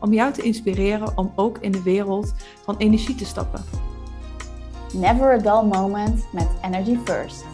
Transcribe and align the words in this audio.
om 0.00 0.12
jou 0.12 0.32
te 0.32 0.42
inspireren 0.42 1.18
om 1.18 1.32
ook 1.36 1.58
in 1.58 1.72
de 1.72 1.82
wereld 1.82 2.34
van 2.64 2.76
energie 2.76 3.14
te 3.14 3.24
stappen. 3.24 3.64
Never 4.92 5.32
a 5.32 5.38
dull 5.38 5.68
moment 5.68 6.24
met 6.32 6.48
Energy 6.62 6.96
First. 7.04 7.44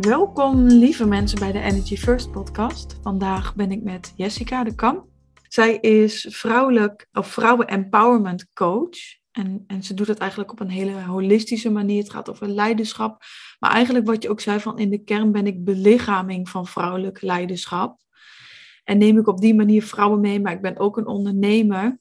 Welkom 0.00 0.66
lieve 0.66 1.06
mensen 1.06 1.38
bij 1.38 1.52
de 1.52 1.60
Energy 1.60 1.96
First 1.96 2.30
podcast. 2.30 2.98
Vandaag 3.02 3.54
ben 3.54 3.72
ik 3.72 3.82
met 3.82 4.12
Jessica 4.16 4.64
de 4.64 4.74
Kam. 4.74 5.04
Zij 5.48 5.76
is 5.76 6.26
vrouwelijk 6.30 7.08
of 7.12 7.26
vrouwen 7.26 7.66
empowerment 7.66 8.52
coach. 8.52 9.23
En, 9.34 9.64
en 9.66 9.82
ze 9.82 9.94
doet 9.94 10.06
het 10.06 10.18
eigenlijk 10.18 10.52
op 10.52 10.60
een 10.60 10.70
hele 10.70 11.02
holistische 11.02 11.70
manier. 11.70 12.02
Het 12.02 12.10
gaat 12.10 12.30
over 12.30 12.48
leiderschap. 12.48 13.22
Maar 13.58 13.70
eigenlijk 13.70 14.06
wat 14.06 14.22
je 14.22 14.30
ook 14.30 14.40
zei 14.40 14.60
van 14.60 14.78
in 14.78 14.90
de 14.90 15.04
kern 15.04 15.32
ben 15.32 15.46
ik 15.46 15.64
belichaming 15.64 16.48
van 16.48 16.66
vrouwelijk 16.66 17.22
leiderschap. 17.22 18.00
En 18.84 18.98
neem 18.98 19.18
ik 19.18 19.26
op 19.26 19.40
die 19.40 19.54
manier 19.54 19.82
vrouwen 19.82 20.20
mee, 20.20 20.40
maar 20.40 20.52
ik 20.52 20.60
ben 20.60 20.78
ook 20.78 20.96
een 20.96 21.06
ondernemer. 21.06 22.00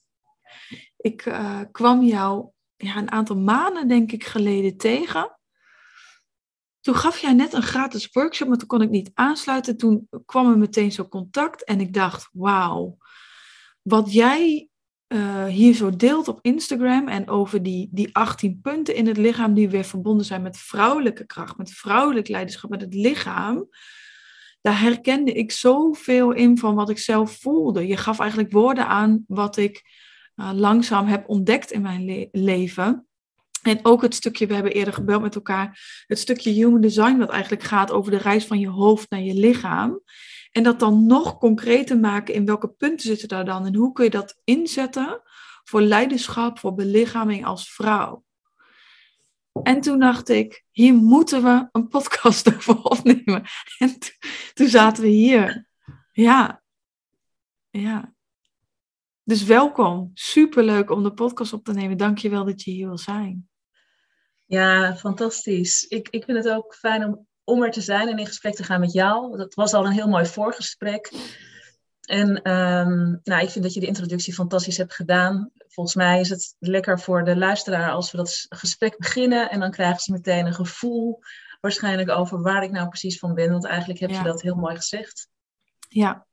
Ik 0.97 1.25
uh, 1.25 1.59
kwam 1.71 2.03
jou 2.03 2.49
ja, 2.75 2.97
een 2.97 3.11
aantal 3.11 3.37
maanden 3.37 3.87
denk 3.87 4.11
ik 4.11 4.23
geleden 4.23 4.77
tegen. 4.77 5.37
Toen 6.79 6.95
gaf 6.95 7.17
jij 7.17 7.33
net 7.33 7.53
een 7.53 7.61
gratis 7.61 8.09
workshop, 8.11 8.47
maar 8.47 8.57
toen 8.57 8.67
kon 8.67 8.81
ik 8.81 8.89
niet 8.89 9.11
aansluiten. 9.13 9.77
Toen 9.77 10.07
kwam 10.25 10.51
er 10.51 10.57
meteen 10.57 10.91
zo 10.91 11.07
contact 11.07 11.63
en 11.63 11.79
ik 11.79 11.93
dacht, 11.93 12.29
wauw, 12.31 12.97
wat 13.81 14.13
jij 14.13 14.67
uh, 15.13 15.45
hier 15.45 15.73
zo 15.73 15.95
deelt 15.95 16.27
op 16.27 16.39
Instagram 16.41 17.07
en 17.07 17.29
over 17.29 17.63
die, 17.63 17.89
die 17.91 18.09
18 18.15 18.59
punten 18.61 18.95
in 18.95 19.07
het 19.07 19.17
lichaam 19.17 19.53
die 19.53 19.69
weer 19.69 19.83
verbonden 19.83 20.25
zijn 20.25 20.41
met 20.41 20.57
vrouwelijke 20.57 21.25
kracht, 21.25 21.57
met 21.57 21.71
vrouwelijk 21.71 22.27
leiderschap, 22.27 22.69
met 22.69 22.81
het 22.81 22.93
lichaam. 22.93 23.67
Daar 24.61 24.79
herkende 24.79 25.31
ik 25.31 25.51
zoveel 25.51 26.31
in 26.31 26.57
van 26.57 26.75
wat 26.75 26.89
ik 26.89 26.97
zelf 26.97 27.37
voelde. 27.39 27.87
Je 27.87 27.97
gaf 27.97 28.19
eigenlijk 28.19 28.51
woorden 28.51 28.87
aan 28.87 29.23
wat 29.27 29.57
ik 29.57 29.83
uh, 30.35 30.51
langzaam 30.53 31.05
heb 31.05 31.29
ontdekt 31.29 31.71
in 31.71 31.81
mijn 31.81 32.05
le 32.05 32.29
leven. 32.31 33.07
En 33.61 33.79
ook 33.81 34.01
het 34.01 34.15
stukje, 34.15 34.47
we 34.47 34.53
hebben 34.53 34.73
eerder 34.73 34.93
gebeld 34.93 35.21
met 35.21 35.35
elkaar, 35.35 36.03
het 36.07 36.19
stukje 36.19 36.51
human 36.51 36.81
design, 36.81 37.17
wat 37.17 37.29
eigenlijk 37.29 37.63
gaat 37.63 37.91
over 37.91 38.11
de 38.11 38.17
reis 38.17 38.45
van 38.45 38.59
je 38.59 38.69
hoofd 38.69 39.09
naar 39.09 39.21
je 39.21 39.33
lichaam. 39.33 40.01
En 40.53 40.63
dat 40.63 40.79
dan 40.79 41.05
nog 41.05 41.37
concreter 41.37 41.99
maken 41.99 42.33
in 42.33 42.45
welke 42.45 42.67
punten 42.67 43.05
zitten 43.05 43.27
daar 43.27 43.45
dan 43.45 43.65
en 43.65 43.75
hoe 43.75 43.91
kun 43.91 44.03
je 44.03 44.09
dat 44.09 44.39
inzetten 44.43 45.21
voor 45.63 45.81
leiderschap, 45.81 46.59
voor 46.59 46.73
belichaming 46.73 47.45
als 47.45 47.73
vrouw. 47.73 48.23
En 49.63 49.81
toen 49.81 49.99
dacht 49.99 50.29
ik, 50.29 50.65
hier 50.71 50.93
moeten 50.93 51.43
we 51.43 51.67
een 51.71 51.87
podcast 51.87 52.47
over 52.55 52.83
opnemen. 52.83 53.43
En 53.77 53.97
toen 54.53 54.67
zaten 54.67 55.03
we 55.03 55.09
hier. 55.09 55.67
Ja, 56.11 56.63
ja. 57.69 58.13
Dus 59.23 59.43
welkom. 59.43 60.11
Superleuk 60.13 60.89
om 60.91 61.03
de 61.03 61.13
podcast 61.13 61.53
op 61.53 61.63
te 61.63 61.73
nemen. 61.73 61.97
Dank 61.97 62.17
je 62.17 62.29
wel 62.29 62.45
dat 62.45 62.63
je 62.63 62.71
hier 62.71 62.87
wil 62.87 62.97
zijn. 62.97 63.49
Ja, 64.45 64.95
fantastisch. 64.95 65.83
Ik, 65.87 66.09
ik 66.09 66.23
vind 66.23 66.37
het 66.37 66.53
ook 66.53 66.75
fijn 66.75 67.05
om, 67.05 67.27
om 67.43 67.63
er 67.63 67.71
te 67.71 67.81
zijn 67.81 68.07
en 68.07 68.17
in 68.17 68.27
gesprek 68.27 68.55
te 68.55 68.63
gaan 68.63 68.79
met 68.79 68.93
jou. 68.93 69.37
Dat 69.37 69.53
was 69.53 69.73
al 69.73 69.85
een 69.85 69.91
heel 69.91 70.07
mooi 70.07 70.25
voorgesprek. 70.25 71.11
En 72.03 72.51
um, 72.51 73.19
nou, 73.23 73.43
ik 73.43 73.49
vind 73.49 73.63
dat 73.63 73.73
je 73.73 73.79
de 73.79 73.85
introductie 73.85 74.33
fantastisch 74.33 74.77
hebt 74.77 74.93
gedaan. 74.93 75.51
Volgens 75.67 75.95
mij 75.95 76.19
is 76.19 76.29
het 76.29 76.55
lekker 76.59 76.99
voor 76.99 77.23
de 77.23 77.37
luisteraar 77.37 77.91
als 77.91 78.11
we 78.11 78.17
dat 78.17 78.45
gesprek 78.49 78.97
beginnen. 78.97 79.49
En 79.49 79.59
dan 79.59 79.71
krijgen 79.71 79.99
ze 79.99 80.11
meteen 80.11 80.45
een 80.45 80.53
gevoel 80.53 81.19
waarschijnlijk 81.61 82.09
over 82.09 82.41
waar 82.41 82.63
ik 82.63 82.71
nou 82.71 82.87
precies 82.87 83.19
van 83.19 83.33
ben. 83.33 83.51
Want 83.51 83.65
eigenlijk 83.65 83.99
heb 83.99 84.09
je 84.09 84.23
dat 84.23 84.41
heel 84.41 84.55
mooi 84.55 84.75
gezegd. 84.75 85.29
Ja, 85.89 86.25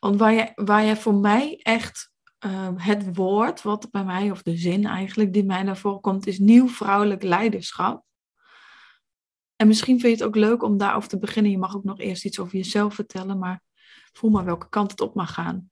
want 0.00 0.18
waar 0.18 0.32
je, 0.32 0.52
waar 0.54 0.84
je 0.84 0.96
voor 0.96 1.14
mij 1.14 1.60
echt 1.62 2.10
Ehm, 2.40 2.76
het 2.76 3.16
woord 3.16 3.62
wat 3.62 3.90
bij 3.90 4.04
mij, 4.04 4.30
of 4.30 4.42
de 4.42 4.56
zin 4.56 4.86
eigenlijk, 4.86 5.32
die 5.32 5.44
mij 5.44 5.62
naar 5.62 5.76
voren 5.76 6.00
komt, 6.00 6.26
is 6.26 6.38
nieuw 6.38 6.68
vrouwelijk 6.68 7.22
leiderschap. 7.22 8.04
En 9.60 9.66
misschien 9.66 10.00
vind 10.00 10.18
je 10.18 10.24
het 10.24 10.34
ook 10.34 10.42
leuk 10.42 10.62
om 10.62 10.78
daarover 10.78 11.08
te 11.08 11.18
beginnen. 11.18 11.52
Je 11.52 11.58
mag 11.58 11.76
ook 11.76 11.84
nog 11.84 11.98
eerst 11.98 12.24
iets 12.24 12.38
over 12.38 12.56
jezelf 12.56 12.94
vertellen, 12.94 13.38
maar 13.38 13.62
voel 14.12 14.30
maar 14.30 14.44
welke 14.44 14.68
kant 14.68 14.90
het 14.90 15.00
op 15.00 15.14
mag 15.14 15.34
gaan. 15.34 15.70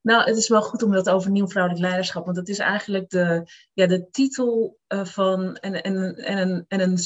Nou, 0.00 0.24
het 0.24 0.36
is 0.36 0.48
wel 0.48 0.62
goed 0.62 0.82
om 0.82 0.92
dat 0.92 1.08
over 1.08 1.30
nieuw 1.30 1.48
vrouwelijk 1.48 1.82
leiderschap, 1.82 2.24
want 2.24 2.36
dat 2.36 2.48
is 2.48 2.58
eigenlijk 2.58 3.10
de, 3.10 3.50
ja, 3.72 3.86
de 3.86 4.10
titel 4.10 4.78
uh, 4.88 5.04
van 5.04 5.56
en, 5.56 5.82
en, 5.82 6.14
en, 6.16 6.38
een, 6.38 6.64
en 6.68 6.80
een, 6.80 6.98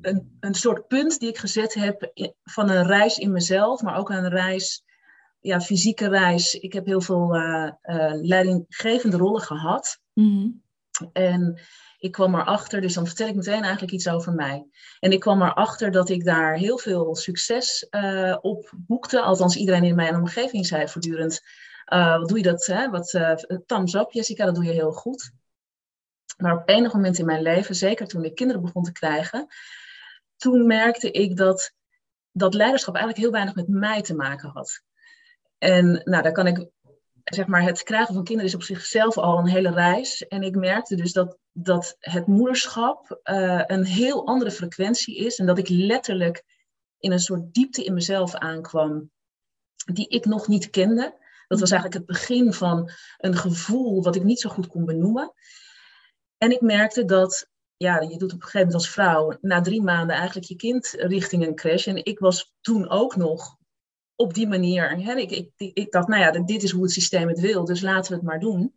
een, 0.00 0.36
een 0.40 0.54
soort 0.54 0.86
punt 0.86 1.18
die 1.18 1.28
ik 1.28 1.38
gezet 1.38 1.74
heb 1.74 2.10
van 2.42 2.70
een 2.70 2.86
reis 2.86 3.18
in 3.18 3.32
mezelf, 3.32 3.82
maar 3.82 3.96
ook 3.96 4.10
een 4.10 4.28
reis 4.28 4.84
ja, 5.40 5.60
fysieke 5.60 6.08
reis. 6.08 6.54
Ik 6.54 6.72
heb 6.72 6.86
heel 6.86 7.00
veel 7.00 7.36
uh, 7.36 7.70
uh, 7.82 8.12
leidinggevende 8.12 9.16
rollen 9.16 9.42
gehad. 9.42 9.98
Mhm. 10.12 10.48
En 11.12 11.60
ik 11.98 12.12
kwam 12.12 12.34
erachter, 12.34 12.80
dus 12.80 12.94
dan 12.94 13.06
vertel 13.06 13.28
ik 13.28 13.34
meteen 13.34 13.62
eigenlijk 13.62 13.92
iets 13.92 14.08
over 14.08 14.32
mij. 14.32 14.66
En 15.00 15.12
ik 15.12 15.20
kwam 15.20 15.42
erachter 15.42 15.90
dat 15.90 16.08
ik 16.08 16.24
daar 16.24 16.54
heel 16.54 16.78
veel 16.78 17.14
succes 17.14 17.86
uh, 17.90 18.36
op 18.40 18.72
boekte. 18.76 19.20
Althans, 19.20 19.56
iedereen 19.56 19.84
in 19.84 19.94
mijn 19.94 20.16
omgeving 20.16 20.66
zei 20.66 20.88
voortdurend: 20.88 21.40
Wat 21.84 22.28
doe 22.28 22.36
je 22.36 22.42
dat? 22.42 22.66
Hè? 22.66 22.90
Wat, 22.90 23.20
thumbs 23.66 23.94
up, 23.94 24.12
Jessica, 24.12 24.44
dat 24.44 24.54
doe 24.54 24.64
je 24.64 24.72
heel 24.72 24.92
goed. 24.92 25.32
Maar 26.36 26.56
op 26.56 26.68
enig 26.68 26.92
moment 26.92 27.18
in 27.18 27.26
mijn 27.26 27.42
leven, 27.42 27.74
zeker 27.74 28.06
toen 28.06 28.24
ik 28.24 28.34
kinderen 28.34 28.62
begon 28.62 28.82
te 28.82 28.92
krijgen, 28.92 29.46
toen 30.36 30.66
merkte 30.66 31.10
ik 31.10 31.36
dat 31.36 31.74
dat 32.32 32.54
leiderschap 32.54 32.94
eigenlijk 32.94 33.24
heel 33.24 33.34
weinig 33.34 33.54
met 33.54 33.68
mij 33.68 34.02
te 34.02 34.14
maken 34.14 34.48
had. 34.48 34.82
En 35.58 36.00
nou, 36.04 36.22
daar 36.22 36.32
kan 36.32 36.46
ik, 36.46 36.66
zeg 37.34 37.46
maar, 37.46 37.62
het 37.62 37.82
krijgen 37.82 38.14
van 38.14 38.24
kinderen 38.24 38.50
is 38.50 38.54
op 38.54 38.62
zichzelf 38.62 39.18
al 39.18 39.38
een 39.38 39.48
hele 39.48 39.70
reis. 39.70 40.26
En 40.26 40.42
ik 40.42 40.54
merkte 40.54 40.96
dus 40.96 41.12
dat, 41.12 41.38
dat 41.52 41.96
het 41.98 42.26
moederschap 42.26 43.20
uh, 43.24 43.62
een 43.66 43.84
heel 43.84 44.26
andere 44.26 44.50
frequentie 44.50 45.16
is. 45.16 45.38
En 45.38 45.46
dat 45.46 45.58
ik 45.58 45.68
letterlijk 45.68 46.44
in 46.98 47.12
een 47.12 47.18
soort 47.18 47.54
diepte 47.54 47.84
in 47.84 47.94
mezelf 47.94 48.34
aankwam 48.34 49.10
die 49.92 50.08
ik 50.08 50.24
nog 50.24 50.48
niet 50.48 50.70
kende. 50.70 51.24
Dat 51.48 51.60
was 51.60 51.70
eigenlijk 51.70 52.00
het 52.00 52.16
begin 52.16 52.52
van 52.52 52.90
een 53.18 53.36
gevoel 53.36 54.02
wat 54.02 54.16
ik 54.16 54.22
niet 54.22 54.40
zo 54.40 54.50
goed 54.50 54.66
kon 54.66 54.84
benoemen. 54.84 55.32
En 56.38 56.50
ik 56.50 56.60
merkte 56.60 57.04
dat, 57.04 57.48
ja, 57.76 58.00
je 58.00 58.18
doet 58.18 58.32
op 58.32 58.38
een 58.38 58.42
gegeven 58.42 58.58
moment 58.58 58.74
als 58.74 58.90
vrouw 58.90 59.38
na 59.40 59.60
drie 59.60 59.82
maanden 59.82 60.16
eigenlijk 60.16 60.46
je 60.46 60.56
kind 60.56 60.94
richting 60.98 61.46
een 61.46 61.54
crash. 61.54 61.86
En 61.86 62.04
ik 62.04 62.18
was 62.18 62.54
toen 62.60 62.88
ook 62.88 63.16
nog 63.16 63.55
op 64.16 64.34
die 64.34 64.48
manier. 64.48 65.02
Hè, 65.02 65.14
ik, 65.14 65.30
ik, 65.30 65.50
ik 65.56 65.90
dacht, 65.90 66.08
nou 66.08 66.22
ja, 66.22 66.30
dit 66.30 66.62
is 66.62 66.70
hoe 66.70 66.82
het 66.82 66.92
systeem 66.92 67.28
het 67.28 67.40
wil, 67.40 67.64
dus 67.64 67.80
laten 67.80 68.10
we 68.10 68.16
het 68.16 68.26
maar 68.26 68.40
doen. 68.40 68.74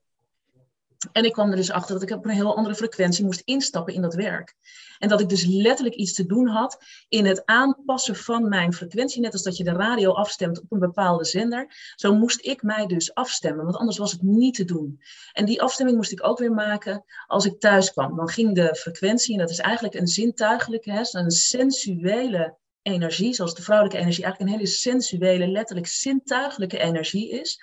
En 1.12 1.24
ik 1.24 1.32
kwam 1.32 1.50
er 1.50 1.56
dus 1.56 1.72
achter 1.72 1.94
dat 1.94 2.10
ik 2.10 2.18
op 2.18 2.26
een 2.26 2.32
heel 2.32 2.56
andere 2.56 2.76
frequentie 2.76 3.26
moest 3.26 3.42
instappen 3.46 3.94
in 3.94 4.02
dat 4.02 4.14
werk. 4.14 4.56
En 4.98 5.10
dat 5.10 5.20
ik 5.20 5.30
dus 5.30 5.46
letterlijk 5.46 5.96
iets 5.96 6.14
te 6.14 6.26
doen 6.26 6.48
had 6.48 6.78
in 7.10 7.26
het 7.26 7.46
aanpassen 7.46 8.16
van 8.16 8.50
mijn 8.50 8.74
frequentie. 8.74 9.22
Net 9.22 9.34
als 9.34 9.44
dat 9.44 9.58
je 9.58 9.64
de 9.64 9.72
radio 9.72 10.12
afstemt 10.12 10.62
op 10.62 10.72
een 10.72 10.80
bepaalde 10.80 11.26
zender. 11.26 11.94
Zo 11.96 12.16
moest 12.16 12.46
ik 12.46 12.64
mij 12.64 12.86
dus 12.86 13.14
afstemmen, 13.14 13.66
want 13.66 13.78
anders 13.78 13.98
was 13.98 14.12
het 14.12 14.22
niet 14.22 14.56
te 14.56 14.66
doen. 14.66 15.02
En 15.34 15.46
die 15.46 15.62
afstemming 15.62 15.98
moest 15.98 16.12
ik 16.12 16.28
ook 16.28 16.40
weer 16.40 16.54
maken 16.54 17.04
als 17.28 17.46
ik 17.46 17.60
thuis 17.60 17.92
kwam. 17.92 18.16
Dan 18.16 18.30
ging 18.30 18.56
de 18.56 18.76
frequentie, 18.76 19.34
en 19.34 19.40
dat 19.40 19.50
is 19.50 19.60
eigenlijk 19.60 19.94
een 19.94 20.08
zintuigelijke, 20.08 21.08
een 21.12 21.32
sensuele 21.32 22.58
energie, 22.82 23.34
zoals 23.34 23.56
de 23.56 23.62
vrouwelijke 23.62 24.02
energie 24.02 24.24
eigenlijk 24.24 24.52
een 24.52 24.58
hele 24.60 24.72
sensuele, 24.72 25.48
letterlijk 25.48 25.88
zintuigelijke 25.88 26.78
energie 26.78 27.30
is. 27.30 27.60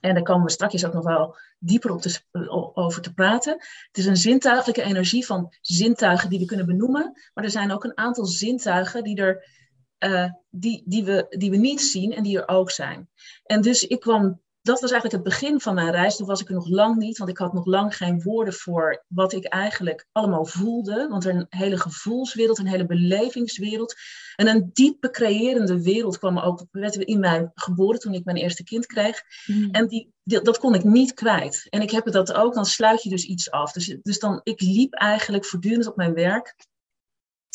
En 0.00 0.14
daar 0.14 0.22
komen 0.22 0.44
we 0.44 0.50
straks 0.50 0.84
ook 0.84 0.92
nog 0.92 1.04
wel 1.04 1.36
dieper 1.58 1.90
op 1.90 2.00
te, 2.00 2.20
over 2.74 3.02
te 3.02 3.14
praten. 3.14 3.52
Het 3.86 3.98
is 3.98 4.06
een 4.06 4.16
zintuigelijke 4.16 4.82
energie 4.82 5.26
van 5.26 5.54
zintuigen 5.60 6.30
die 6.30 6.38
we 6.38 6.44
kunnen 6.44 6.66
benoemen. 6.66 7.12
Maar 7.34 7.44
er 7.44 7.50
zijn 7.50 7.72
ook 7.72 7.84
een 7.84 7.96
aantal 7.98 8.24
zintuigen 8.24 9.04
die, 9.04 9.16
er, 9.16 9.44
uh, 9.98 10.32
die, 10.50 10.82
die, 10.86 11.04
we, 11.04 11.26
die 11.28 11.50
we 11.50 11.56
niet 11.56 11.80
zien 11.80 12.12
en 12.12 12.22
die 12.22 12.38
er 12.38 12.48
ook 12.48 12.70
zijn. 12.70 13.10
En 13.44 13.60
dus 13.60 13.86
ik 13.86 14.00
kwam 14.00 14.40
dat 14.62 14.80
was 14.80 14.90
eigenlijk 14.90 15.24
het 15.24 15.34
begin 15.34 15.60
van 15.60 15.74
mijn 15.74 15.90
reis. 15.90 16.16
Toen 16.16 16.26
was 16.26 16.40
ik 16.40 16.48
er 16.48 16.54
nog 16.54 16.68
lang 16.68 16.96
niet, 16.96 17.18
want 17.18 17.30
ik 17.30 17.38
had 17.38 17.52
nog 17.52 17.66
lang 17.66 17.96
geen 17.96 18.22
woorden 18.22 18.54
voor 18.54 19.04
wat 19.06 19.32
ik 19.32 19.44
eigenlijk 19.44 20.06
allemaal 20.12 20.44
voelde. 20.44 21.08
Want 21.08 21.24
er 21.24 21.34
een 21.34 21.46
hele 21.48 21.78
gevoelswereld, 21.78 22.58
een 22.58 22.66
hele 22.66 22.86
belevingswereld 22.86 23.94
en 24.36 24.48
een 24.48 24.70
diepe 24.72 25.10
creërende 25.10 25.82
wereld 25.82 26.18
kwam 26.18 26.38
ook 26.38 26.66
in 26.98 27.20
mij 27.20 27.50
geboren 27.54 28.00
toen 28.00 28.14
ik 28.14 28.24
mijn 28.24 28.36
eerste 28.36 28.64
kind 28.64 28.86
kreeg. 28.86 29.22
Mm. 29.46 29.70
En 29.70 29.88
die, 29.88 30.12
dat 30.22 30.58
kon 30.58 30.74
ik 30.74 30.84
niet 30.84 31.14
kwijt. 31.14 31.66
En 31.68 31.80
ik 31.80 31.90
heb 31.90 32.04
het 32.04 32.14
dat 32.14 32.32
ook, 32.32 32.54
dan 32.54 32.66
sluit 32.66 33.02
je 33.02 33.10
dus 33.10 33.24
iets 33.24 33.50
af. 33.50 33.72
Dus, 33.72 33.96
dus 34.02 34.18
dan, 34.18 34.40
ik 34.42 34.60
liep 34.60 34.92
eigenlijk 34.94 35.44
voortdurend 35.44 35.86
op 35.86 35.96
mijn 35.96 36.14
werk 36.14 36.54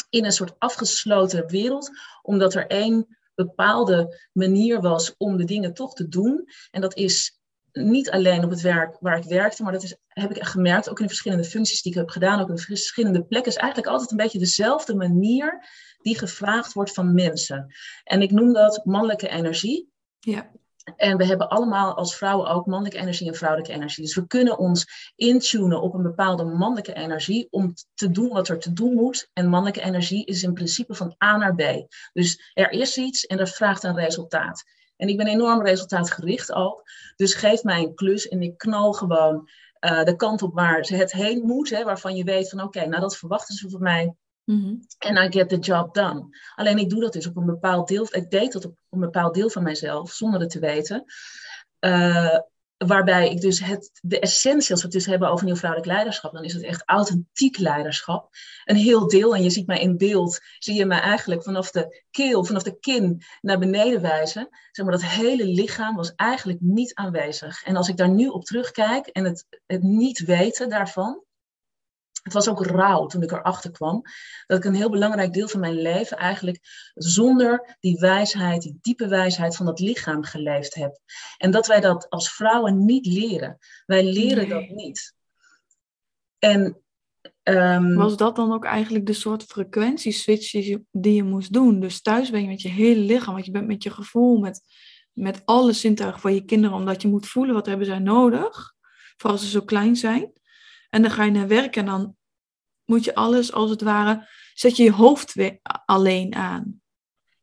in 0.09 0.25
een 0.25 0.31
soort 0.31 0.55
afgesloten 0.57 1.47
wereld, 1.47 1.91
omdat 2.21 2.53
er 2.53 2.67
één 2.67 3.17
bepaalde 3.35 4.19
manier 4.31 4.81
was 4.81 5.15
om 5.17 5.37
de 5.37 5.43
dingen 5.43 5.73
toch 5.73 5.93
te 5.93 6.07
doen. 6.07 6.47
En 6.71 6.81
dat 6.81 6.95
is 6.95 7.39
niet 7.71 8.11
alleen 8.11 8.43
op 8.43 8.49
het 8.49 8.61
werk 8.61 8.97
waar 8.99 9.17
ik 9.17 9.23
werkte, 9.23 9.63
maar 9.63 9.71
dat 9.71 9.83
is, 9.83 9.95
heb 10.07 10.31
ik 10.31 10.43
gemerkt, 10.43 10.89
ook 10.89 10.97
in 10.97 11.03
de 11.03 11.09
verschillende 11.09 11.43
functies 11.43 11.81
die 11.81 11.91
ik 11.91 11.97
heb 11.97 12.09
gedaan, 12.09 12.39
ook 12.39 12.49
in 12.49 12.57
verschillende 12.57 13.25
plekken, 13.25 13.51
is 13.51 13.57
eigenlijk 13.57 13.91
altijd 13.91 14.11
een 14.11 14.17
beetje 14.17 14.39
dezelfde 14.39 14.95
manier 14.95 15.67
die 16.01 16.17
gevraagd 16.17 16.73
wordt 16.73 16.93
van 16.93 17.13
mensen. 17.13 17.73
En 18.03 18.21
ik 18.21 18.31
noem 18.31 18.53
dat 18.53 18.85
mannelijke 18.85 19.27
energie. 19.27 19.91
Ja. 20.19 20.51
En 20.95 21.17
we 21.17 21.25
hebben 21.25 21.49
allemaal 21.49 21.95
als 21.95 22.15
vrouwen 22.15 22.47
ook 22.47 22.65
mannelijke 22.65 22.99
energie 22.99 23.27
en 23.27 23.35
vrouwelijke 23.35 23.73
energie. 23.73 24.03
Dus 24.03 24.15
we 24.15 24.27
kunnen 24.27 24.57
ons 24.57 25.11
intunen 25.15 25.81
op 25.81 25.93
een 25.93 26.01
bepaalde 26.01 26.43
mannelijke 26.43 26.93
energie 26.93 27.47
om 27.49 27.73
te 27.93 28.11
doen 28.11 28.29
wat 28.29 28.47
er 28.47 28.59
te 28.59 28.73
doen 28.73 28.93
moet. 28.93 29.29
En 29.33 29.47
mannelijke 29.47 29.81
energie 29.81 30.25
is 30.25 30.43
in 30.43 30.53
principe 30.53 30.93
van 30.93 31.15
A 31.23 31.37
naar 31.37 31.55
B. 31.55 31.61
Dus 32.13 32.51
er 32.53 32.71
is 32.71 32.97
iets 32.97 33.25
en 33.25 33.37
dat 33.37 33.49
vraagt 33.49 33.83
een 33.83 33.95
resultaat. 33.95 34.63
En 34.95 35.07
ik 35.07 35.17
ben 35.17 35.27
enorm 35.27 35.61
resultaatgericht 35.61 36.51
ook. 36.51 36.83
Dus 37.15 37.33
geef 37.33 37.63
mij 37.63 37.83
een 37.83 37.95
klus 37.95 38.27
en 38.27 38.41
ik 38.41 38.57
knal 38.57 38.93
gewoon 38.93 39.49
uh, 39.79 40.03
de 40.03 40.15
kant 40.15 40.41
op 40.41 40.53
waar 40.53 40.85
ze 40.85 40.95
het 40.95 41.11
heen 41.11 41.41
moet. 41.45 41.69
Hè, 41.69 41.83
waarvan 41.83 42.15
je 42.15 42.23
weet 42.23 42.49
van 42.49 42.61
oké, 42.61 42.85
nou 42.85 43.01
dat 43.01 43.17
verwachten 43.17 43.55
ze 43.55 43.69
van 43.69 43.81
mij. 43.81 44.15
Mhm. 44.45 44.75
En 44.97 45.15
I 45.15 45.31
get 45.31 45.49
the 45.49 45.57
job 45.57 45.93
done. 45.93 46.37
Alleen 46.55 46.77
ik 46.77 46.89
doe 46.89 47.01
dat 47.01 47.13
dus 47.13 47.27
op 47.27 47.37
een 47.37 47.45
bepaald 47.45 47.87
deel. 47.87 48.07
Ik 48.11 48.29
deed 48.29 48.51
dat 48.51 48.65
op 48.65 48.77
een 48.89 48.99
bepaald 48.99 49.33
deel 49.33 49.49
van 49.49 49.63
mijzelf, 49.63 50.11
zonder 50.11 50.39
het 50.39 50.49
te 50.49 50.59
weten. 50.59 51.03
Uh, 51.79 52.37
waarbij 52.77 53.29
ik 53.29 53.41
dus 53.41 53.59
het, 53.59 53.99
de 54.01 54.19
essentie, 54.19 54.71
als 54.71 54.79
we 54.79 54.87
het 54.87 54.95
dus 54.95 55.05
hebben 55.05 55.29
over 55.29 55.45
nieuw 55.45 55.55
vrouwelijk 55.55 55.91
leiderschap, 55.91 56.33
dan 56.33 56.43
is 56.43 56.53
het 56.53 56.63
echt 56.63 56.83
authentiek 56.85 57.57
leiderschap. 57.57 58.29
Een 58.65 58.75
heel 58.75 59.07
deel, 59.07 59.35
en 59.35 59.43
je 59.43 59.49
ziet 59.49 59.67
mij 59.67 59.79
in 59.79 59.97
beeld, 59.97 60.39
zie 60.59 60.75
je 60.75 60.85
mij 60.85 60.99
eigenlijk 60.99 61.43
vanaf 61.43 61.71
de 61.71 62.03
keel, 62.11 62.45
vanaf 62.45 62.63
de 62.63 62.79
kin 62.79 63.21
naar 63.41 63.59
beneden 63.59 64.01
wijzen. 64.01 64.49
Zeg 64.71 64.85
maar, 64.85 64.95
dat 64.95 65.05
hele 65.05 65.45
lichaam 65.45 65.95
was 65.95 66.13
eigenlijk 66.15 66.59
niet 66.61 66.93
aanwezig. 66.93 67.63
En 67.63 67.75
als 67.75 67.89
ik 67.89 67.97
daar 67.97 68.09
nu 68.09 68.27
op 68.27 68.45
terugkijk 68.45 69.07
en 69.07 69.23
het, 69.23 69.45
het 69.65 69.83
niet 69.83 70.19
weten 70.19 70.69
daarvan, 70.69 71.23
het 72.23 72.33
was 72.33 72.49
ook 72.49 72.65
rauw 72.65 73.05
toen 73.05 73.21
ik 73.21 73.31
erachter 73.31 73.71
kwam 73.71 74.01
dat 74.47 74.57
ik 74.57 74.63
een 74.63 74.75
heel 74.75 74.89
belangrijk 74.89 75.33
deel 75.33 75.47
van 75.47 75.59
mijn 75.59 75.81
leven 75.81 76.17
eigenlijk 76.17 76.59
zonder 76.93 77.77
die 77.79 77.99
wijsheid, 77.99 78.61
die 78.61 78.77
diepe 78.81 79.07
wijsheid 79.07 79.55
van 79.55 79.65
dat 79.65 79.79
lichaam 79.79 80.23
geleefd 80.23 80.75
heb. 80.75 80.99
En 81.37 81.51
dat 81.51 81.67
wij 81.67 81.79
dat 81.79 82.09
als 82.09 82.31
vrouwen 82.31 82.85
niet 82.85 83.05
leren. 83.05 83.57
Wij 83.85 84.03
leren 84.03 84.49
dat 84.49 84.69
niet. 84.69 85.15
En 86.39 86.83
um, 87.43 87.95
was 87.95 88.17
dat 88.17 88.35
dan 88.35 88.53
ook 88.53 88.65
eigenlijk 88.65 89.05
de 89.05 89.13
soort 89.13 89.43
frequentieswitch 89.43 90.51
die, 90.51 90.85
die 90.91 91.13
je 91.13 91.23
moest 91.23 91.53
doen? 91.53 91.79
Dus 91.79 92.01
thuis 92.01 92.29
ben 92.29 92.41
je 92.41 92.47
met 92.47 92.61
je 92.61 92.69
hele 92.69 92.99
lichaam, 92.99 93.33
want 93.33 93.45
je 93.45 93.51
bent 93.51 93.67
met 93.67 93.83
je 93.83 93.89
gevoel, 93.89 94.37
met, 94.37 94.61
met 95.13 95.41
alle 95.45 95.73
zintuigen 95.73 96.21
van 96.21 96.33
je 96.33 96.45
kinderen, 96.45 96.77
omdat 96.77 97.01
je 97.01 97.07
moet 97.07 97.27
voelen 97.27 97.53
wat 97.53 97.65
hebben 97.65 97.85
zij 97.85 97.99
nodig, 97.99 98.73
vooral 99.17 99.37
als 99.37 99.45
ze 99.45 99.51
zo 99.51 99.61
klein 99.61 99.95
zijn. 99.95 100.31
En 100.93 101.01
dan 101.01 101.11
ga 101.11 101.23
je 101.23 101.31
naar 101.31 101.47
werk 101.47 101.75
en 101.75 101.85
dan 101.85 102.15
moet 102.85 103.03
je 103.03 103.15
alles 103.15 103.53
als 103.53 103.69
het 103.69 103.81
ware, 103.81 104.27
zet 104.53 104.77
je 104.77 104.83
je 104.83 104.91
hoofd 104.91 105.33
weer 105.33 105.59
alleen 105.85 106.35
aan. 106.35 106.81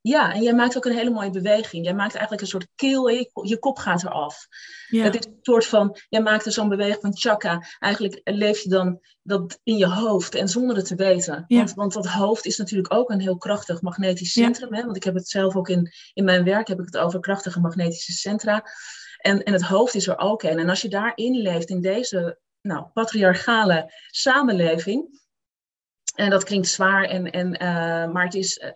Ja, 0.00 0.32
en 0.34 0.42
jij 0.42 0.54
maakt 0.54 0.76
ook 0.76 0.84
een 0.84 0.96
hele 0.96 1.10
mooie 1.10 1.30
beweging. 1.30 1.84
Jij 1.84 1.94
maakt 1.94 2.12
eigenlijk 2.12 2.42
een 2.42 2.48
soort 2.48 2.68
keel, 2.74 3.08
je, 3.08 3.58
kop 3.58 3.78
gaat 3.78 4.02
eraf. 4.02 4.46
Ja. 4.88 5.04
Het 5.04 5.14
is 5.14 5.26
een 5.26 5.38
soort 5.40 5.66
van, 5.66 5.96
jij 6.08 6.22
maakt 6.22 6.46
er 6.46 6.52
zo'n 6.52 6.68
beweging 6.68 7.00
van 7.00 7.16
chakra. 7.16 7.66
Eigenlijk 7.78 8.20
leef 8.24 8.60
je 8.60 8.68
dan 8.68 9.00
dat 9.22 9.60
in 9.62 9.76
je 9.76 9.88
hoofd 9.88 10.34
en 10.34 10.48
zonder 10.48 10.76
het 10.76 10.86
te 10.86 10.94
weten. 10.94 11.44
Ja. 11.46 11.58
Want, 11.58 11.74
want 11.74 11.92
dat 11.92 12.06
hoofd 12.06 12.46
is 12.46 12.56
natuurlijk 12.56 12.94
ook 12.94 13.10
een 13.10 13.20
heel 13.20 13.38
krachtig 13.38 13.82
magnetisch 13.82 14.32
centrum. 14.32 14.74
Hè? 14.74 14.84
Want 14.84 14.96
ik 14.96 15.04
heb 15.04 15.14
het 15.14 15.28
zelf 15.28 15.56
ook 15.56 15.68
in, 15.68 15.92
in 16.12 16.24
mijn 16.24 16.44
werk, 16.44 16.68
heb 16.68 16.78
ik 16.78 16.86
het 16.86 16.98
over 16.98 17.20
krachtige 17.20 17.60
magnetische 17.60 18.12
centra. 18.12 18.64
En, 19.18 19.42
en 19.42 19.52
het 19.52 19.62
hoofd 19.62 19.94
is 19.94 20.06
er 20.06 20.18
ook 20.18 20.42
een. 20.42 20.58
En 20.58 20.68
als 20.68 20.82
je 20.82 20.88
daarin 20.88 21.36
leeft, 21.36 21.70
in 21.70 21.80
deze 21.80 22.38
nou, 22.62 22.86
patriarchale 22.92 23.92
samenleving. 24.10 25.18
En 26.14 26.30
dat 26.30 26.44
klinkt 26.44 26.68
zwaar, 26.68 27.04
en, 27.04 27.30
en, 27.30 27.62
uh, 27.62 28.12
maar 28.12 28.24
het 28.24 28.34
is 28.34 28.58
uh, 28.58 28.70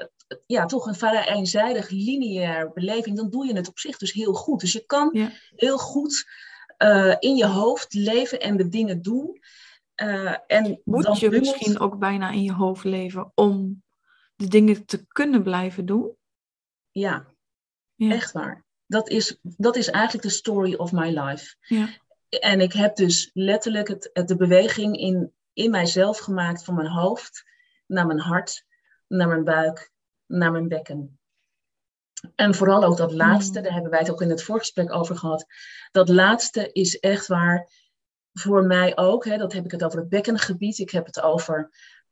ja, 0.46 0.66
toch 0.66 0.86
een 0.86 0.94
vrij 0.94 1.28
eenzijdig, 1.28 1.88
lineair 1.88 2.72
beleving. 2.72 3.16
Dan 3.16 3.30
doe 3.30 3.46
je 3.46 3.56
het 3.56 3.68
op 3.68 3.78
zich 3.78 3.98
dus 3.98 4.12
heel 4.12 4.32
goed. 4.32 4.60
Dus 4.60 4.72
je 4.72 4.86
kan 4.86 5.10
ja. 5.12 5.30
heel 5.56 5.78
goed 5.78 6.30
uh, 6.78 7.16
in 7.18 7.36
je 7.36 7.46
hoofd 7.46 7.94
leven 7.94 8.40
en 8.40 8.56
de 8.56 8.68
dingen 8.68 9.02
doen. 9.02 9.40
en 10.46 10.80
Moet 10.84 11.04
dan 11.04 11.16
je 11.18 11.30
misschien 11.30 11.78
ook 11.78 11.98
bijna 11.98 12.30
in 12.30 12.42
je 12.42 12.52
hoofd 12.52 12.84
leven 12.84 13.32
om 13.34 13.82
de 14.36 14.48
dingen 14.48 14.84
te 14.84 15.06
kunnen 15.06 15.42
blijven 15.42 15.86
doen? 15.86 16.16
Ja, 16.90 17.26
ja. 17.94 18.10
echt 18.10 18.32
waar. 18.32 18.64
Dat 18.86 19.08
is, 19.08 19.38
dat 19.42 19.76
is 19.76 19.90
eigenlijk 19.90 20.24
de 20.24 20.30
story 20.30 20.74
of 20.74 20.92
my 20.92 21.18
life. 21.18 21.56
Ja. 21.60 21.88
En 22.40 22.60
ik 22.60 22.72
heb 22.72 22.96
dus 22.96 23.30
letterlijk 23.32 23.88
het, 23.88 24.10
het, 24.12 24.28
de 24.28 24.36
beweging 24.36 24.96
in, 24.96 25.32
in 25.52 25.70
mijzelf 25.70 26.18
gemaakt 26.18 26.64
van 26.64 26.74
mijn 26.74 26.88
hoofd 26.88 27.44
naar 27.86 28.06
mijn 28.06 28.20
hart, 28.20 28.64
naar 29.06 29.28
mijn 29.28 29.44
buik, 29.44 29.92
naar 30.26 30.52
mijn 30.52 30.68
bekken. 30.68 31.18
En 32.34 32.54
vooral 32.54 32.84
ook 32.84 32.96
dat 32.96 33.12
laatste, 33.12 33.58
mm. 33.58 33.64
daar 33.64 33.72
hebben 33.72 33.90
wij 33.90 34.00
het 34.00 34.10
ook 34.10 34.22
in 34.22 34.30
het 34.30 34.42
voorgesprek 34.42 34.92
over 34.92 35.16
gehad. 35.16 35.46
Dat 35.90 36.08
laatste 36.08 36.72
is 36.72 36.98
echt 36.98 37.26
waar 37.26 37.68
voor 38.32 38.64
mij 38.64 38.96
ook. 38.96 39.24
Hè, 39.24 39.36
dat 39.36 39.52
heb 39.52 39.64
ik 39.64 39.70
het 39.70 39.84
over 39.84 39.98
het 39.98 40.08
bekkengebied. 40.08 40.78
Ik 40.78 40.90
heb 40.90 41.06
het 41.06 41.20
over 41.20 41.70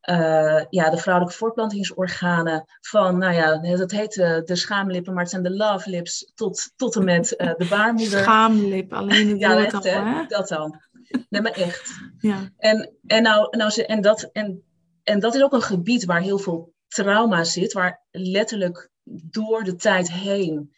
uh, 0.09 0.63
ja, 0.69 0.89
de 0.89 0.97
vrouwelijke 0.97 1.37
voortplantingsorganen 1.37 2.65
van, 2.81 3.17
nou 3.17 3.33
ja, 3.33 3.75
dat 3.77 3.91
heet 3.91 4.15
uh, 4.15 4.41
de 4.43 4.55
schaamlippen, 4.55 5.13
maar 5.13 5.21
het 5.21 5.31
zijn 5.31 5.43
de 5.43 5.55
love 5.55 5.89
lips 5.89 6.31
tot, 6.35 6.71
tot 6.75 6.95
en 6.95 7.03
met 7.03 7.33
uh, 7.37 7.53
de 7.55 7.67
baarmoeder. 7.69 8.19
Schaamlip, 8.19 8.93
alleen 8.93 9.29
het 9.29 9.39
ja, 9.45 9.57
echt, 9.57 9.73
al, 9.73 9.81
hè? 9.81 10.25
Dat 10.27 10.47
dan. 10.47 10.81
Nee, 11.29 11.41
maar 11.41 11.51
echt. 11.51 11.91
Ja. 12.17 12.49
En, 12.57 12.93
en, 13.05 13.23
nou, 13.23 13.57
nou, 13.57 13.81
en, 13.81 14.01
dat, 14.01 14.29
en, 14.31 14.63
en 15.03 15.19
dat 15.19 15.35
is 15.35 15.41
ook 15.41 15.53
een 15.53 15.61
gebied 15.61 16.05
waar 16.05 16.21
heel 16.21 16.39
veel 16.39 16.73
trauma 16.87 17.43
zit, 17.43 17.73
waar 17.73 18.03
letterlijk 18.11 18.89
door 19.03 19.63
de 19.63 19.75
tijd 19.75 20.11
heen 20.11 20.73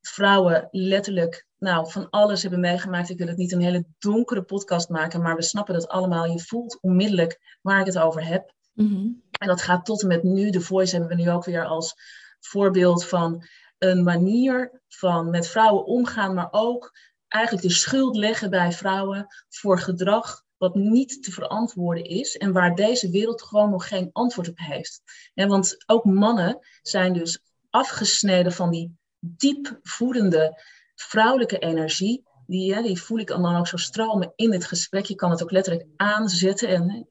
vrouwen 0.00 0.68
letterlijk 0.70 1.46
nou, 1.58 1.90
van 1.90 2.10
alles 2.10 2.42
hebben 2.42 2.60
meegemaakt. 2.60 3.10
Ik 3.10 3.18
wil 3.18 3.26
het 3.26 3.36
niet 3.36 3.52
een 3.52 3.60
hele 3.60 3.84
donkere 3.98 4.42
podcast 4.42 4.88
maken, 4.88 5.22
maar 5.22 5.36
we 5.36 5.42
snappen 5.42 5.74
dat 5.74 5.88
allemaal. 5.88 6.24
Je 6.24 6.40
voelt 6.40 6.78
onmiddellijk 6.80 7.58
waar 7.62 7.80
ik 7.80 7.86
het 7.86 7.98
over 7.98 8.26
heb. 8.26 8.54
Mhm. 8.76 9.08
En 9.30 9.48
dat 9.48 9.62
gaat 9.62 9.84
tot 9.84 10.02
en 10.02 10.08
met 10.08 10.22
nu. 10.22 10.50
De 10.50 10.60
Voice 10.60 10.96
hebben 10.96 11.16
we 11.16 11.22
nu 11.22 11.30
ook 11.30 11.44
weer 11.44 11.64
als 11.64 11.94
voorbeeld 12.40 13.04
van 13.04 13.44
een 13.78 14.02
manier 14.02 14.80
van 14.88 15.30
met 15.30 15.48
vrouwen 15.48 15.84
omgaan, 15.84 16.34
maar 16.34 16.48
ook 16.50 16.98
eigenlijk 17.28 17.66
de 17.66 17.74
schuld 17.74 18.16
leggen 18.16 18.50
bij 18.50 18.72
vrouwen 18.72 19.26
voor 19.48 19.78
gedrag 19.78 20.44
wat 20.56 20.74
niet 20.74 21.22
te 21.22 21.30
verantwoorden 21.30 22.04
is 22.04 22.36
en 22.36 22.52
waar 22.52 22.74
deze 22.74 23.10
wereld 23.10 23.42
gewoon 23.42 23.70
nog 23.70 23.88
geen 23.88 24.10
antwoord 24.12 24.48
op 24.48 24.58
heeft. 24.58 25.02
want 25.34 25.84
ook 25.86 26.04
mannen 26.04 26.58
zijn 26.82 27.12
dus 27.12 27.40
afgesneden 27.70 28.52
van 28.52 28.70
die 28.70 28.96
diep 29.20 29.78
voedende 29.82 30.62
vrouwelijke 30.94 31.58
energie. 31.58 32.24
Die, 32.46 32.82
die 32.82 33.02
voel 33.02 33.18
ik 33.18 33.26
dan 33.26 33.56
ook 33.56 33.66
zo 33.66 33.76
stromen 33.76 34.32
in 34.36 34.52
het 34.52 34.64
gesprek. 34.64 35.04
Je 35.04 35.14
kan 35.14 35.30
het 35.30 35.42
ook 35.42 35.50
letterlijk 35.50 35.86
aanzetten. 35.96 36.68
En 36.68 37.06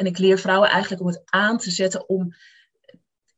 en 0.00 0.06
ik 0.06 0.18
leer 0.18 0.38
vrouwen 0.38 0.68
eigenlijk 0.68 1.02
om 1.02 1.08
het 1.08 1.22
aan 1.24 1.58
te 1.58 1.70
zetten, 1.70 2.08
om 2.08 2.34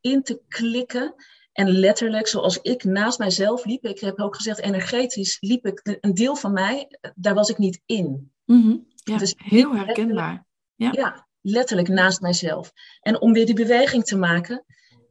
in 0.01 0.23
te 0.23 0.41
klikken. 0.49 1.15
En 1.53 1.69
letterlijk, 1.69 2.27
zoals 2.27 2.59
ik 2.61 2.85
naast 2.85 3.19
mijzelf 3.19 3.65
liep, 3.65 3.85
ik 3.85 4.01
heb 4.01 4.21
ook 4.21 4.37
gezegd, 4.37 4.59
energetisch 4.59 5.37
liep 5.41 5.67
ik, 5.67 5.99
een 6.01 6.15
deel 6.15 6.37
van 6.37 6.53
mij, 6.53 6.99
daar 7.15 7.35
was 7.35 7.49
ik 7.49 7.59
niet 7.59 7.81
in. 7.87 8.33
Mm 8.45 8.87
Ja, 8.95 9.17
dus 9.17 9.35
heel 9.37 9.75
herkenbaar. 9.75 10.47
Ja. 10.75 10.93
ja, 10.93 11.29
letterlijk 11.41 11.89
naast 11.89 12.21
mijzelf. 12.21 12.73
En 13.01 13.21
om 13.21 13.33
weer 13.33 13.47
die 13.47 13.55
beweging 13.55 14.05
te 14.05 14.17
maken, 14.17 14.65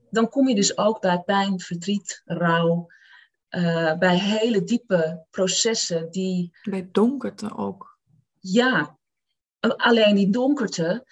dan 0.09 0.29
kom 0.29 0.47
je 0.47 0.55
dus 0.55 0.77
ook 0.77 1.01
bij 1.01 1.19
pijn, 1.19 1.59
verdriet, 1.59 2.21
rouw, 2.25 2.87
uh, 3.49 3.97
bij 3.97 4.17
hele 4.17 4.63
diepe 4.63 5.25
processen 5.29 6.11
die. 6.11 6.57
Bij 6.69 6.89
donkerte 6.91 7.57
ook. 7.57 7.99
Ja, 8.39 8.99
alleen 9.59 10.15
die 10.15 10.29
donkerte, 10.29 11.05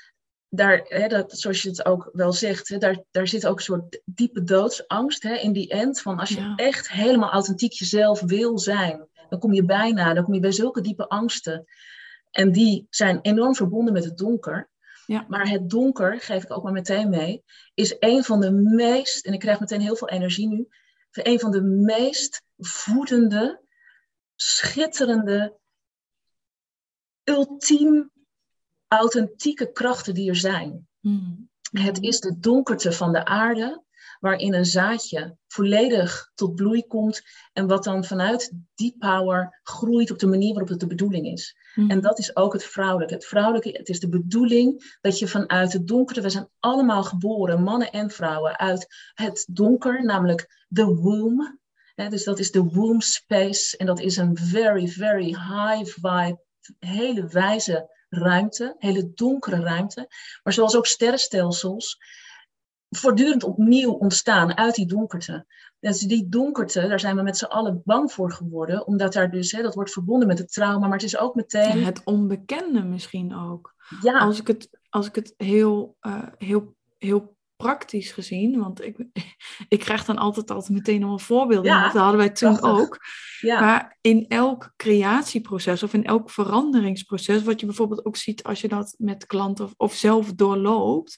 daar, 0.50 0.86
hè, 0.88 1.08
dat, 1.08 1.32
zoals 1.32 1.62
je 1.62 1.70
het 1.70 1.86
ook 1.86 2.10
wel 2.14 2.34
zegt, 2.34 2.68
hè, 2.68 2.78
daar, 2.78 3.04
daar 3.12 3.28
zit 3.28 3.48
ook 3.48 3.58
een 3.58 3.64
soort 3.64 4.02
diepe 4.06 4.44
doodsangst 4.44 5.24
hè, 5.24 5.36
in 5.36 5.54
die 5.54 5.70
end. 5.70 6.02
Van 6.02 6.20
als 6.20 6.30
je 6.30 6.40
Ja. 6.40 6.56
echt 6.56 6.92
helemaal 6.92 7.32
authentiek 7.32 7.72
jezelf 7.72 8.22
wil 8.22 8.60
zijn, 8.60 9.08
dan 9.30 9.40
kom 9.40 9.54
je 9.54 9.66
bijna, 9.66 10.14
dan 10.14 10.24
kom 10.24 10.34
je 10.34 10.40
bij 10.40 10.52
zulke 10.52 10.82
diepe 10.82 11.08
angsten. 11.08 11.66
En 12.32 12.52
die 12.52 12.88
zijn 12.90 13.20
enorm 13.22 13.56
verbonden 13.56 13.94
met 13.94 14.04
het 14.04 14.18
donker. 14.18 14.70
Ja. 15.06 15.26
Maar 15.28 15.48
het 15.50 15.70
donker, 15.70 16.20
geef 16.20 16.44
ik 16.44 16.52
ook 16.52 16.64
maar 16.64 16.72
meteen 16.72 17.10
mee, 17.10 17.44
is 17.74 17.96
een 18.00 18.24
van 18.24 18.40
de 18.40 18.52
meest, 18.52 19.26
en 19.26 19.34
ik 19.34 19.40
krijg 19.40 19.60
meteen 19.60 19.82
heel 19.82 19.96
veel 19.96 20.10
energie 20.10 20.48
nu, 20.48 20.68
een 21.12 21.40
van 21.40 21.52
de 21.52 21.62
meest 21.62 22.44
voedende, 22.58 23.62
schitterende, 24.36 25.58
ultiem 27.24 28.12
authentieke 28.90 29.72
krachten 29.72 30.14
die 30.14 30.30
er 30.30 30.36
zijn. 30.36 30.88
Mm. 31.00 31.50
Het 31.72 32.02
is 32.02 32.20
de 32.20 32.40
donkerte 32.40 32.92
van 32.92 33.12
de 33.12 33.26
aarde, 33.26 33.84
waarin 34.20 34.54
een 34.54 34.66
zaadje 34.66 35.38
volledig 35.48 36.32
tot 36.36 36.56
bloei 36.56 36.88
komt 36.88 37.22
en 37.54 37.68
wat 37.68 37.84
dan 37.84 38.06
vanuit 38.06 38.54
die 38.76 38.96
power 39.00 39.60
groeit 39.64 40.12
op 40.12 40.20
de 40.20 40.28
manier 40.28 40.50
waarop 40.50 40.70
het 40.70 40.80
de 40.80 40.88
bedoeling 40.88 41.26
is. 41.26 41.58
Mm. 41.76 41.90
En 41.90 42.02
dat 42.02 42.20
is 42.20 42.36
ook 42.36 42.54
het 42.54 42.64
vrouwelijke. 42.64 43.14
Het 43.14 43.26
vrouwelijke, 43.26 43.70
het 43.70 43.90
is 43.90 44.00
de 44.00 44.10
bedoeling 44.10 44.98
dat 45.02 45.20
je 45.20 45.28
vanuit 45.28 45.74
het 45.74 45.88
donkere, 45.88 46.22
we 46.22 46.30
zijn 46.30 46.50
allemaal 46.60 47.04
geboren, 47.04 47.64
mannen 47.64 47.92
en 47.92 48.10
vrouwen, 48.10 48.60
uit 48.60 48.88
het 49.14 49.48
donker, 49.50 50.06
namelijk 50.06 50.66
de 50.68 50.86
womb. 50.86 51.58
Dus 51.96 52.24
dat 52.24 52.40
is 52.40 52.52
de 52.52 52.64
womb 52.64 53.04
space 53.04 53.78
en 53.78 53.86
dat 53.86 54.00
is 54.00 54.18
een 54.18 54.38
very, 54.38 54.88
very 54.88 55.26
high 55.26 55.86
vibe, 55.86 56.40
hele 56.80 57.28
wijze 57.28 57.99
ruimte, 58.10 58.76
hele 58.78 59.12
donkere 59.14 59.62
ruimte. 59.62 60.08
Maar 60.44 60.54
zoals 60.54 60.76
ook 60.76 60.86
sterrenstelsels 60.86 61.98
voortdurend 62.90 63.44
opnieuw 63.44 63.92
ontstaan 63.92 64.58
uit 64.58 64.76
die 64.76 64.86
donkerte. 64.86 65.46
Dus 65.80 66.00
die 66.00 66.30
donkerte, 66.30 66.88
daar 66.88 67.00
zijn 67.00 67.16
we 67.16 67.22
met 67.22 67.38
z'n 67.38 67.46
allen 67.46 67.82
bang 67.86 68.12
voor 68.12 68.32
geworden, 68.32 68.88
omdat 68.88 69.14
daar 69.14 69.32
dus, 69.32 69.52
hè, 69.52 69.62
dat 69.62 69.76
wordt 69.76 69.92
verbonden 69.92 70.28
met 70.28 70.38
het 70.38 70.54
trauma, 70.54 70.88
maar 70.88 70.98
het 70.98 71.08
is 71.08 71.18
ook 71.18 71.36
meteen, 71.36 71.84
Het 71.84 72.04
onbekende 72.04 72.84
misschien 72.84 73.36
ook. 73.36 73.76
ja, 74.02 74.20
Als 74.20 74.40
ik 74.40 74.48
het, 74.48 74.70
als 74.90 75.08
ik 75.08 75.16
het 75.16 75.34
heel, 75.38 75.96
eh, 76.00 76.28
heel, 76.38 76.76
heel 76.98 77.38
praktisch 77.64 78.12
gezien, 78.12 78.60
want 78.60 78.86
ik, 78.86 78.98
ik 79.68 79.80
krijg 79.80 80.06
dan 80.06 80.18
altijd, 80.18 80.52
altijd 80.52 80.74
meteen 80.74 81.04
al 81.04 81.12
een 81.12 81.20
voorbeeld. 81.20 81.66
Ja, 81.66 81.84
dat 81.84 82.02
hadden 82.02 82.18
wij 82.18 82.30
toen 82.30 82.58
prachtig. 82.58 82.82
ook. 82.82 82.98
ja, 83.40 83.60
Maar 83.60 83.98
in 84.02 84.26
elk 84.28 84.74
creatieproces 84.76 85.84
of 85.84 85.94
in 85.94 86.06
elk 86.06 86.30
veranderingsproces, 86.30 87.44
wat 87.44 87.60
je 87.60 87.66
bijvoorbeeld 87.66 88.06
ook 88.06 88.16
ziet 88.16 88.44
als 88.44 88.62
je 88.62 88.68
dat 88.68 88.96
met 88.98 89.26
klanten 89.26 89.66
of, 89.66 89.74
of 89.78 89.94
zelf 89.94 90.34
doorloopt, 90.34 91.18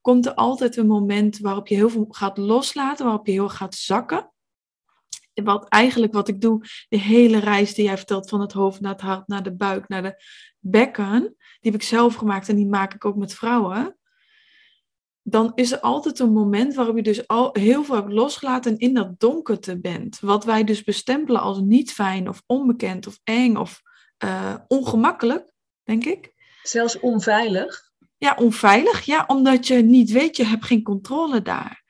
komt 0.00 0.26
er 0.26 0.34
altijd 0.34 0.76
een 0.76 0.86
moment 0.86 1.38
waarop 1.38 1.68
je 1.68 1.74
heel 1.74 1.90
veel 1.90 2.06
gaat 2.08 2.38
loslaten, 2.38 3.04
waarop 3.04 3.26
je 3.26 3.32
heel 3.32 3.48
gaat 3.48 3.74
zakken. 3.74 4.32
Wat 5.34 5.68
eigenlijk 5.68 6.12
wat 6.12 6.28
ik 6.28 6.40
doe, 6.40 6.66
de 6.88 6.98
hele 6.98 7.38
reis 7.38 7.74
die 7.74 7.84
jij 7.84 7.96
vertelt 7.96 8.28
van 8.28 8.40
het 8.40 8.52
hoofd 8.52 8.80
naar 8.80 8.92
het 8.92 9.00
hart, 9.00 9.28
naar 9.28 9.42
de 9.42 9.56
buik, 9.56 9.88
naar 9.88 10.02
de 10.02 10.24
bekken, 10.58 11.20
die 11.60 11.70
heb 11.72 11.74
ik 11.74 11.82
zelf 11.82 12.14
gemaakt 12.14 12.48
en 12.48 12.56
die 12.56 12.66
maak 12.66 12.94
ik 12.94 13.04
ook 13.04 13.16
met 13.16 13.34
vrouwen. 13.34 13.95
Dan 15.28 15.52
is 15.54 15.72
er 15.72 15.80
altijd 15.80 16.18
een 16.18 16.32
moment 16.32 16.74
waarop 16.74 16.96
je 16.96 17.02
dus 17.02 17.28
al 17.28 17.50
heel 17.52 17.84
veel 17.84 17.94
hebt 17.94 18.12
losgelaten 18.12 18.72
en 18.72 18.78
in 18.78 18.94
dat 18.94 19.20
donkerte 19.20 19.80
bent. 19.80 20.20
Wat 20.20 20.44
wij 20.44 20.64
dus 20.64 20.84
bestempelen 20.84 21.40
als 21.40 21.60
niet 21.60 21.92
fijn 21.92 22.28
of 22.28 22.42
onbekend 22.46 23.06
of 23.06 23.18
eng 23.24 23.56
of 23.56 23.82
eh, 24.16 24.54
ongemakkelijk, 24.68 25.52
denk 25.82 26.04
ik. 26.04 26.34
zelfs 26.62 27.00
onveilig. 27.00 27.90
Ja, 28.18 28.36
onveilig. 28.38 29.02
Ja, 29.02 29.24
omdat 29.26 29.66
je 29.66 29.74
niet 29.74 30.10
weet, 30.10 30.36
je 30.36 30.44
hebt 30.44 30.64
geen 30.64 30.82
controle 30.82 31.42
daar. 31.42 31.84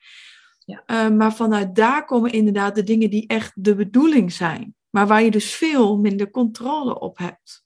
Ja. 0.65 0.83
Eh, 0.85 1.09
maar 1.09 1.35
vanuit 1.35 1.75
daar 1.75 2.05
komen 2.05 2.31
inderdaad 2.31 2.75
de 2.75 2.83
dingen 2.83 3.09
die 3.09 3.27
echt 3.27 3.51
de 3.55 3.75
bedoeling 3.75 4.31
zijn. 4.31 4.75
Maar 4.89 5.07
waar 5.07 5.23
je 5.23 5.31
dus 5.31 5.53
veel 5.53 5.97
minder 5.97 6.31
controle 6.31 6.99
op 6.99 7.17
hebt. 7.17 7.65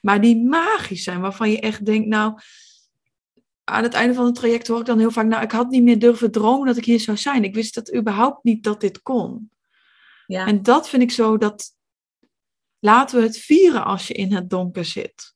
Maar 0.00 0.20
die 0.20 0.36
magisch 0.36 1.02
zijn, 1.02 1.20
waarvan 1.20 1.50
je 1.50 1.60
echt 1.60 1.84
denkt, 1.84 2.08
nou, 2.08 2.38
aan 3.70 3.82
het 3.82 3.94
einde 3.94 4.14
van 4.14 4.24
het 4.24 4.34
traject 4.34 4.66
hoor 4.66 4.80
ik 4.80 4.86
dan 4.86 4.98
heel 4.98 5.10
vaak, 5.10 5.26
nou, 5.26 5.42
ik 5.42 5.52
had 5.52 5.68
niet 5.70 5.82
meer 5.82 5.98
durven 5.98 6.30
dromen 6.30 6.66
dat 6.66 6.76
ik 6.76 6.84
hier 6.84 7.00
zou 7.00 7.16
zijn. 7.16 7.44
Ik 7.44 7.54
wist 7.54 7.74
dat 7.74 7.94
überhaupt 7.94 8.44
niet 8.44 8.62
dat 8.62 8.80
dit 8.80 9.02
kon. 9.02 9.50
Ja, 10.26 10.46
En 10.46 10.62
dat 10.62 10.88
vind 10.88 11.02
ik 11.02 11.10
zo 11.10 11.38
dat, 11.38 11.74
laten 12.78 13.18
we 13.18 13.22
het 13.26 13.38
vieren 13.38 13.84
als 13.84 14.06
je 14.06 14.14
in 14.14 14.32
het 14.32 14.50
donker 14.50 14.84
zit. 14.84 15.34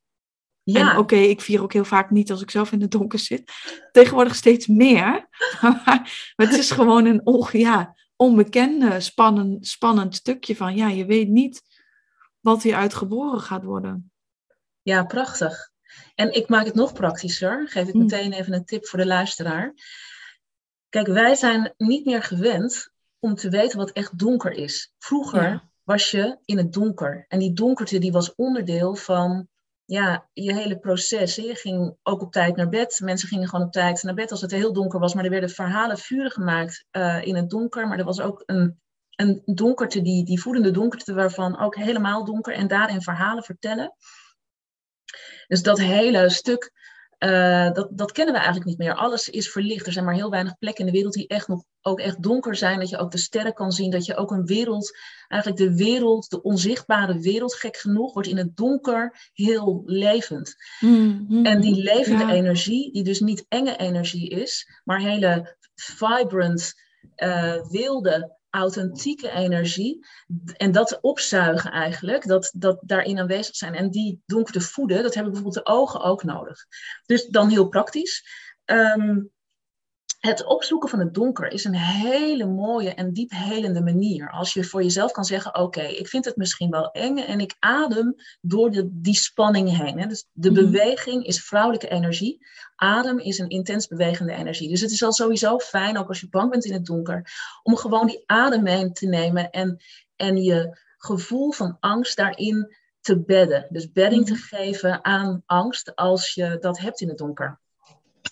ja. 0.63 0.91
En 0.93 0.99
oké, 0.99 1.17
ik 1.17 1.41
vier 1.41 1.63
ook 1.63 1.73
heel 1.73 1.85
vaak 1.85 2.11
niet 2.11 2.31
als 2.31 2.43
ik 2.43 2.51
zelf 2.51 2.73
in 2.73 2.81
het 2.81 2.91
donker 2.91 3.19
zit. 3.19 3.53
Tegenwoordig 3.93 4.35
steeds 4.35 4.67
meer. 4.67 5.29
maar 5.63 6.33
het 6.37 6.53
is 6.53 6.71
gewoon 6.71 7.05
een 7.07 7.27
onge- 7.27 7.59
ja, 7.59 7.97
onbekende, 8.17 9.01
spannend, 9.01 9.67
spannend 9.67 10.15
stukje 10.15 10.57
van, 10.57 10.77
ja, 10.77 10.89
je 10.89 11.05
weet 11.05 11.29
niet 11.29 11.63
wat 12.41 12.63
hieruit 12.63 12.95
geboren 12.95 13.41
gaat 13.41 13.65
worden. 13.65 14.13
Ja, 14.83 15.05
prachtig. 15.05 15.73
En 16.15 16.35
ik 16.35 16.49
maak 16.49 16.65
het 16.67 16.75
nog 16.75 16.93
praktischer. 16.93 17.69
Geef 17.69 17.89
ik 17.89 17.95
Mm. 17.95 18.01
meteen 18.01 18.33
even 18.33 18.53
een 18.53 18.65
tip 18.65 18.87
voor 18.87 18.99
de 18.99 19.07
luisteraar. 19.07 19.75
Kijk, 20.89 21.07
wij 21.07 21.35
zijn 21.35 21.75
niet 21.77 22.05
meer 22.05 22.23
gewend 22.23 22.91
om 23.19 23.35
te 23.35 23.49
weten 23.49 23.79
wat 23.79 23.91
echt 23.91 24.19
donker 24.19 24.53
is. 24.53 24.93
Vroeger 24.99 25.43
Ja. 25.43 25.71
was 25.83 26.11
je 26.11 26.39
in 26.45 26.57
het 26.59 26.73
donker. 26.73 27.25
En 27.29 27.39
die 27.39 27.53
donkerte 27.53 27.99
die 27.99 28.13
was 28.13 28.35
onderdeel 28.35 28.95
van 28.95 29.49
ja, 29.85 30.29
je 30.33 30.55
hele 30.55 30.79
proces. 30.79 31.35
Je 31.35 31.55
ging 31.55 31.97
ook 32.03 32.23
op 32.23 32.33
tijd 32.33 32.57
naar 32.57 32.69
bed. 32.69 33.01
Mensen 33.03 33.29
gingen 33.29 33.49
gewoon 33.49 33.67
op 33.67 33.73
tijd 33.73 34.03
naar 34.03 34.15
bed 34.15 34.31
als 34.31 34.41
het 34.41 34.51
heel 34.51 34.73
donker 34.73 34.99
was. 35.01 35.15
Maar 35.15 35.25
er 35.25 35.31
werden 35.31 35.51
verhalen 35.51 35.99
vuren 35.99 36.31
gemaakt 36.31 36.85
eh, 36.91 37.27
in 37.27 37.37
het 37.37 37.51
donker. 37.51 37.89
Maar 37.89 37.99
er 37.99 38.05
was 38.05 38.21
ook 38.21 38.43
een, 38.47 38.81
een 39.17 39.43
donkerte, 39.45 40.03
die, 40.03 40.25
die 40.25 40.41
voedende 40.41 40.71
donkerte 40.71 41.15
waarvan 41.15 41.59
ook 41.59 41.77
helemaal 41.77 42.25
donker. 42.25 42.55
En 42.55 42.69
daarin 42.69 43.03
verhalen 43.03 43.45
vertellen. 43.45 43.95
Dus 45.47 45.63
dat 45.63 45.79
hele 45.79 46.31
stuk, 46.31 46.73
eh, 47.19 47.73
dat, 47.73 47.89
dat 47.91 48.13
kennen 48.13 48.35
we 48.35 48.41
eigenlijk 48.41 48.69
niet 48.69 48.79
meer. 48.79 48.95
Alles 48.95 49.29
is 49.29 49.51
verlicht. 49.51 49.87
Er 49.87 49.93
zijn 49.93 50.05
maar 50.05 50.15
heel 50.15 50.31
weinig 50.31 50.59
plekken 50.59 50.81
in 50.87 50.91
de 50.93 50.97
wereld 50.97 51.15
die 51.15 51.27
echt 51.27 51.49
nog 51.49 51.65
ook 51.83 52.01
echt 52.01 52.23
donker 52.23 52.57
zijn. 52.57 52.79
Dat 52.79 52.89
je 52.89 52.99
ook 52.99 53.11
de 53.11 53.19
sterren 53.19 53.55
kan 53.55 53.73
zien. 53.73 53.91
Dat 53.91 54.05
je 54.05 54.17
ook 54.17 54.31
een 54.31 54.47
wereld, 54.47 54.99
eigenlijk 55.29 55.63
de 55.63 55.77
wereld, 55.77 56.31
de 56.31 56.43
onzichtbare 56.43 57.19
wereld, 57.19 57.55
gek 57.55 57.77
genoeg, 57.77 58.13
wordt 58.13 58.29
in 58.29 58.37
het 58.37 58.57
donker 58.57 59.31
heel 59.33 59.83
levend. 59.87 60.55
En 61.43 61.61
die 61.61 61.83
levende 61.83 62.25
Ja. 62.25 62.33
energie, 62.33 62.93
die 62.93 63.03
dus 63.05 63.21
niet 63.21 63.45
enge 63.49 63.77
energie 63.77 64.29
is, 64.29 64.81
maar 64.85 65.01
hele 65.01 65.57
vibrant, 65.75 66.73
eh, 67.15 67.69
wilde, 67.69 68.37
authentieke 68.55 69.31
energie. 69.31 70.07
En 70.57 70.73
dat 70.73 70.99
opzuigen 71.01 71.71
eigenlijk, 71.71 72.27
dat, 72.27 72.53
dat 72.57 72.79
daarin 72.81 73.19
aanwezig 73.19 73.57
zijn. 73.57 73.75
En 73.75 73.91
die 73.91 74.23
donkerte 74.27 74.61
voeden, 74.61 75.03
dat 75.03 75.15
hebben 75.15 75.33
bijvoorbeeld 75.33 75.67
de 75.67 75.73
ogen 75.73 76.01
ook 76.01 76.23
nodig. 76.23 76.65
Dus 77.07 77.27
dan 77.27 77.49
heel 77.49 77.69
praktisch. 77.69 78.25
Ehm, 78.65 79.21
het 80.27 80.45
opzoeken 80.45 80.89
van 80.89 80.99
het 80.99 81.15
donker 81.15 81.53
is 81.53 81.65
een 81.65 81.75
hele 81.75 82.47
mooie 82.47 82.95
en 82.95 83.13
diep 83.13 83.31
helende 83.31 83.83
manier. 83.83 84.31
Als 84.31 84.53
je 84.53 84.65
voor 84.65 84.83
jezelf 84.83 85.13
kan 85.13 85.25
zeggen: 85.25 85.55
Oké, 85.59 85.81
ik 85.83 86.09
vind 86.09 86.25
het 86.25 86.37
misschien 86.37 86.71
wel 86.71 86.91
eng 86.91 87.19
en 87.19 87.41
ik 87.41 87.57
adem 87.59 88.15
door 88.41 88.71
de, 88.71 88.89
die 88.93 89.15
spanning 89.15 89.77
heen. 89.77 89.99
Hè. 89.99 90.07
Dus 90.07 90.27
de 90.33 90.51
Mhm. 90.51 90.61
beweging 90.65 91.27
is 91.27 91.45
vrouwelijke 91.45 91.89
energie. 91.89 92.47
Adem 92.77 93.19
is 93.19 93.39
een 93.39 93.49
intens 93.49 93.87
bewegende 93.87 94.33
energie. 94.33 94.69
Dus 94.69 94.81
het 94.81 94.91
is 94.91 95.03
al 95.03 95.13
sowieso 95.13 95.59
fijn, 95.59 95.99
ook 95.99 96.09
als 96.09 96.21
je 96.21 96.29
bang 96.29 96.51
bent 96.51 96.65
in 96.65 96.73
het 96.73 96.85
donker, 96.87 97.33
om 97.63 97.77
gewoon 97.77 98.07
die 98.07 98.23
adem 98.27 98.63
mee 98.63 98.93
te 98.93 99.07
nemen 99.07 99.51
en, 99.51 99.83
en 100.17 100.37
je 100.43 100.79
gevoel 100.99 101.53
van 101.53 101.77
angst 101.81 102.17
daarin 102.17 102.77
te 103.01 103.21
bedden. 103.25 103.67
Dus 103.71 103.93
bedding 103.93 104.27
te 104.27 104.33
Mhm. 104.33 104.43
geven 104.43 105.05
aan 105.05 105.43
angst 105.47 105.95
als 105.95 106.35
je 106.35 106.57
dat 106.61 106.79
hebt 106.79 107.01
in 107.01 107.09
het 107.09 107.19
donker. 107.19 107.63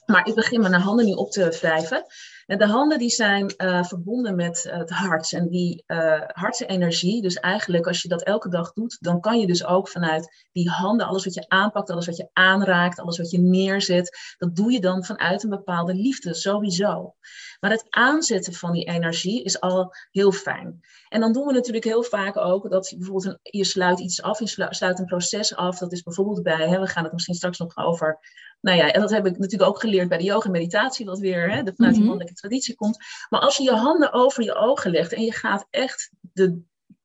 Maar 0.06 0.26
ik 0.26 0.34
begin 0.34 0.60
mijn 0.60 0.72
handen 0.72 1.06
nu 1.06 1.12
op 1.12 1.30
te 1.30 1.58
wrijven. 1.60 2.04
En 2.46 2.58
de 2.58 2.66
handen 2.66 2.98
die 2.98 3.10
zijn 3.10 3.48
eh, 3.48 3.84
verbonden 3.84 4.34
met 4.34 4.68
het 4.70 4.90
hart. 4.90 5.32
En 5.32 5.48
die 5.48 5.84
eh 5.86 6.22
hartsenergie, 6.26 7.22
dus 7.22 7.36
eigenlijk 7.36 7.86
als 7.86 8.02
je 8.02 8.08
dat 8.08 8.22
elke 8.22 8.48
dag 8.48 8.72
doet, 8.72 8.96
dan 9.00 9.20
kan 9.20 9.40
je 9.40 9.46
dus 9.46 9.64
ook 9.64 9.88
vanuit 9.88 10.46
die 10.52 10.68
handen, 10.70 11.06
alles 11.06 11.24
wat 11.24 11.34
je 11.34 11.48
aanpakt, 11.48 11.90
alles 11.90 12.06
wat 12.06 12.16
je 12.16 12.28
aanraakt, 12.32 13.00
alles 13.00 13.18
wat 13.18 13.30
je 13.30 13.38
neerzet, 13.38 14.34
dat 14.38 14.56
doe 14.56 14.72
je 14.72 14.80
dan 14.80 15.04
vanuit 15.04 15.42
een 15.42 15.50
bepaalde 15.50 15.94
liefde, 15.94 16.34
sowieso. 16.34 17.14
Maar 17.60 17.70
het 17.70 17.86
aanzetten 17.90 18.52
van 18.54 18.72
die 18.72 18.84
energie 18.84 19.42
is 19.42 19.60
al 19.60 19.94
heel 20.10 20.32
fijn. 20.32 20.80
En 21.08 21.20
dan 21.20 21.32
doen 21.32 21.46
we 21.46 21.52
natuurlijk 21.52 21.84
heel 21.84 22.02
vaak 22.02 22.36
ook 22.36 22.70
dat 22.70 22.88
je 22.88 22.96
bijvoorbeeld 22.96 23.26
een, 23.26 23.38
je 23.42 23.64
sluit 23.64 24.00
iets 24.00 24.22
af, 24.22 24.38
je 24.38 24.48
slu- 24.48 24.72
sluit 24.72 24.98
een 24.98 25.04
proces 25.04 25.54
af. 25.54 25.78
Dat 25.78 25.92
is 25.92 26.02
bijvoorbeeld 26.02 26.42
bij, 26.42 26.68
hè, 26.68 26.80
we 26.80 26.86
gaan 26.86 27.04
het 27.04 27.12
misschien 27.12 27.34
straks 27.34 27.58
nog 27.58 27.76
over. 27.76 28.18
Nou 28.62 28.76
ja, 28.76 28.90
en 28.90 29.00
dat 29.00 29.10
heb 29.10 29.26
ik 29.26 29.38
natuurlijk 29.38 29.70
ook 29.70 29.80
geleerd 29.80 30.08
bij 30.08 30.18
de 30.18 30.24
yoga 30.24 30.46
en 30.46 30.50
meditatie, 30.50 31.06
wat 31.06 31.18
weer 31.18 31.50
hè, 31.50 31.62
de, 31.62 31.74
vanuit 31.74 31.94
die 31.94 32.02
Mhm. 32.02 32.10
mannelijke 32.10 32.40
traditie 32.40 32.74
komt. 32.74 32.98
Maar 33.28 33.40
als 33.40 33.56
je 33.56 33.62
je 33.62 33.72
handen 33.72 34.12
over 34.12 34.42
je 34.42 34.54
ogen 34.54 34.90
legt 34.90 35.12
en 35.12 35.24
je 35.24 35.32
gaat 35.32 35.66
echt 35.70 36.10
de 36.20 36.62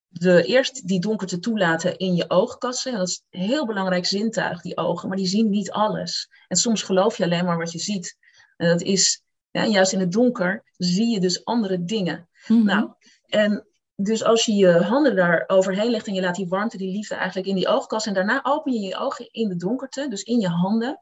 de, 0.09 0.43
eerst 0.43 0.87
die 0.87 0.99
donkerte 0.99 1.39
toelaten 1.39 1.97
in 1.97 2.15
je 2.15 2.29
oogkassen. 2.29 2.97
Dat 2.97 3.07
is 3.07 3.23
een 3.29 3.39
heel 3.39 3.65
belangrijk 3.65 4.05
zintuig, 4.05 4.61
die 4.61 4.77
ogen, 4.77 5.07
maar 5.07 5.17
die 5.17 5.27
zien 5.27 5.49
niet 5.49 5.71
alles. 5.71 6.29
En 6.47 6.57
soms 6.57 6.83
geloof 6.83 7.17
je 7.17 7.23
alleen 7.23 7.45
maar 7.45 7.57
wat 7.57 7.71
je 7.71 7.79
ziet. 7.79 8.17
En 8.57 8.67
dat 8.67 8.81
is, 8.81 9.23
ja, 9.51 9.65
juist 9.65 9.93
in 9.93 9.99
het 9.99 10.11
donker 10.11 10.63
zie 10.77 11.07
je 11.07 11.19
dus 11.19 11.45
andere 11.45 11.83
dingen. 11.83 12.29
Mhm. 12.47 12.63
Nou, 12.65 12.89
en 13.25 13.67
dus 13.95 14.23
als 14.23 14.45
je 14.45 14.53
je 14.53 14.71
handen 14.71 15.15
daar 15.15 15.43
overheen 15.47 15.91
legt 15.91 16.07
en 16.07 16.13
je 16.13 16.21
laat 16.21 16.35
die 16.35 16.47
warmte, 16.47 16.77
die 16.77 16.91
liefde 16.91 17.15
eigenlijk 17.15 17.47
in 17.47 17.55
die 17.55 17.67
oogkas 17.67 18.05
en 18.05 18.13
daarna 18.13 18.39
open 18.43 18.73
je 18.73 18.79
je 18.79 18.97
ogen 18.97 19.29
in 19.31 19.49
de 19.49 19.55
donkerte, 19.55 20.07
dus 20.09 20.23
in 20.23 20.39
je 20.39 20.47
handen. 20.47 21.01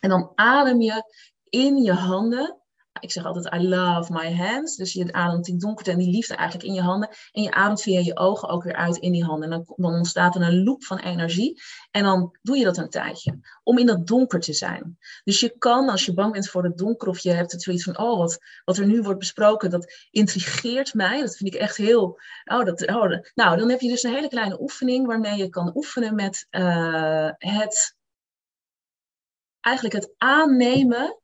En 0.00 0.08
dan 0.08 0.32
adem 0.34 0.80
je 0.80 1.02
in 1.48 1.76
je 1.76 1.92
handen. 1.92 2.60
Ik 3.00 3.12
zeg 3.12 3.24
altijd 3.24 3.54
I 3.54 3.68
love 3.68 4.12
my 4.12 4.34
hands. 4.34 4.76
Dus 4.76 4.92
je 4.92 5.12
ademt 5.12 5.44
die 5.44 5.56
donkerte 5.56 5.90
en 5.90 5.98
die 5.98 6.10
liefde 6.10 6.34
eigenlijk 6.34 6.68
in 6.68 6.74
je 6.74 6.80
handen. 6.80 7.08
En 7.32 7.42
je 7.42 7.50
ademt 7.50 7.82
via 7.82 8.00
je 8.00 8.16
ogen 8.16 8.48
ook 8.48 8.62
weer 8.62 8.74
uit 8.74 8.96
in 8.96 9.12
die 9.12 9.24
handen. 9.24 9.50
En 9.52 9.64
dan, 9.64 9.74
dan 9.76 9.94
ontstaat 9.94 10.34
er 10.34 10.42
een 10.42 10.62
loop 10.62 10.84
van 10.84 10.98
energie. 10.98 11.62
En 11.90 12.02
dan 12.02 12.38
doe 12.42 12.56
je 12.56 12.64
dat 12.64 12.76
een 12.76 12.88
tijdje. 12.88 13.38
Om 13.62 13.78
in 13.78 13.86
dat 13.86 14.06
donker 14.06 14.40
te 14.40 14.52
zijn. 14.52 14.98
Dus 15.24 15.40
je 15.40 15.58
kan, 15.58 15.88
als 15.88 16.04
je 16.04 16.14
bang 16.14 16.32
bent 16.32 16.48
voor 16.48 16.64
het 16.64 16.78
donker. 16.78 17.08
Of 17.08 17.18
je 17.18 17.30
hebt 17.30 17.52
het 17.52 17.62
zoiets 17.62 17.84
van, 17.84 17.98
oh, 17.98 18.18
wat, 18.18 18.38
wat 18.64 18.76
er 18.76 18.86
nu 18.86 19.02
wordt 19.02 19.18
besproken. 19.18 19.70
Dat 19.70 19.92
intrigeert 20.10 20.94
mij. 20.94 21.20
Dat 21.20 21.36
vind 21.36 21.54
ik 21.54 21.60
echt 21.60 21.76
heel... 21.76 22.20
Oh, 22.44 22.64
dat, 22.64 22.86
oh, 22.86 23.18
nou, 23.34 23.56
dan 23.56 23.68
heb 23.70 23.80
je 23.80 23.88
dus 23.88 24.02
een 24.02 24.14
hele 24.14 24.28
kleine 24.28 24.60
oefening. 24.60 25.06
Waarmee 25.06 25.36
je 25.36 25.48
kan 25.48 25.76
oefenen 25.76 26.14
met 26.14 26.46
eh, 26.50 27.30
het... 27.36 27.98
Eigenlijk 29.60 29.94
het 29.94 30.14
aannemen 30.18 31.18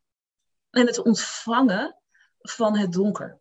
en 0.71 0.87
het 0.87 0.99
ontvangen 0.99 1.97
van 2.38 2.76
het 2.76 2.93
donker. 2.93 3.40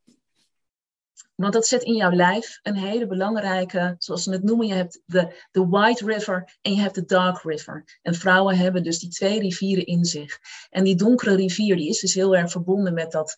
Want 1.35 1.53
dat 1.53 1.67
zet 1.67 1.83
in 1.83 1.95
jouw 1.95 2.11
lijf 2.11 2.59
een 2.63 2.75
hele 2.75 3.07
belangrijke, 3.07 3.95
zoals 3.99 4.23
ze 4.23 4.31
het 4.31 4.43
noemen, 4.43 4.67
je 4.67 4.73
hebt 4.73 5.01
de, 5.05 5.47
de 5.51 5.67
White 5.67 6.05
River 6.05 6.57
en 6.61 6.73
je 6.73 6.81
hebt 6.81 6.95
de 6.95 7.05
Dark 7.05 7.41
River. 7.43 7.99
En 8.01 8.15
vrouwen 8.15 8.57
hebben 8.57 8.83
dus 8.83 8.99
die 8.99 9.09
twee 9.09 9.39
rivieren 9.39 9.85
in 9.85 10.05
zich. 10.05 10.39
En 10.69 10.83
die 10.83 10.95
donkere 10.95 11.35
rivier, 11.35 11.75
die 11.75 11.89
is 11.89 11.99
dus 11.99 12.13
heel 12.13 12.35
erg 12.35 12.51
verbonden 12.51 12.93
met 12.93 13.11
dat, 13.11 13.37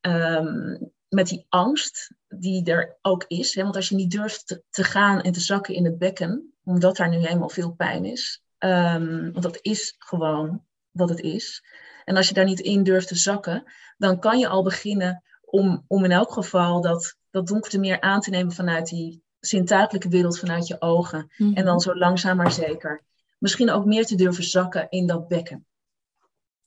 ehm, 0.00 0.76
met 1.08 1.28
die 1.28 1.46
angst 1.48 2.12
die 2.28 2.64
er 2.64 2.98
ook 3.02 3.24
is. 3.26 3.54
Hè? 3.54 3.62
Want 3.62 3.76
als 3.76 3.88
je 3.88 3.94
niet 3.94 4.10
durft 4.10 4.62
te, 4.70 4.84
gaan 4.84 5.20
en 5.20 5.32
te 5.32 5.40
zakken 5.40 5.74
in 5.74 5.84
het 5.84 5.98
bekken, 5.98 6.52
omdat 6.64 6.96
daar 6.96 7.08
nu 7.08 7.16
helemaal 7.16 7.48
veel 7.48 7.72
pijn 7.72 8.04
is, 8.04 8.42
ehm, 8.58 9.30
want 9.32 9.42
dat 9.42 9.58
is 9.62 9.94
gewoon 9.98 10.66
wat 10.98 11.08
het 11.08 11.20
is. 11.20 11.64
En 12.04 12.16
als 12.16 12.28
je 12.28 12.34
daar 12.34 12.44
niet 12.44 12.60
in 12.60 12.82
durft 12.82 13.08
te 13.08 13.16
zakken, 13.16 13.72
dan 13.96 14.20
kan 14.20 14.38
je 14.38 14.48
al 14.48 14.62
beginnen 14.62 15.22
om, 15.44 15.84
om 15.86 16.04
in 16.04 16.10
elk 16.10 16.32
geval 16.32 16.80
dat, 16.80 17.16
dat 17.30 17.46
donkerte 17.46 17.78
meer 17.78 18.00
aan 18.00 18.20
te 18.20 18.30
nemen 18.30 18.52
vanuit 18.52 18.86
die 18.86 19.22
zintuigelijke 19.40 20.08
wereld, 20.08 20.38
vanuit 20.38 20.66
je 20.66 20.80
ogen. 20.80 21.32
Mhm. 21.36 21.52
En 21.54 21.64
dan 21.64 21.80
zo 21.80 21.94
langzaam 21.94 22.36
maar 22.36 22.52
zeker. 22.52 23.04
Misschien 23.38 23.70
ook 23.70 23.84
meer 23.84 24.06
te 24.06 24.14
durven 24.16 24.44
zakken 24.44 24.86
in 24.90 25.06
dat 25.06 25.28
bekken. 25.28 25.66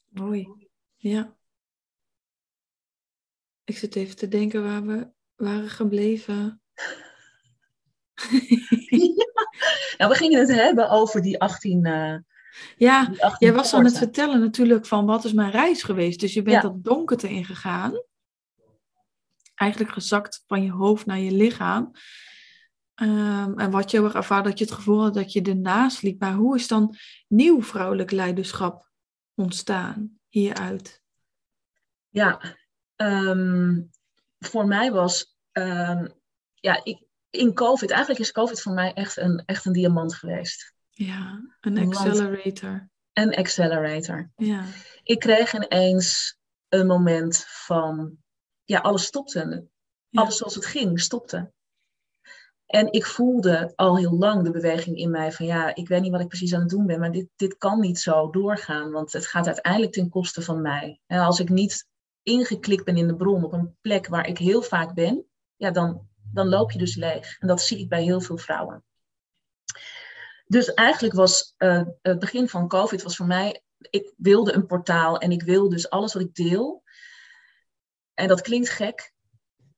Mooi. 0.07 0.47
Ja. 0.95 1.35
Ik 3.63 3.77
zit 3.77 3.95
even 3.95 4.15
te 4.15 4.27
denken 4.27 4.63
waar 4.63 4.85
we 4.85 5.07
waren 5.35 5.69
gebleven. 5.69 6.61
Nou, 9.97 10.13
we 10.13 10.19
gingen 10.19 10.39
het 10.39 10.51
hebben 10.51 10.89
over 10.89 11.21
die 11.21 11.39
18. 11.39 11.85
eh, 11.85 12.15
Ja, 12.77 13.05
die 13.05 13.23
18 13.23 13.47
jij 13.47 13.55
was 13.55 13.73
aan 13.73 13.85
het 13.85 13.97
vertellen 13.97 14.39
natuurlijk 14.39 14.85
van 14.85 15.05
wat 15.05 15.25
is 15.25 15.33
mijn 15.33 15.51
reis 15.51 15.83
geweest. 15.83 16.19
Dus 16.19 16.33
je 16.33 16.41
bent 16.41 16.55
Ja. 16.55 16.61
dat 16.61 16.83
donkerte 16.83 17.29
ingegaan. 17.29 18.01
Eigenlijk 19.55 19.91
gezakt 19.91 20.43
van 20.47 20.63
je 20.63 20.71
hoofd 20.71 21.05
naar 21.05 21.19
je 21.19 21.31
lichaam. 21.31 21.91
Ehm, 22.95 23.59
en 23.59 23.71
wat 23.71 23.91
je 23.91 23.97
heel 23.97 24.05
erg 24.05 24.15
ervaart, 24.15 24.45
dat 24.45 24.57
je 24.57 24.65
het 24.65 24.73
gevoel 24.73 25.01
had 25.01 25.13
dat 25.13 25.33
je 25.33 25.41
ernaast 25.41 26.01
liep. 26.01 26.19
Maar 26.19 26.33
hoe 26.33 26.55
is 26.55 26.67
dan 26.67 26.95
nieuw 27.27 27.61
vrouwelijk 27.63 28.11
leiderschap 28.11 28.89
ontstaan 29.35 30.19
hieruit? 30.27 31.03
Ja, 32.09 32.41
ehm, 32.95 33.81
voor 34.39 34.67
mij 34.67 34.91
was, 34.91 35.37
ehm, 35.51 36.07
ja, 36.53 36.83
ik, 36.83 37.03
in 37.29 37.53
COVID, 37.53 37.89
eigenlijk 37.89 38.21
is 38.21 38.31
COVID 38.31 38.61
voor 38.61 38.73
mij 38.73 38.93
echt 38.93 39.17
een, 39.17 39.43
echt 39.45 39.65
een 39.65 39.73
diamant 39.73 40.15
geweest. 40.15 40.70
Ja, 41.05 41.41
een 41.61 41.77
accelerator. 41.77 42.89
Een 43.13 43.35
accelerator. 43.35 44.31
Ja. 44.35 44.65
Ik 45.03 45.19
kreeg 45.19 45.53
ineens 45.53 46.37
een 46.69 46.87
moment 46.87 47.45
van, 47.47 48.17
ja, 48.63 48.79
alles 48.79 49.05
stopte. 49.05 49.67
Ja. 50.09 50.21
Alles 50.21 50.37
zoals 50.37 50.55
het 50.55 50.65
ging, 50.65 50.99
stopte. 50.99 51.51
En 52.65 52.91
ik 52.91 53.05
voelde 53.05 53.73
al 53.75 53.97
heel 53.97 54.17
lang 54.17 54.43
de 54.43 54.51
beweging 54.51 54.97
in 54.97 55.11
mij 55.11 55.31
van, 55.31 55.45
ja, 55.45 55.75
ik 55.75 55.87
weet 55.87 56.01
niet 56.01 56.11
wat 56.11 56.21
ik 56.21 56.27
precies 56.27 56.53
aan 56.53 56.59
het 56.61 56.69
doen 56.69 56.85
ben, 56.85 56.99
maar 56.99 57.11
dit, 57.11 57.27
dit 57.35 57.57
kan 57.57 57.79
niet 57.79 57.99
zo 57.99 58.29
doorgaan, 58.29 58.91
want 58.91 59.13
het 59.13 59.27
gaat 59.27 59.47
uiteindelijk 59.47 59.93
ten 59.93 60.09
koste 60.09 60.41
van 60.41 60.61
mij. 60.61 60.99
En 61.05 61.19
als 61.19 61.39
ik 61.39 61.49
niet 61.49 61.87
ingeklikt 62.23 62.85
ben 62.85 62.97
in 62.97 63.07
de 63.07 63.15
bron 63.15 63.43
op 63.43 63.53
een 63.53 63.77
plek 63.81 64.07
waar 64.07 64.27
ik 64.27 64.37
heel 64.37 64.61
vaak 64.61 64.93
ben, 64.93 65.25
ja, 65.55 65.71
dan, 65.71 66.07
dan 66.33 66.47
loop 66.47 66.71
je 66.71 66.79
dus 66.79 66.95
leeg. 66.95 67.39
En 67.39 67.47
dat 67.47 67.61
zie 67.61 67.79
ik 67.79 67.89
bij 67.89 68.03
heel 68.03 68.21
veel 68.21 68.37
vrouwen. 68.37 68.83
Dus 70.51 70.73
eigenlijk 70.73 71.13
was 71.13 71.53
eh, 71.57 71.83
het 72.01 72.19
begin 72.19 72.49
van 72.49 72.67
COVID 72.67 73.03
was 73.03 73.15
voor 73.15 73.25
mij, 73.25 73.63
ik 73.89 74.13
wilde 74.17 74.53
een 74.53 74.65
portaal 74.65 75.17
en 75.17 75.31
ik 75.31 75.43
wil 75.43 75.69
dus 75.69 75.89
alles 75.89 76.13
wat 76.13 76.21
ik 76.21 76.35
deel. 76.35 76.83
En 78.13 78.27
dat 78.27 78.41
klinkt 78.41 78.69
gek, 78.69 79.13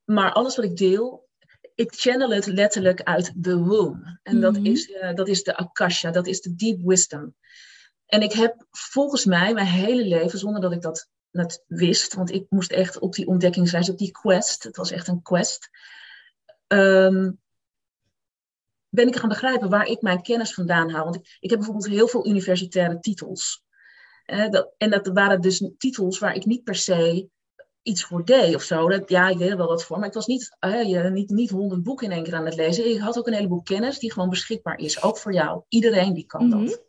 maar 0.04 0.32
alles 0.32 0.56
wat 0.56 0.66
ik 0.66 0.78
deel, 0.78 1.30
ik 1.76 1.94
channel 1.96 2.30
het 2.30 2.46
letterlijk 2.46 3.02
uit 3.02 3.32
de 3.36 3.58
womb. 3.58 4.20
En 4.24 4.42
dat, 4.42 4.54
Mhm. 4.54 4.66
is, 4.66 4.92
eh, 4.92 5.14
dat 5.14 5.28
is 5.28 5.44
de 5.44 5.58
akasha, 5.58 6.12
dat 6.12 6.28
is 6.28 6.42
de 6.42 6.56
deep 6.56 6.80
wisdom. 6.82 7.36
En 8.06 8.22
ik 8.22 8.34
heb 8.34 8.66
volgens 8.72 9.26
mij 9.26 9.54
mijn 9.54 9.68
hele 9.68 10.06
leven, 10.06 10.40
zonder 10.40 10.62
dat 10.62 10.72
ik 10.72 10.82
dat 10.82 11.10
net 11.32 11.64
wist, 11.68 12.14
want 12.14 12.32
ik 12.32 12.46
moest 12.50 12.72
echt 12.72 13.00
op 13.00 13.14
die 13.14 13.28
ontdekkingsreis, 13.28 13.90
op 13.90 13.98
die 13.98 14.12
quest, 14.12 14.64
het 14.64 14.76
was 14.76 14.92
echt 14.92 15.08
een 15.08 15.22
quest, 15.22 15.70
ehm, 16.68 17.32
ben 18.94 19.08
ik 19.08 19.16
gaan 19.16 19.30
begrijpen 19.30 19.70
waar 19.70 19.86
ik 19.88 20.02
mijn 20.02 20.22
kennis 20.22 20.54
vandaan 20.54 20.90
haal. 20.90 21.04
Want 21.04 21.16
ik, 21.16 21.38
ik 21.40 21.50
heb 21.50 21.60
bijvoorbeeld 21.60 21.88
heel 21.90 22.08
veel 22.08 22.28
universitaire 22.28 23.00
titels. 23.00 23.64
Eh, 24.26 24.50
dat, 24.50 24.74
en 24.78 24.90
dat 24.90 25.08
waren 25.08 25.42
dus 25.42 25.70
titels 25.78 26.20
waar 26.20 26.36
ik 26.36 26.46
niet 26.46 26.64
per 26.64 26.76
se 26.76 27.28
iets 27.82 28.04
voor 28.04 28.26
deed 28.26 28.56
of 28.56 28.64
zo. 28.64 28.90
Dat, 28.90 29.10
ja, 29.10 29.30
ik 29.30 29.38
deed 29.38 29.50
er 29.50 29.58
wel 29.58 29.68
wat 29.68 29.84
voor, 29.84 30.00
maar 30.00 30.08
ik 30.08 30.14
was 30.14 30.26
niet, 30.28 30.56
eh, 30.60 30.84
je, 30.90 31.00
niet, 31.00 31.30
niet 31.30 31.50
honderd 31.50 31.84
boeken 31.84 32.06
in 32.08 32.12
één 32.14 32.24
keer 32.24 32.36
aan 32.36 32.46
het 32.46 32.56
lezen. 32.56 32.90
Ik 32.90 33.00
had 33.00 33.18
ook 33.18 33.28
een 33.28 33.34
heleboel 33.34 33.62
kennis 33.62 34.00
die 34.00 34.12
gewoon 34.14 34.30
beschikbaar 34.30 34.78
is, 34.80 35.02
ook 35.04 35.18
voor 35.18 35.34
jou. 35.34 35.62
Iedereen 35.68 36.14
die 36.14 36.26
kan 36.26 36.48
Mhm. 36.48 36.66
dat. 36.66 36.82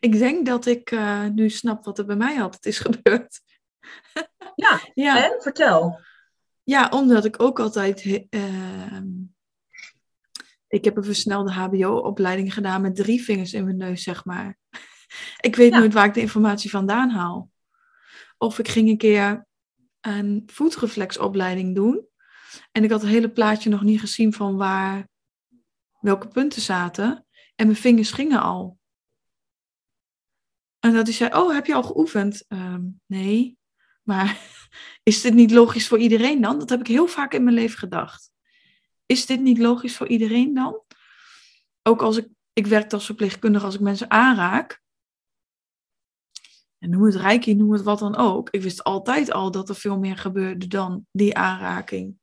Ik 0.00 0.18
denk 0.18 0.46
dat 0.46 0.66
ik 0.66 0.90
eh, 0.90 1.24
nu 1.24 1.50
snap 1.50 1.84
wat 1.84 1.98
er 1.98 2.06
bij 2.06 2.16
mij 2.16 2.40
altijd 2.42 2.66
is 2.66 2.78
gebeurd. 2.88 3.40
Ja, 4.54 4.80
Ja, 4.94 5.24
en 5.32 5.42
vertel. 5.42 5.98
ja 6.62 6.88
omdat 6.88 7.24
ik 7.24 7.42
ook 7.42 7.60
altijd. 7.60 8.26
ehm, 8.30 9.06
ik 10.68 10.84
heb 10.84 10.96
een 10.96 11.04
versnelde 11.04 11.52
HBO-opleiding 11.52 12.54
gedaan 12.54 12.82
met 12.82 12.96
drie 12.96 13.22
vingers 13.22 13.52
in 13.52 13.64
mijn 13.64 13.76
neus, 13.76 14.02
zeg 14.02 14.24
maar. 14.24 14.56
Ik 15.40 15.56
weet 15.56 15.72
Ja. 15.72 15.78
nooit 15.78 15.92
waar 15.92 16.06
ik 16.06 16.14
de 16.14 16.20
informatie 16.20 16.70
vandaan 16.70 17.10
haal. 17.10 17.50
Of 18.38 18.58
ik 18.58 18.68
ging 18.68 18.88
een 18.88 18.96
keer 18.98 19.46
een 20.00 20.42
voetreflexopleiding 20.46 21.74
doen. 21.74 22.06
En 22.72 22.84
ik 22.84 22.90
had 22.90 23.00
het 23.00 23.10
hele 23.10 23.30
plaatje 23.30 23.70
nog 23.70 23.82
niet 23.82 24.00
gezien 24.00 24.32
van 24.32 24.56
waar 24.56 25.08
welke 26.00 26.28
punten 26.28 26.62
zaten. 26.62 27.26
En 27.54 27.66
mijn 27.66 27.78
vingers 27.78 28.10
gingen 28.10 28.40
al. 28.40 28.78
En 30.78 30.92
dat 30.92 31.06
hij 31.06 31.14
zei, 31.14 31.34
oh, 31.34 31.52
heb 31.52 31.66
je 31.66 31.74
al 31.74 31.82
geoefend? 31.82 32.44
Ehm, 32.48 32.82
nee. 33.06 33.58
Maar 34.02 34.38
is 35.02 35.20
dit 35.20 35.34
niet 35.34 35.50
logisch 35.50 35.88
voor 35.88 35.98
iedereen 35.98 36.40
dan? 36.40 36.58
Dat 36.58 36.68
heb 36.68 36.80
ik 36.80 36.86
heel 36.86 37.06
vaak 37.06 37.34
in 37.34 37.44
mijn 37.44 37.56
leven 37.56 37.78
gedacht. 37.78 38.30
Is 39.12 39.26
dit 39.26 39.40
niet 39.40 39.58
logisch 39.58 39.96
voor 39.96 40.08
iedereen 40.08 40.54
dan? 40.54 40.82
Ook 41.82 42.02
als 42.02 42.16
ik, 42.16 42.28
ik 42.52 42.66
werk 42.66 42.92
als 42.92 43.06
verpleegkundige, 43.06 43.64
als 43.64 43.74
ik 43.74 43.80
mensen 43.80 44.10
aanraak. 44.10 44.82
En 46.78 46.90
noem 46.90 47.04
het 47.04 47.14
reiki, 47.14 47.54
noem 47.54 47.72
het 47.72 47.82
wat 47.82 47.98
dan 47.98 48.16
ook. 48.16 48.50
Ik 48.50 48.62
wist 48.62 48.84
altijd 48.84 49.32
al 49.32 49.50
dat 49.50 49.68
er 49.68 49.74
veel 49.74 49.98
meer 49.98 50.16
gebeurde 50.16 50.66
dan 50.66 51.06
die 51.10 51.36
aanraking. 51.36 52.18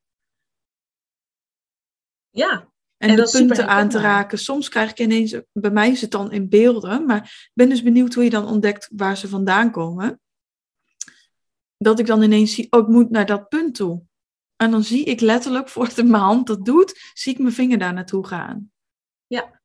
Ja, 2.30 2.72
En, 2.98 3.10
En 3.10 3.16
de 3.16 3.30
punten 3.32 3.68
aan 3.68 3.90
te 3.90 4.00
raken. 4.00 4.38
Soms 4.38 4.70
krijg 4.70 4.90
ik 4.90 5.00
ineens, 5.00 5.40
bij 5.52 5.72
mij 5.72 5.92
is 5.92 6.02
het 6.02 6.12
dan 6.12 6.32
in 6.32 6.50
beelden, 6.50 7.06
maar 7.06 7.24
ik 7.24 7.52
ben 7.54 7.70
dus 7.70 7.84
benieuwd 7.84 8.14
hoe 8.14 8.24
je 8.24 8.30
dan 8.30 8.48
ontdekt 8.48 8.90
waar 8.96 9.18
ze 9.18 9.28
vandaan 9.28 9.72
komen. 9.72 10.20
Dat 11.78 12.00
ik 12.00 12.06
dan 12.06 12.22
ineens 12.22 12.54
zie, 12.54 12.72
oh, 12.72 12.80
ik 12.80 12.88
moet 12.88 13.10
naar 13.10 13.26
dat 13.26 13.50
punt 13.50 13.76
toe. 13.76 14.06
En 14.56 14.72
dan 14.72 14.84
zie 14.84 15.04
ik 15.04 15.20
letterlijk, 15.22 15.70
voordat 15.70 16.06
mijn 16.06 16.24
hand 16.24 16.48
dat 16.48 16.66
doet, 16.66 17.12
zie 17.14 17.34
ik 17.34 17.40
mijn 17.40 17.54
vinger 17.54 17.78
daar 17.78 17.94
naartoe 17.94 18.28
gaan. 18.28 18.72
Ja. 19.28 19.62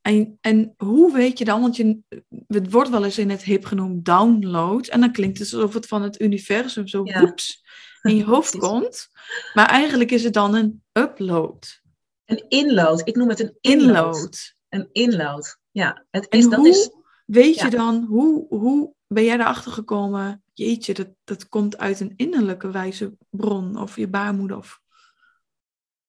En, 0.00 0.38
en 0.40 0.74
hoe 0.76 1.12
weet 1.12 1.38
je 1.38 1.44
dan, 1.44 1.60
want 1.60 1.76
je, 1.76 1.98
het 2.46 2.70
wordt 2.70 2.90
wel 2.90 3.04
eens 3.04 3.18
in 3.18 3.30
het 3.30 3.42
hip 3.42 3.64
genoemd 3.64 4.04
download, 4.04 4.86
en 4.86 5.00
dan 5.00 5.12
klinkt 5.12 5.38
het 5.38 5.52
alsof 5.52 5.74
het 5.74 5.86
van 5.86 6.02
het 6.02 6.20
universum 6.20 6.86
zo 6.86 7.00
Ja. 7.04 7.20
woeps 7.20 7.64
in 8.02 8.16
je 8.16 8.24
hoofd 8.34 8.58
komt. 8.58 9.08
Maar 9.54 9.66
eigenlijk 9.66 10.10
is 10.10 10.24
het 10.24 10.32
dan 10.32 10.54
een 10.54 10.82
upload. 10.92 11.80
Een 12.24 12.44
inload. 12.48 13.08
Ik 13.08 13.16
noem 13.16 13.28
het 13.28 13.40
een 13.40 13.56
inload. 13.60 14.14
Inload. 14.16 14.54
Een 14.68 14.88
inload. 14.92 15.58
Ja, 15.70 16.04
het 16.10 16.28
En 16.28 16.38
is, 16.38 16.48
dat 16.48 16.58
hoe 16.58 16.68
is. 16.68 16.90
weet 17.26 17.58
je 17.60 17.70
dan, 17.70 18.04
hoe, 18.04 18.46
hoe 18.48 18.92
ben 19.06 19.24
jij 19.24 19.34
erachter 19.34 19.72
gekomen? 19.72 20.42
Jeetje, 20.58 20.94
dat, 20.94 21.08
dat 21.24 21.48
komt 21.48 21.78
uit 21.78 22.00
een 22.00 22.12
innerlijke 22.16 22.70
wijze 22.70 23.16
bron 23.30 23.76
of 23.76 23.96
je 23.96 24.08
baarmoeder. 24.08 24.56
Of... 24.56 24.80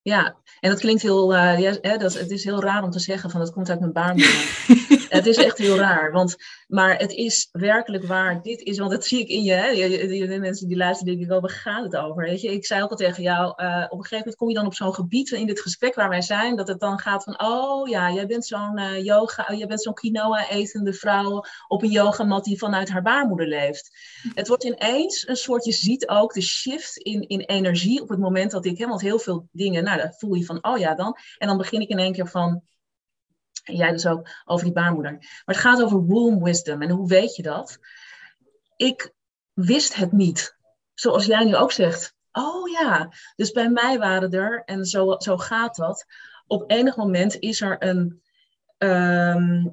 Ja, 0.02 0.38
en 0.60 0.70
dat 0.70 0.80
klinkt 0.80 1.02
heel. 1.02 1.36
eh, 1.36 1.60
ja, 1.60 1.78
hè, 1.82 1.98
dat, 1.98 2.14
het 2.14 2.32
is 2.32 2.44
heel 2.44 2.62
raar 2.62 2.84
om 2.84 2.92
te 2.92 3.00
zeggen 3.00 3.30
van 3.30 3.40
het 3.42 3.52
komt 3.52 3.70
uit 3.70 3.80
mijn 3.80 3.94
baarmoeder. 4.00 4.99
Het 5.10 5.26
is 5.26 5.38
echt 5.38 5.58
heel 5.58 5.78
raar. 5.78 6.12
Want, 6.12 6.36
maar 6.68 6.98
het 6.98 7.12
is 7.12 7.50
werkelijk 7.52 8.06
waar. 8.06 8.42
Dit 8.42 8.62
is, 8.62 8.78
want 8.78 8.92
dat 8.92 9.06
zie 9.06 9.20
ik 9.20 9.28
in 9.28 9.44
je. 9.44 9.54
Hè, 9.54 9.74
die 10.08 10.40
mensen 10.40 10.68
die 10.68 10.78
luisteren, 10.78 11.14
denken 11.14 11.30
wel, 11.30 11.42
waar 11.42 11.50
gaat 11.50 11.84
het 11.84 11.96
over? 11.96 12.24
Weet 12.24 12.42
je? 12.42 12.54
Ik 12.54 12.66
zei 12.66 12.84
ook 12.84 12.90
al 12.90 12.96
tegen 12.96 13.24
jou, 13.24 13.54
eh, 13.56 13.86
op 13.90 13.98
een 13.98 14.04
gegeven 14.04 14.18
moment 14.18 14.36
kom 14.36 14.48
je 14.48 14.56
dan 14.56 14.66
op 14.66 14.74
zo'n 14.74 14.94
gebied 14.94 15.32
in 15.32 15.48
dit 15.48 15.62
gesprek 15.62 15.96
waar 15.96 16.10
wij 16.10 16.22
zijn, 16.22 16.56
dat 16.56 16.68
het 16.68 16.80
dan 16.80 17.00
gaat 17.00 17.24
van, 17.24 17.42
oh 17.42 17.88
ja, 17.88 18.12
jij 18.12 18.28
bent 18.28 18.46
zo'n 18.46 18.78
eh, 18.78 19.04
yoga, 19.04 19.48
oh, 19.52 19.58
jij 19.58 19.68
bent 19.68 19.82
zo'n 19.82 19.94
quinoa-etende 19.94 20.94
vrouw 20.94 21.44
op 21.68 21.84
een 21.84 21.92
yogamat 21.92 22.44
die 22.44 22.58
vanuit 22.58 22.90
haar 22.90 23.02
baarmoeder 23.02 23.48
leeft. 23.48 23.90
Het 24.34 24.48
wordt 24.48 24.64
ineens 24.64 25.28
een 25.28 25.36
soort, 25.36 25.66
je 25.66 25.72
ziet 25.72 26.08
ook 26.08 26.34
de 26.34 26.42
shift 26.42 26.98
in, 26.98 27.28
in 27.28 27.40
energie 27.40 28.02
op 28.02 28.10
het 28.10 28.20
moment 28.20 28.52
dat 28.52 28.66
ik, 28.66 28.78
hè, 28.78 28.88
want 28.88 29.02
heel 29.02 29.20
veel 29.20 29.48
dingen, 29.52 29.84
nou, 29.84 29.98
dan 29.98 30.14
voel 30.18 30.34
je 30.34 30.46
van, 30.46 30.64
oh 30.64 30.78
ja, 30.78 30.96
dan. 30.96 31.18
En 31.38 31.48
dan 31.48 31.58
begin 31.58 31.82
ik 31.82 31.90
in 31.90 32.00
één 32.00 32.14
keer 32.14 32.28
van, 32.28 32.64
en 33.64 33.76
jij 33.76 33.92
dus 33.92 34.08
ook 34.08 34.28
over 34.46 34.66
die 34.66 34.74
baarmoeder. 34.74 35.12
Maar 35.12 35.44
het 35.46 35.58
gaat 35.58 35.84
over 35.84 36.06
womb 36.06 36.44
wisdom. 36.44 36.82
En 36.82 36.90
hoe 36.90 37.08
weet 37.08 37.36
je 37.36 37.42
dat? 37.42 37.80
Ik 38.76 39.14
wist 39.54 39.96
het 39.96 40.12
niet. 40.12 40.58
Zoals 40.94 41.26
jij 41.26 41.44
nu 41.44 41.56
ook 41.56 41.72
zegt. 41.72 42.16
Oh 42.32 42.70
ja, 42.70 43.12
dus 43.36 43.52
bij 43.52 43.70
mij 43.70 43.98
waren 43.98 44.32
er, 44.32 44.64
en 44.66 44.86
zo, 44.86 45.16
zo 45.18 45.38
gaat 45.38 45.76
dat. 45.76 46.06
Op 46.48 46.72
enig 46.72 46.96
moment 46.96 47.40
is 47.40 47.62
er 47.62 47.76
een. 47.84 48.22
ehm, 48.78 49.68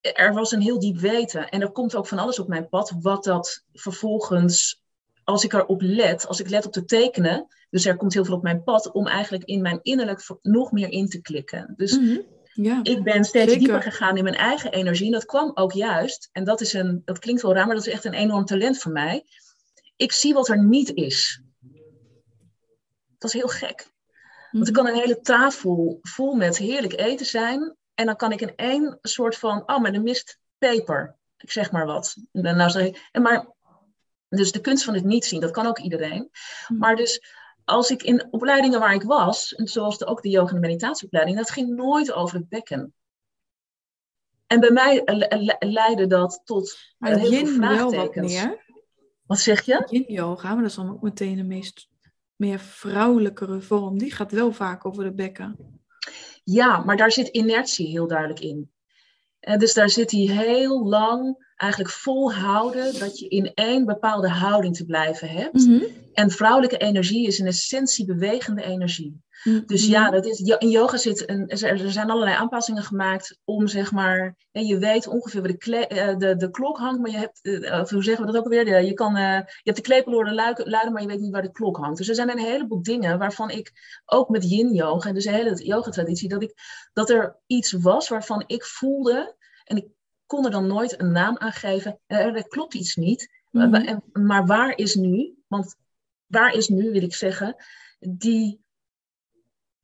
er 0.00 0.32
was 0.32 0.52
een 0.52 0.60
heel 0.60 0.78
diep 0.78 0.96
weten. 0.98 1.48
En 1.48 1.60
er 1.60 1.70
komt 1.72 1.96
ook 1.96 2.06
van 2.06 2.18
alles 2.18 2.38
op 2.38 2.48
mijn 2.48 2.68
pad, 2.68 2.92
wat 3.00 3.24
dat 3.24 3.64
vervolgens, 3.72 4.82
als 5.24 5.44
ik 5.44 5.52
erop 5.52 5.80
let, 5.80 6.26
als 6.26 6.40
ik 6.40 6.48
let 6.48 6.66
op 6.66 6.72
te 6.72 6.84
tekenen, 6.84 7.46
dus 7.70 7.84
er 7.84 7.96
komt 7.96 8.14
heel 8.14 8.24
veel 8.24 8.34
op 8.36 8.42
mijn 8.42 8.62
pad, 8.62 8.92
om 8.92 9.06
eigenlijk 9.06 9.44
in 9.44 9.62
mijn 9.62 9.78
innerlijk 9.82 10.22
nog 10.42 10.72
meer 10.72 10.88
in 10.88 11.08
te 11.08 11.20
klikken. 11.20 11.74
Dus 11.76 11.98
Mhm. 11.98 12.18
Ja. 12.56 12.80
ik 12.82 13.02
ben 13.02 13.24
steeds 13.24 13.52
Zeker. 13.52 13.58
dieper 13.58 13.82
gegaan 13.82 14.16
in 14.16 14.24
mijn 14.24 14.36
eigen 14.36 14.72
energie. 14.72 15.06
En 15.06 15.12
dat 15.12 15.24
kwam 15.24 15.50
ook 15.54 15.72
juist, 15.72 16.28
en 16.32 16.44
dat, 16.44 16.60
is 16.60 16.72
een, 16.72 17.02
dat 17.04 17.18
klinkt 17.18 17.42
wel 17.42 17.54
raar, 17.54 17.66
maar 17.66 17.74
dat 17.74 17.86
is 17.86 17.92
echt 17.92 18.04
een 18.04 18.12
enorm 18.12 18.44
talent 18.44 18.78
voor 18.78 18.92
mij. 18.92 19.24
Ik 19.96 20.12
zie 20.12 20.34
wat 20.34 20.48
er 20.48 20.64
niet 20.64 20.94
is. 20.94 21.42
Dat 23.18 23.34
is 23.34 23.40
heel 23.40 23.48
gek. 23.48 23.90
Want 24.50 24.66
er 24.66 24.72
kan 24.72 24.86
een 24.86 24.94
hele 24.94 25.20
tafel 25.20 25.98
vol 26.02 26.34
met 26.34 26.58
heerlijk 26.58 27.00
eten 27.00 27.26
zijn. 27.26 27.76
En 27.94 28.06
dan 28.06 28.16
kan 28.16 28.32
ik 28.32 28.40
in 28.40 28.52
één 28.56 28.98
soort 29.02 29.36
van, 29.36 29.62
oh, 29.66 29.78
maar 29.78 29.92
er 29.92 30.02
mist 30.02 30.38
peper. 30.58 31.16
Ik 31.38 31.50
zeg 31.50 31.70
maar 31.70 31.86
wat. 31.86 32.16
En 32.32 32.56
nou 32.56 32.70
zeg 32.70 32.86
ik, 32.86 33.08
en 33.12 33.22
maar, 33.22 33.48
dus 34.28 34.52
de 34.52 34.60
kunst 34.60 34.84
van 34.84 34.94
het 34.94 35.04
niet 35.04 35.24
zien, 35.24 35.40
dat 35.40 35.50
kan 35.50 35.66
ook 35.66 35.78
iedereen. 35.78 36.30
Hm. 36.66 36.76
Maar 36.76 36.96
dus 36.96 37.22
als 37.66 37.90
ik 37.90 38.02
in 38.02 38.26
opleidingen 38.30 38.80
waar 38.80 38.94
ik 38.94 39.02
was, 39.02 39.48
zoals 39.48 39.98
de, 39.98 40.06
ook 40.06 40.22
de 40.22 40.28
yoga 40.28 40.48
en 40.48 40.54
de 40.60 40.66
meditatieopleiding, 40.68 41.36
dat 41.36 41.50
ging 41.50 41.68
nooit 41.76 42.12
over 42.12 42.36
het 42.38 42.48
bekken. 42.48 42.94
En 44.46 44.60
bij 44.60 44.70
mij 44.70 45.02
le- 45.04 45.36
le- 45.38 45.56
leidde 45.58 46.06
dat 46.06 46.40
tot 46.44 46.78
Maar 46.98 47.10
heel 47.10 47.28
veel 47.28 47.30
yin 47.30 47.60
wel 47.60 47.78
wat 47.84 47.92
vraagtekens. 47.92 48.32
meer. 48.32 48.64
Wat 49.26 49.38
zeg 49.38 49.62
je? 49.62 49.86
Yin 49.90 50.04
yoga, 50.12 50.48
maar 50.52 50.62
dat 50.62 50.70
is 50.70 50.76
dan 50.76 50.90
ook 50.90 51.02
meteen 51.02 51.36
de 51.36 51.42
meest 51.42 51.88
meer 52.36 52.58
vrouwelijkere 52.58 53.60
vorm. 53.60 53.98
Die 53.98 54.12
gaat 54.12 54.32
wel 54.32 54.52
vaak 54.52 54.86
over 54.86 55.04
de 55.04 55.12
bekken. 55.12 55.80
Ja, 56.44 56.78
maar 56.84 56.96
daar 56.96 57.12
zit 57.12 57.28
inertie 57.28 57.88
heel 57.88 58.06
duidelijk 58.06 58.40
in. 58.40 58.70
En 59.46 59.58
dus 59.58 59.74
daar 59.74 59.90
zit 59.90 60.10
hij 60.10 60.20
heel 60.20 60.88
lang 60.88 61.44
eigenlijk 61.56 61.92
volhouden 61.92 62.98
dat 62.98 63.18
je 63.18 63.28
in 63.28 63.52
één 63.54 63.84
bepaalde 63.84 64.28
houding 64.28 64.76
te 64.76 64.84
blijven 64.84 65.28
hebt. 65.28 65.66
Mhm. 65.66 65.82
En 66.12 66.30
vrouwelijke 66.30 66.76
energie 66.76 67.26
is 67.26 67.38
in 67.38 67.46
essentie 67.46 68.04
bewegende 68.04 68.62
energie. 68.62 69.20
Dus 69.66 69.82
Mhm. 69.82 69.90
ja, 69.90 70.10
dat 70.10 70.26
is, 70.26 70.40
in 70.40 70.68
yoga 70.70 70.96
zit 70.96 71.28
een, 71.28 71.48
er 71.48 71.90
zijn 71.90 72.10
allerlei 72.10 72.36
aanpassingen 72.36 72.82
gemaakt 72.82 73.38
om 73.44 73.66
zeg 73.66 73.92
maar, 73.92 74.36
je 74.50 74.78
weet 74.78 75.06
ongeveer 75.06 75.40
waar 75.40 75.50
de, 75.50 75.56
kle- 75.56 75.86
eh, 75.86 76.16
de, 76.16 76.36
de 76.36 76.50
klok 76.50 76.78
hangt, 76.78 77.00
maar 77.00 77.10
je 77.10 77.16
hebt, 77.16 77.40
eh, 77.42 77.80
of 77.80 77.90
hoe 77.90 78.02
zeggen 78.04 78.26
we 78.26 78.32
dat 78.32 78.40
ook 78.40 78.46
alweer, 78.46 78.64
De- 78.64 78.86
je, 78.86 78.92
kan, 78.94 79.16
eh, 79.16 79.22
je 79.22 79.60
hebt 79.62 79.76
de 79.76 79.82
klepelorde 79.82 80.32
luiden, 80.34 80.68
luiden, 80.70 80.92
maar 80.92 81.02
je 81.02 81.08
weet 81.08 81.20
niet 81.20 81.32
waar 81.32 81.42
de 81.42 81.50
klok 81.52 81.76
hangt. 81.76 81.96
Dus 81.98 82.08
er 82.08 82.14
zijn 82.14 82.30
een 82.30 82.38
heleboel 82.38 82.82
dingen 82.82 83.18
waarvan 83.18 83.50
ik, 83.50 83.72
ook 84.04 84.28
met 84.28 84.50
yin 84.50 84.72
yoga, 84.74 85.12
dus 85.12 85.24
de 85.24 85.30
hele 85.32 85.64
yoga 85.64 85.90
traditie, 85.90 86.28
dat, 86.28 86.42
ik, 86.42 86.54
dat 86.92 87.10
er 87.10 87.36
iets 87.46 87.72
was 87.72 88.08
waarvan 88.08 88.44
ik 88.46 88.64
voelde, 88.64 89.34
en 89.64 89.76
ik 89.76 89.86
kon 90.26 90.44
er 90.44 90.50
dan 90.50 90.66
nooit 90.66 91.00
een 91.00 91.12
naam 91.12 91.38
aan 91.38 91.52
geven, 91.52 91.98
er 92.06 92.48
klopt 92.48 92.74
iets 92.74 92.96
niet, 92.96 93.28
Mhm. 93.50 93.70
maar, 93.70 93.84
en- 93.84 94.02
maar 94.12 94.46
waar 94.46 94.76
is 94.78 94.94
nu, 94.94 95.34
want 95.46 95.76
waar 96.26 96.52
is 96.52 96.68
nu, 96.68 96.92
wil 96.92 97.02
ik 97.02 97.14
zeggen, 97.14 97.56
die 97.98 98.64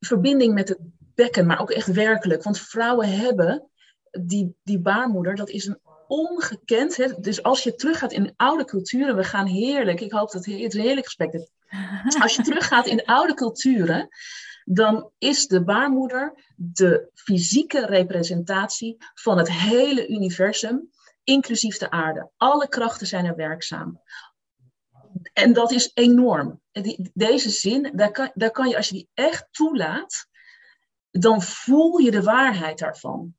verbinding 0.05 0.53
met 0.53 0.69
het 0.69 0.77
bekken, 1.15 1.45
maar 1.45 1.61
ook 1.61 1.71
echt 1.71 1.91
werkelijk. 1.91 2.43
Want 2.43 2.59
vrouwen 2.59 3.09
hebben 3.09 3.69
die, 4.21 4.55
die 4.63 4.79
baarmoeder, 4.79 5.35
dat 5.35 5.49
is 5.49 5.65
een 5.65 5.79
ongekend. 6.07 6.95
Hè? 6.95 7.07
Dus 7.19 7.43
als 7.43 7.63
je 7.63 7.75
teruggaat 7.75 8.11
in 8.11 8.33
oude 8.35 8.65
culturen, 8.65 9.15
we 9.15 9.23
gaan 9.23 9.45
heerlijk, 9.45 10.01
ik 10.01 10.11
hoop 10.11 10.31
dat 10.31 10.45
het 10.45 10.73
heerlijk 10.73 11.05
gesprek. 11.05 11.33
is. 11.33 11.51
Als 12.21 12.35
je 12.35 12.43
teruggaat 12.43 12.87
in 12.87 13.05
oude 13.05 13.33
culturen, 13.33 14.09
dan 14.65 15.11
is 15.17 15.47
de 15.47 15.63
baarmoeder 15.63 16.53
de 16.55 17.09
fysieke 17.13 17.85
representatie 17.85 18.97
van 19.13 19.37
het 19.37 19.51
hele 19.51 20.07
universum, 20.07 20.89
inclusief 21.23 21.77
de 21.77 21.89
aarde. 21.89 22.29
Alle 22.37 22.67
krachten 22.67 23.07
zijn 23.07 23.25
er 23.25 23.35
werkzaam. 23.35 24.01
En 25.33 25.53
dat 25.53 25.71
is 25.71 25.91
enorm. 25.93 26.61
En 26.71 26.81
die- 26.81 27.11
deze 27.13 27.49
zin, 27.49 27.91
daar 27.95 28.11
kan, 28.11 28.31
daar 28.33 28.51
kan 28.51 28.69
je, 28.69 28.75
als 28.77 28.87
je 28.89 28.95
die 28.95 29.09
echt 29.13 29.47
toelaat, 29.51 30.27
dan 31.11 31.41
voel 31.41 31.97
je 31.97 32.11
de 32.11 32.23
waarheid 32.23 32.79
daarvan. 32.79 33.35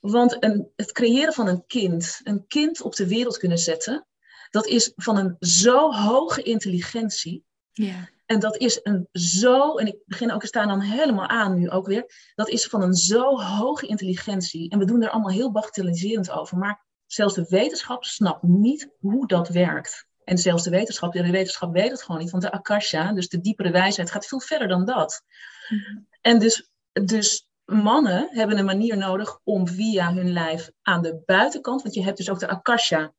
Want 0.00 0.44
een, 0.44 0.70
het 0.76 0.92
creëren 0.92 1.32
van 1.32 1.48
een 1.48 1.66
kind, 1.66 2.20
een 2.22 2.46
kind 2.46 2.80
op 2.80 2.94
de 2.94 3.08
wereld 3.08 3.38
kunnen 3.38 3.58
zetten, 3.58 4.06
dat 4.50 4.66
is 4.66 4.92
van 4.96 5.16
een 5.16 5.36
zo 5.40 5.92
hoge 5.92 6.42
intelligentie. 6.42 7.44
Ja. 7.72 8.08
En 8.26 8.40
dat 8.40 8.56
is 8.56 8.80
een 8.82 9.08
zo, 9.12 9.76
en 9.76 9.86
ik 9.86 9.96
begin 10.06 10.32
ook, 10.32 10.42
er 10.42 10.48
staan 10.48 10.68
dan 10.68 10.80
helemaal 10.80 11.26
aan 11.28 11.58
nu 11.58 11.70
ook 11.70 11.86
weer, 11.86 12.32
dat 12.34 12.48
is 12.48 12.66
van 12.66 12.82
een 12.82 12.94
zo 12.94 13.40
hoge 13.40 13.86
intelligentie. 13.86 14.70
En 14.70 14.78
we 14.78 14.84
doen 14.84 15.02
er 15.02 15.10
allemaal 15.10 15.30
heel 15.32 15.52
bagatelliserend 15.52 16.30
over, 16.30 16.58
maar 16.58 16.86
zelfs 17.06 17.34
de 17.34 17.46
wetenschap 17.48 18.04
snapt 18.04 18.42
niet 18.42 18.88
hoe 18.98 19.26
dat 19.26 19.48
werkt. 19.48 20.06
En 20.24 20.38
zelfs 20.38 20.62
de 20.62 20.70
wetenschap, 20.70 21.12
de 21.12 21.30
wetenschap 21.30 21.72
weet 21.72 21.90
het 21.90 22.02
gewoon 22.02 22.20
niet, 22.20 22.30
want 22.30 22.42
de 22.42 22.50
akasha, 22.50 23.12
dus 23.12 23.28
de 23.28 23.40
diepere 23.40 23.70
wijsheid, 23.70 24.10
gaat 24.10 24.26
veel 24.26 24.40
verder 24.40 24.68
dan 24.68 24.84
dat. 24.84 25.24
Mhm. 25.68 25.98
En 26.20 26.38
dus, 26.38 26.70
dus 26.92 27.48
mannen 27.64 28.28
hebben 28.30 28.58
een 28.58 28.64
manier 28.64 28.96
nodig 28.96 29.38
om 29.44 29.68
via 29.68 30.14
hun 30.14 30.32
lijf 30.32 30.70
aan 30.82 31.02
de 31.02 31.22
buitenkant, 31.26 31.82
want 31.82 31.94
je 31.94 32.02
hebt 32.02 32.16
dus 32.16 32.30
ook 32.30 32.38
de 32.38 32.48
akasha 32.48 33.12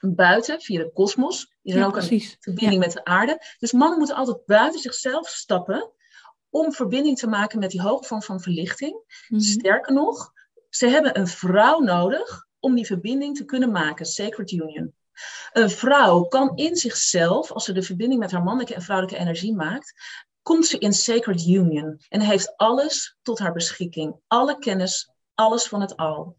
buiten, 0.00 0.60
via 0.60 0.78
de 0.78 0.92
kosmos, 0.92 1.54
die 1.62 1.72
is 1.72 1.78
Ja, 1.78 1.86
ook 1.86 1.96
een 1.96 2.22
verbinding 2.40 2.80
met 2.80 2.92
de 2.92 3.04
aarde. 3.04 3.42
Dus 3.58 3.72
mannen 3.72 3.98
moeten 3.98 4.16
altijd 4.16 4.46
buiten 4.46 4.80
zichzelf 4.80 5.28
stappen 5.28 5.92
om 6.50 6.72
verbinding 6.72 7.18
te 7.18 7.26
maken 7.26 7.58
met 7.58 7.70
die 7.70 7.82
hoge 7.82 8.04
vorm 8.04 8.22
van 8.22 8.40
verlichting. 8.40 9.24
Mhm. 9.28 9.40
Sterker 9.40 9.92
nog, 9.92 10.32
ze 10.68 10.88
hebben 10.88 11.18
een 11.18 11.26
vrouw 11.26 11.78
nodig 11.80 12.46
om 12.58 12.74
die 12.74 12.86
verbinding 12.86 13.36
te 13.36 13.44
kunnen 13.44 13.70
maken, 13.70 14.06
sacred 14.06 14.50
union. 14.50 14.94
Een 15.52 15.70
vrouw 15.70 16.22
kan 16.22 16.56
in 16.56 16.76
zichzelf, 16.76 17.52
als 17.52 17.64
ze 17.64 17.72
de 17.72 17.82
verbinding 17.82 18.20
met 18.20 18.30
haar 18.30 18.42
mannelijke 18.42 18.74
en 18.74 18.82
vrouwelijke 18.82 19.20
energie 19.20 19.54
maakt, 19.54 19.94
komt 20.42 20.66
ze 20.66 20.78
in 20.78 20.92
sacred 20.92 21.46
union 21.46 22.00
en 22.08 22.20
heeft 22.20 22.56
alles 22.56 23.16
tot 23.22 23.38
haar 23.38 23.52
beschikking. 23.52 24.16
Alle 24.26 24.58
kennis, 24.58 25.10
alles 25.34 25.66
van 25.66 25.80
het 25.80 25.96
al. 25.96 26.36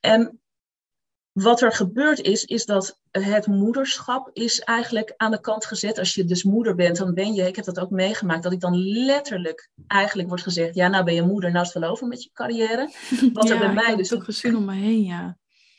En 0.00 0.40
wat 1.32 1.60
er 1.60 1.72
gebeurd 1.72 2.20
is, 2.20 2.44
is 2.44 2.64
dat 2.64 2.98
het 3.10 3.46
moederschap 3.46 4.30
is 4.32 4.60
eigenlijk 4.60 5.14
aan 5.16 5.30
de 5.30 5.40
kant 5.40 5.66
gezet. 5.66 5.98
Als 5.98 6.14
je 6.14 6.24
dus 6.24 6.42
moeder 6.42 6.74
bent, 6.74 6.96
dan 6.96 7.14
ben 7.14 7.34
je, 7.34 7.46
ik 7.46 7.56
heb 7.56 7.64
dat 7.64 7.80
ook 7.80 7.90
meegemaakt, 7.90 8.42
dat 8.42 8.52
ik 8.52 8.60
dan 8.60 8.78
letterlijk 8.78 9.70
eigenlijk 9.86 10.28
wordt 10.28 10.42
gezegd, 10.42 10.74
ja, 10.74 10.88
nou 10.88 11.04
ben 11.04 11.14
je 11.14 11.22
moeder, 11.22 11.50
nou 11.50 11.64
is 11.66 11.72
het 11.72 11.82
wel 11.82 11.90
over 11.90 12.06
met 12.06 12.22
je 12.22 12.30
carrière. 12.32 12.92
Wat 13.32 13.50
er 13.50 13.58
bij 13.58 13.72
mij 13.72 13.96
dus 13.96 14.14
ook 14.14 14.24
gezien 14.24 14.56
om 14.56 14.64
me 14.64 14.74
heen, 14.74 15.02
ja. 15.02 15.38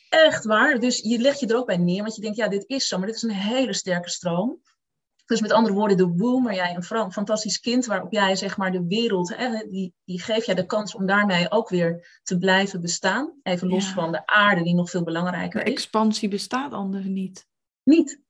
Echt 0.09 0.45
waar. 0.45 0.79
Dus 0.79 0.97
je 0.97 1.19
legt 1.19 1.39
je 1.39 1.47
er 1.47 1.57
ook 1.57 1.65
bij 1.65 1.77
neer, 1.77 2.01
want 2.01 2.15
je 2.15 2.21
denkt, 2.21 2.37
ja, 2.37 2.47
dit 2.47 2.63
is 2.67 2.87
zo, 2.87 2.97
maar 2.97 3.07
dit 3.07 3.15
is 3.15 3.21
een 3.21 3.29
hele 3.29 3.73
sterke 3.73 4.09
stroom. 4.09 4.61
Dus 5.25 5.41
met 5.41 5.51
andere 5.51 5.75
woorden, 5.75 5.97
de 5.97 6.07
womb, 6.07 6.45
waar 6.45 6.55
jij 6.55 6.75
een 6.75 7.11
fantastisch 7.11 7.59
kind, 7.59 7.85
waarop 7.85 8.11
jij 8.11 8.35
zeg 8.35 8.57
maar 8.57 8.71
de 8.71 8.85
wereld, 8.87 9.35
hè, 9.35 9.67
die, 9.69 9.93
die 10.05 10.21
geeft 10.21 10.45
jij 10.45 10.55
de 10.55 10.65
kans 10.65 10.95
om 10.95 11.05
daarmee 11.05 11.51
ook 11.51 11.69
weer 11.69 12.19
te 12.23 12.37
blijven 12.37 12.81
bestaan. 12.81 13.33
Even 13.43 13.67
los 13.67 13.87
Ja. 13.87 13.93
van 13.93 14.11
de 14.11 14.25
aarde, 14.25 14.63
die 14.63 14.75
nog 14.75 14.89
veel 14.89 14.99
De 14.99 15.05
belangrijker 15.05 15.65
is. 15.65 15.71
expansie 15.71 16.29
bestaat 16.29 16.71
anders 16.71 17.05
niet. 17.05 17.47
Niet. 17.83 18.21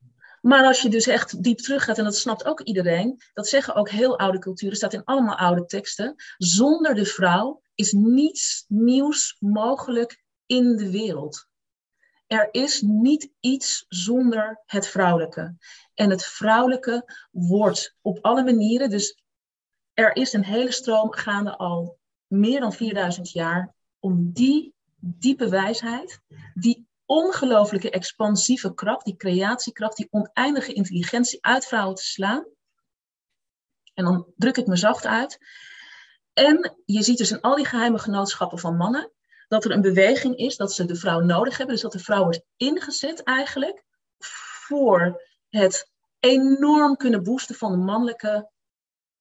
Maar 0.41 0.65
als 0.65 0.81
je 0.81 0.89
dus 0.89 1.07
echt 1.07 1.43
diep 1.43 1.57
teruggaat, 1.57 1.97
en 1.97 2.03
dat 2.03 2.15
snapt 2.15 2.45
ook 2.45 2.61
iedereen, 2.61 3.21
dat 3.33 3.47
zeggen 3.47 3.75
ook 3.75 3.89
heel 3.89 4.19
oude 4.19 4.39
culturen, 4.39 4.75
staat 4.75 4.93
in 4.93 5.03
allemaal 5.03 5.37
oude 5.37 5.65
teksten. 5.65 6.15
Zonder 6.37 6.95
de 6.95 7.05
vrouw 7.05 7.61
is 7.75 7.91
niets 7.91 8.65
nieuws 8.67 9.35
mogelijk 9.39 10.23
in 10.45 10.75
de 10.75 10.91
wereld. 10.91 11.47
Er 12.29 12.47
is 12.51 12.81
niet 12.81 13.31
iets 13.39 13.85
zonder 13.87 14.63
het 14.65 14.87
vrouwelijke. 14.87 15.55
En 15.93 16.09
het 16.09 16.25
vrouwelijke 16.25 17.13
wordt 17.31 17.95
op 18.01 18.19
alle 18.21 18.43
manieren, 18.43 18.89
dus 18.89 19.23
er 19.93 20.15
is 20.15 20.33
een 20.33 20.43
hele 20.43 20.71
stroom 20.71 21.11
gaande 21.11 21.57
al 21.57 21.99
meer 22.27 22.59
dan 22.59 22.73
4000 22.73 23.31
jaar 23.31 23.75
om 23.99 24.31
die 24.31 24.73
diepe 24.95 25.49
wijsheid, 25.49 26.21
die 26.53 26.87
ongelooflijke 27.05 27.89
expansieve 27.89 28.73
kracht, 28.73 29.05
die 29.05 29.15
creatiekracht, 29.15 29.97
die 29.97 30.07
oneindige 30.11 30.73
intelligentie 30.73 31.45
uit 31.45 31.65
vrouwen 31.65 31.95
te 31.95 32.03
slaan. 32.03 32.45
En 33.93 34.03
dan 34.03 34.33
druk 34.35 34.57
ik 34.57 34.67
me 34.67 34.75
zacht 34.75 35.05
uit. 35.05 35.37
En 36.33 36.81
je 36.85 37.03
ziet 37.03 37.17
dus 37.17 37.31
in 37.31 37.41
al 37.41 37.55
die 37.55 37.65
geheime 37.65 37.99
genootschappen 37.99 38.59
van 38.59 38.77
mannen 38.77 39.11
dat 39.49 39.65
er 39.65 39.71
een 39.71 39.81
beweging 39.81 40.35
is 40.35 40.57
dat 40.57 40.73
ze 40.73 40.85
de 40.85 40.95
vrouw 40.95 41.19
nodig 41.19 41.57
hebben. 41.57 41.75
Dus 41.75 41.83
dat 41.83 41.91
de 41.91 41.99
vrouw 41.99 42.23
wordt 42.23 42.41
ingezet 42.55 43.23
eigenlijk 43.23 43.83
voor 44.67 45.21
het 45.49 45.91
enorm 46.19 46.95
kunnen 46.95 47.23
boosten 47.23 47.55
van 47.55 47.71
de 47.71 47.77
mannelijke 47.77 48.51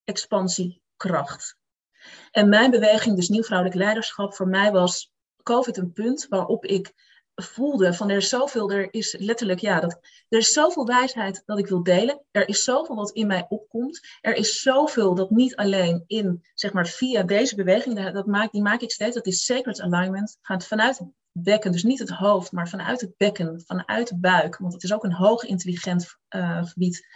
expansiekracht. 0.05 1.57
En 2.31 2.49
mijn 2.49 2.71
beweging, 2.71 3.17
dus 3.17 3.29
nieuw 3.29 3.43
vrouwelijk 3.43 3.79
leiderschap, 3.79 4.35
voor 4.35 4.49
mij 4.49 4.73
was 4.73 5.13
COVID 5.43 5.77
een 5.77 5.93
punt 5.93 6.27
waarop 6.29 6.65
ik 6.65 6.93
voelde 7.43 7.95
van 7.95 8.11
er 8.11 8.17
is 8.17 8.29
zoveel, 8.29 8.71
er 8.71 8.89
is 8.91 9.17
letterlijk, 9.19 9.61
ja, 9.61 9.81
dat, 9.81 9.99
er 10.29 10.39
is 10.39 10.53
zoveel 10.53 10.87
wijsheid 10.87 11.43
dat 11.47 11.59
ik 11.59 11.67
wil 11.67 11.83
delen. 11.83 12.25
Er 12.31 12.49
is 12.49 12.65
zoveel 12.65 12.97
wat 12.97 13.11
in 13.11 13.27
mij 13.27 13.47
opkomt. 13.49 14.01
Er 14.21 14.35
is 14.35 14.61
zoveel 14.61 15.15
dat 15.15 15.31
niet 15.31 15.57
alleen 15.57 16.05
in, 16.07 16.45
zeg 16.55 16.73
maar, 16.73 16.87
via 16.87 17.23
deze 17.23 17.55
beweging, 17.55 18.13
dat 18.13 18.27
maak, 18.27 18.53
die 18.53 18.63
maak 18.63 18.81
ik 18.81 18.91
steeds, 18.91 19.15
dat 19.15 19.27
is 19.27 19.45
sacred 19.45 19.81
alignment, 19.81 20.39
gaat 20.41 20.67
vanuit 20.67 20.99
het 20.99 21.09
bekken, 21.33 21.73
dus 21.73 21.83
niet 21.83 21.99
het 21.99 22.11
hoofd, 22.11 22.53
maar 22.53 22.69
vanuit 22.69 23.01
het 23.01 23.17
bekken, 23.17 23.63
vanuit 23.67 24.09
de 24.09 24.19
buik, 24.19 24.57
want 24.57 24.73
het 24.73 24.83
is 24.83 24.93
ook 24.93 25.05
een 25.05 25.13
hoog 25.13 25.45
intelligent 25.45 26.17
uh, 26.37 26.65
gebied. 26.65 27.07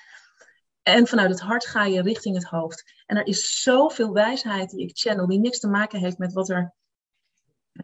En 0.82 1.06
vanuit 1.06 1.30
het 1.30 1.40
hart 1.40 1.66
ga 1.66 1.84
je 1.84 2.02
richting 2.02 2.34
het 2.34 2.44
hoofd. 2.44 2.92
En 3.06 3.16
er 3.16 3.26
is 3.26 3.62
zoveel 3.62 4.12
wijsheid 4.12 4.70
die 4.70 4.86
ik 4.86 4.98
channel, 4.98 5.26
die 5.26 5.40
niks 5.40 5.58
te 5.58 5.68
maken 5.68 5.98
heeft 5.98 6.18
met 6.18 6.32
wat 6.32 6.48
er 6.48 6.74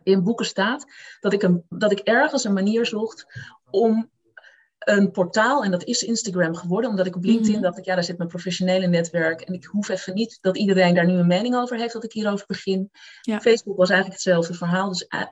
in 0.03 0.23
boeken 0.23 0.47
staat, 0.47 0.87
dat 1.21 1.33
ik, 1.33 1.43
een, 1.43 1.65
dat 1.69 1.93
ik 1.93 1.99
ergens 1.99 2.45
een 2.45 2.53
manier 2.53 2.87
zocht 2.87 3.27
om 3.71 4.11
een 4.79 5.11
portaal, 5.11 5.65
en 5.65 5.71
dat 5.71 5.85
is 5.85 6.03
Instagram 6.03 6.55
geworden, 6.55 6.91
omdat 6.91 7.07
ik 7.07 7.17
op 7.17 7.25
LinkedIn 7.25 7.57
mm 7.57 7.63
dacht, 7.63 7.79
ik, 7.79 7.85
ja, 7.85 7.95
daar 7.95 8.05
zit 8.05 8.17
mijn 8.17 8.29
professionele 8.29 8.87
netwerk 8.87 9.41
en 9.41 9.55
ik 9.55 9.65
hoef 9.65 9.89
even 9.89 10.15
niet 10.15 10.39
dat 10.41 10.57
iedereen 10.57 10.95
daar 10.95 11.07
nu 11.07 11.13
een 11.13 11.27
mening 11.27 11.55
over 11.55 11.77
heeft 11.77 11.93
dat 11.93 12.05
ik 12.05 12.13
hierover 12.13 12.47
begin. 12.47 12.91
Ja. 13.21 13.41
Facebook 13.41 13.77
was 13.77 13.91
eigenlijk 13.91 14.23
hetzelfde 14.23 14.55
verhaal, 14.55 14.89
dus 14.89 15.07
eh, 15.07 15.27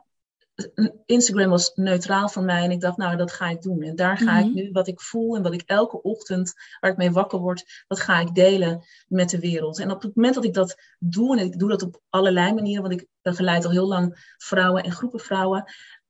Instagram 1.07 1.51
was 1.51 1.73
neutraal 1.75 2.29
voor 2.29 2.43
mij 2.43 2.65
en 2.65 2.71
ik 2.71 2.81
dacht, 2.81 2.97
nou, 2.97 3.17
dat 3.17 3.33
ga 3.33 3.49
ik 3.49 3.63
doen. 3.63 3.83
En 3.83 3.97
daar 3.97 4.19
ga 4.19 4.39
ik 4.39 4.45
mhm. 4.45 4.55
nu 4.55 4.71
wat 4.73 4.89
ik 4.89 5.01
voel 5.01 5.37
en 5.37 5.43
wat 5.43 5.53
ik 5.53 5.63
elke 5.67 6.03
ochtend, 6.03 6.55
waar 6.81 6.91
ik 6.91 6.97
mee 6.97 7.11
wakker 7.11 7.39
word, 7.39 7.85
dat 7.87 8.01
ga 8.01 8.21
ik 8.21 8.35
delen 8.35 8.85
met 9.09 9.31
de 9.31 9.39
wereld. 9.39 9.79
En 9.79 9.91
op 9.91 10.03
het 10.03 10.15
moment 10.15 10.35
dat 10.35 10.45
ik 10.45 10.55
dat 10.55 10.77
doe, 10.99 11.39
en 11.39 11.45
ik 11.45 11.59
doe 11.59 11.69
dat 11.69 11.83
op 11.83 12.03
allerlei 12.09 12.55
manieren, 12.55 12.83
want 12.83 13.01
ik 13.01 13.07
begeleid 13.23 13.65
al 13.65 13.71
heel 13.71 13.87
lang 13.87 14.35
vrouwen 14.37 14.83
en 14.83 14.93
groepen 14.93 15.21
vrouwen, 15.21 15.65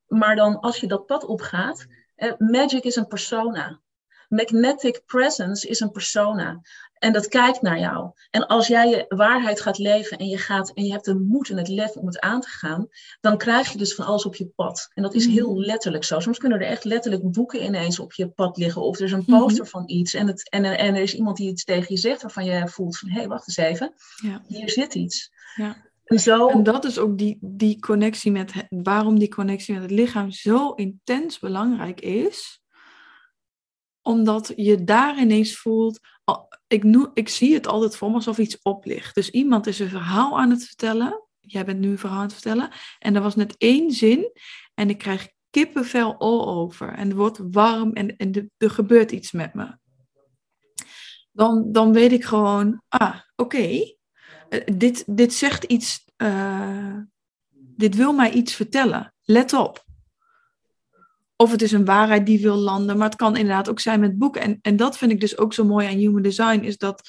maar 0.06 0.36
dan 0.36 0.60
als 0.60 0.78
je 0.78 0.86
dat 0.86 1.06
pad 1.06 1.24
opgaat, 1.24 1.86
eh, 2.14 2.32
magic 2.38 2.84
is 2.84 2.96
een 2.96 3.06
persona. 3.06 3.80
Magnetic 4.28 5.02
presence 5.06 5.68
is 5.68 5.80
een 5.80 5.90
persona. 5.90 6.60
En 7.06 7.12
dat 7.12 7.28
kijkt 7.28 7.62
naar 7.62 7.78
jou. 7.78 8.10
En 8.30 8.46
als 8.46 8.66
jij 8.66 8.88
je 8.88 9.04
waarheid 9.08 9.60
gaat 9.60 9.78
leven 9.78 10.18
en 10.18 10.26
je, 10.26 10.38
gaat, 10.38 10.72
en 10.74 10.84
je 10.84 10.92
hebt 10.92 11.04
de 11.04 11.14
moed 11.14 11.50
en 11.50 11.56
het 11.56 11.68
lef 11.68 11.94
om 11.94 12.06
het 12.06 12.20
aan 12.20 12.40
te 12.40 12.48
gaan, 12.48 12.88
dan 13.20 13.38
krijg 13.38 13.72
je 13.72 13.78
dus 13.78 13.94
van 13.94 14.04
alles 14.04 14.24
op 14.24 14.34
je 14.34 14.46
pad. 14.46 14.90
En 14.94 15.02
dat 15.02 15.14
is 15.14 15.26
heel 15.26 15.50
mhm. 15.50 15.60
letterlijk 15.60 16.04
zo. 16.04 16.20
Soms 16.20 16.38
kunnen 16.38 16.60
er 16.60 16.66
echt 16.66 16.84
letterlijk 16.84 17.30
boeken 17.30 17.64
ineens 17.64 17.98
op 17.98 18.12
je 18.12 18.28
pad 18.28 18.56
liggen. 18.56 18.82
Of 18.82 18.98
er 18.98 19.04
is 19.04 19.12
een 19.12 19.24
mhm. 19.26 19.38
poster 19.38 19.66
van 19.66 19.82
iets. 19.86 20.14
En, 20.14 20.26
het, 20.26 20.50
en, 20.50 20.64
en 20.64 20.94
er 20.94 21.02
is 21.02 21.14
iemand 21.14 21.36
die 21.36 21.48
iets 21.48 21.64
tegen 21.64 21.94
je 21.94 22.00
zegt 22.00 22.22
waarvan 22.22 22.44
je 22.44 22.68
voelt 22.68 22.98
van 22.98 23.08
hé, 23.08 23.18
hey, 23.18 23.28
wacht 23.28 23.48
eens 23.48 23.56
even. 23.56 23.92
Ja. 24.22 24.42
Hier 24.46 24.70
zit 24.70 24.94
iets. 24.94 25.30
Ja. 25.54 25.76
En, 26.04 26.18
zo... 26.18 26.48
en 26.48 26.62
dat 26.62 26.84
is 26.84 26.98
ook 26.98 27.18
die, 27.18 27.38
die 27.40 27.80
connectie 27.80 28.32
met 28.32 28.52
waarom 28.68 29.18
die 29.18 29.28
connectie 29.28 29.74
met 29.74 29.82
het 29.82 29.92
lichaam 29.92 30.30
zo 30.30 30.70
intens 30.70 31.38
belangrijk 31.38 32.00
is 32.00 32.60
omdat 34.06 34.52
je 34.56 34.84
daar 34.84 35.18
ineens 35.18 35.58
voelt, 35.58 36.00
ik, 36.66 36.84
noem, 36.84 37.10
ik 37.14 37.28
zie 37.28 37.54
het 37.54 37.66
altijd 37.66 37.96
voor 37.96 38.08
me 38.08 38.14
alsof 38.14 38.38
iets 38.38 38.62
oplicht. 38.62 39.14
Dus 39.14 39.30
iemand 39.30 39.66
is 39.66 39.78
een 39.78 39.88
verhaal 39.88 40.38
aan 40.38 40.50
het 40.50 40.64
vertellen. 40.64 41.22
Jij 41.40 41.64
bent 41.64 41.78
nu 41.78 41.90
een 41.90 41.98
verhaal 41.98 42.18
aan 42.18 42.24
het 42.24 42.32
vertellen. 42.32 42.70
En 42.98 43.14
er 43.14 43.22
was 43.22 43.36
net 43.36 43.54
één 43.58 43.90
zin 43.90 44.32
en 44.74 44.90
ik 44.90 44.98
krijg 44.98 45.28
kippenvel 45.50 46.16
all 46.18 46.46
over. 46.46 46.92
En 46.92 47.08
het 47.08 47.16
wordt 47.16 47.40
warm 47.50 47.92
en, 47.92 48.16
en 48.16 48.50
er 48.56 48.70
gebeurt 48.70 49.12
iets 49.12 49.32
met 49.32 49.54
me. 49.54 49.78
Dan, 51.32 51.72
dan 51.72 51.92
weet 51.92 52.12
ik 52.12 52.24
gewoon, 52.24 52.82
ah, 52.88 53.20
oké. 53.36 53.94
Eh, 54.48 54.60
dit, 54.74 55.04
dit 55.06 55.34
zegt 55.34 55.64
iets, 55.64 56.04
uh, 56.16 56.98
dit 57.52 57.94
wil 57.94 58.12
mij 58.12 58.32
iets 58.32 58.54
vertellen. 58.54 59.14
Let 59.22 59.52
op. 59.52 59.85
Of 61.36 61.50
het 61.50 61.62
is 61.62 61.72
een 61.72 61.84
waarheid 61.84 62.26
die 62.26 62.40
wil 62.40 62.56
landen, 62.56 62.96
maar 62.96 63.08
het 63.08 63.16
kan 63.16 63.36
inderdaad 63.36 63.68
ook 63.68 63.80
zijn 63.80 64.00
met 64.00 64.18
boeken. 64.18 64.42
En, 64.42 64.58
en 64.62 64.76
dat 64.76 64.98
vind 64.98 65.12
ik 65.12 65.20
dus 65.20 65.38
ook 65.38 65.54
zo 65.54 65.64
mooi 65.64 65.86
aan 65.86 65.96
human 65.96 66.22
design, 66.22 66.60
is 66.60 66.78
dat, 66.78 67.08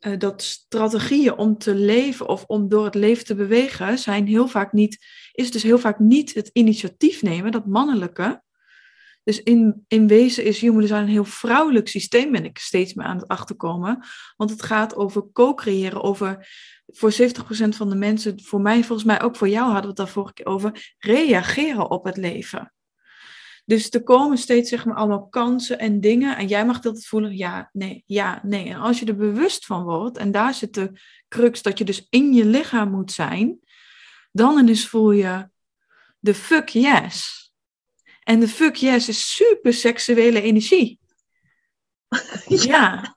uh, 0.00 0.18
dat 0.18 0.42
strategieën 0.42 1.36
om 1.36 1.58
te 1.58 1.74
leven 1.74 2.28
of 2.28 2.44
om 2.46 2.68
door 2.68 2.84
het 2.84 2.94
leven 2.94 3.24
te 3.24 3.34
bewegen, 3.34 3.98
zijn 3.98 4.26
heel 4.26 4.48
vaak 4.48 4.72
niet, 4.72 5.06
is 5.32 5.50
dus 5.50 5.62
heel 5.62 5.78
vaak 5.78 5.98
niet 5.98 6.34
het 6.34 6.50
initiatief 6.52 7.22
nemen, 7.22 7.52
dat 7.52 7.66
mannelijke. 7.66 8.42
Dus 9.24 9.42
in, 9.42 9.84
in 9.88 10.06
wezen 10.06 10.44
is 10.44 10.60
human 10.60 10.80
design 10.80 11.00
een 11.00 11.08
heel 11.08 11.24
vrouwelijk 11.24 11.88
systeem, 11.88 12.32
ben 12.32 12.44
ik 12.44 12.58
steeds 12.58 12.94
meer 12.94 13.06
aan 13.06 13.16
het 13.16 13.28
achterkomen. 13.28 14.04
Want 14.36 14.50
het 14.50 14.62
gaat 14.62 14.96
over 14.96 15.32
co-creëren, 15.32 16.02
over 16.02 16.48
voor 16.86 17.12
70% 17.12 17.16
van 17.68 17.88
de 17.88 17.96
mensen, 17.96 18.42
voor 18.42 18.60
mij 18.60 18.84
volgens 18.84 19.04
mij 19.04 19.22
ook 19.22 19.36
voor 19.36 19.48
jou 19.48 19.64
hadden 19.64 19.82
we 19.82 19.88
het 19.88 19.96
daar 19.96 20.08
vorige 20.08 20.32
keer 20.32 20.46
over, 20.46 20.94
reageren 20.98 21.90
op 21.90 22.04
het 22.04 22.16
leven. 22.16 22.72
Dus 23.68 23.90
er 23.90 24.02
komen 24.02 24.38
steeds 24.38 24.68
zeg 24.68 24.84
maar 24.84 24.94
allemaal 24.94 25.28
kansen 25.28 25.78
en 25.78 26.00
dingen. 26.00 26.36
En 26.36 26.46
jij 26.46 26.66
mag 26.66 26.76
altijd 26.76 27.06
voelen, 27.06 27.36
ja, 27.36 27.70
nee, 27.72 28.02
ja, 28.06 28.40
nee. 28.42 28.68
En 28.68 28.76
als 28.76 29.00
je 29.00 29.06
er 29.06 29.16
bewust 29.16 29.66
van 29.66 29.84
wordt, 29.84 30.16
en 30.16 30.30
daar 30.30 30.54
zit 30.54 30.74
de 30.74 31.00
crux 31.28 31.62
dat 31.62 31.78
je 31.78 31.84
dus 31.84 32.06
in 32.10 32.32
je 32.32 32.44
lichaam 32.44 32.90
moet 32.90 33.12
zijn, 33.12 33.58
dan 34.32 34.58
ineens 34.58 34.88
voel 34.88 35.10
je 35.10 35.48
de 36.18 36.34
fuck 36.34 36.68
yes. 36.68 37.52
En 38.22 38.40
de 38.40 38.48
fuck 38.48 38.74
yes 38.74 39.08
is 39.08 39.34
super 39.34 39.72
seksuele 39.72 40.40
energie. 40.40 40.98
ja. 42.46 43.16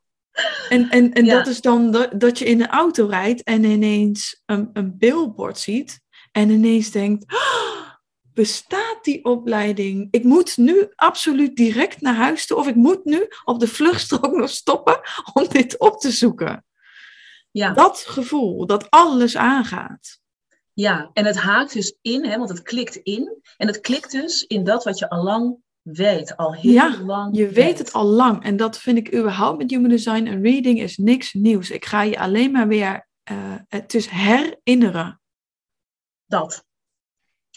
En, 0.69 0.89
en, 0.89 1.13
en 1.13 1.25
dat 1.25 1.47
is 1.47 1.61
dan 1.61 1.91
dat, 1.91 2.19
dat 2.19 2.39
je 2.39 2.45
in 2.45 2.61
een 2.61 2.69
auto 2.69 3.05
rijdt 3.05 3.43
en 3.43 3.63
ineens 3.63 4.41
een, 4.45 4.69
een 4.73 4.97
billboard 4.97 5.59
ziet 5.59 6.01
en 6.31 6.49
ineens 6.49 6.91
denkt, 6.91 7.33
oh, 7.33 7.70
bestaat 8.33 8.99
die 9.01 9.25
opleiding? 9.25 10.07
Ik 10.11 10.23
moet 10.23 10.57
nu 10.57 10.91
absoluut 10.95 11.55
direct 11.55 12.01
naar 12.01 12.15
huis 12.15 12.45
toe 12.45 12.57
of 12.57 12.67
ik 12.67 12.75
moet 12.75 13.05
nu 13.05 13.27
op 13.43 13.59
de 13.59 13.67
vluchtstrook 13.67 14.35
nog 14.41 14.49
stoppen 14.49 14.99
om 15.33 15.47
dit 15.47 15.79
op 15.79 15.99
te 15.99 16.11
zoeken. 16.11 16.65
Ja. 17.51 17.73
Dat 17.73 17.97
gevoel, 18.07 18.65
dat 18.65 18.89
alles 18.89 19.37
aangaat. 19.37 20.19
Ja, 20.73 21.09
en 21.13 21.25
het 21.25 21.37
haakt 21.37 21.73
dus 21.73 21.95
in, 22.01 22.25
hè, 22.25 22.37
want 22.37 22.49
het 22.49 22.61
klikt 22.61 22.95
in. 22.95 23.41
En 23.57 23.67
het 23.67 23.79
klikt 23.79 24.11
dus 24.11 24.43
in 24.43 24.63
dat 24.63 24.83
wat 24.83 24.99
je 24.99 25.09
al 25.09 25.23
lang 25.23 25.57
weet, 25.81 26.37
al 26.37 26.53
heel 26.53 26.71
ja, 26.71 27.01
lang. 27.01 27.37
Je 27.37 27.49
weet. 27.49 27.77
het 27.77 27.93
al 27.93 28.05
lang. 28.05 28.43
En 28.43 28.57
dat 28.57 28.77
vind 28.77 28.97
ik 28.97 29.15
überhaupt 29.15 29.57
met 29.57 29.71
Human 29.71 29.89
Design. 29.89 30.25
Een 30.25 30.41
reading 30.41 30.79
is 30.79 30.97
niks 30.97 31.33
nieuws. 31.33 31.69
Ik 31.69 31.85
ga 31.85 32.01
je 32.01 32.19
alleen 32.19 32.51
maar 32.51 32.67
weer, 32.67 33.07
uh, 33.31 33.55
het 33.67 33.93
is 33.93 34.07
herinneren. 34.07 35.21
Dat. 36.25 36.65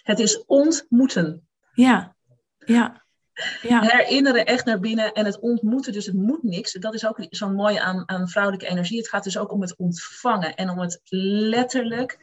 Het 0.04 0.18
is 0.18 0.44
ontmoeten. 0.44 1.48
Ja, 1.72 2.16
ja. 2.58 3.02
Ja. 3.62 3.80
Herinneren 3.80 4.46
echt 4.46 4.64
naar 4.64 4.80
binnen 4.80 5.12
en 5.12 5.24
het 5.24 5.40
ontmoeten, 5.40 5.92
dus 5.92 6.06
het 6.06 6.14
moet 6.14 6.42
niks. 6.42 6.72
Dat 6.72 6.94
is 6.94 7.06
ook 7.06 7.26
zo 7.30 7.48
mooi 7.50 7.76
aan, 7.76 8.08
aan 8.08 8.28
vrouwelijke 8.28 8.66
energie. 8.66 8.98
Het 8.98 9.08
gaat 9.08 9.24
dus 9.24 9.38
ook 9.38 9.52
om 9.52 9.60
het 9.60 9.76
ontvangen 9.76 10.54
en 10.54 10.70
om 10.70 10.78
het 10.78 11.00
letterlijk 11.48 12.18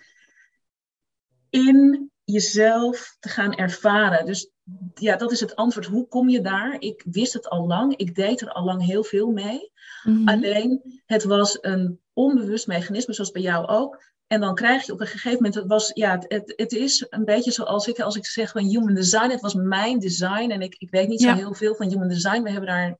in 1.49 2.11
jezelf 2.23 3.15
te 3.19 3.29
gaan 3.29 3.55
ervaren. 3.55 4.25
Dus 4.25 4.51
ja, 4.93 5.15
dat 5.15 5.31
is 5.31 5.39
het 5.39 5.55
antwoord. 5.55 5.85
Hoe 5.85 6.07
kom 6.07 6.29
je 6.29 6.41
daar? 6.41 6.75
Ik 6.79 7.03
wist 7.05 7.33
het 7.33 7.49
al 7.49 7.67
lang. 7.67 7.95
Ik 7.95 8.15
deed 8.15 8.41
er 8.41 8.51
al 8.51 8.63
lang 8.63 8.85
heel 8.85 9.03
veel 9.03 9.31
mee. 9.31 9.71
Mhm. 10.03 10.27
Alleen, 10.27 11.01
het 11.05 11.23
was 11.23 11.57
een 11.61 11.99
onbewust 12.13 12.67
mechanisme, 12.67 13.13
zoals 13.13 13.31
bij 13.31 13.41
jou 13.41 13.67
ook. 13.67 14.03
En 14.31 14.39
dan 14.39 14.55
krijg 14.55 14.85
je 14.85 14.91
op 14.91 14.99
een 14.99 15.07
gegeven 15.07 15.35
moment, 15.35 15.55
het, 15.55 15.67
was, 15.67 15.91
ja, 15.93 16.19
het, 16.27 16.53
het 16.55 16.71
is 16.71 17.05
een 17.09 17.25
beetje 17.25 17.51
zoals 17.51 17.87
ik, 17.87 17.99
als 17.99 18.15
ik 18.15 18.25
zeg 18.25 18.51
van 18.51 18.63
human 18.63 18.93
design, 18.93 19.29
het 19.29 19.41
was 19.41 19.53
mijn 19.53 19.99
design. 19.99 20.49
En 20.49 20.61
ik, 20.61 20.75
ik 20.77 20.89
weet 20.89 21.07
niet 21.07 21.21
zo 21.21 21.33
heel 21.33 21.53
veel 21.53 21.75
van 21.75 21.87
human 21.87 22.07
design. 22.07 22.41
We 22.41 22.49
hebben 22.51 22.69
daar 22.69 22.97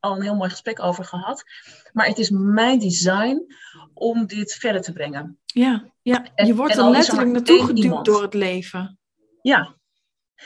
al 0.00 0.16
een 0.16 0.22
heel 0.22 0.34
mooi 0.34 0.50
gesprek 0.50 0.82
over 0.82 1.04
gehad. 1.04 1.44
Maar 1.92 2.06
het 2.06 2.18
is 2.18 2.30
mijn 2.30 2.78
design 2.78 3.54
om 3.94 4.26
dit 4.26 4.52
verder 4.52 4.82
te 4.82 4.92
brengen. 4.92 5.38
Ja, 5.44 5.84
ja. 6.02 6.26
En- 6.34 6.46
je 6.46 6.54
wordt 6.54 6.76
er 6.76 6.84
er 6.84 6.90
letterlijk 6.90 7.30
naartoe 7.30 7.60
geduwd 7.60 7.84
iemand. 7.84 8.06
door 8.06 8.22
het 8.22 8.34
leven. 8.34 8.98
Ja. 9.42 9.74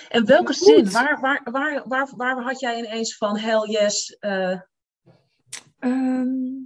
En 0.09 0.27
welke 0.27 0.55
Goed. 0.55 0.67
zin? 0.67 0.91
Waar, 0.91 1.21
waar, 1.21 1.41
waar, 1.51 1.83
waar, 1.89 2.13
waar 2.17 2.43
had 2.43 2.61
jij 2.61 2.79
ineens 2.79 3.17
van 3.17 3.39
hell 3.39 3.69
yes? 3.69 4.17
eh, 4.19 4.61
Ehm 5.79 6.65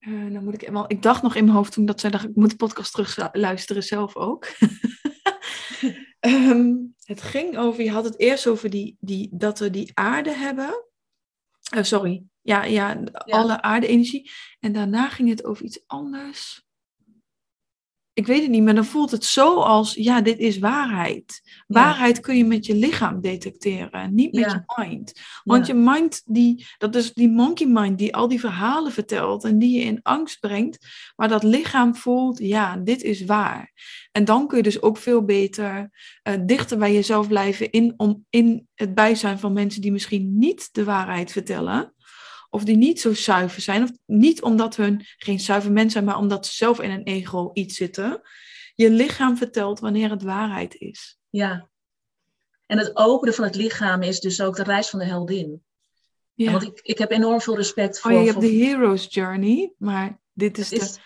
eh, 0.00 0.12
nou 0.12 0.44
moet 0.44 0.62
ik, 0.62 0.68
want 0.68 0.92
ik 0.92 1.02
dacht 1.02 1.22
nog 1.22 1.34
in 1.34 1.44
mijn 1.44 1.56
hoofd 1.56 1.72
toen 1.72 1.86
dat 1.86 2.00
zij 2.00 2.10
dacht, 2.10 2.24
ik 2.24 2.36
moet 2.36 2.50
de 2.50 2.56
podcast 2.56 2.92
terug 2.92 3.28
luisteren 3.32 3.82
zelf 3.82 4.16
ook. 4.16 4.46
Ehm, 6.20 6.74
het 7.04 7.22
ging 7.22 7.58
over, 7.58 7.82
je 7.82 7.90
had 7.90 8.04
het 8.04 8.18
eerst 8.18 8.46
over 8.46 8.70
die, 8.70 8.96
die, 9.00 9.28
dat 9.32 9.58
we 9.58 9.70
die 9.70 9.90
aarde 9.94 10.32
hebben. 10.32 10.84
Eh, 11.72 11.82
sorry, 11.82 12.22
ja, 12.40 12.64
ja, 12.64 13.02
alle 13.14 13.62
aarde-energie. 13.62 14.30
En 14.58 14.72
daarna 14.72 15.08
ging 15.08 15.28
het 15.28 15.44
over 15.44 15.64
iets 15.64 15.82
anders. 15.86 16.68
Ik 18.20 18.26
weet 18.26 18.42
het 18.42 18.50
niet, 18.50 18.62
maar 18.62 18.74
dan 18.74 18.84
voelt 18.84 19.10
het 19.10 19.24
zo 19.24 19.60
als, 19.60 19.94
ja, 19.94 20.20
dit 20.20 20.38
is 20.38 20.58
waarheid. 20.58 21.40
Waarheid 21.66 22.20
kun 22.20 22.36
je 22.36 22.44
met 22.44 22.66
je 22.66 22.74
lichaam 22.74 23.20
detecteren, 23.20 24.14
niet 24.14 24.32
met 24.32 24.44
Ja. 24.44 24.64
je 24.66 24.84
mind. 24.84 25.12
Want 25.44 25.66
ja. 25.66 25.74
je 25.74 25.80
mind, 25.80 26.22
die, 26.24 26.66
dat 26.78 26.94
is 26.94 27.12
die 27.12 27.28
monkey 27.28 27.66
mind 27.66 27.98
die 27.98 28.14
al 28.14 28.28
die 28.28 28.40
verhalen 28.40 28.92
vertelt 28.92 29.44
en 29.44 29.58
die 29.58 29.78
je 29.78 29.84
in 29.84 30.00
angst 30.02 30.40
brengt. 30.40 30.86
Maar 31.16 31.28
dat 31.28 31.42
lichaam 31.42 31.96
voelt, 31.96 32.38
ja, 32.38 32.76
dit 32.76 33.02
is 33.02 33.24
waar. 33.24 33.72
En 34.12 34.24
dan 34.24 34.46
kun 34.46 34.56
je 34.56 34.62
dus 34.62 34.82
ook 34.82 34.96
veel 34.96 35.24
beter 35.24 35.90
eh, 36.22 36.34
dichter 36.46 36.78
bij 36.78 36.92
jezelf 36.92 37.28
blijven 37.28 37.70
in, 37.70 37.94
om, 37.96 38.26
in 38.30 38.68
het 38.74 38.94
bijzijn 38.94 39.38
van 39.38 39.52
mensen 39.52 39.80
die 39.80 39.92
misschien 39.92 40.38
niet 40.38 40.68
de 40.72 40.84
waarheid 40.84 41.32
vertellen. 41.32 41.94
Of 42.50 42.64
die 42.64 42.76
niet 42.76 43.00
zo 43.00 43.14
zuiver 43.14 43.62
zijn. 43.62 43.82
Of 43.82 43.90
niet 44.06 44.42
omdat 44.42 44.76
hun 44.76 45.04
geen 45.16 45.40
zuiver 45.40 45.72
mens 45.72 45.92
zijn, 45.92 46.04
maar 46.04 46.18
omdat 46.18 46.46
ze 46.46 46.54
zelf 46.54 46.80
in 46.80 46.90
een 46.90 47.04
ego 47.04 47.50
iets 47.52 47.76
zitten. 47.76 48.20
Je 48.74 48.90
lichaam 48.90 49.36
vertelt 49.36 49.80
wanneer 49.80 50.10
het 50.10 50.22
waarheid 50.22 50.74
is. 50.74 51.18
ja. 51.30 51.68
En 52.66 52.78
het 52.78 52.96
openen 52.96 53.34
van 53.34 53.44
het 53.44 53.54
lichaam 53.54 54.02
is 54.02 54.20
dus 54.20 54.42
ook 54.42 54.56
de 54.56 54.62
reis 54.62 54.88
van 54.88 54.98
de 54.98 55.04
heldin. 55.04 55.62
Ja. 56.34 56.50
Want 56.50 56.62
ik, 56.62 56.80
ik 56.82 56.98
heb 56.98 57.10
enorm 57.10 57.40
veel 57.40 57.56
respect 57.56 58.00
voor. 58.00 58.10
Oh, 58.10 58.18
je 58.18 58.22
hebt 58.24 58.38
voor 58.38 58.48
de 58.48 58.56
hero's 58.56 59.06
journey, 59.08 59.72
maar 59.78 60.20
dit 60.32 60.58
is 60.58 60.68
de... 60.68 60.96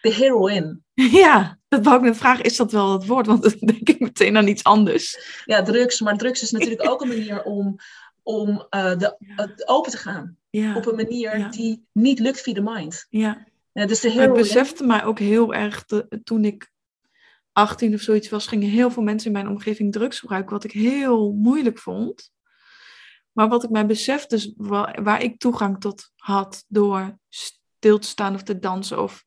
de 0.00 0.14
heroine. 0.14 0.80
Ja, 1.22 1.58
dat 1.68 1.84
wou 1.84 1.96
ik 1.96 2.02
net 2.02 2.16
vragen, 2.16 2.44
is 2.44 2.56
dat 2.56 2.72
wel 2.72 2.92
het 2.92 3.06
woord? 3.06 3.26
Want 3.26 3.42
dan 3.42 3.54
denk 3.60 3.88
ik 3.88 4.00
meteen 4.00 4.36
aan 4.36 4.48
iets 4.48 4.64
anders. 4.64 5.18
Ja, 5.44 5.62
drugs. 5.62 6.00
Maar 6.00 6.16
drugs 6.16 6.42
is 6.42 6.50
natuurlijk 6.50 6.88
ook 6.90 7.00
een 7.00 7.08
manier 7.08 7.42
om, 7.42 7.76
om 8.22 8.66
eh, 8.70 8.98
de, 8.98 9.62
open 9.64 9.90
te 9.90 9.96
gaan. 9.96 10.38
Ja, 10.50 10.76
Op 10.76 10.86
een 10.86 10.94
manier 10.96 11.38
Ja. 11.38 11.48
die 11.48 11.86
niet 11.92 12.18
lukt 12.18 12.40
via 12.40 12.54
de 12.54 12.60
mind. 12.62 13.06
ja. 13.08 13.48
Ja, 13.72 13.86
dus 13.86 14.00
de 14.00 14.14
Maar 14.14 14.24
ik 14.28 14.32
besefte 14.32 14.84
mij 14.84 15.04
ook 15.04 15.18
heel 15.18 15.54
erg, 15.54 15.84
de- 15.84 16.20
toen 16.24 16.44
ik 16.44 16.70
18 17.52 17.94
of 17.94 18.00
zoiets 18.00 18.28
was, 18.28 18.46
gingen 18.46 18.68
heel 18.68 18.90
veel 18.90 19.02
mensen 19.02 19.26
in 19.26 19.32
mijn 19.32 19.48
omgeving 19.48 19.92
drugs 19.92 20.18
gebruiken, 20.18 20.52
wat 20.52 20.64
ik 20.64 20.70
heel 20.72 21.32
moeilijk 21.32 21.78
vond. 21.78 22.30
Maar 23.32 23.48
wat 23.48 23.64
ik 23.64 23.70
mij 23.70 23.86
besefte, 23.86 24.52
waar 25.02 25.22
ik 25.22 25.38
toegang 25.38 25.80
tot 25.80 26.10
had 26.16 26.64
door 26.68 27.18
stil 27.28 27.98
te 27.98 28.08
staan 28.08 28.34
of 28.34 28.42
te 28.42 28.58
dansen 28.58 29.02
of 29.02 29.24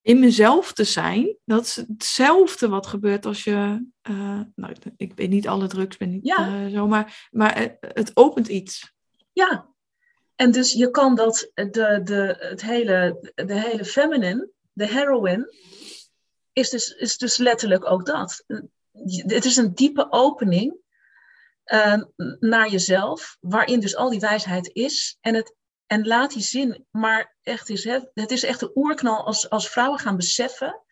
in 0.00 0.18
mezelf 0.18 0.72
te 0.72 0.84
zijn, 0.84 1.36
dat 1.44 1.64
is 1.64 1.76
hetzelfde 1.76 2.68
wat 2.68 2.86
gebeurt 2.86 3.26
als 3.26 3.44
je, 3.44 3.86
eh, 4.00 4.40
nou, 4.54 4.74
ik 4.96 5.12
weet 5.14 5.30
niet 5.30 5.48
alle 5.48 5.66
drugs, 5.66 5.96
ben 5.96 6.10
niet 6.10 6.26
Ja. 6.26 6.64
eh, 6.64 6.72
zo, 6.72 6.86
maar, 6.86 7.28
maar 7.30 7.58
het, 7.58 7.76
het 7.80 8.10
opent 8.16 8.48
iets. 8.48 8.96
Ja. 9.38 9.66
En 10.34 10.50
dus 10.50 10.72
je 10.72 10.90
kan 10.90 11.14
dat, 11.14 11.50
de, 11.54 12.00
de, 12.04 12.36
het 12.38 12.62
hele, 12.62 13.32
de 13.34 13.60
hele 13.60 13.84
feminine, 13.84 14.48
de 14.72 14.86
heroine, 14.86 15.54
is 16.52 16.70
dus, 16.70 16.90
is 16.90 17.18
dus 17.18 17.36
letterlijk 17.36 17.90
ook 17.90 18.06
dat. 18.06 18.44
Het 19.26 19.44
is 19.44 19.56
een 19.56 19.74
diepe 19.74 20.06
opening 20.10 20.76
eh, 21.64 22.02
naar 22.40 22.68
jezelf, 22.68 23.36
waarin 23.40 23.80
dus 23.80 23.96
al 23.96 24.10
die 24.10 24.20
wijsheid 24.20 24.70
is. 24.72 25.18
En, 25.20 25.34
het, 25.34 25.54
en 25.86 26.06
laat 26.06 26.32
die 26.32 26.42
zin 26.42 26.86
maar 26.90 27.36
echt 27.42 27.68
is, 27.68 27.84
hè, 27.84 27.98
het 28.14 28.30
is 28.30 28.44
echt 28.44 28.60
de 28.60 28.70
oerknal 28.74 29.24
als, 29.26 29.50
als 29.50 29.70
vrouwen 29.70 29.98
gaan 29.98 30.16
beseffen. 30.16 30.82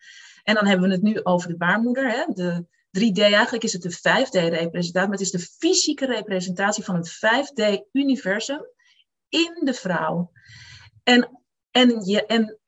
En 0.43 0.55
dan 0.55 0.65
hebben 0.65 0.87
we 0.87 0.93
het 0.93 1.03
nu 1.03 1.23
over 1.23 1.49
de 1.49 1.57
baarmoeder, 1.57 2.11
hè, 2.11 2.25
de 2.33 2.65
3D, 2.99 3.17
eigenlijk 3.21 3.63
is 3.63 3.73
het 3.73 3.81
de 3.81 3.97
5D-representatie, 3.97 5.09
maar 5.09 5.17
het 5.17 5.19
is 5.19 5.31
de 5.31 5.39
fysieke 5.39 6.05
representatie 6.05 6.83
van 6.83 6.95
het 6.95 7.09
5D-universum 7.09 8.65
in 9.29 9.61
de 9.63 9.73
vrouw. 9.73 10.31
En, 11.03 11.41
en, 11.71 12.05
je, 12.05 12.25
en 12.25 12.59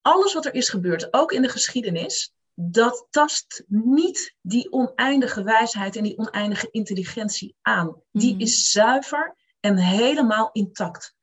alles 0.00 0.34
wat 0.34 0.46
er 0.46 0.54
is 0.54 0.68
gebeurd, 0.68 1.12
ook 1.12 1.32
in 1.32 1.42
de 1.42 1.48
geschiedenis, 1.48 2.32
dat 2.54 3.06
tast 3.10 3.64
niet 3.68 4.34
die 4.40 4.72
oneindige 4.72 5.42
wijsheid 5.42 5.96
en 5.96 6.02
die 6.02 6.18
oneindige 6.18 6.68
intelligentie 6.70 7.54
aan. 7.62 8.02
Die 8.12 8.32
Mhm. 8.32 8.40
is 8.40 8.70
zuiver 8.70 9.36
en 9.60 9.76
helemaal 9.76 10.50
intact. 10.52 11.14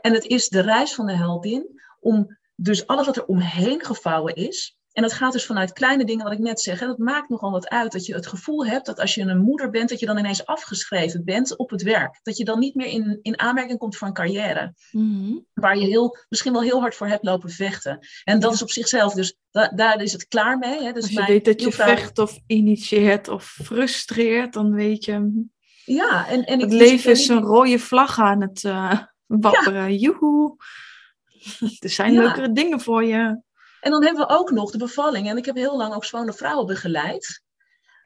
En 0.00 0.12
het 0.12 0.24
is 0.24 0.48
de 0.48 0.60
reis 0.60 0.94
van 0.94 1.06
de 1.06 1.16
heldin 1.16 1.80
om 2.00 2.38
dus 2.54 2.86
alles 2.86 3.06
wat 3.06 3.16
er 3.16 3.26
omheen 3.26 3.84
gevouwen 3.84 4.34
is. 4.34 4.78
En 4.96 5.02
dat 5.02 5.12
gaat 5.12 5.32
dus 5.32 5.46
vanuit 5.46 5.72
kleine 5.72 6.04
dingen, 6.04 6.24
wat 6.24 6.32
ik 6.32 6.38
net 6.38 6.60
zeg. 6.60 6.80
Hè, 6.80 6.86
dat 6.86 6.98
maakt 6.98 7.28
nogal 7.28 7.50
wat 7.50 7.68
uit 7.68 7.92
dat 7.92 8.06
je 8.06 8.14
het 8.14 8.26
gevoel 8.26 8.66
hebt 8.66 8.86
dat 8.86 9.00
als 9.00 9.14
je 9.14 9.22
een 9.22 9.38
moeder 9.40 9.70
bent, 9.70 9.88
dat 9.88 10.00
je 10.00 10.06
dan 10.06 10.18
ineens 10.18 10.46
afgeschreven 10.46 11.24
bent 11.24 11.56
op 11.56 11.70
het 11.70 11.82
werk. 11.82 12.20
Dat 12.22 12.36
je 12.36 12.44
dan 12.44 12.58
niet 12.58 12.74
meer 12.74 12.86
in, 12.86 13.18
in 13.22 13.38
aanmerking 13.40 13.78
komt 13.78 13.96
voor 13.96 14.06
een 14.08 14.12
carrière 14.14 14.74
Mhm. 14.92 15.32
waar 15.54 15.78
je 15.78 15.86
heel, 15.86 16.16
misschien 16.28 16.52
wel 16.52 16.62
heel 16.62 16.80
hard 16.80 16.94
voor 16.94 17.06
hebt 17.08 17.24
lopen 17.24 17.50
vechten. 17.50 17.98
En 18.24 18.40
dat 18.40 18.48
Ja. 18.50 18.56
is 18.56 18.62
op 18.62 18.70
zichzelf, 18.70 19.14
dus 19.14 19.36
da- 19.50 19.68
daar 19.74 20.02
is 20.02 20.12
het 20.12 20.26
klaar 20.28 20.58
mee. 20.58 20.82
Hè? 20.82 20.92
Dus 20.92 21.02
Als 21.02 21.12
je 21.12 21.24
weet 21.26 21.44
dat 21.44 21.60
je 21.60 21.72
vecht 21.72 22.18
of 22.18 22.38
initieert 22.46 23.28
of 23.28 23.44
frustreert, 23.44 24.52
dan 24.52 24.72
weet 24.74 25.04
je, 25.04 25.12
hm, 25.12 25.28
Ja, 25.84 26.28
en, 26.28 26.44
en 26.44 26.54
ik 26.54 26.60
het 26.60 26.72
ik 26.72 26.78
leven 26.78 27.10
is 27.10 27.28
een 27.28 27.42
rode 27.42 27.78
vlag 27.78 28.18
aan 28.18 28.40
het 28.40 28.64
eh 28.64 29.00
wapperen. 29.26 29.96
Joehoe. 29.96 30.56
Er 31.78 31.90
zijn 31.90 32.12
Ja. 32.12 32.20
leukere 32.22 32.52
dingen 32.52 32.80
voor 32.80 33.04
je. 33.04 33.44
En 33.86 33.92
dan 33.92 34.04
hebben 34.04 34.26
we 34.26 34.34
ook 34.34 34.50
nog 34.50 34.70
de 34.70 34.78
bevalling. 34.78 35.28
En 35.28 35.36
ik 35.36 35.44
heb 35.44 35.56
heel 35.56 35.76
lang 35.76 35.94
ook 35.94 36.04
zwangere 36.04 36.32
vrouwen 36.32 36.66
begeleid. 36.66 37.42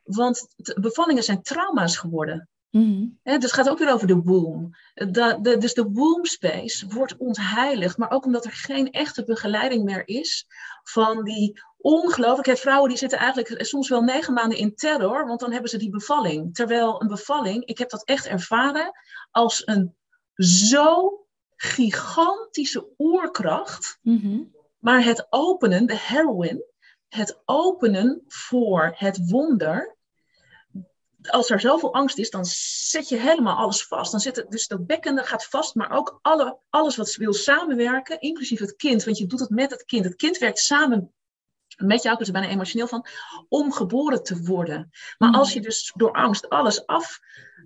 Want 0.02 0.48
bevallingen 0.80 1.22
zijn 1.22 1.42
trauma's 1.42 1.96
geworden. 1.96 2.48
Mhm. 2.70 3.06
Dus 3.22 3.42
het 3.42 3.52
gaat 3.52 3.68
ook 3.68 3.78
weer 3.78 3.92
over 3.92 4.06
de 4.06 4.20
womb. 4.20 4.76
De, 4.94 5.38
de, 5.40 5.58
dus 5.58 5.74
de 5.74 5.90
womb 5.92 6.26
space 6.26 6.86
wordt 6.86 7.16
ontheiligd. 7.16 7.96
Maar 7.96 8.10
ook 8.10 8.24
omdat 8.24 8.44
er 8.44 8.52
geen 8.52 8.90
echte 8.90 9.24
begeleiding 9.24 9.84
meer 9.84 10.08
is 10.08 10.46
van 10.82 11.24
die 11.24 11.62
ongelooflijk. 11.78 12.46
hè, 12.46 12.56
Vrouwen 12.56 12.88
die 12.88 12.98
zitten 12.98 13.18
eigenlijk 13.18 13.64
soms 13.64 13.88
wel 13.88 14.02
negen 14.02 14.34
maanden 14.34 14.58
in 14.58 14.74
terror, 14.74 15.26
want 15.26 15.40
dan 15.40 15.52
hebben 15.52 15.70
ze 15.70 15.78
die 15.78 15.90
bevalling. 15.90 16.54
Terwijl 16.54 17.02
een 17.02 17.08
bevalling, 17.08 17.64
ik 17.64 17.78
heb 17.78 17.90
dat 17.90 18.04
echt 18.04 18.26
ervaren 18.26 18.92
als 19.30 19.62
een 19.66 19.96
zo 20.34 21.18
gigantische 21.56 22.88
oerkracht. 22.98 23.98
Mhm. 24.02 24.40
Maar 24.80 25.04
het 25.04 25.26
openen, 25.30 25.86
de 25.86 25.98
heroin, 25.98 26.62
het 27.08 27.42
openen 27.44 28.24
voor 28.26 28.94
het 28.96 29.30
wonder. 29.30 29.96
Als 31.22 31.50
er 31.50 31.60
zoveel 31.60 31.94
angst 31.94 32.18
is, 32.18 32.30
dan 32.30 32.44
zet 32.44 33.08
je 33.08 33.16
helemaal 33.16 33.56
alles 33.56 33.86
vast. 33.86 34.10
Dan 34.10 34.20
zit 34.20 34.36
het, 34.36 34.50
dus 34.50 34.66
dat 34.66 34.86
bekken 34.86 35.24
gaat 35.24 35.44
vast, 35.44 35.74
maar 35.74 35.90
ook 35.90 36.18
alle, 36.22 36.58
alles 36.70 36.96
wat 36.96 37.14
wil 37.14 37.32
samenwerken, 37.32 38.20
inclusief 38.20 38.60
het 38.60 38.76
kind. 38.76 39.04
Want 39.04 39.18
je 39.18 39.26
doet 39.26 39.40
het 39.40 39.50
met 39.50 39.70
het 39.70 39.84
kind. 39.84 40.04
Het 40.04 40.16
kind 40.16 40.38
werkt 40.38 40.58
samen 40.58 41.12
met 41.76 42.02
jou, 42.02 42.18
ik 42.20 42.26
er 42.26 42.32
bijna 42.32 42.48
emotioneel 42.48 42.86
van, 42.86 43.06
om 43.48 43.72
geboren 43.72 44.22
te 44.22 44.42
worden. 44.42 44.90
Maar 45.18 45.28
Mhm. 45.28 45.38
als 45.38 45.52
je 45.52 45.60
dus 45.60 45.92
door 45.96 46.12
angst 46.12 46.48
alles 46.48 46.86
af, 46.86 47.20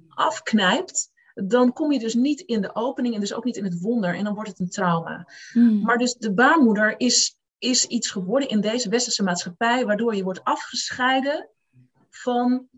afknijpt, 0.09 1.12
dan 1.35 1.73
kom 1.73 1.92
je 1.92 1.99
dus 1.99 2.14
niet 2.14 2.40
in 2.40 2.61
de 2.61 2.75
opening 2.75 3.14
en 3.14 3.20
dus 3.20 3.35
ook 3.35 3.44
niet 3.44 3.57
in 3.57 3.64
het 3.64 3.81
wonder. 3.81 4.14
En 4.14 4.25
dan 4.25 4.35
wordt 4.35 4.51
het 4.51 4.61
een 4.61 4.70
trauma. 4.70 5.29
Mhm. 5.53 5.81
Maar 5.81 5.99
dus 5.99 6.14
de 6.14 6.33
baarmoeder 6.33 6.94
is, 7.01 7.37
is 7.59 7.87
iets 7.87 8.11
geworden 8.11 8.49
in 8.49 8.61
deze 8.61 8.88
westerse 8.88 9.23
maatschappij, 9.23 9.87
waardoor 9.87 10.14
je 10.14 10.25
wordt 10.25 10.44
afgescheiden 10.44 11.49
van 12.11 12.68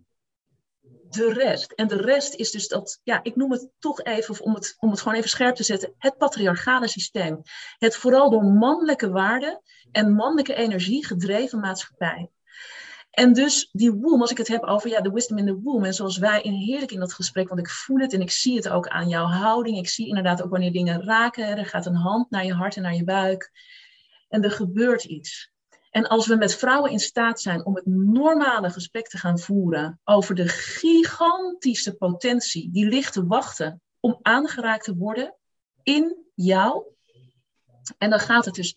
de 1.11 1.33
rest. 1.33 1.73
En 1.73 1.88
de 1.88 1.97
rest 1.97 2.35
is 2.35 2.51
dus 2.51 2.69
dat, 2.69 3.01
ja, 3.03 3.21
ik 3.23 3.37
noem 3.37 3.53
het 3.53 3.69
toch 3.79 4.03
even, 4.03 4.31
of 4.31 4.40
om 4.40 4.55
het, 4.55 4.77
om 4.79 4.90
het 4.90 5.01
gewoon 5.01 5.19
even 5.19 5.31
scherp 5.31 5.55
te 5.55 5.62
zetten, 5.62 5.95
het 5.99 6.19
patriarchale 6.19 6.88
systeem. 6.88 7.42
Het 7.79 7.97
vooral 7.97 8.31
door 8.31 8.45
mannelijke 8.45 9.11
waarden 9.11 9.61
en 9.93 10.12
mannelijke 10.12 10.55
energie 10.55 11.07
gedreven 11.07 11.61
maatschappij. 11.61 12.30
En 13.17 13.33
dus 13.33 13.69
die 13.73 13.93
womb, 13.93 14.21
als 14.21 14.31
ik 14.31 14.39
het 14.39 14.49
heb 14.49 14.62
over 14.62 14.91
ja, 14.91 15.01
de 15.01 15.11
wisdom 15.11 15.39
in 15.39 15.47
the 15.47 15.61
womb, 15.61 15.85
en 15.85 15.95
zoals 15.95 16.19
wij 16.19 16.43
in 16.43 16.53
heerlijk 16.53 16.93
in 16.93 17.01
dat 17.01 17.12
gesprek, 17.12 17.49
want 17.49 17.61
ik 17.61 17.71
voel 17.71 17.99
het 17.99 18.12
en 18.12 18.21
ik 18.21 18.31
zie 18.31 18.57
het 18.57 18.69
ook 18.69 18.89
aan 18.89 19.09
jouw 19.09 19.27
houding. 19.27 19.79
Ik 19.79 19.89
zie 19.89 20.09
inderdaad 20.09 20.43
ook 20.43 20.51
wanneer 20.51 20.73
dingen 20.73 21.05
raken, 21.05 21.59
er 21.59 21.67
gaat 21.67 21.87
een 21.87 21.95
hand 21.95 22.31
naar 22.31 22.45
je 22.45 22.53
hart 22.53 22.77
en 22.77 22.83
naar 22.83 22.95
je 22.95 23.05
buik. 23.05 23.51
En 24.29 24.43
er 24.43 24.51
gebeurt 24.51 25.05
iets. 25.05 25.53
En 25.91 26.07
als 26.07 26.27
we 26.27 26.37
met 26.37 26.55
vrouwen 26.55 26.91
in 26.91 26.99
staat 26.99 27.41
zijn 27.41 27.64
om 27.64 27.75
het 27.75 27.87
normale 27.87 28.71
gesprek 28.71 29.09
te 29.09 29.19
gaan 29.19 29.39
voeren 29.39 30.01
over 30.05 30.35
de 30.35 30.49
gigantische 30.49 31.95
potentie 31.95 32.71
die 32.71 32.89
ligt 32.89 33.12
te 33.12 33.27
wachten 33.27 33.83
om 34.01 34.19
aangeraakt 34.23 34.85
te 34.85 34.97
worden 34.97 35.35
in 35.83 36.17
jou. 36.35 36.85
En 37.99 38.11
dan 38.11 38.21
gaat 38.21 38.45
het 38.45 38.55
dus 38.55 38.77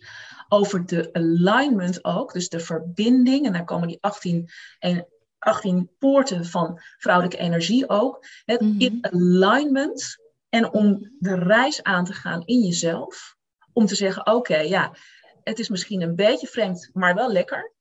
over 0.49 0.85
de 0.85 1.09
alignment 1.13 2.05
ook, 2.05 2.33
dus 2.33 2.49
de 2.49 2.59
verbinding. 2.59 3.45
En 3.45 3.53
daar 3.53 3.65
komen 3.65 3.87
die 3.87 3.97
18, 4.01 4.49
en 4.79 5.07
18 5.39 5.89
poorten 5.99 6.45
van 6.45 6.81
vrouwelijke 6.97 7.37
energie 7.37 7.89
ook. 7.89 8.25
Het 8.45 8.61
mhm. 8.61 8.79
in 8.79 9.07
alignment 9.11 10.17
en 10.49 10.73
om 10.73 11.15
de 11.19 11.35
reis 11.35 11.83
aan 11.83 12.05
te 12.05 12.13
gaan 12.13 12.41
in 12.45 12.61
jezelf. 12.61 13.35
Om 13.73 13.85
te 13.85 13.95
zeggen, 13.95 14.25
oké, 14.25 14.57
ja, 14.57 14.95
het 15.43 15.59
is 15.59 15.69
misschien 15.69 16.01
een 16.01 16.15
beetje 16.15 16.47
vreemd, 16.47 16.89
maar 16.93 17.15
wel 17.15 17.31
lekker. 17.31 17.73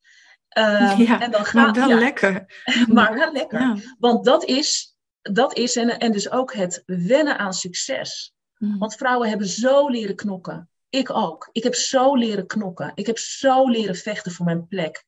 Uh, 0.59 0.95
ja, 0.99 1.21
en 1.21 1.31
dan 1.31 1.47
maar 1.53 1.73
wel 1.73 1.99
lekker. 1.99 2.63
maar 2.93 3.15
wel 3.15 3.33
lekker. 3.33 3.95
Want 3.99 4.25
dat 4.25 4.45
is, 4.45 4.97
dat 5.23 5.57
is 5.57 5.77
en, 5.77 5.99
en 5.99 6.13
dus 6.13 6.31
ook 6.31 6.55
het 6.55 6.83
wennen 6.87 7.39
aan 7.39 7.53
succes. 7.53 8.35
Mhm. 8.59 8.79
Want 8.79 8.95
vrouwen 8.95 9.29
hebben 9.29 9.47
zo 9.47 9.89
leren 9.89 10.17
knokken. 10.17 10.69
Ik 10.91 11.11
ook. 11.11 11.49
Ik 11.53 11.63
heb 11.63 11.75
zo 11.75 12.15
leren 12.15 12.47
knokken. 12.47 12.93
Ik 12.95 13.07
heb 13.07 13.19
zo 13.19 13.69
leren 13.69 13.95
vechten 13.95 14.33
voor 14.33 14.45
mijn 14.45 14.67
plek. 14.67 15.05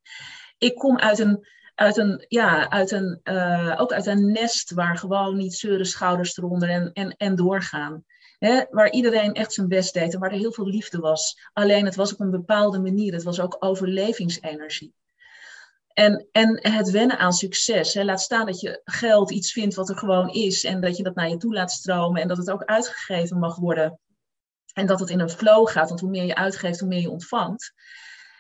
Ik 0.59 0.75
kom 0.75 0.99
uit 0.99 1.19
een, 1.19 1.47
uit 1.75 1.97
een, 1.97 2.25
ja, 2.29 2.71
uit 2.71 2.91
een, 2.91 3.21
uh, 3.25 3.75
ook 3.79 3.93
uit 3.93 4.07
een 4.07 4.33
nest 4.33 4.71
waar 4.71 4.99
gewoon 4.99 5.37
niet 5.37 5.55
zeuren 5.55 5.87
schouders 5.87 6.37
eronder 6.37 6.69
en, 6.69 6.93
en, 6.93 7.17
en 7.17 7.37
doorgaan. 7.37 8.05
Hè, 8.39 8.65
waar 8.71 8.91
iedereen 8.91 9.33
echt 9.33 9.53
zijn 9.53 9.69
best 9.69 9.95
deed 9.95 10.15
en 10.15 10.21
waar 10.21 10.33
er 10.33 10.39
heel 10.39 10.53
veel 10.53 10.67
liefde 10.67 10.99
was. 10.99 11.41
Alleen 11.53 11.85
het 11.85 11.95
was 11.95 12.13
op 12.13 12.21
een 12.21 12.31
bepaalde 12.31 12.79
manier. 12.79 13.13
Het 13.13 13.23
was 13.23 13.41
ook 13.41 13.57
overlevingsenergie. 13.59 14.95
En, 15.93 16.29
en 16.33 16.73
het 16.73 16.91
wennen 16.91 17.19
aan 17.19 17.33
succes. 17.33 17.95
Hè. 17.95 18.05
Laat 18.05 18.21
staan 18.21 18.47
dat 18.47 18.61
je 18.61 18.81
geld 18.85 19.31
iets 19.31 19.53
vindt 19.53 19.75
wat 19.75 19.89
er 19.89 19.97
gewoon 19.97 20.29
is. 20.29 20.65
En 20.65 20.81
dat 20.81 20.97
je 20.97 21.03
dat 21.03 21.15
naar 21.15 21.29
je 21.29 21.37
toe 21.37 21.55
laat 21.55 21.71
stromen. 21.71 22.23
En 22.23 22.29
dat 22.29 22.37
het 22.37 22.51
ook 22.51 22.65
uitgegeven 22.65 23.39
mag 23.39 23.57
worden. 23.57 23.99
En 24.73 24.87
dat 24.87 25.01
het 25.01 25.11
in 25.11 25.21
een 25.21 25.31
flow 25.31 25.69
gaat. 25.69 25.89
Want 25.89 26.01
hoe 26.01 26.11
meer 26.11 26.25
je 26.25 26.35
uitgeeft, 26.35 26.81
hoe 26.81 26.89
meer 26.89 27.01
je 27.01 27.11
ontvangt. 27.11 27.73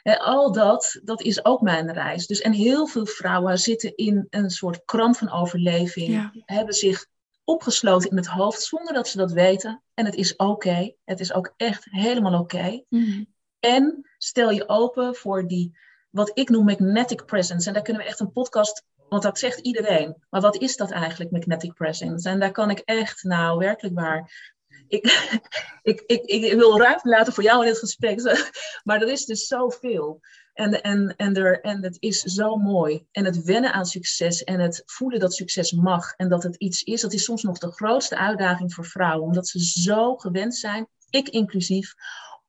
En 0.03 0.19
al 0.19 0.53
dat, 0.53 1.01
dat 1.05 1.23
is 1.23 1.45
ook 1.45 1.61
mijn 1.61 1.93
reis. 1.93 2.27
Dus, 2.27 2.41
en 2.41 2.53
heel 2.53 2.87
veel 2.87 3.07
vrouwen 3.07 3.59
zitten 3.59 3.97
in 3.97 4.27
een 4.31 4.51
soort 4.51 4.85
kramp 4.85 5.17
van 5.17 5.33
overleving. 5.33 6.43
Hebben 6.45 6.75
zich 6.75 7.07
opgesloten 7.45 8.11
in 8.11 8.17
het 8.17 8.27
hoofd 8.27 8.63
zonder 8.63 8.95
dat 8.95 9.09
ze 9.09 9.17
dat 9.17 9.33
weten. 9.33 9.83
En 9.95 10.05
het 10.05 10.15
is 10.15 10.37
oké. 10.37 10.93
Het 11.05 11.21
is 11.21 11.33
ook 11.33 11.55
echt 11.57 11.87
helemaal 11.91 12.41
oké. 12.41 12.83
Mhm. 12.89 13.25
En 13.61 14.11
stel 14.19 14.51
je 14.51 14.69
open 14.69 15.15
voor 15.15 15.47
die, 15.47 15.79
wat 16.11 16.31
ik 16.35 16.49
noem 16.49 16.65
magnetic 16.65 17.25
presence. 17.25 17.69
En 17.69 17.75
daar 17.75 17.83
kunnen 17.83 18.03
we 18.03 18.09
echt 18.09 18.21
een 18.21 18.33
podcast, 18.33 18.85
want 19.09 19.23
dat 19.23 19.39
zegt 19.39 19.59
iedereen. 19.59 20.17
Maar 20.31 20.41
wat 20.41 20.57
is 20.57 20.77
dat 20.77 20.91
eigenlijk, 20.91 21.31
magnetic 21.31 21.75
presence? 21.75 22.29
En 22.29 22.41
daar 22.41 22.53
kan 22.53 22.71
ik 22.71 22.79
echt, 22.79 23.23
nou 23.23 23.59
werkelijk 23.59 23.95
waar. 23.95 24.53
Ik, 24.91 25.05
ik, 25.91 26.03
ik, 26.07 26.25
ik 26.25 26.53
wil 26.53 26.79
ruimte 26.79 27.09
laten 27.09 27.33
voor 27.33 27.43
jou 27.43 27.61
in 27.61 27.73
dit 27.73 27.79
gesprek. 27.79 28.21
Maar 28.85 29.03
er 29.03 29.09
is 29.09 29.25
dus 29.25 29.47
zoveel. 29.47 30.21
En, 30.53 30.83
en, 30.83 31.15
en, 31.17 31.35
er, 31.35 31.61
en 31.61 31.83
het 31.83 31.97
is 32.01 32.21
zo 32.21 32.57
mooi. 32.57 33.07
En 33.13 33.25
het 33.25 33.43
wennen 33.43 33.73
aan 33.73 33.87
succes 33.87 34.45
en 34.45 34.61
het 34.61 34.83
voelen 34.87 35.21
dat 35.21 35.35
succes 35.35 35.73
mag 35.73 36.13
en 36.13 36.29
dat 36.29 36.43
het 36.43 36.57
iets 36.57 36.83
is, 36.83 37.01
dat 37.01 37.13
is 37.13 37.25
soms 37.25 37.43
nog 37.43 37.59
de 37.59 37.73
grootste 37.73 38.17
uitdaging 38.17 38.75
voor 38.75 38.85
vrouwen. 38.85 39.27
Omdat 39.27 39.49
ze 39.49 39.61
zo 39.61 40.17
gewend 40.17 40.57
zijn, 40.57 40.89
ik 41.11 41.29
inclusief, 41.29 41.95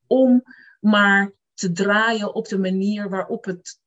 om 0.07 0.43
maar 0.79 1.33
te 1.53 1.71
draaien 1.71 2.35
op 2.35 2.47
de 2.47 2.57
manier 2.57 3.09
waarop 3.09 3.45
het 3.45 3.79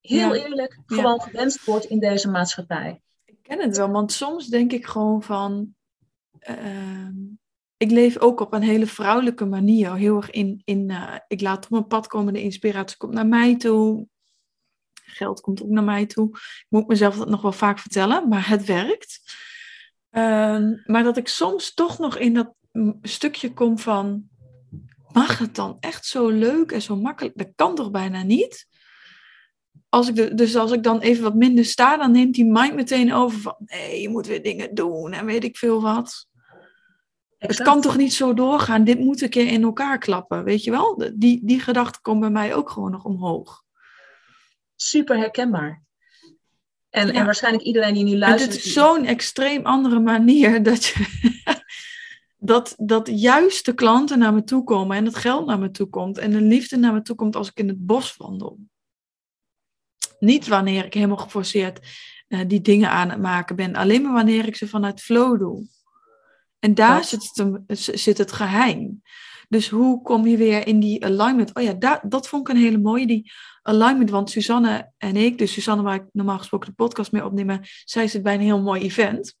heel 0.00 0.34
eerlijk 0.34 0.78
gewoon 0.86 1.20
gewenst 1.20 1.64
wordt 1.64 1.84
in 1.84 2.00
deze 2.00 2.30
maatschappij. 2.30 3.02
Ik 3.24 3.38
ken 3.42 3.60
het 3.60 3.76
wel, 3.76 3.90
want 3.90 4.12
soms 4.12 4.46
denk 4.46 4.72
ik 4.72 4.86
gewoon 4.86 5.22
van. 5.22 5.74
Ehm, 6.38 7.12
ik 7.84 7.90
leef 7.90 8.18
ook 8.18 8.40
op 8.40 8.52
een 8.52 8.62
hele 8.62 8.86
vrouwelijke 8.86 9.44
manier. 9.44 9.94
Heel 9.94 10.16
erg 10.16 10.30
in, 10.30 10.62
in 10.64 10.90
uh, 10.90 11.14
ik 11.28 11.40
laat 11.40 11.64
op 11.64 11.70
mijn 11.70 11.86
pad 11.86 12.06
komen, 12.06 12.32
de 12.32 12.42
inspiratie 12.42 12.96
komt 12.96 13.12
naar 13.12 13.26
mij 13.26 13.56
toe. 13.56 14.06
Geld 14.92 15.40
komt 15.40 15.62
ook 15.62 15.68
naar 15.68 15.84
mij 15.84 16.06
toe. 16.06 16.28
Ik 16.32 16.66
moet 16.68 16.86
mezelf 16.86 17.16
dat 17.16 17.28
nog 17.28 17.42
wel 17.42 17.52
vaak 17.52 17.78
vertellen, 17.78 18.28
maar 18.28 18.48
het 18.48 18.64
werkt. 18.64 19.20
Uh, 20.10 20.84
maar 20.86 21.02
dat 21.02 21.16
ik 21.16 21.28
soms 21.28 21.74
toch 21.74 21.98
nog 21.98 22.18
in 22.18 22.34
dat 22.34 22.54
stukje 23.02 23.52
kom 23.52 23.78
van, 23.78 24.28
mag 25.12 25.38
het 25.38 25.54
dan 25.54 25.76
echt 25.80 26.06
zo 26.06 26.28
leuk 26.28 26.72
en 26.72 26.82
zo 26.82 26.96
makkelijk? 26.96 27.36
Dat 27.36 27.52
kan 27.54 27.74
toch 27.74 27.90
bijna 27.90 28.22
niet? 28.22 28.66
Als 29.88 30.08
ik 30.08 30.14
de, 30.14 30.34
dus 30.34 30.56
als 30.56 30.72
ik 30.72 30.82
dan 30.82 31.00
even 31.00 31.22
wat 31.22 31.34
minder 31.34 31.64
sta, 31.64 31.96
dan 31.96 32.12
neemt 32.12 32.34
die 32.34 32.50
mind 32.50 32.74
meteen 32.74 33.12
over 33.12 33.40
van, 33.40 33.56
nee, 33.58 34.00
je 34.00 34.08
moet 34.08 34.26
weer 34.26 34.42
dingen 34.42 34.74
doen 34.74 35.12
en 35.12 35.26
weet 35.26 35.44
ik 35.44 35.56
veel 35.56 35.82
wat. 35.82 36.26
Het 37.46 37.62
kan 37.62 37.80
toch 37.80 37.96
niet 37.96 38.14
zo 38.14 38.34
doorgaan? 38.34 38.84
Dit 38.84 38.98
moet 38.98 39.20
een 39.20 39.28
keer 39.28 39.46
in 39.46 39.62
elkaar 39.62 39.98
klappen, 39.98 40.44
weet 40.44 40.64
je 40.64 40.70
wel? 40.70 41.12
Die, 41.14 41.40
die 41.42 41.60
gedachte 41.60 42.00
komt 42.00 42.20
bij 42.20 42.30
mij 42.30 42.54
ook 42.54 42.70
gewoon 42.70 42.90
nog 42.90 43.04
omhoog. 43.04 43.62
Super 44.76 45.16
herkenbaar. 45.16 45.82
En, 46.90 47.10
en 47.10 47.24
waarschijnlijk 47.24 47.64
iedereen 47.64 47.94
die 47.94 48.04
nu 48.04 48.16
luistert. 48.16 48.52
het 48.52 48.64
is 48.64 48.72
zo'n 48.72 49.04
extreem 49.04 49.64
andere 49.64 50.00
manier 50.00 50.62
dat, 50.62 50.84
je, 50.84 51.06
dat, 52.52 52.74
dat 52.76 53.10
juist 53.20 53.64
de 53.64 53.74
klanten 53.74 54.18
naar 54.18 54.34
me 54.34 54.44
toe 54.44 54.64
komen 54.64 54.96
en 54.96 55.04
het 55.04 55.16
geld 55.16 55.46
naar 55.46 55.58
me 55.58 55.70
toe 55.70 55.88
komt 55.88 56.18
en 56.18 56.30
de 56.30 56.40
liefde 56.40 56.76
naar 56.76 56.92
me 56.92 57.02
toe 57.02 57.16
komt 57.16 57.36
als 57.36 57.48
ik 57.48 57.58
in 57.58 57.68
het 57.68 57.86
bos 57.86 58.16
wandel. 58.16 58.58
Niet 60.18 60.48
wanneer 60.48 60.84
ik 60.84 60.94
helemaal 60.94 61.16
geforceerd 61.16 61.80
uh, 62.28 62.40
die 62.46 62.60
dingen 62.60 62.90
aan 62.90 63.10
het 63.10 63.20
maken 63.20 63.56
ben, 63.56 63.74
alleen 63.74 64.02
maar 64.02 64.12
wanneer 64.12 64.46
ik 64.46 64.56
ze 64.56 64.68
vanuit 64.68 65.00
flow 65.00 65.38
doe. 65.38 65.66
En 66.64 66.74
daar 66.74 67.04
zit 67.04 67.30
het, 67.66 67.78
zit 68.00 68.18
het 68.18 68.32
geheim. 68.32 69.02
Dus 69.48 69.68
hoe 69.68 70.02
kom 70.02 70.26
je 70.26 70.36
weer 70.36 70.66
in 70.66 70.80
die 70.80 71.04
alignment? 71.04 71.54
Oh 71.54 71.62
ja, 71.62 71.72
dat, 71.72 72.00
dat 72.02 72.28
vond 72.28 72.48
ik 72.48 72.54
een 72.54 72.62
hele 72.62 72.78
mooie, 72.78 73.06
die 73.06 73.32
alignment. 73.62 74.10
Want 74.10 74.30
Suzanne 74.30 74.92
en 74.98 75.16
ik, 75.16 75.38
dus 75.38 75.52
Suzanne 75.52 75.82
waar 75.82 75.94
ik 75.94 76.04
normaal 76.12 76.38
gesproken 76.38 76.68
de 76.68 76.74
podcast 76.74 77.12
mee 77.12 77.24
opnemen, 77.24 77.60
zij 77.84 78.08
zit 78.08 78.22
bij 78.22 78.34
een 78.34 78.40
heel 78.40 78.62
mooi 78.62 78.82
event. 78.82 79.34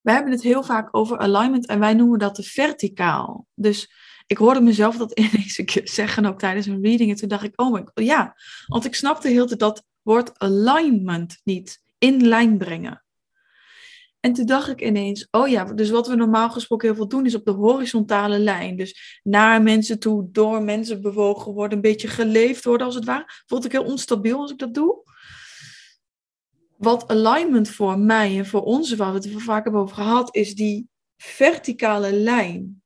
Wij 0.00 0.14
hebben 0.14 0.32
het 0.32 0.42
heel 0.42 0.62
vaak 0.62 0.96
over 0.96 1.18
alignment 1.18 1.66
en 1.66 1.78
wij 1.78 1.94
noemen 1.94 2.18
dat 2.18 2.36
de 2.36 2.42
verticaal. 2.42 3.46
Dus 3.54 3.92
ik 4.26 4.36
hoorde 4.36 4.60
mezelf 4.60 4.96
dat 4.96 5.18
ineens 5.18 5.54
zeggen 5.96 6.26
ook 6.26 6.38
tijdens 6.38 6.66
een 6.66 6.82
reading. 6.82 7.10
En 7.10 7.16
toen 7.16 7.28
dacht 7.28 7.44
ik, 7.44 7.60
oh 7.60 7.72
my 7.72 7.80
god, 7.80 8.04
ja. 8.04 8.36
Want 8.66 8.84
ik 8.84 8.94
snapte 8.94 9.28
heel 9.28 9.56
dat 9.56 9.84
woord 10.02 10.38
alignment 10.38 11.40
niet. 11.44 11.82
In 11.98 12.26
lijn 12.26 12.58
brengen. 12.58 13.04
En 14.20 14.32
toen 14.32 14.46
dacht 14.46 14.68
ik 14.68 14.80
ineens, 14.80 15.28
oh 15.30 15.48
ja, 15.48 15.64
dus 15.64 15.90
wat 15.90 16.08
we 16.08 16.14
normaal 16.14 16.50
gesproken 16.50 16.88
heel 16.88 16.96
veel 16.96 17.08
doen 17.08 17.26
is 17.26 17.34
op 17.34 17.44
de 17.44 17.50
horizontale 17.50 18.38
lijn. 18.38 18.76
Dus 18.76 19.20
naar 19.22 19.62
mensen 19.62 19.98
toe, 19.98 20.28
door 20.30 20.62
mensen 20.62 21.02
bewogen 21.02 21.52
worden, 21.52 21.76
een 21.76 21.82
beetje 21.82 22.08
geleefd 22.08 22.64
worden 22.64 22.86
als 22.86 22.94
het 22.94 23.04
ware. 23.04 23.42
Voelt 23.46 23.64
ik 23.64 23.72
heel 23.72 23.84
onstabiel 23.84 24.40
als 24.40 24.50
ik 24.50 24.58
dat 24.58 24.74
doe. 24.74 25.02
Wat 26.76 27.08
alignment 27.08 27.70
voor 27.70 27.98
mij 27.98 28.38
en 28.38 28.46
voor 28.46 28.62
ons, 28.62 28.94
waar 28.94 29.12
we 29.12 29.18
het 29.18 29.34
er 29.34 29.40
vaak 29.40 29.64
hebben 29.64 29.82
over 29.82 29.94
gehad, 29.94 30.34
is 30.34 30.54
die 30.54 30.88
verticale 31.16 32.12
lijn. 32.12 32.82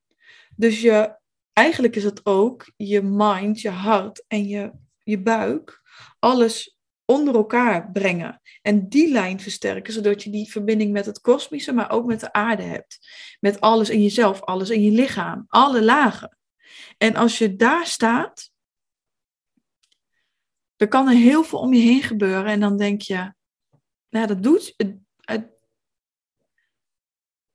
Dus 0.57 0.80
je, 0.80 1.18
eigenlijk 1.53 1.97
is 1.97 2.05
het 2.05 2.26
ook 2.26 2.72
je 2.76 3.03
mind, 3.03 3.61
je 3.61 3.70
hart 3.70 4.24
en 4.26 4.47
je, 4.49 4.72
je 5.03 5.20
buik, 5.20 5.80
alles 6.18 6.74
onder 7.05 7.35
elkaar 7.35 7.91
brengen. 7.91 8.41
En 8.63 8.89
die 8.89 9.13
lijn 9.13 9.41
versterken, 9.41 9.93
zodat 9.93 10.23
je 10.23 10.31
die 10.31 10.51
verbinding 10.51 10.93
met 10.93 11.07
het 11.07 11.21
kosmische, 11.21 11.73
maar 11.73 11.91
ook 11.91 12.07
met 12.07 12.21
de 12.21 12.33
aarde 12.33 12.63
hebt. 12.63 12.99
Met 13.41 13.61
alles 13.61 13.91
in 13.91 14.03
jezelf, 14.03 14.41
alles 14.43 14.71
in 14.71 14.83
je 14.83 14.91
lichaam, 14.91 15.45
alle 15.49 15.83
lagen. 15.83 16.39
En 16.99 17.17
als 17.17 17.39
je 17.39 17.57
daar 17.57 17.87
staat, 17.87 18.51
dan 20.77 20.89
kan 20.89 21.09
er 21.09 21.17
heel 21.17 21.45
veel 21.45 21.59
om 21.59 21.75
je 21.75 21.81
heen 21.81 22.03
gebeuren. 22.03 22.47
En 22.47 22.61
dan 22.61 22.77
denk 22.77 23.01
je, 23.01 23.35
nou, 24.09 24.27
dat 24.27 24.43
doet. 24.43 24.75
Het, 24.77 24.97
het, 25.21 25.67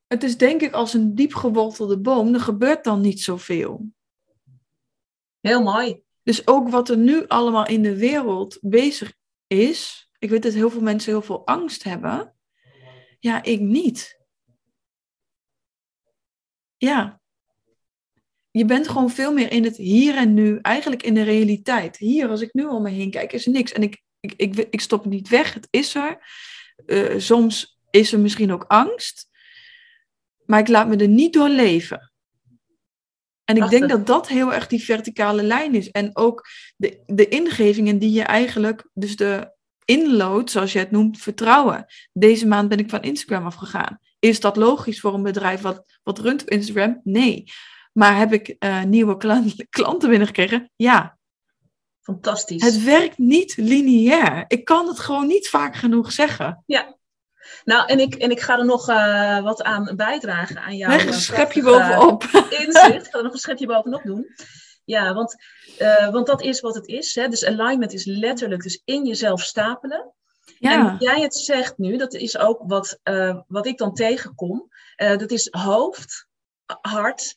het 0.06 0.22
is 0.22 0.36
denk 0.36 0.60
ik 0.60 0.72
als 0.72 0.94
een 0.94 1.14
diep 1.14 1.34
gewortelde 1.34 2.00
boom, 2.00 2.34
er 2.34 2.40
gebeurt 2.40 2.84
dan 2.84 3.00
niet 3.00 3.20
zoveel. 3.20 3.86
Heel 5.40 5.62
mooi. 5.62 6.02
Dus 6.22 6.46
ook 6.46 6.68
wat 6.68 6.88
er 6.88 6.96
nu 6.96 7.26
allemaal 7.26 7.66
in 7.66 7.82
de 7.82 7.96
wereld 7.96 8.58
bezig 8.60 9.18
is, 9.52 10.10
ik 10.18 10.30
weet 10.30 10.42
dat 10.42 10.52
heel 10.52 10.70
veel 10.70 10.80
mensen 10.80 11.12
heel 11.12 11.22
veel 11.22 11.46
angst 11.46 11.82
hebben. 11.82 12.34
Ja, 13.18 13.42
ik 13.42 13.60
niet. 13.60 14.20
Ja. 16.76 17.20
Je 18.50 18.64
bent 18.64 18.88
gewoon 18.88 19.10
veel 19.10 19.32
meer 19.32 19.52
in 19.52 19.64
het 19.64 19.76
hier 19.76 20.16
en 20.16 20.34
nu, 20.34 20.58
eigenlijk 20.62 21.02
in 21.02 21.14
de 21.14 21.22
realiteit. 21.22 21.96
Hier, 21.96 22.28
als 22.28 22.40
ik 22.40 22.54
nu 22.54 22.64
om 22.64 22.82
me 22.82 22.90
heen 22.90 23.10
kijk, 23.10 23.32
is 23.32 23.46
er 23.46 23.52
niks. 23.52 23.72
En 23.72 23.82
ik, 23.82 24.02
ik, 24.20 24.56
ik, 24.56 24.80
stop 24.80 25.04
niet 25.04 25.28
weg, 25.28 25.54
het 25.54 25.68
is 25.70 25.94
er. 25.94 26.18
Uh, 26.86 27.18
soms 27.18 27.80
is 27.90 28.12
er 28.12 28.20
misschien 28.20 28.52
ook 28.52 28.64
angst, 28.64 29.28
maar 30.44 30.60
ik 30.60 30.68
laat 30.68 30.88
me 30.88 30.96
er 30.96 31.08
niet 31.08 31.32
door 31.32 31.48
leven. 31.48 32.09
En 33.50 33.62
ik 33.64 33.70
denk 33.70 33.88
dat 33.88 34.06
dat 34.06 34.28
heel 34.28 34.52
erg 34.52 34.66
die 34.66 34.84
verticale 34.84 35.42
lijn 35.42 35.74
is. 35.74 35.90
En 35.90 36.16
ook 36.16 36.46
de, 36.76 37.02
de 37.06 37.28
ingevingen 37.28 37.98
die 37.98 38.12
je 38.12 38.22
eigenlijk, 38.22 38.88
dus 38.92 39.16
de 39.16 39.54
inload, 39.84 40.50
zoals 40.50 40.72
je 40.72 40.78
het 40.78 40.90
noemt, 40.90 41.18
vertrouwen. 41.18 41.86
Deze 42.12 42.46
maand 42.46 42.68
ben 42.68 42.78
ik 42.78 42.90
van 42.90 43.02
Instagram 43.02 43.46
afgegaan. 43.46 43.98
Is 44.18 44.40
dat 44.40 44.56
logisch 44.56 45.00
voor 45.00 45.14
een 45.14 45.22
bedrijf 45.22 45.60
wat, 45.60 45.98
wat 46.02 46.18
runt 46.18 46.42
op 46.42 46.50
Instagram? 46.50 47.00
Nee. 47.04 47.44
Maar 47.92 48.16
heb 48.16 48.32
ik 48.32 48.56
eh, 48.58 48.82
nieuwe 48.82 49.16
klant- 49.16 49.66
klanten 49.76 50.08
binnengekregen? 50.08 50.70
Ja. 50.76 51.18
Fantastisch. 52.00 52.62
Het 52.62 52.82
werkt 52.82 53.18
niet 53.18 53.56
lineair. 53.56 54.44
Ik 54.48 54.64
kan 54.64 54.86
het 54.86 54.98
gewoon 54.98 55.26
niet 55.26 55.48
vaak 55.48 55.76
genoeg 55.76 56.12
zeggen. 56.12 56.62
Nou, 57.64 57.86
en 57.86 58.00
ik, 58.00 58.14
en 58.14 58.30
ik 58.30 58.40
ga 58.40 58.58
er 58.58 58.64
nog 58.64 58.88
eh, 58.88 59.42
wat 59.42 59.62
aan 59.62 59.92
bijdragen 59.96 60.58
aan 60.58 60.76
Leg 60.76 61.02
een 61.02 61.08
eh, 61.08 61.14
schepje 61.14 61.62
bovenop. 61.62 62.22
inzicht. 62.64 63.06
Ik 63.06 63.10
ga 63.10 63.18
er 63.18 63.24
nog 63.24 63.32
een 63.32 63.38
schepje 63.38 63.66
bovenop 63.66 64.02
doen. 64.02 64.34
Ja, 64.84 65.14
want, 65.14 65.36
eh, 65.78 66.10
want 66.10 66.26
dat 66.26 66.42
is 66.42 66.60
wat 66.60 66.74
het 66.74 66.86
is. 66.86 67.14
Hè? 67.14 67.28
Dus 67.28 67.44
alignment 67.44 67.92
is 67.92 68.04
letterlijk 68.04 68.62
dus 68.62 68.82
in 68.84 69.06
jezelf 69.06 69.40
stapelen. 69.40 70.14
En 70.58 70.70
Ja, 70.70 70.90
hoe 70.90 70.98
jij 70.98 71.20
het 71.20 71.34
zegt 71.34 71.78
nu, 71.78 71.96
dat 71.96 72.14
is 72.14 72.38
ook 72.38 72.62
wat, 72.66 73.00
wat 73.46 73.66
ik 73.66 73.78
dan 73.78 73.94
tegenkom. 73.94 74.68
Dat 74.96 75.30
is 75.30 75.48
hoofd, 75.50 76.26
hart, 76.80 77.36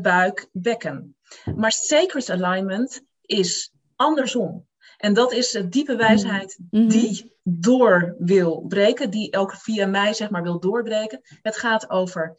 buik, 0.00 0.48
bekken. 0.52 1.16
Maar 1.56 1.72
sacred 1.72 2.30
alignment 2.30 3.02
is 3.20 3.72
andersom. 3.96 4.66
En 5.04 5.14
dat 5.14 5.32
is 5.32 5.50
de 5.50 5.68
diepe 5.68 5.96
wijsheid 5.96 6.58
Mhm. 6.70 6.88
die 6.88 7.32
door 7.42 8.14
wil 8.18 8.64
breken, 8.68 9.10
die 9.10 9.36
ook 9.36 9.54
via 9.54 9.86
mij 9.86 10.12
zeg 10.14 10.30
maar 10.30 10.42
wil 10.42 10.60
doorbreken. 10.60 11.20
Het 11.42 11.56
gaat 11.56 11.90
over 11.90 12.36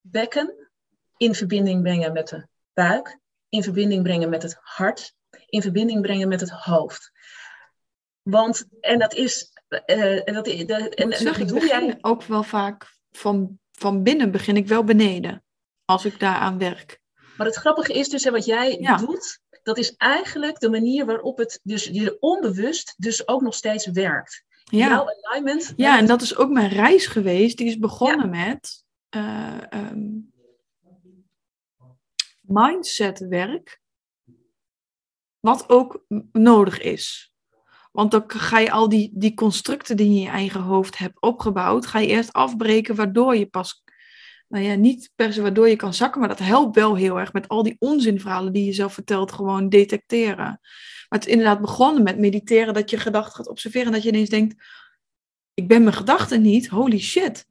bekken, 0.00 0.70
in 1.16 1.34
verbinding 1.34 1.82
brengen 1.82 2.12
met 2.12 2.28
de 2.28 2.46
buik, 2.72 3.18
in 3.48 3.62
verbinding 3.62 4.02
brengen 4.02 4.28
met 4.28 4.42
het 4.42 4.56
hart, 4.60 5.14
in 5.46 5.62
verbinding 5.62 6.00
brengen 6.02 6.28
met 6.28 6.40
het 6.40 6.50
hoofd. 6.50 7.10
Want, 8.22 8.66
en 8.80 8.98
dat 8.98 9.14
is, 9.14 9.52
eh, 9.68 10.28
en 10.28 10.34
dat, 10.34 10.46
en, 10.46 10.66
dat 10.66 11.18
zeggen, 11.18 11.46
ik 11.46 11.52
begin 11.52 11.84
jij, 11.86 11.98
ook 12.00 12.22
wel 12.22 12.42
vaak 12.42 12.86
van, 13.10 13.58
van 13.72 14.02
binnen 14.02 14.30
begin 14.30 14.56
ik 14.56 14.68
wel 14.68 14.84
beneden. 14.84 15.44
Als 15.84 16.04
ik 16.04 16.20
daaraan 16.20 16.58
werk. 16.58 17.00
maar 17.36 17.46
het 17.46 17.56
grappige 17.56 17.92
is 17.92 18.08
dus, 18.08 18.24
hè, 18.24 18.30
wat 18.30 18.44
jij 18.44 18.78
Ja. 18.80 18.96
doet, 18.96 19.40
dat 19.66 19.78
is 19.78 19.96
eigenlijk 19.96 20.60
de 20.60 20.70
manier 20.70 21.06
waarop 21.06 21.38
het 21.38 21.60
dus 21.62 21.84
je 21.84 22.16
onbewust 22.20 22.94
dus 22.96 23.28
ook 23.28 23.40
nog 23.40 23.54
steeds 23.54 23.86
werkt. 23.86 24.44
Ja. 24.64 24.88
Jouw 24.88 25.06
alignment. 25.22 25.72
Ja, 25.76 25.98
en 25.98 26.06
dat 26.06 26.22
is 26.22 26.36
ook 26.36 26.50
mijn 26.50 26.68
reis 26.68 27.06
geweest. 27.06 27.56
Die 27.56 27.66
is 27.66 27.78
begonnen 27.78 28.30
met 28.30 28.84
eh, 29.08 29.72
ehm, 29.72 30.08
mindsetwerk. 32.40 33.80
Wat 35.40 35.68
ook 35.68 36.04
nodig 36.32 36.80
is. 36.80 37.34
Want 37.92 38.10
dan 38.10 38.24
ga 38.26 38.58
je 38.58 38.70
al 38.70 38.88
die, 38.88 39.10
die 39.14 39.34
constructen 39.34 39.96
die 39.96 40.06
je 40.06 40.14
in 40.14 40.22
je 40.22 40.28
eigen 40.28 40.60
hoofd 40.60 40.98
hebt 40.98 41.20
opgebouwd, 41.20 41.86
ga 41.86 41.98
je 41.98 42.06
eerst 42.06 42.32
afbreken, 42.32 42.94
waardoor 42.94 43.36
je 43.36 43.46
pas, 43.46 43.82
nou 44.48 44.64
ja, 44.64 44.74
niet 44.74 45.10
per 45.14 45.32
se 45.32 45.42
waardoor 45.42 45.68
je 45.68 45.76
kan 45.76 45.94
zakken, 45.94 46.20
maar 46.20 46.28
dat 46.28 46.38
helpt 46.38 46.74
wel 46.74 46.96
heel 46.96 47.18
erg 47.18 47.32
met 47.32 47.48
al 47.48 47.62
die 47.62 47.76
onzinverhalen 47.78 48.52
die 48.52 48.64
je 48.64 48.72
zelf 48.72 48.94
vertelt, 48.94 49.32
gewoon 49.32 49.68
detecteren. 49.68 50.60
Maar 51.08 51.18
het 51.18 51.26
is 51.26 51.32
inderdaad 51.32 51.60
begonnen 51.60 52.02
met 52.02 52.18
mediteren, 52.18 52.74
dat 52.74 52.90
je 52.90 52.96
gedachten 52.96 53.34
gaat 53.34 53.48
observeren 53.48 53.86
en 53.86 53.92
dat 53.92 54.02
je 54.02 54.08
ineens 54.08 54.28
denkt, 54.28 54.54
ik 55.54 55.68
ben 55.68 55.82
mijn 55.82 55.96
gedachten 55.96 56.42
niet, 56.42 56.68
holy 56.68 56.98
shit. 56.98 57.46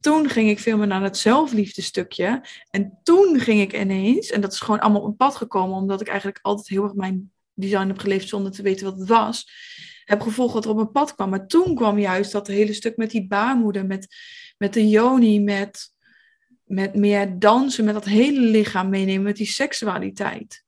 Toen 0.00 0.28
ging 0.28 0.50
ik 0.50 0.58
veel 0.58 0.76
meer 0.76 0.86
naar 0.86 1.02
het 1.02 1.16
zelfliefde 1.16 1.82
stukje. 1.82 2.44
En 2.70 2.98
toen 3.02 3.40
ging 3.40 3.60
ik 3.60 3.80
ineens, 3.80 4.30
en 4.30 4.40
dat 4.40 4.52
is 4.52 4.60
gewoon 4.60 4.80
allemaal 4.80 5.00
op 5.00 5.06
een 5.06 5.16
pad 5.16 5.36
gekomen, 5.36 5.76
omdat 5.76 6.00
ik 6.00 6.08
eigenlijk 6.08 6.38
altijd 6.42 6.68
heel 6.68 6.82
erg 6.84 6.94
mijn 6.94 7.32
design 7.54 7.86
heb 7.86 7.98
geleefd 7.98 8.28
zonder 8.28 8.52
te 8.52 8.62
weten 8.62 8.84
wat 8.84 8.98
het 8.98 9.08
was, 9.08 9.50
heb 10.04 10.20
gevolgd 10.20 10.54
wat 10.54 10.64
er 10.64 10.70
op 10.70 10.76
mijn 10.76 10.90
pad 10.90 11.14
kwam. 11.14 11.30
Maar 11.30 11.46
toen 11.46 11.74
kwam 11.74 11.98
juist 11.98 12.32
dat 12.32 12.46
hele 12.46 12.72
stuk 12.72 12.96
met 12.96 13.10
die 13.10 13.26
baarmoeder, 13.26 13.86
met, 13.86 14.16
met 14.58 14.72
de 14.72 14.88
yoni, 14.88 15.40
met, 15.40 15.92
met 16.70 16.94
meer 16.94 17.38
dansen, 17.38 17.84
met 17.84 17.94
dat 17.94 18.04
hele 18.04 18.40
lichaam 18.40 18.88
meenemen, 18.88 19.22
met 19.22 19.36
die 19.36 19.46
seksualiteit. 19.46 20.64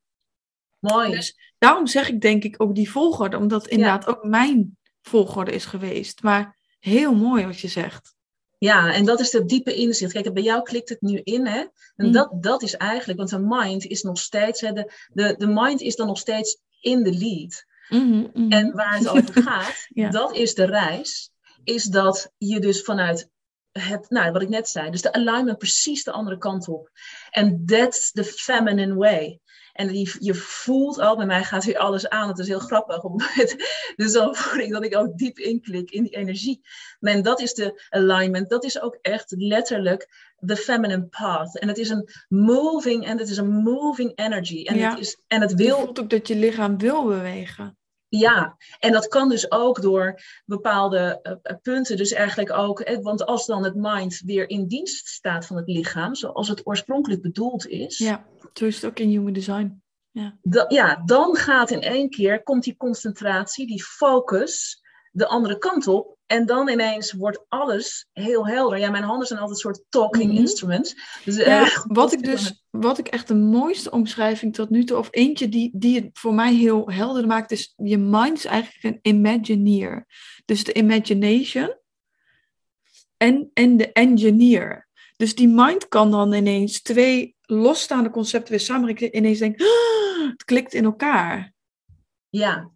Mooi. 0.79 1.11
Dus 1.11 1.37
daarom 1.59 1.87
zeg 1.87 2.09
ik 2.09 2.21
denk 2.21 2.45
ik 2.45 2.55
ook 2.63 2.75
die 2.75 2.91
volgorde, 2.91 3.37
omdat 3.37 3.63
het 3.63 3.71
inderdaad 3.71 4.07
ook 4.07 4.25
mijn 4.25 4.77
volgorde 5.03 5.53
is 5.53 5.65
geweest. 5.65 6.23
Maar 6.23 6.57
heel 6.79 7.15
mooi 7.15 7.47
wat 7.47 7.61
je 7.61 7.69
zegt. 7.69 8.15
Ja, 8.59 8.93
en 8.95 9.05
dat 9.05 9.21
is 9.21 9.31
de 9.31 9.45
diepe 9.45 9.75
inzicht. 9.75 10.13
Kijk, 10.13 10.33
bij 10.35 10.43
jou 10.43 10.63
klikt 10.63 10.89
het 10.89 11.01
nu 11.01 11.21
in, 11.23 11.47
hè? 11.47 11.59
En 11.97 12.07
Mm. 12.07 12.13
dat, 12.13 12.43
dat 12.43 12.63
is 12.63 12.77
eigenlijk, 12.77 13.19
want 13.19 13.31
de 13.31 13.39
mind 13.39 13.85
is 13.85 14.03
nog 14.03 14.19
steeds, 14.19 14.61
hè, 14.61 14.73
de, 14.73 14.93
de, 15.13 15.35
de 15.39 15.47
mind 15.47 15.81
is 15.81 15.97
dan 15.97 16.07
nog 16.07 16.19
steeds 16.19 16.59
in 16.81 17.03
de 17.03 17.13
lead. 17.13 17.65
Mhm, 17.89 18.27
mhm. 18.35 18.53
En 18.53 18.73
waar 18.73 18.99
het 18.99 19.09
over 19.09 19.43
gaat, 19.49 19.87
Ja. 19.89 20.11
dat 20.11 20.37
is 20.37 20.55
de 20.55 20.65
reis, 20.65 21.31
is 21.65 21.85
dat 21.85 22.33
je 22.39 22.61
dus 22.61 22.83
vanuit 22.83 23.31
het, 23.73 24.11
nou, 24.11 24.33
wat 24.33 24.43
ik 24.43 24.49
net 24.49 24.69
zei, 24.69 24.91
dus 24.91 25.03
de 25.03 25.13
alignment 25.13 25.59
precies 25.59 26.05
de 26.05 26.13
andere 26.13 26.39
kant 26.39 26.69
op. 26.69 26.91
En 27.31 27.63
that's 27.67 28.13
the 28.13 28.25
feminine 28.25 28.95
way. 28.95 29.41
En 29.73 29.89
die, 29.89 30.17
je 30.19 30.35
voelt 30.35 30.99
al, 30.99 31.17
bij 31.17 31.27
mij 31.27 31.45
gaat 31.45 31.65
weer 31.65 31.79
alles 31.79 32.09
aan. 32.09 32.29
Het 32.29 32.39
is 32.39 32.49
heel 32.49 32.59
grappig. 32.59 33.03
Op 33.03 33.21
het 33.21 33.29
moment, 33.29 33.57
dus 33.97 34.13
dan 34.13 34.35
voel 34.37 34.61
ik 34.61 34.73
dat 34.73 34.85
ik 34.85 34.97
ook 34.97 35.19
diep 35.19 35.39
inklik 35.39 35.91
in 35.91 36.03
die 36.03 36.17
energie. 36.17 36.61
En 37.01 37.23
dat 37.23 37.41
is 37.41 37.55
de 37.55 37.87
alignment. 37.89 38.51
Dat 38.51 38.65
is 38.65 38.81
ook 38.81 38.99
echt 39.03 39.35
letterlijk 39.37 40.09
the 40.47 40.57
feminine 40.57 41.07
path. 41.07 41.59
En 41.59 41.69
het 41.69 41.79
is 41.79 41.89
een 41.89 42.09
moving, 42.29 43.07
en 43.07 43.19
het 43.19 43.29
is 43.29 43.37
een 43.37 43.51
moving 43.51 44.13
energy. 44.15 44.65
En, 44.65 44.77
Ja. 44.77 44.91
het, 44.91 44.99
is, 44.99 45.21
en 45.27 45.41
het 45.41 45.51
Je 45.51 45.57
wil 45.57 45.79
voelt 45.79 46.01
ook 46.01 46.11
dat 46.11 46.29
je 46.29 46.37
lichaam 46.37 46.79
wil 46.79 47.05
bewegen. 47.05 47.77
Ja, 48.19 48.57
en 48.79 48.93
dat 48.93 49.09
kan 49.09 49.29
dus 49.29 49.51
ook 49.51 49.83
door 49.83 50.21
bepaalde 50.45 51.19
eh, 51.23 51.33
eh, 51.43 51.57
punten. 51.63 51.97
Dus 51.97 52.13
eigenlijk 52.13 52.53
ook, 52.53 52.81
eh, 52.81 52.99
want 53.03 53.27
als 53.27 53.47
dan 53.47 53.65
het 53.65 53.75
mind 53.75 54.23
weer 54.25 54.49
in 54.49 54.67
dienst 54.67 55.07
staat 55.09 55.47
van 55.47 55.57
het 55.57 55.69
lichaam, 55.69 56.15
zoals 56.15 56.49
het 56.49 56.67
oorspronkelijk 56.67 57.23
bedoeld 57.23 57.67
is, 57.67 57.99
Ja, 57.99 58.27
zo 58.55 58.65
is 58.65 58.75
het 58.75 58.85
ook 58.85 58.99
in 58.99 59.09
human 59.09 59.33
design. 59.33 59.83
da- 60.43 60.65
ja, 60.69 61.03
dan 61.05 61.37
gaat 61.37 61.71
in 61.71 61.81
één 61.81 62.11
keer, 62.11 62.43
komt 62.43 62.65
die 62.65 62.77
concentratie, 62.77 63.67
die 63.67 63.85
focus 63.85 64.83
de 65.11 65.27
andere 65.27 65.59
kant 65.59 65.87
op. 65.87 66.17
En 66.33 66.47
dan 66.47 66.69
ineens 66.69 67.13
wordt 67.13 67.45
alles 67.49 68.07
heel 68.13 68.47
helder. 68.47 68.79
Ja, 68.79 68.91
mijn 68.91 69.03
handen 69.03 69.27
zijn 69.27 69.39
altijd 69.41 69.65
een 69.65 69.73
soort 69.73 69.85
talking 69.89 70.31
Mhm. 70.31 70.41
instruments. 70.41 70.95
Dus, 71.25 71.37
eh, 71.37 71.77
wat 71.85 72.13
ik 72.13 72.25
dus, 72.25 72.65
wat 72.71 72.99
ik 72.99 73.07
echt 73.09 73.29
de 73.29 73.35
mooiste 73.35 73.91
omschrijving 73.91 74.55
tot 74.55 74.71
nu 74.71 74.85
toe, 74.85 74.97
of 74.99 75.09
eentje 75.11 75.49
die, 75.49 75.71
die 75.75 75.95
het 76.01 76.09
voor 76.13 76.35
mij 76.35 76.55
heel 76.55 76.91
helder 76.91 77.27
maakt, 77.27 77.51
is 77.51 77.73
je 77.77 77.99
mind 77.99 78.37
is 78.39 78.45
eigenlijk 78.45 78.85
een 78.85 78.99
imagineer. 79.17 80.07
Dus 80.45 80.65
de 80.65 80.73
imagination 80.73 81.75
en, 83.17 83.51
en 83.55 83.77
de 83.77 83.93
engineer. 83.93 84.89
Dus 85.17 85.35
die 85.35 85.49
mind 85.49 85.89
kan 85.89 86.11
dan 86.11 86.33
ineens 86.33 86.83
twee 86.83 87.37
losstaande 87.43 88.11
concepten 88.11 88.51
weer 88.51 88.61
samenbrengen. 88.61 89.17
Ineens 89.17 89.39
denkt, 89.39 89.63
"Ah, 89.63 90.31
het 90.31 90.45
klikt 90.45 90.75
in 90.75 90.85
elkaar. 90.85 91.53
Ja, 92.29 92.71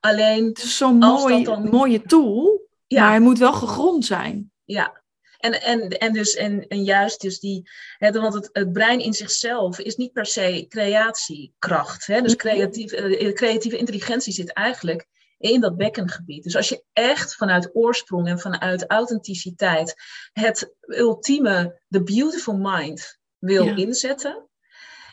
alleen, 0.00 0.44
Het 0.44 0.58
is 0.62 0.76
zo'n 0.76 0.98
mooi, 0.98 1.44
dan- 1.44 1.68
mooie 1.68 2.02
tool, 2.02 2.68
ja. 2.96 3.00
maar 3.00 3.10
hij 3.10 3.20
moet 3.20 3.38
wel 3.38 3.52
gegrond 3.52 4.04
zijn. 4.04 4.52
Ja, 4.64 5.02
en, 5.38 5.62
en, 5.62 5.88
en, 5.88 6.12
dus, 6.12 6.34
en, 6.34 6.66
en 6.68 6.84
juist 6.84 7.20
dus 7.20 7.40
die, 7.40 7.70
hè, 7.98 8.12
want 8.12 8.34
het, 8.34 8.48
het 8.52 8.72
brein 8.72 9.00
in 9.00 9.12
zichzelf 9.14 9.78
is 9.78 9.96
niet 9.96 10.12
per 10.12 10.26
se 10.26 10.66
creatiekracht. 10.68 12.06
Hè? 12.06 12.20
Dus 12.20 12.34
Mhm. 12.36 12.40
creatief, 12.40 12.92
eh, 12.92 13.32
creatieve 13.32 13.76
intelligentie 13.76 14.32
zit 14.32 14.52
eigenlijk 14.52 15.06
in 15.38 15.60
dat 15.60 15.76
bekkengebied. 15.76 16.42
Dus 16.42 16.56
als 16.56 16.68
je 16.68 16.84
echt 16.92 17.34
vanuit 17.36 17.70
oorsprong 17.72 18.28
en 18.28 18.38
vanuit 18.38 18.84
authenticiteit 18.90 19.94
het 20.32 20.74
ultieme, 20.86 21.80
the 21.88 22.02
beautiful 22.02 22.56
mind 22.56 23.18
wil 23.38 23.64
Ja. 23.64 23.76
inzetten. 23.76 24.48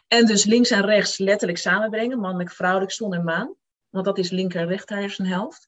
En 0.07 0.25
dus 0.25 0.43
links 0.45 0.69
en 0.71 0.85
rechts 0.85 1.17
letterlijk 1.17 1.59
samenbrengen, 1.59 2.19
mannelijk, 2.19 2.51
vrouwelijk, 2.51 2.91
zon 2.91 3.13
en 3.13 3.23
maan. 3.23 3.55
Want 3.89 4.05
dat 4.05 4.17
is 4.17 4.29
linker 4.29 4.61
en 4.61 4.67
rechter 4.67 4.97
hersenhelft. 4.97 5.67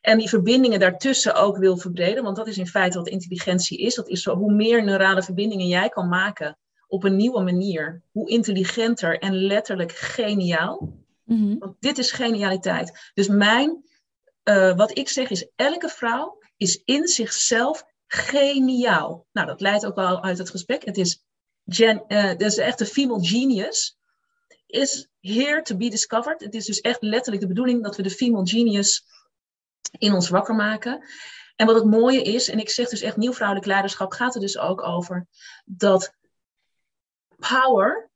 En 0.00 0.18
die 0.18 0.28
verbindingen 0.28 0.80
daartussen 0.80 1.34
ook 1.34 1.56
wil 1.56 1.76
verbreden. 1.76 2.22
Want 2.22 2.36
dat 2.36 2.46
is 2.46 2.58
in 2.58 2.66
feite 2.66 2.98
wat 2.98 3.08
intelligentie 3.08 3.78
is. 3.78 3.94
Dat 3.94 4.08
is 4.08 4.22
zo, 4.22 4.36
hoe 4.36 4.52
meer 4.52 4.84
neurale 4.84 5.22
verbindingen 5.22 5.66
jij 5.66 5.88
kan 5.88 6.08
maken 6.08 6.58
op 6.86 7.04
een 7.04 7.16
nieuwe 7.16 7.42
manier. 7.42 8.02
Hoe 8.10 8.28
intelligenter 8.28 9.18
en 9.18 9.34
letterlijk 9.34 9.92
geniaal. 9.92 10.98
Mhm. 11.24 11.58
Want 11.58 11.76
dit 11.80 11.98
is 11.98 12.12
genialiteit. 12.12 13.10
Dus 13.14 13.28
mijn, 13.28 13.84
eh, 14.42 14.76
wat 14.76 14.98
ik 14.98 15.08
zeg 15.08 15.30
is, 15.30 15.50
elke 15.56 15.88
vrouw 15.88 16.38
is 16.56 16.82
in 16.84 17.08
zichzelf 17.08 17.84
geniaal. 18.06 19.26
Nou, 19.32 19.46
dat 19.46 19.60
leidt 19.60 19.86
ook 19.86 19.94
wel 19.94 20.22
uit 20.22 20.38
het 20.38 20.50
gesprek. 20.50 20.84
Het 20.84 20.96
is, 20.96 21.24
gen, 21.66 22.04
dat 22.08 22.40
is 22.40 22.56
echt 22.56 22.78
de 22.78 22.86
female 22.86 23.26
genius. 23.26 23.98
Is 24.66 25.08
here 25.20 25.62
to 25.62 25.76
be 25.76 25.88
discovered. 25.88 26.40
Het 26.40 26.54
is 26.54 26.66
dus 26.66 26.80
echt 26.80 27.02
letterlijk 27.02 27.42
de 27.42 27.48
bedoeling 27.48 27.82
dat 27.82 27.96
we 27.96 28.02
de 28.02 28.10
female 28.10 28.48
genius 28.48 29.04
in 29.90 30.12
ons 30.12 30.28
wakker 30.28 30.54
maken. 30.54 31.04
En 31.56 31.66
wat 31.66 31.74
het 31.74 31.84
mooie 31.84 32.22
is, 32.22 32.48
en 32.48 32.58
ik 32.58 32.70
zeg 32.70 32.88
dus 32.88 33.00
echt 33.00 33.16
nieuw 33.16 33.32
vrouwelijk 33.32 33.66
leiderschap, 33.66 34.12
gaat 34.12 34.34
er 34.34 34.40
dus 34.40 34.58
ook 34.58 34.82
over 34.82 35.26
dat 35.64 36.14
power 37.36 38.10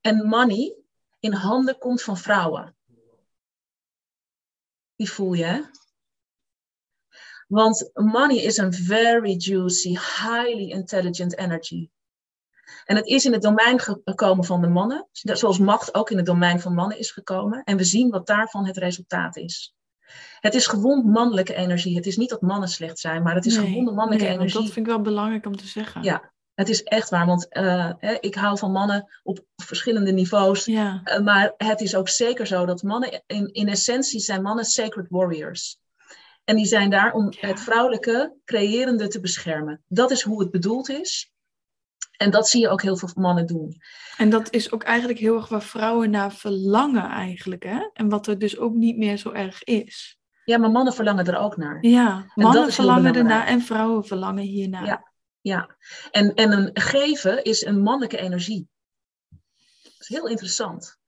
en 0.00 0.26
money 0.26 0.76
in 1.20 1.32
handen 1.32 1.78
komt 1.78 2.02
van 2.02 2.18
vrouwen. 2.18 2.76
Die 4.96 5.10
voel 5.10 5.32
je, 5.32 5.44
hè? 5.44 5.60
Want 7.48 7.90
money 7.94 8.36
is 8.36 8.56
een 8.56 8.72
very 8.72 9.34
juicy, 9.36 9.88
highly 9.88 10.70
intelligent 10.70 11.38
energy. 11.38 11.90
En 12.84 12.96
het 12.96 13.06
is 13.06 13.24
in 13.24 13.32
het 13.32 13.42
domein 13.42 13.78
gekomen 13.78 14.44
van 14.44 14.60
de 14.60 14.68
mannen, 14.68 15.08
zoals 15.12 15.58
macht 15.58 15.94
ook 15.94 16.10
in 16.10 16.16
het 16.16 16.26
domein 16.26 16.60
van 16.60 16.74
mannen 16.74 16.98
is 16.98 17.10
gekomen. 17.10 17.64
En 17.64 17.76
we 17.76 17.84
zien 17.84 18.10
wat 18.10 18.26
daarvan 18.26 18.66
het 18.66 18.76
resultaat 18.76 19.36
is. 19.36 19.74
Het 20.40 20.54
is 20.54 20.66
gewond 20.66 21.04
mannelijke 21.04 21.54
energie. 21.54 21.96
Het 21.96 22.06
is 22.06 22.16
niet 22.16 22.28
dat 22.28 22.40
mannen 22.40 22.68
slecht 22.68 22.98
zijn, 22.98 23.22
maar 23.22 23.34
het 23.34 23.46
is 23.46 23.56
nee, 23.56 23.66
gewonde 23.66 23.92
mannelijke 23.92 24.24
nee, 24.24 24.34
energie. 24.34 24.60
Dat 24.60 24.72
vind 24.72 24.86
ik 24.86 24.92
wel 24.92 25.00
belangrijk 25.00 25.46
om 25.46 25.56
te 25.56 25.66
zeggen. 25.66 26.02
Ja, 26.02 26.32
het 26.54 26.68
is 26.68 26.82
echt 26.82 27.10
waar, 27.10 27.26
want 27.26 27.46
uh, 27.50 27.90
ik 28.20 28.34
hou 28.34 28.58
van 28.58 28.72
mannen 28.72 29.08
op 29.22 29.44
verschillende 29.56 30.12
niveaus. 30.12 30.64
Ja. 30.64 31.00
Uh, 31.04 31.18
maar 31.18 31.54
het 31.56 31.80
is 31.80 31.94
ook 31.94 32.08
zeker 32.08 32.46
zo 32.46 32.66
dat 32.66 32.82
mannen, 32.82 33.22
in, 33.26 33.52
in 33.52 33.68
essentie 33.68 34.20
zijn 34.20 34.42
mannen 34.42 34.64
sacred 34.64 35.06
warriors. 35.08 35.80
En 36.44 36.56
die 36.56 36.66
zijn 36.66 36.90
daar 36.90 37.12
om 37.12 37.32
ja. 37.40 37.48
het 37.48 37.60
vrouwelijke, 37.60 38.34
creërende 38.44 39.08
te 39.08 39.20
beschermen. 39.20 39.82
Dat 39.88 40.10
is 40.10 40.22
hoe 40.22 40.40
het 40.40 40.50
bedoeld 40.50 40.88
is. 40.88 41.31
En 42.16 42.30
dat 42.30 42.48
zie 42.48 42.60
je 42.60 42.68
ook 42.68 42.82
heel 42.82 42.96
veel 42.96 43.08
mannen 43.14 43.46
doen. 43.46 43.80
En 44.16 44.30
dat 44.30 44.52
is 44.52 44.72
ook 44.72 44.82
eigenlijk 44.82 45.18
heel 45.18 45.36
erg 45.36 45.48
waar 45.48 45.62
vrouwen 45.62 46.10
naar 46.10 46.32
verlangen 46.32 47.08
eigenlijk. 47.08 47.62
Hè? 47.62 47.88
En 47.92 48.08
wat 48.08 48.26
er 48.26 48.38
dus 48.38 48.58
ook 48.58 48.74
niet 48.74 48.96
meer 48.96 49.16
zo 49.16 49.30
erg 49.30 49.64
is. 49.64 50.18
Ja, 50.44 50.58
maar 50.58 50.70
mannen 50.70 50.92
verlangen 50.92 51.26
er 51.26 51.38
ook 51.38 51.56
naar. 51.56 51.86
Ja, 51.86 52.32
mannen 52.34 52.72
verlangen 52.72 53.14
ernaar 53.14 53.46
en 53.46 53.60
vrouwen 53.60 54.04
verlangen 54.04 54.44
hiernaar. 54.44 54.86
Ja, 54.86 55.12
ja. 55.40 55.76
En, 56.10 56.34
en 56.34 56.52
een 56.52 56.70
geven 56.72 57.44
is 57.44 57.64
een 57.64 57.80
mannelijke 57.82 58.18
energie. 58.18 58.68
Dat 59.82 59.92
is 59.98 60.08
heel 60.08 60.28
interessant. 60.28 61.00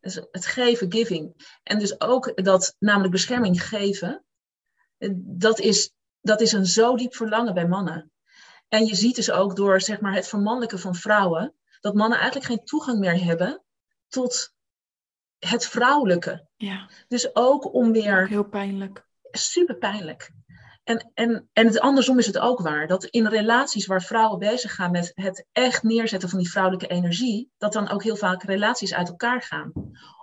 Dus 0.00 0.14
het 0.30 0.46
geven, 0.46 0.92
giving. 0.92 1.46
En 1.62 1.78
dus 1.78 2.00
ook 2.00 2.44
dat, 2.44 2.76
namelijk 2.78 3.12
bescherming 3.12 3.62
geven, 3.62 4.24
dat 5.18 5.58
is, 5.58 5.92
dat 6.20 6.40
is 6.40 6.52
een 6.52 6.66
zo 6.66 6.96
diep 6.96 7.14
verlangen 7.14 7.54
bij 7.54 7.68
mannen. 7.68 8.10
En 8.68 8.86
je 8.86 8.94
ziet 8.94 9.16
dus 9.16 9.30
ook 9.30 9.56
door 9.56 9.80
zeg 9.80 10.00
maar, 10.00 10.14
het 10.14 10.28
vermannelijken 10.28 10.78
van 10.78 10.94
vrouwen, 10.94 11.54
dat 11.80 11.94
mannen 11.94 12.18
eigenlijk 12.18 12.46
geen 12.46 12.64
toegang 12.64 12.98
meer 12.98 13.24
hebben 13.24 13.62
tot 14.08 14.54
het 15.38 15.66
vrouwelijke. 15.66 16.46
Ja. 16.56 16.88
Dus 17.08 17.34
ook 17.34 17.74
om 17.74 17.92
weer. 17.92 18.22
Ook 18.22 18.28
heel 18.28 18.48
pijnlijk. 18.48 19.06
Super 19.30 19.76
pijnlijk. 19.76 20.30
En, 20.84 21.10
en, 21.14 21.48
en 21.52 21.66
het 21.66 21.80
andersom 21.80 22.18
is 22.18 22.26
het 22.26 22.38
ook 22.38 22.60
waar. 22.60 22.86
Dat 22.86 23.04
in 23.04 23.26
relaties 23.26 23.86
waar 23.86 24.02
vrouwen 24.02 24.38
bezig 24.38 24.74
gaan 24.74 24.90
met 24.90 25.12
het 25.14 25.46
echt 25.52 25.82
neerzetten 25.82 26.28
van 26.28 26.38
die 26.38 26.50
vrouwelijke 26.50 26.86
energie, 26.86 27.50
dat 27.58 27.72
dan 27.72 27.88
ook 27.88 28.02
heel 28.02 28.16
vaak 28.16 28.42
relaties 28.42 28.94
uit 28.94 29.08
elkaar 29.08 29.42
gaan. 29.42 29.72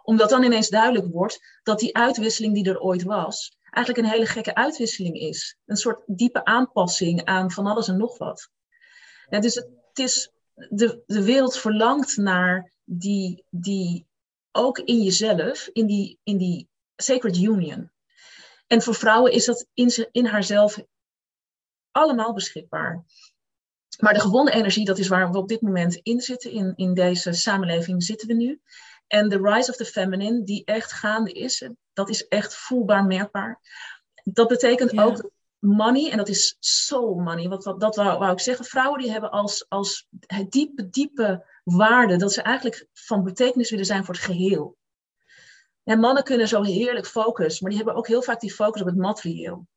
Omdat 0.03 0.29
dan 0.29 0.43
ineens 0.43 0.69
duidelijk 0.69 1.13
wordt 1.13 1.59
dat 1.63 1.79
die 1.79 1.95
uitwisseling 1.95 2.53
die 2.53 2.69
er 2.69 2.79
ooit 2.79 3.03
was, 3.03 3.57
eigenlijk 3.73 3.97
een 4.07 4.13
hele 4.13 4.25
gekke 4.25 4.55
uitwisseling 4.55 5.19
is. 5.19 5.57
Een 5.65 5.75
soort 5.75 6.03
diepe 6.05 6.45
aanpassing 6.45 7.25
aan 7.25 7.51
van 7.51 7.67
alles 7.67 7.87
en 7.87 7.97
nog 7.97 8.17
wat. 8.17 8.49
Ja, 9.29 9.39
dus 9.39 9.55
het, 9.55 9.67
het 9.87 9.99
is, 9.99 10.31
de, 10.53 11.03
de 11.05 11.23
wereld 11.23 11.57
verlangt 11.57 12.17
naar 12.17 12.71
die, 12.83 13.45
die 13.49 14.07
ook 14.51 14.77
in 14.79 15.01
jezelf, 15.01 15.69
in 15.73 15.85
die, 15.85 16.19
in 16.23 16.37
die 16.37 16.69
sacred 16.95 17.37
union. 17.37 17.91
En 18.67 18.81
voor 18.81 18.95
vrouwen 18.95 19.31
is 19.31 19.45
dat 19.45 19.67
in, 19.73 20.07
in 20.11 20.25
haarzelf 20.25 20.79
allemaal 21.91 22.33
beschikbaar. 22.33 23.05
Maar 23.99 24.13
de 24.13 24.19
gewonde 24.19 24.51
energie, 24.51 24.85
dat 24.85 24.97
is 24.97 25.07
waar 25.07 25.31
we 25.31 25.37
op 25.37 25.47
dit 25.47 25.61
moment 25.61 25.95
in 25.95 26.21
zitten. 26.21 26.51
In, 26.51 26.73
in 26.75 26.93
deze 26.93 27.33
samenleving 27.33 28.03
zitten 28.03 28.27
we 28.27 28.33
nu. 28.33 28.61
En 29.13 29.29
de 29.29 29.41
rise 29.41 29.69
of 29.69 29.75
the 29.75 29.85
feminine, 29.85 30.43
die 30.43 30.65
echt 30.65 30.91
gaande 30.91 31.31
is, 31.31 31.69
dat 31.93 32.09
is 32.09 32.27
echt 32.27 32.55
voelbaar 32.55 33.05
merkbaar. 33.05 33.59
Dat 34.23 34.47
betekent 34.47 34.91
ja. 34.91 35.03
ook 35.03 35.29
money, 35.59 36.11
en 36.11 36.17
dat 36.17 36.27
is 36.27 36.57
soul 36.59 37.15
money. 37.15 37.47
Wat, 37.47 37.63
wat, 37.63 37.79
dat 37.79 37.95
wou, 37.95 38.19
wou 38.19 38.31
ik 38.31 38.39
zeggen. 38.39 38.65
Vrouwen 38.65 39.01
die 39.01 39.11
hebben 39.11 39.31
als, 39.31 39.65
als 39.69 40.07
diepe, 40.49 40.89
diepe 40.89 41.45
waarde 41.63 42.15
dat 42.15 42.33
ze 42.33 42.41
eigenlijk 42.41 42.87
van 42.93 43.23
betekenis 43.23 43.69
willen 43.69 43.85
zijn 43.85 44.05
voor 44.05 44.13
het 44.13 44.23
geheel. 44.23 44.77
En 45.83 45.99
mannen 45.99 46.23
kunnen 46.23 46.47
zo 46.47 46.63
heerlijk 46.63 47.07
focussen, 47.07 47.63
maar 47.63 47.71
die 47.71 47.83
hebben 47.83 47.97
ook 47.97 48.07
heel 48.07 48.21
vaak 48.21 48.39
die 48.39 48.53
focus 48.53 48.81
op 48.81 48.87
het 48.87 48.97
materieel. 48.97 49.67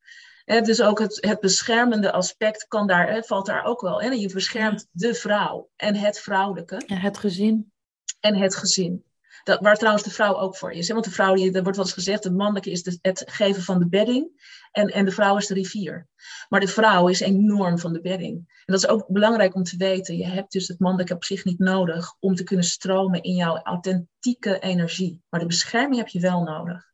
He, 0.45 0.61
dus 0.61 0.83
ook 0.83 0.99
het, 0.99 1.19
het 1.21 1.41
beschermende 1.41 2.13
aspect 2.13 2.67
kan 2.69 2.87
daar, 2.87 3.09
he, 3.09 3.23
valt 3.23 3.47
daar 3.47 3.65
ook 3.65 3.81
wel. 3.81 4.01
En 4.01 4.21
je 4.21 4.33
beschermt 4.33 4.89
de 4.91 5.15
vrouw 5.15 5.71
en 5.77 5.95
het 5.95 6.21
vrouwelijke. 6.21 6.77
En 6.87 6.99
het 6.99 7.19
gezin. 7.19 7.73
En 8.21 8.37
het 8.37 8.55
gezin. 8.55 9.05
Dat, 9.47 9.61
waar 9.61 9.77
trouwens 9.77 10.05
de 10.05 10.11
vrouw 10.11 10.37
ook 10.37 10.57
voor 10.57 10.73
is. 10.73 10.89
Want 10.89 11.05
de 11.05 11.11
vrouw, 11.11 11.35
die, 11.35 11.53
er 11.53 11.63
wordt 11.63 11.77
wel 11.77 11.87
eens 11.87 11.95
gezegd, 11.95 12.25
het 12.25 12.37
mannelijke 12.37 12.71
is 12.71 12.99
het 13.01 13.23
geven 13.27 13.63
van 13.63 13.79
de 13.79 13.89
bedding. 13.89 14.55
En, 14.73 14.89
en 14.89 15.05
de 15.05 15.11
vrouw 15.11 15.37
is 15.37 15.47
de 15.47 15.55
rivier. 15.55 16.09
Maar 16.49 16.61
de 16.61 16.69
vrouw 16.69 17.09
is 17.09 17.21
enorm 17.21 17.79
van 17.79 17.93
de 17.93 18.01
bedding. 18.01 18.35
En 18.35 18.75
dat 18.75 18.83
is 18.83 18.89
ook 18.89 19.07
belangrijk 19.09 19.55
om 19.55 19.63
te 19.63 19.77
weten. 19.77 20.17
Je 20.17 20.27
hebt 20.27 20.53
dus 20.53 20.69
het 20.69 20.79
mannelijke 20.79 21.15
op 21.15 21.25
zich 21.25 21.45
niet 21.45 21.59
nodig 21.59 22.15
om 22.19 22.35
te 22.35 22.45
kunnen 22.45 22.65
stromen 22.65 23.23
in 23.23 23.35
jouw 23.35 23.57
authentieke 23.63 24.59
energie. 24.59 25.23
Maar 25.29 25.41
de 25.41 25.47
bescherming 25.47 25.97
heb 25.97 26.09
je 26.09 26.21
wel 26.21 26.43
nodig. 26.43 26.93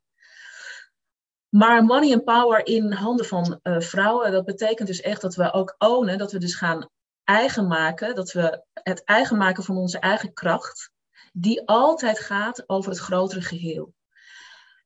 Maar 1.49 1.85
money 1.85 2.13
and 2.13 2.25
power 2.25 2.67
in 2.67 2.93
handen 2.93 3.27
van 3.27 3.61
uh, 3.63 3.81
vrouwen, 3.81 4.33
dat 4.33 4.45
betekent 4.45 4.89
dus 4.89 5.01
echt 5.01 5.21
dat 5.21 5.35
we 5.35 5.53
ook 5.53 5.75
ownen, 5.79 6.19
dat 6.19 6.33
we 6.33 6.39
dus 6.39 6.55
gaan 6.55 6.89
eigen 7.25 7.67
maken, 7.67 8.15
dat 8.15 8.33
we 8.33 8.65
het 8.73 9.05
eigen 9.05 9.37
maken 9.37 9.65
van 9.65 9.77
onze 9.77 9.99
eigen 9.99 10.33
kracht, 10.33 10.91
die 11.33 11.66
altijd 11.66 12.18
gaat 12.18 12.68
over 12.68 12.91
het 12.91 13.01
grotere 13.01 13.41
geheel. 13.43 13.95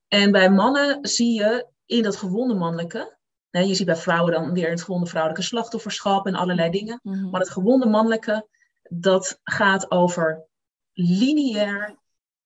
En 0.09 0.32
bij 0.32 0.51
mannen 0.51 0.99
zie 1.09 1.32
je 1.34 1.66
in 1.86 2.03
dat 2.03 2.16
gewonde 2.16 2.55
mannelijke, 2.55 3.16
je 3.51 3.74
ziet 3.74 3.86
bij 3.86 3.97
vrouwen 3.97 4.32
dan 4.32 4.53
weer 4.53 4.70
het 4.70 4.82
gewonde 4.82 5.07
vrouwelijke 5.07 5.47
slachtofferschap 5.47 6.26
en 6.26 6.34
allerlei 6.34 6.70
dingen, 6.70 7.01
Mhm. 7.03 7.30
maar 7.30 7.40
het 7.40 7.51
gewonde 7.51 7.86
mannelijke, 7.86 8.49
dat 8.82 9.40
gaat 9.42 9.90
over 9.90 10.47
lineair. 10.92 11.99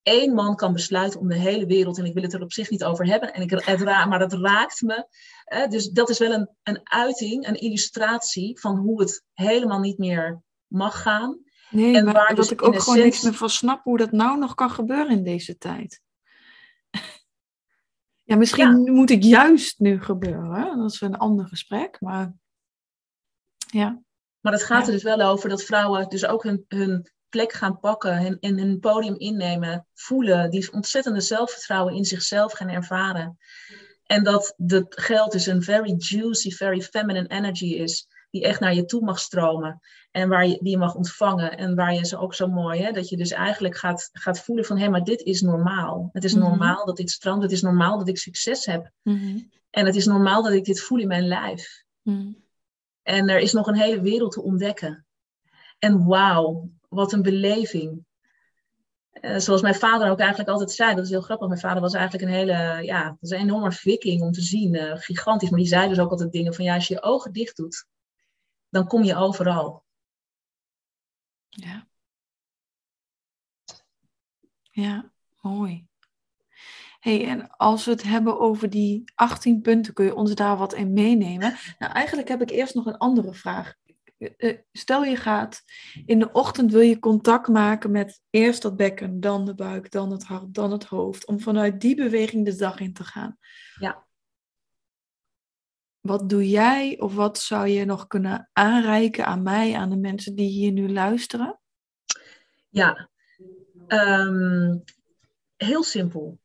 Eén 0.02 0.34
man 0.34 0.56
kan 0.56 0.72
besluiten 0.72 1.20
om 1.20 1.28
de 1.28 1.34
hele 1.38 1.66
wereld, 1.66 1.98
en 1.98 2.04
ik 2.04 2.14
wil 2.14 2.22
het 2.22 2.32
er 2.32 2.42
op 2.42 2.52
zich 2.52 2.70
niet 2.70 2.84
over 2.84 3.06
hebben, 3.06 3.32
en 3.34 3.42
ik, 3.42 3.50
het 3.50 3.80
ra- 3.80 4.06
maar 4.06 4.18
dat 4.18 4.32
raakt 4.32 4.80
me. 4.82 5.06
Dus 5.68 5.88
dat 5.90 6.08
is 6.08 6.18
wel 6.18 6.32
een, 6.32 6.48
een 6.62 6.80
uiting, 6.82 7.46
een 7.46 7.60
illustratie 7.60 8.60
van 8.60 8.76
hoe 8.76 9.00
het 9.00 9.24
helemaal 9.32 9.80
niet 9.80 9.98
meer 9.98 10.42
mag 10.66 11.02
gaan. 11.02 11.38
Nee, 11.70 11.96
En 11.96 12.04
maar 12.04 12.26
dat 12.28 12.36
dus 12.36 12.50
ik 12.50 12.60
in 12.60 12.66
ook 12.66 12.80
gewoon 12.80 12.98
niks 12.98 13.22
meer 13.22 13.34
van 13.34 13.50
snap 13.50 13.84
hoe 13.84 13.98
dat 13.98 14.12
nou 14.12 14.38
nog 14.38 14.54
kan 14.54 14.70
gebeuren 14.70 15.10
in 15.16 15.24
deze 15.24 15.58
tijd. 15.58 16.00
Ja, 18.24 18.36
misschien 18.36 18.92
moet 18.92 19.08
het 19.08 19.24
juist 19.24 19.78
nu 19.78 20.02
gebeuren. 20.02 20.78
Dat 20.78 20.92
is 20.92 21.00
een 21.00 21.16
ander 21.16 21.46
gesprek, 21.46 22.00
maar 22.00 22.34
ja. 23.70 24.02
Maar 24.40 24.52
het 24.52 24.62
gaat 24.62 24.80
Ja. 24.80 24.86
er 24.86 24.92
dus 24.92 25.02
wel 25.02 25.20
over 25.20 25.48
dat 25.48 25.62
vrouwen 25.62 26.08
dus 26.08 26.26
ook 26.26 26.42
hun, 26.42 26.64
hun 26.68 27.10
plek 27.28 27.52
gaan 27.52 27.80
pakken 27.80 28.12
en, 28.12 28.38
en 28.40 28.58
hun 28.58 28.80
podium 28.80 29.16
innemen, 29.16 29.86
voelen, 29.94 30.50
die 30.50 30.72
ontzettende 30.72 31.20
zelfvertrouwen 31.20 31.94
in 31.94 32.04
zichzelf 32.04 32.52
gaan 32.52 32.68
ervaren. 32.68 33.38
En 34.04 34.24
dat 34.24 34.54
het 34.56 35.00
geld 35.00 35.32
dus 35.32 35.46
een 35.46 35.62
very 35.62 35.94
juicy, 35.96 36.50
very 36.50 36.80
feminine 36.80 37.28
energy 37.28 37.74
is, 37.74 38.08
die 38.30 38.44
echt 38.44 38.60
naar 38.60 38.74
je 38.74 38.84
toe 38.84 39.04
mag 39.04 39.18
stromen 39.18 39.80
en 40.10 40.28
waar 40.28 40.46
je, 40.46 40.58
die 40.60 40.70
je 40.70 40.78
mag 40.78 40.94
ontvangen 40.94 41.56
en 41.58 41.74
waar 41.74 41.94
je 41.94 42.06
ze 42.06 42.18
ook 42.18 42.34
zo 42.34 42.46
mooi, 42.46 42.82
hè, 42.82 42.92
dat 42.92 43.08
je 43.08 43.16
dus 43.16 43.30
eigenlijk 43.30 43.76
gaat, 43.76 44.08
gaat 44.12 44.40
voelen 44.40 44.64
van 44.64 44.78
hé, 44.78 44.88
maar 44.88 45.04
dit 45.04 45.20
is 45.20 45.40
normaal. 45.40 46.10
Het 46.12 46.24
is 46.24 46.34
Mhm. 46.34 46.42
normaal 46.42 46.86
dat 46.86 46.96
dit 46.96 47.10
stroomt, 47.10 47.42
het 47.42 47.52
is 47.52 47.62
normaal 47.62 47.98
dat 47.98 48.08
ik 48.08 48.18
succes 48.18 48.66
heb 48.66 48.90
Mhm. 49.02 49.38
en 49.70 49.86
het 49.86 49.94
is 49.94 50.06
normaal 50.06 50.42
dat 50.42 50.52
ik 50.52 50.64
dit 50.64 50.80
voel 50.80 50.98
in 50.98 51.08
mijn 51.08 51.26
lijf. 51.26 51.84
Mhm. 52.02 52.32
En 53.02 53.28
er 53.28 53.38
is 53.38 53.52
nog 53.52 53.66
een 53.66 53.74
hele 53.76 54.00
wereld 54.00 54.32
te 54.32 54.42
ontdekken. 54.42 55.06
En 55.78 56.04
wauw, 56.06 56.70
wat 56.88 57.12
een 57.12 57.22
beleving. 57.22 58.04
Eh, 59.10 59.36
zoals 59.38 59.62
mijn 59.62 59.74
vader 59.74 60.10
ook 60.10 60.18
eigenlijk 60.18 60.50
altijd 60.50 60.70
zei, 60.72 60.94
dat 60.94 61.04
is 61.04 61.10
heel 61.10 61.20
grappig. 61.20 61.48
Mijn 61.48 61.60
vader 61.60 61.80
was 61.80 61.94
eigenlijk 61.94 62.24
een 62.24 62.34
hele, 62.36 62.84
ja, 62.84 63.04
dat 63.04 63.16
was 63.20 63.30
een 63.30 63.38
enorme 63.38 63.72
viking 63.72 64.22
om 64.22 64.32
te 64.32 64.40
zien, 64.40 64.74
eh, 64.74 64.96
gigantisch. 64.96 65.50
Maar 65.50 65.58
die 65.58 65.68
zei 65.68 65.88
dus 65.88 65.98
ook 65.98 66.10
altijd 66.10 66.32
dingen 66.32 66.54
van, 66.54 66.64
ja, 66.64 66.74
als 66.74 66.88
je 66.88 66.94
je 66.94 67.02
ogen 67.02 67.32
dicht 67.32 67.56
doet, 67.56 67.86
dan 68.68 68.86
kom 68.86 69.02
je 69.04 69.16
overal. 69.16 69.84
Ja. 71.50 71.88
Ja, 74.70 75.12
mooi. 75.40 75.86
hey, 77.00 77.26
en 77.26 77.50
als 77.56 77.84
we 77.84 77.90
het 77.90 78.02
hebben 78.02 78.40
over 78.40 78.70
die 78.70 79.04
18 79.14 79.60
punten, 79.60 79.92
kun 79.92 80.04
je 80.04 80.14
ons 80.14 80.34
daar 80.34 80.56
wat 80.56 80.74
in 80.74 80.92
meenemen? 80.92 81.56
Nou, 81.78 81.92
eigenlijk 81.92 82.28
heb 82.28 82.42
ik 82.42 82.50
eerst 82.50 82.74
nog 82.74 82.86
een 82.86 82.98
andere 82.98 83.34
vraag. 83.34 83.74
Eh, 84.18 84.30
eh, 84.36 84.58
Stel 84.72 85.04
je 85.04 85.16
gaat 85.16 85.62
in 86.06 86.18
de 86.18 86.32
ochtend 86.32 86.72
wil 86.72 86.80
je 86.80 86.98
contact 86.98 87.48
maken 87.48 87.90
met 87.90 88.20
eerst 88.30 88.62
dat 88.62 88.76
bekken, 88.76 89.20
dan 89.20 89.44
de 89.44 89.54
buik, 89.54 89.90
dan 89.90 90.10
het 90.10 90.24
hart, 90.24 90.54
dan 90.54 90.72
het 90.72 90.84
hoofd, 90.84 91.26
om 91.26 91.40
vanuit 91.40 91.80
die 91.80 91.96
beweging 91.96 92.44
de 92.44 92.56
dag 92.56 92.80
in 92.80 92.92
te 92.92 93.04
gaan. 93.04 93.38
Ja. 93.78 94.08
Wat 96.00 96.28
doe 96.28 96.48
jij 96.48 96.96
of 96.98 97.14
wat 97.14 97.38
zou 97.38 97.68
je 97.68 97.84
nog 97.84 98.06
kunnen 98.06 98.48
aanreiken 98.52 99.26
aan 99.26 99.42
mij, 99.42 99.74
aan 99.74 99.90
de 99.90 99.96
mensen 99.96 100.34
die 100.34 100.48
hier 100.48 100.72
nu 100.72 100.92
luisteren? 100.92 101.60
Ja, 102.68 103.10
Ehm, 103.90 104.76
heel 105.56 105.82
simpel. 105.82 106.38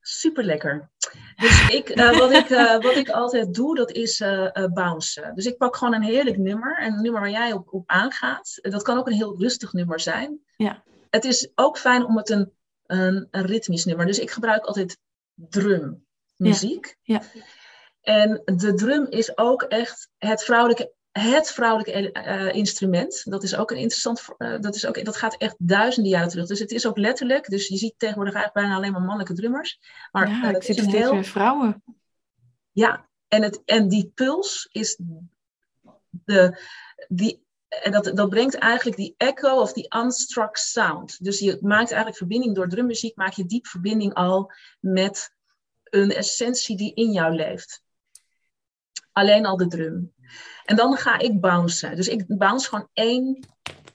Super 0.00 0.44
lekker. 0.44 0.90
Dus 1.36 1.68
ik, 1.78 1.88
eh, 1.88 2.18
wat, 2.18 2.30
ik, 2.32 2.50
uh, 2.50 2.80
wat 2.80 2.96
ik 2.96 3.08
altijd 3.08 3.54
doe, 3.54 3.74
dat 3.74 3.90
is 3.90 4.20
uh, 4.20 4.66
bouncen. 4.72 5.34
Dus 5.34 5.46
ik 5.46 5.56
pak 5.56 5.76
gewoon 5.76 5.94
een 5.94 6.02
heerlijk 6.02 6.36
nummer. 6.36 6.82
Een 6.82 7.02
nummer 7.02 7.20
waar 7.20 7.30
jij 7.30 7.52
op, 7.52 7.72
op 7.72 7.88
aangaat. 7.88 8.58
Dat 8.62 8.82
kan 8.82 8.98
ook 8.98 9.06
een 9.06 9.12
heel 9.12 9.38
rustig 9.38 9.72
nummer 9.72 10.00
zijn. 10.00 10.40
Ja. 10.56 10.82
Het 11.10 11.24
is 11.24 11.50
ook 11.54 11.78
fijn 11.78 12.04
om 12.04 12.16
het 12.16 12.30
een, 12.30 12.52
een, 12.86 13.28
een 13.30 13.46
ritmisch 13.46 13.84
nummer. 13.84 14.06
Dus 14.06 14.18
ik 14.18 14.30
gebruik 14.30 14.64
altijd 14.64 14.98
drummuziek. 15.34 16.96
Ja. 17.02 17.22
ja. 17.32 17.42
En 18.02 18.42
de 18.44 18.74
drum 18.74 19.06
is 19.10 19.38
ook 19.38 19.62
echt 19.62 20.08
het 20.18 20.44
vrouwelijke 20.44 20.92
het 21.12 21.50
vrouwelijke 21.50 22.10
uh, 22.12 22.54
instrument. 22.54 23.30
Dat 23.30 23.42
is 23.42 23.56
ook 23.56 23.70
een 23.70 23.76
interessant. 23.76 24.24
Uh, 24.38 24.60
dat, 24.60 24.74
is 24.74 24.86
ook, 24.86 25.04
dat 25.04 25.16
gaat 25.16 25.36
echt 25.36 25.54
duizenden 25.58 26.12
jaren 26.12 26.28
terug. 26.28 26.46
Dus 26.46 26.58
het 26.58 26.70
is 26.70 26.86
ook 26.86 26.96
letterlijk. 26.96 27.48
Dus 27.48 27.68
je 27.68 27.76
ziet 27.76 27.94
tegenwoordig 27.96 28.34
eigenlijk 28.34 28.64
bijna 28.64 28.78
alleen 28.78 28.92
maar 28.92 29.00
mannelijke 29.00 29.34
drummers. 29.34 29.80
Maar 30.12 30.28
ja, 30.28 30.50
uh, 30.50 30.56
ik 30.56 30.62
zie 30.62 30.74
steeds 30.74 30.92
heel... 30.92 31.14
meer 31.14 31.24
vrouwen. 31.24 31.82
Ja, 32.70 33.08
en, 33.28 33.42
het, 33.42 33.62
en 33.64 33.88
die 33.88 34.12
puls 34.14 34.68
is 34.70 35.00
de. 36.10 36.58
Die, 37.08 37.44
en 37.68 37.92
dat, 37.92 38.10
dat 38.14 38.28
brengt 38.28 38.54
eigenlijk 38.54 38.96
die 38.96 39.14
echo 39.16 39.60
of 39.60 39.72
die 39.72 39.94
unstruck 39.96 40.56
sound. 40.56 41.24
Dus 41.24 41.38
je 41.38 41.58
maakt 41.60 41.88
eigenlijk 41.88 42.16
verbinding 42.16 42.54
door 42.54 42.68
drummuziek, 42.68 43.16
maak 43.16 43.32
je 43.32 43.46
diep 43.46 43.66
verbinding 43.66 44.14
al 44.14 44.52
met 44.80 45.34
een 45.84 46.10
essentie 46.10 46.76
die 46.76 46.94
in 46.94 47.12
jou 47.12 47.34
leeft. 47.34 47.81
Alleen 49.12 49.46
al 49.46 49.56
de 49.56 49.66
drum. 49.66 50.12
En 50.64 50.76
dan 50.76 50.96
ga 50.96 51.18
ik 51.18 51.40
bouncen. 51.40 51.96
Dus 51.96 52.08
ik 52.08 52.24
bounce 52.26 52.68
gewoon 52.68 52.88
één, 52.92 53.46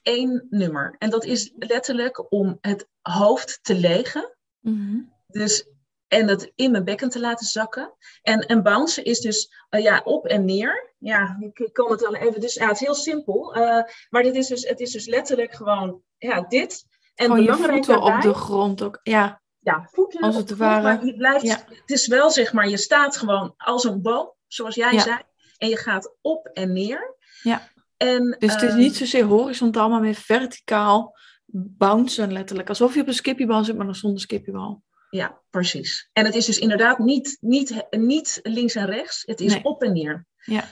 één 0.02 0.46
nummer. 0.50 0.94
En 0.98 1.10
dat 1.10 1.24
is 1.24 1.52
letterlijk 1.56 2.32
om 2.32 2.58
het 2.60 2.88
hoofd 3.00 3.58
te 3.62 3.74
legen. 3.74 4.36
Mm-hmm. 4.60 5.12
Dus, 5.26 5.68
en 6.08 6.28
het 6.28 6.52
in 6.54 6.70
mijn 6.70 6.84
bekken 6.84 7.08
te 7.08 7.20
laten 7.20 7.46
zakken. 7.46 7.94
En, 8.22 8.40
en 8.40 8.62
bouncen 8.62 9.04
is 9.04 9.20
dus 9.20 9.52
uh, 9.70 9.82
ja, 9.82 10.00
op 10.04 10.26
en 10.26 10.44
neer. 10.44 10.94
Ja, 10.98 11.36
ik 11.38 11.68
kan 11.72 11.90
het 11.90 12.00
wel 12.00 12.14
even. 12.14 12.40
Dus 12.40 12.54
ja, 12.54 12.66
het 12.66 12.80
is 12.80 12.86
heel 12.86 12.94
simpel. 12.94 13.56
Uh, 13.56 13.82
maar 14.10 14.22
dit 14.22 14.34
is 14.34 14.46
dus, 14.46 14.68
het 14.68 14.80
is 14.80 14.92
dus 14.92 15.06
letterlijk 15.06 15.54
gewoon 15.54 16.02
ja, 16.18 16.40
dit. 16.40 16.86
En 17.14 17.26
gewoon 17.26 17.42
je 17.42 17.54
voeten 17.54 17.82
daarbij, 17.82 18.16
op 18.16 18.22
de 18.22 18.34
grond 18.34 18.82
ook. 18.82 19.00
Ja, 19.02 19.42
ja 19.58 19.88
voeten 19.92 20.20
als 20.20 20.36
het 20.36 20.56
ware. 20.56 21.06
je 21.06 21.16
blijft, 21.16 21.44
ja. 21.44 21.64
Het 21.68 21.90
is 21.90 22.06
wel 22.06 22.30
zeg 22.30 22.52
maar, 22.52 22.68
je 22.68 22.76
staat 22.76 23.16
gewoon 23.16 23.54
als 23.56 23.84
een 23.84 24.02
boom, 24.02 24.34
zoals 24.48 24.74
jij 24.74 24.92
ja. 24.92 25.00
zei. 25.00 25.18
En 25.58 25.68
je 25.68 25.76
gaat 25.76 26.14
op 26.20 26.46
en 26.46 26.72
neer. 26.72 27.16
Ja. 27.42 27.68
En, 27.96 28.36
dus 28.38 28.52
het 28.52 28.62
is 28.62 28.72
um, 28.72 28.78
niet 28.78 28.96
zozeer 28.96 29.24
horizontaal, 29.24 29.88
maar 29.88 30.00
meer 30.00 30.14
verticaal 30.14 31.16
bouncen 31.52 32.32
letterlijk. 32.32 32.68
Alsof 32.68 32.94
je 32.94 33.00
op 33.00 33.06
een 33.06 33.14
skippiebal 33.14 33.64
zit, 33.64 33.76
maar 33.76 33.86
dan 33.86 33.94
zonder 33.94 34.20
skippiebal. 34.20 34.82
Ja, 35.10 35.40
precies. 35.50 36.08
En 36.12 36.24
het 36.24 36.34
is 36.34 36.46
dus 36.46 36.58
inderdaad 36.58 36.98
niet, 36.98 37.36
niet, 37.40 37.86
niet 37.90 38.40
links 38.42 38.74
en 38.74 38.86
rechts. 38.86 39.22
Het 39.26 39.40
is 39.40 39.52
Nee. 39.52 39.64
op 39.64 39.82
en 39.82 39.92
neer. 39.92 40.26
Ja. 40.44 40.64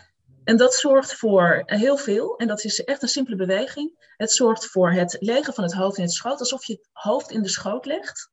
En 0.45 0.57
dat 0.57 0.75
zorgt 0.75 1.15
voor 1.15 1.63
heel 1.67 1.97
veel. 1.97 2.37
En 2.37 2.47
dat 2.47 2.65
is 2.65 2.85
echt 2.85 3.03
een 3.03 3.09
simpele 3.09 3.37
beweging. 3.37 4.13
Het 4.17 4.33
zorgt 4.33 4.67
voor 4.67 4.91
het 4.93 5.17
legen 5.21 5.55
van 5.55 5.65
het 5.65 5.73
hoofd 5.73 5.97
in 5.97 6.03
het 6.03 6.13
schoot. 6.13 6.41
Alsof 6.41 6.65
je 6.65 6.73
het 6.73 6.89
hoofd 6.93 7.31
in 7.31 7.43
de 7.43 7.49
schoot 7.49 7.87
legt. 7.87 8.31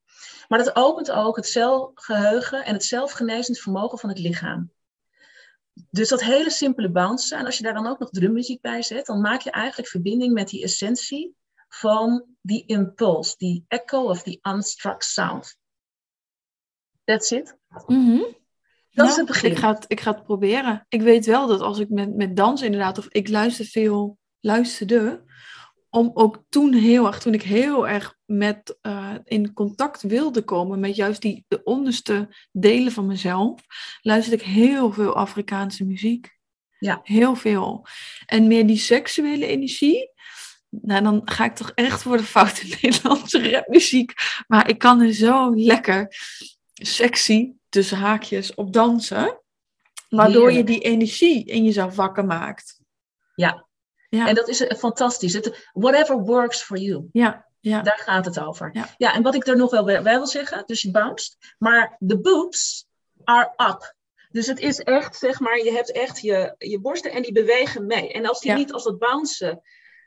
Maar 0.47 0.63
dat 0.63 0.75
opent 0.75 1.11
ook 1.11 1.35
het 1.35 1.47
celgeheugen 1.47 2.65
en 2.65 2.73
het 2.73 2.83
zelfgenezend 2.83 3.59
vermogen 3.59 3.97
van 3.97 4.09
het 4.09 4.19
lichaam. 4.19 4.71
Dus 5.89 6.09
dat 6.09 6.23
hele 6.23 6.49
simpele 6.49 6.91
bouncen. 6.91 7.37
En 7.37 7.45
als 7.45 7.57
je 7.57 7.63
daar 7.63 7.73
dan 7.73 7.87
ook 7.87 7.99
nog 7.99 8.09
drummuziek 8.09 8.61
bij 8.61 8.81
zet, 8.81 9.05
dan 9.05 9.21
maak 9.21 9.41
je 9.41 9.51
eigenlijk 9.51 9.89
verbinding 9.89 10.33
met 10.33 10.49
die 10.49 10.63
essentie 10.63 11.35
van 11.67 12.25
die 12.41 12.65
impuls, 12.65 13.37
die 13.37 13.65
echo 13.67 14.03
of 14.03 14.23
die 14.23 14.39
unstruck 14.41 15.01
sound. 15.01 15.57
That's 17.03 17.31
it. 17.31 17.57
Mhm. 17.87 18.21
Dat 18.91 19.09
is 19.09 19.15
het 19.15 19.25
begin. 19.25 19.51
Ik 19.51 19.57
ga 19.57 19.73
het, 19.73 19.85
ik 19.87 19.99
ga 19.99 20.11
het 20.11 20.23
proberen. 20.23 20.85
Ik 20.89 21.01
weet 21.01 21.25
wel 21.25 21.47
dat 21.47 21.61
als 21.61 21.79
ik 21.79 21.89
met, 21.89 22.15
met 22.15 22.35
dansen 22.35 22.65
inderdaad, 22.65 22.97
of 22.97 23.07
ik 23.07 23.29
luister 23.29 23.65
veel, 23.65 24.17
luisterde, 24.39 25.23
om 25.93 26.11
ook 26.13 26.43
toen 26.49 26.73
heel 26.73 27.07
erg, 27.07 27.19
toen 27.19 27.33
ik 27.33 27.41
heel 27.41 27.87
erg 27.87 28.17
met, 28.25 28.77
eh, 28.81 29.13
in 29.23 29.53
contact 29.53 30.01
wilde 30.01 30.41
komen 30.41 30.79
met 30.79 30.95
juist 30.95 31.21
die, 31.21 31.45
de 31.47 31.63
onderste 31.63 32.35
delen 32.51 32.91
van 32.91 33.05
mezelf, 33.05 33.61
luisterde 34.01 34.43
ik 34.43 34.49
heel 34.49 34.91
veel 34.91 35.15
Afrikaanse 35.15 35.85
muziek. 35.85 36.37
Ja. 36.79 36.99
Heel 37.03 37.35
veel. 37.35 37.85
En 38.25 38.47
meer 38.47 38.67
die 38.67 38.77
seksuele 38.77 39.45
energie, 39.45 40.11
nou 40.69 41.03
dan 41.03 41.21
ga 41.25 41.45
ik 41.45 41.55
toch 41.55 41.71
echt 41.75 42.01
voor 42.01 42.17
de 42.17 42.23
foute 42.23 42.67
Nederlandse 42.81 43.51
rapmuziek. 43.51 44.13
Maar 44.47 44.69
ik 44.69 44.77
kan 44.77 45.01
er 45.01 45.13
zo 45.13 45.55
lekker 45.55 46.15
sexy, 46.73 47.51
tussen 47.69 47.97
haakjes, 47.97 48.53
op 48.53 48.73
dansen. 48.73 49.41
Waardoor 50.09 50.51
je 50.51 50.63
die 50.63 50.79
energie 50.79 51.45
in 51.45 51.63
jezelf 51.63 51.95
wakker 51.95 52.25
maakt. 52.25 52.81
Ja. 53.35 53.67
Ja. 54.17 54.27
En 54.27 54.35
dat 54.35 54.47
is 54.47 54.61
eh, 54.67 54.77
fantastisch. 54.77 55.33
Het, 55.33 55.69
whatever 55.73 56.17
works 56.17 56.61
for 56.61 56.77
you. 56.77 57.09
Ja, 57.11 57.45
ja. 57.59 57.81
Daar 57.81 58.01
gaat 58.03 58.25
het 58.25 58.39
over. 58.39 58.69
Ja. 58.97 59.13
en 59.13 59.21
wat 59.23 59.35
ik 59.35 59.47
er 59.47 59.57
nog 59.57 59.71
wel 59.71 59.83
bij 59.83 60.03
wil 60.03 60.27
zeggen, 60.27 60.63
dus 60.65 60.81
je 60.81 60.91
bounced, 60.91 61.37
maar 61.57 61.95
de 61.99 62.19
boobs 62.19 62.85
are 63.23 63.53
up. 63.69 63.95
Dus 64.31 64.47
het 64.47 64.59
is 64.59 64.79
echt, 64.79 65.15
zeg 65.15 65.39
maar, 65.39 65.57
je 65.57 65.71
hebt 65.71 65.91
echt 65.91 66.21
je, 66.21 66.55
je 66.57 66.79
borsten 66.79 67.11
en 67.11 67.21
die 67.21 67.31
bewegen 67.31 67.85
mee. 67.85 68.13
En 68.13 68.25
als 68.25 68.39
die 68.39 68.51
Ja. 68.51 68.57
niet 68.57 68.73
als 68.73 68.83
dat 68.83 68.97
bouncen, 68.99 69.61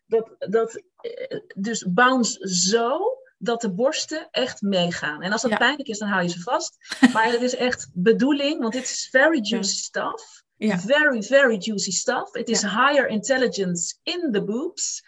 dat, 0.06 0.34
dat, 0.38 0.82
eh, 1.00 1.40
dus 1.56 1.86
bounce 1.88 2.48
zo 2.48 2.98
dat 3.38 3.60
de 3.60 3.72
borsten 3.72 4.28
echt 4.30 4.62
meegaan. 4.62 5.22
En 5.22 5.32
als 5.32 5.42
dat 5.42 5.50
Ja. 5.50 5.56
pijnlijk 5.56 5.88
is, 5.88 5.98
dan 5.98 6.08
hou 6.08 6.22
je 6.22 6.28
ze 6.28 6.40
vast. 6.40 6.76
Maar 7.12 7.30
het 7.30 7.42
is 7.42 7.54
echt 7.56 7.90
bedoeling, 7.94 8.60
want 8.60 8.72
dit 8.72 8.82
is 8.82 9.08
very 9.10 9.40
juicy 9.42 9.76
stuff. 9.76 10.42
Ja. 10.56 10.78
Very, 10.78 11.22
very 11.22 11.56
juicy 11.56 11.90
stuff. 11.90 12.32
Het 12.32 12.48
is 12.48 12.62
higher 12.62 13.06
intelligence 13.06 13.94
in 14.02 14.28
the 14.32 14.44
boobs. 14.44 15.04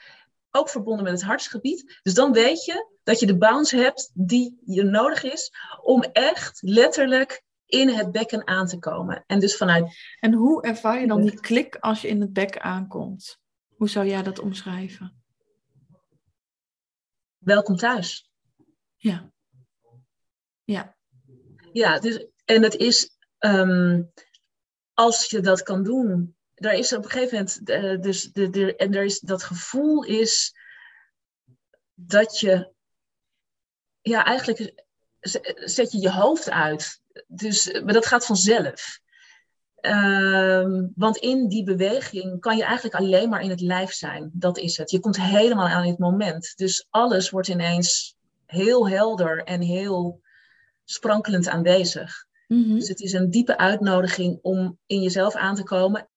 Ook 0.50 0.68
verbonden 0.68 1.04
met 1.04 1.12
het 1.12 1.22
hartsgebied. 1.22 1.98
Dus 2.02 2.14
dan 2.14 2.32
weet 2.32 2.64
je 2.64 2.96
dat 3.02 3.20
je 3.20 3.26
de 3.26 3.36
bounce 3.36 3.76
hebt 3.76 4.10
die 4.14 4.58
je 4.64 4.82
nodig 4.82 5.22
is 5.22 5.52
om 5.82 6.02
echt 6.02 6.58
letterlijk 6.62 7.42
in 7.66 7.88
het 7.88 8.12
bekken 8.12 8.46
aan 8.46 8.66
te 8.66 8.78
komen. 8.78 9.24
En 9.26 9.40
dus 9.40 9.56
vanuit, 9.56 9.96
En 10.20 10.32
hoe 10.32 10.62
ervaar 10.62 11.00
je 11.00 11.06
dan 11.06 11.22
die 11.22 11.40
klik 11.40 11.76
als 11.76 12.00
je 12.00 12.08
in 12.08 12.20
het 12.20 12.32
bek 12.32 12.58
aankomt? 12.58 13.38
Hoe 13.76 13.88
zou 13.88 14.06
jij 14.06 14.22
dat 14.22 14.38
omschrijven? 14.38 15.18
welkom 17.48 17.76
thuis. 17.76 18.30
Ja. 18.96 19.32
Ja. 20.64 20.96
Ja, 21.72 21.98
dus, 21.98 22.26
en 22.44 22.62
het 22.62 22.74
is, 22.74 23.16
ehm, 23.38 24.02
als 24.98 25.30
je 25.30 25.40
dat 25.40 25.62
kan 25.62 25.82
doen, 25.82 26.36
daar 26.54 26.74
is 26.74 26.92
op 26.92 27.04
een 27.04 27.10
gegeven 27.10 27.36
moment, 27.36 27.68
eh, 27.68 28.00
dus 28.00 28.32
de, 28.32 28.50
de, 28.50 28.76
en 28.76 28.94
er 28.94 29.04
is, 29.04 29.20
dat 29.20 29.42
gevoel 29.42 30.04
is 30.04 30.54
dat 31.94 32.38
je, 32.38 32.72
ja, 34.00 34.24
eigenlijk 34.24 34.84
zet 35.64 35.92
je 35.92 36.00
je 36.00 36.10
hoofd 36.10 36.50
uit. 36.50 37.00
Dus, 37.26 37.80
maar 37.84 37.92
dat 37.92 38.06
gaat 38.06 38.26
vanzelf. 38.26 39.00
Ehm, 39.74 40.86
want 40.94 41.16
in 41.16 41.48
die 41.48 41.64
beweging 41.64 42.40
kan 42.40 42.56
je 42.56 42.64
eigenlijk 42.64 42.94
alleen 42.94 43.28
maar 43.28 43.42
in 43.42 43.50
het 43.50 43.60
lijf 43.60 43.92
zijn. 43.92 44.30
Dat 44.32 44.58
is 44.58 44.76
het. 44.76 44.90
Je 44.90 45.00
komt 45.00 45.20
helemaal 45.20 45.68
aan 45.68 45.86
het 45.86 45.98
moment. 45.98 46.52
Dus 46.56 46.86
alles 46.90 47.30
wordt 47.30 47.48
ineens 47.48 48.16
heel 48.46 48.88
helder 48.88 49.44
en 49.44 49.60
heel 49.60 50.20
sprankelend 50.84 51.48
aanwezig. 51.48 52.27
Mhm. 52.48 52.74
Dus 52.74 52.88
het 52.88 53.00
is 53.00 53.12
een 53.12 53.30
diepe 53.30 53.58
uitnodiging 53.58 54.38
om 54.42 54.78
in 54.86 55.02
jezelf 55.02 55.34
aan 55.34 55.54
te 55.54 55.62
komen. 55.62 56.08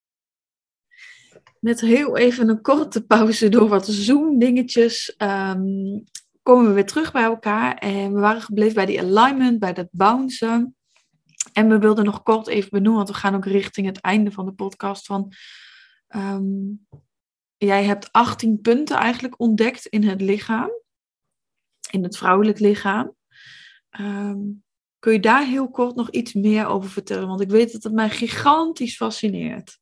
Met 1.60 1.82
heel 1.82 2.18
even 2.18 2.50
een 2.50 2.62
korte 2.62 3.06
pauze 3.06 3.50
door 3.50 3.68
wat 3.68 3.88
Zoom-dingetjes 3.88 5.16
ehm, 5.16 5.64
komen 6.42 6.68
we 6.68 6.74
weer 6.74 6.86
terug 6.86 7.12
bij 7.12 7.24
elkaar. 7.24 7.78
En 7.78 8.14
we 8.14 8.20
waren 8.20 8.42
gebleven 8.42 8.76
bij 8.76 8.86
die 8.86 9.02
alignment, 9.02 9.60
bij 9.60 9.74
dat 9.74 9.88
bouncen. 9.92 10.76
En 11.54 11.70
we 11.70 11.80
wilden 11.80 12.06
nog 12.06 12.24
kort 12.24 12.48
even 12.48 12.70
benoemen, 12.70 12.96
want 12.96 13.10
we 13.10 13.16
gaan 13.16 13.36
ook 13.36 13.46
richting 13.46 13.88
het 13.88 14.02
einde 14.02 14.32
van 14.32 14.46
de 14.46 14.54
podcast. 14.54 15.06
Van, 15.06 15.32
ehm, 16.08 16.52
jij 17.58 17.84
hebt 17.84 18.12
18 18.12 18.62
punten 18.62 18.98
eigenlijk 18.98 19.40
ontdekt 19.40 19.86
in 19.86 20.04
het 20.04 20.22
lichaam, 20.22 20.70
in 21.92 22.04
het 22.04 22.18
vrouwelijk 22.18 22.60
lichaam. 22.60 23.16
Ehm, 23.90 24.40
kun 25.02 25.14
je 25.14 25.20
daar 25.20 25.46
heel 25.46 25.70
kort 25.70 25.96
nog 25.96 26.10
iets 26.10 26.34
meer 26.34 26.66
over 26.66 26.90
vertellen? 26.90 27.28
Want 27.28 27.42
ik 27.42 27.50
weet 27.50 27.72
dat 27.72 27.84
het 27.84 27.94
mij 27.94 28.10
gigantisch 28.10 28.96
fascineert. 28.96 29.78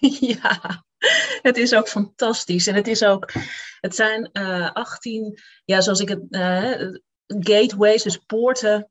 ja, 0.40 0.84
het 1.42 1.56
is 1.56 1.74
ook 1.74 1.88
fantastisch. 1.88 2.66
En 2.66 2.74
het 2.74 2.86
is 2.86 3.02
ook, 3.04 3.32
het 3.80 3.94
zijn 3.94 4.30
eh 4.32 4.70
18, 4.72 5.38
ja, 5.64 5.80
zoals 5.80 6.00
ik 6.00 6.08
het, 6.08 6.22
eh, 6.30 6.88
gateways, 7.26 8.02
dus 8.02 8.16
poorten 8.16 8.90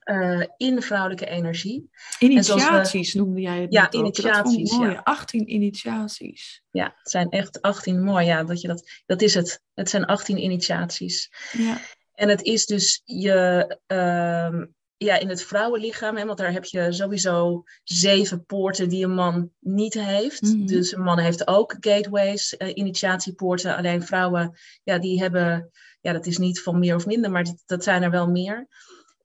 eh, 0.00 0.42
in 0.56 0.74
de 0.74 0.82
vrouwelijke 0.82 1.26
energie. 1.26 1.90
we- 2.18 2.26
Initiaties 2.26 3.14
noemde 3.14 3.40
jij 3.40 3.60
het 3.60 3.72
Ja, 3.72 3.92
initiaties, 3.92 4.70
mooi. 4.72 4.90
ja. 4.90 5.00
18 5.04 5.52
initiaties. 5.52 6.62
Ja, 6.70 6.84
het 6.98 7.10
zijn 7.10 7.28
echt 7.30 7.62
18, 7.62 8.02
mooi, 8.04 8.26
ja, 8.26 8.44
dat 8.44 8.60
je 8.60 8.68
dat, 8.68 8.90
dat 9.06 9.22
is 9.22 9.34
het. 9.34 9.62
Het 9.74 9.90
zijn 9.90 10.04
18 10.04 10.38
initiaties. 10.42 11.30
Ja. 11.52 11.78
En 12.16 12.28
het 12.28 12.42
is 12.42 12.66
dus 12.66 13.00
je, 13.04 13.78
ehm, 13.86 14.64
ja, 14.96 15.18
in 15.18 15.28
het 15.28 15.42
vrouwenlichaam, 15.42 16.16
hè, 16.16 16.24
want 16.24 16.38
daar 16.38 16.52
heb 16.52 16.64
je 16.64 16.92
sowieso 16.92 17.62
zeven 17.84 18.44
poorten 18.44 18.88
die 18.88 19.04
een 19.04 19.14
man 19.14 19.50
niet 19.60 19.94
heeft. 19.94 20.42
Mhm. 20.42 20.66
Dus 20.66 20.92
een 20.92 21.02
man 21.02 21.18
heeft 21.18 21.48
ook 21.48 21.76
gateways, 21.80 22.56
eh, 22.56 22.76
initiatiepoorten. 22.76 23.76
Alleen 23.76 24.02
vrouwen, 24.02 24.58
ja, 24.82 24.98
die 24.98 25.20
hebben, 25.20 25.70
ja, 26.00 26.12
dat 26.12 26.26
is 26.26 26.38
niet 26.38 26.62
van 26.62 26.78
meer 26.78 26.94
of 26.94 27.06
minder, 27.06 27.30
maar 27.30 27.44
dat, 27.44 27.62
dat 27.66 27.84
zijn 27.84 28.02
er 28.02 28.10
wel 28.10 28.30
meer. 28.30 28.66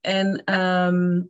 En 0.02 0.44
ehm, 0.44 1.22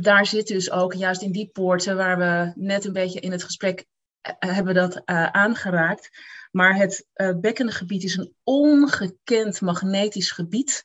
daar 0.00 0.26
zit 0.26 0.46
dus 0.46 0.70
ook, 0.70 0.94
juist 0.94 1.22
in 1.22 1.32
die 1.32 1.50
poorten, 1.52 1.96
waar 1.96 2.18
we 2.18 2.52
net 2.54 2.84
een 2.84 2.92
beetje 2.92 3.20
in 3.20 3.32
het 3.32 3.42
gesprek 3.42 3.86
eh, 4.20 4.34
hebben 4.38 4.74
dat 4.74 5.02
eh, 5.04 5.26
aangeraakt. 5.26 6.10
Maar 6.52 6.74
het 6.76 7.06
eh, 7.12 7.30
bekkengebied 7.40 8.02
is 8.04 8.16
een 8.16 8.34
ongekend 8.44 9.60
magnetisch 9.60 10.30
gebied. 10.30 10.84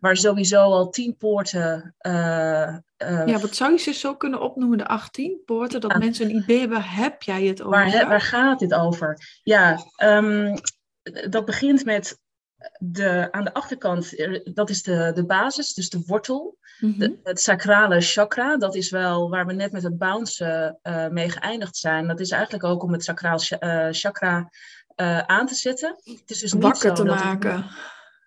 Waar 0.00 0.16
sowieso 0.16 0.60
al 0.62 0.90
tien 0.90 1.16
poorten. 1.16 1.94
eh, 1.98 2.68
eh, 2.96 3.26
Ja, 3.26 3.38
wat 3.38 3.54
zou 3.56 3.72
je 3.72 3.78
ze 3.78 3.92
zo 3.92 4.16
kunnen 4.16 4.40
opnoemen, 4.40 4.78
de 4.78 4.86
18 4.86 5.42
poorten? 5.44 5.80
Dat 5.80 5.98
mensen 5.98 6.28
een 6.30 6.36
idee 6.36 6.58
hebben, 6.58 6.82
heb 6.82 7.22
jij 7.22 7.44
het 7.44 7.62
over? 7.62 7.70
waar, 7.90 8.08
waar 8.08 8.20
gaat 8.20 8.58
dit 8.58 8.74
over? 8.74 9.18
Ja, 9.42 9.78
ehm, 9.96 10.56
dat 11.30 11.44
begint 11.44 11.84
met 11.84 12.20
de, 12.78 13.28
aan 13.30 13.44
de 13.44 13.54
achterkant, 13.54 14.12
dat 14.54 14.70
is 14.70 14.82
de, 14.82 15.10
de 15.14 15.26
basis, 15.26 15.74
dus 15.74 15.90
de 15.90 16.02
wortel. 16.06 16.58
Mhm. 16.80 16.98
De, 16.98 17.18
het 17.22 17.40
sacrale 17.40 18.00
chakra, 18.00 18.56
dat 18.56 18.74
is 18.74 18.90
wel 18.90 19.30
waar 19.30 19.46
we 19.46 19.52
net 19.52 19.72
met 19.72 19.82
het 19.82 19.98
bouncen 19.98 20.78
mee 21.10 21.30
geëindigd 21.30 21.76
zijn. 21.76 22.06
Dat 22.06 22.20
is 22.20 22.30
eigenlijk 22.30 22.64
ook 22.64 22.82
om 22.82 22.92
het 22.92 23.04
sacraal 23.04 23.38
cha- 23.38 23.88
chakra 23.92 24.50
eh, 24.96 25.18
aan 25.18 25.46
te 25.46 25.54
zetten. 25.54 26.00
Het 26.04 26.30
is 26.30 26.38
dus 26.38 26.52
Wakker 26.52 26.94
te 26.94 27.02
het- 27.02 27.10
maken. 27.10 27.64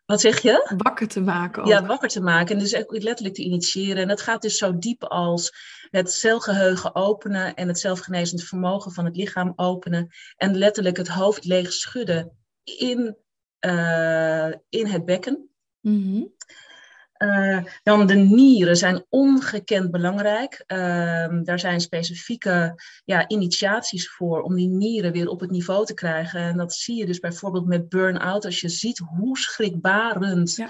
wat 0.06 0.22
zeg 0.22 0.42
je? 0.42 0.74
Wakker 0.78 1.08
te 1.08 1.22
maken 1.22 1.62
ook. 1.64 1.68
Ja, 1.70 1.86
wakker 1.86 2.10
te 2.10 2.22
maken 2.22 2.56
en 2.56 2.62
dus 2.62 2.76
ook 2.76 2.92
letterlijk 3.02 3.36
te 3.36 3.44
initiëren. 3.44 4.02
En 4.02 4.08
dat 4.08 4.22
gaat 4.22 4.42
dus 4.42 4.58
zo 4.58 4.78
diep 4.78 5.04
als 5.04 5.52
het 5.90 6.12
celgeheugen 6.12 6.96
openen 6.96 7.54
en 7.56 7.68
het 7.68 7.80
zelfgenezend 7.80 8.44
vermogen 8.44 8.92
van 8.92 9.06
het 9.06 9.16
lichaam 9.16 9.54
openen. 9.56 10.08
En 10.38 10.58
letterlijk 10.58 10.98
het 10.98 11.08
hoofd 11.08 11.46
leeg 11.46 11.74
schudden 11.74 12.38
in, 12.64 13.18
eh, 13.60 14.48
in 14.70 14.86
het 14.88 15.06
bekken. 15.06 15.50
Mhm. 15.82 16.24
Eh, 17.20 17.64
dan 17.84 18.08
de 18.08 18.14
nieren 18.16 18.78
zijn 18.78 19.06
ongekend 19.10 19.92
belangrijk. 19.92 20.64
Ehm, 20.68 21.44
daar 21.44 21.60
zijn 21.60 21.82
specifieke 21.82 22.82
ja, 23.06 23.28
initiaties 23.28 24.10
voor 24.10 24.42
om 24.42 24.56
die 24.56 24.68
nieren 24.68 25.12
weer 25.12 25.28
op 25.28 25.40
het 25.40 25.50
niveau 25.52 25.86
te 25.86 25.94
krijgen. 25.94 26.40
En 26.40 26.58
dat 26.58 26.74
zie 26.74 26.96
je 26.98 27.06
dus 27.06 27.20
bijvoorbeeld 27.20 27.66
met 27.66 27.90
burn-out. 27.90 28.46
Als 28.46 28.62
je 28.62 28.70
ziet 28.70 28.98
hoe 28.98 29.38
schrikbarend 29.38 30.56
Ja. 30.56 30.70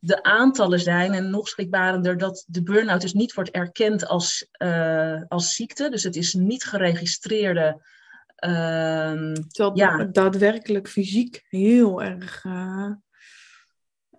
de 0.00 0.22
aantallen 0.22 0.80
zijn. 0.80 1.12
En 1.12 1.30
nog 1.30 1.48
schrikbarender 1.48 2.18
dat 2.18 2.44
de 2.48 2.62
burn-out 2.62 3.00
dus 3.00 3.12
niet 3.12 3.34
wordt 3.34 3.50
erkend 3.50 4.06
als, 4.06 4.46
eh, 4.52 5.22
als 5.28 5.54
ziekte. 5.54 5.90
Dus 5.90 6.02
het 6.02 6.16
is 6.16 6.34
niet 6.34 6.64
geregistreerde. 6.64 7.88
ehm, 8.36 9.34
Terwijl 9.48 9.76
Ja. 9.76 10.04
daadwerkelijk 10.04 10.88
fysiek 10.88 11.44
heel 11.48 12.02
erg... 12.02 12.44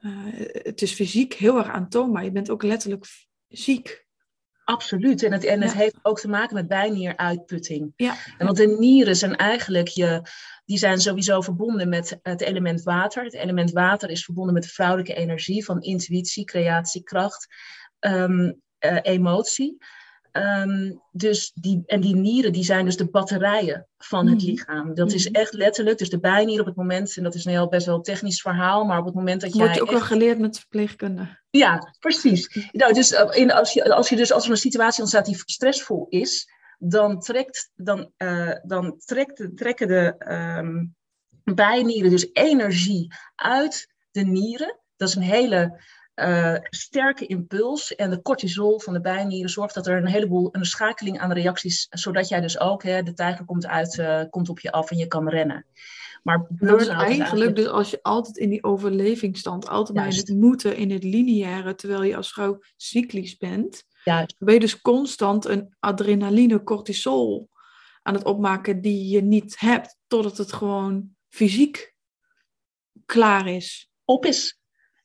eh, 0.02 0.12
het 0.64 0.82
is 0.82 0.94
fysiek 0.94 1.34
heel 1.34 1.58
erg 1.58 1.70
aantoonbaar. 1.70 2.24
Je 2.24 2.32
bent 2.32 2.50
ook 2.50 2.64
letterlijk 2.64 3.06
ziek. 3.48 4.06
Absoluut. 4.64 5.24
En 5.24 5.32
het, 5.32 5.44
en 5.44 5.62
het 5.62 5.72
Ja. 5.72 5.78
heeft 5.78 6.00
ook 6.02 6.20
te 6.20 6.28
maken 6.28 6.56
met 6.56 6.68
bijnieruitputting. 6.68 7.94
Ja. 7.96 8.16
En 8.38 8.46
want 8.46 8.58
de 8.58 8.76
nieren 8.80 9.16
zijn 9.16 9.36
eigenlijk 9.36 9.88
je, 9.88 10.22
die 10.66 10.78
zijn 10.78 11.00
sowieso 11.00 11.42
verbonden 11.42 11.90
met 11.90 12.20
het 12.22 12.42
element 12.42 12.84
water. 12.84 13.24
Het 13.24 13.34
element 13.34 13.72
water 13.72 14.10
is 14.10 14.26
verbonden 14.26 14.54
met 14.54 14.64
de 14.64 14.70
vrouwelijke 14.70 15.14
energie 15.14 15.66
van 15.66 15.82
intuïtie, 15.82 16.44
creatie, 16.44 17.04
kracht, 17.04 17.48
ehm, 18.00 18.52
eh, 18.78 18.98
emotie. 19.02 19.78
Ehm, 20.32 20.92
dus 21.12 21.52
die, 21.54 21.84
en 21.86 22.02
die 22.02 22.16
nieren 22.16 22.54
die 22.54 22.64
zijn 22.64 22.86
dus 22.86 22.98
de 22.98 23.10
batterijen 23.10 23.88
van 23.98 24.28
het 24.28 24.38
Mhm. 24.38 24.46
lichaam. 24.46 24.94
Dat 24.94 25.12
is 25.12 25.26
Mhm. 25.30 25.36
echt 25.36 25.54
letterlijk, 25.54 25.98
dus 25.98 26.10
de 26.10 26.20
bijnier 26.20 26.60
op 26.60 26.66
het 26.66 26.76
moment, 26.76 27.18
en 27.18 27.24
dat 27.24 27.36
is 27.36 27.46
een 27.46 27.52
heel 27.52 27.68
best 27.70 27.86
wel 27.86 28.02
technisch 28.02 28.42
verhaal, 28.42 28.86
maar 28.86 29.00
op 29.00 29.06
het 29.06 29.14
moment 29.16 29.42
dat 29.42 29.50
Dat 29.50 29.60
wordt 29.60 29.74
jij 29.76 29.82
je 29.84 29.88
ook 29.88 29.94
wel 29.94 30.04
echt- 30.04 30.12
geleerd 30.12 30.40
met 30.40 30.60
verpleegkunde. 30.60 31.40
ja, 31.50 31.96
precies. 32.00 32.70
Nou, 32.72 32.94
dus 32.94 33.12
eh, 33.14 33.28
in, 33.42 33.52
als, 33.52 33.74
je, 33.74 33.94
als 33.96 34.10
je 34.10 34.16
dus 34.16 34.32
als 34.32 34.46
er 34.46 34.52
een 34.52 34.58
situatie 34.58 35.02
ontstaat 35.02 35.26
die 35.26 35.42
stressvol 35.46 36.06
is, 36.10 36.48
dan, 36.80 37.20
trekt, 37.20 37.72
dan, 37.76 38.12
eh, 38.18 38.52
dan 38.64 38.98
trekt, 39.06 39.38
de- 39.38 39.54
trekken 39.54 39.88
de 39.88 40.16
ehm, 40.18 40.86
bijnieren 41.44 42.10
dus 42.10 42.30
energie 42.34 43.14
uit 43.36 43.94
de 44.12 44.22
nieren. 44.22 44.80
Dat 44.96 45.10
is 45.10 45.16
een 45.16 45.22
hele 45.22 45.82
eh, 46.14 46.56
sterke 46.62 47.26
impuls. 47.26 47.96
En 47.96 48.10
de 48.10 48.22
cortisol 48.22 48.80
van 48.80 48.94
de 48.94 49.02
bijnieren 49.02 49.50
zorgt 49.50 49.74
dat 49.74 49.88
er 49.88 49.98
een 49.98 50.08
heleboel 50.08 50.50
een 50.52 50.66
schakeling 50.66 51.20
aan 51.20 51.32
reacties, 51.32 51.88
zodat 51.90 52.28
jij 52.28 52.42
dus 52.42 52.60
ook, 52.60 52.84
hè, 52.84 53.04
de 53.04 53.14
tijger 53.14 53.46
komt, 53.46 53.68
uit, 53.68 54.00
eh, 54.00 54.22
komt 54.30 54.50
op 54.50 54.60
je 54.60 54.72
af 54.72 54.92
en 54.92 54.98
je 54.98 55.08
kan 55.08 55.30
rennen. 55.30 55.66
Maar 56.24 56.46
Dat 56.50 56.88
eigenlijk 56.88 57.56
dus 57.56 57.68
als 57.68 57.90
je 57.90 58.00
altijd 58.02 58.38
in 58.38 58.50
die 58.50 58.64
overlevingsstand, 58.64 59.68
altijd 59.68 59.98
maar 59.98 60.08
in 60.08 60.12
Juist. 60.12 60.28
het 60.28 60.38
moeten, 60.38 60.76
in 60.76 60.92
het 60.92 61.04
lineaire, 61.04 61.76
terwijl 61.76 62.04
je 62.04 62.16
als 62.16 62.34
vrouw 62.34 62.60
cyclisch 62.76 63.38
bent, 63.38 63.84
Juist. 64.04 64.36
ben 64.40 64.54
je 64.54 64.60
dus 64.60 64.82
constant 64.82 65.46
een 65.46 65.76
adrenaline, 65.80 66.64
cortisol 66.64 67.50
aan 68.02 68.14
het 68.14 68.24
opmaken 68.24 68.82
die 68.82 69.10
je 69.10 69.22
niet 69.22 69.60
hebt, 69.60 69.98
totdat 70.08 70.38
het 70.38 70.54
gewoon 70.54 71.16
fysiek 71.30 71.94
klaar 73.06 73.48
is. 73.48 73.90
op 74.06 74.26
is. 74.26 74.61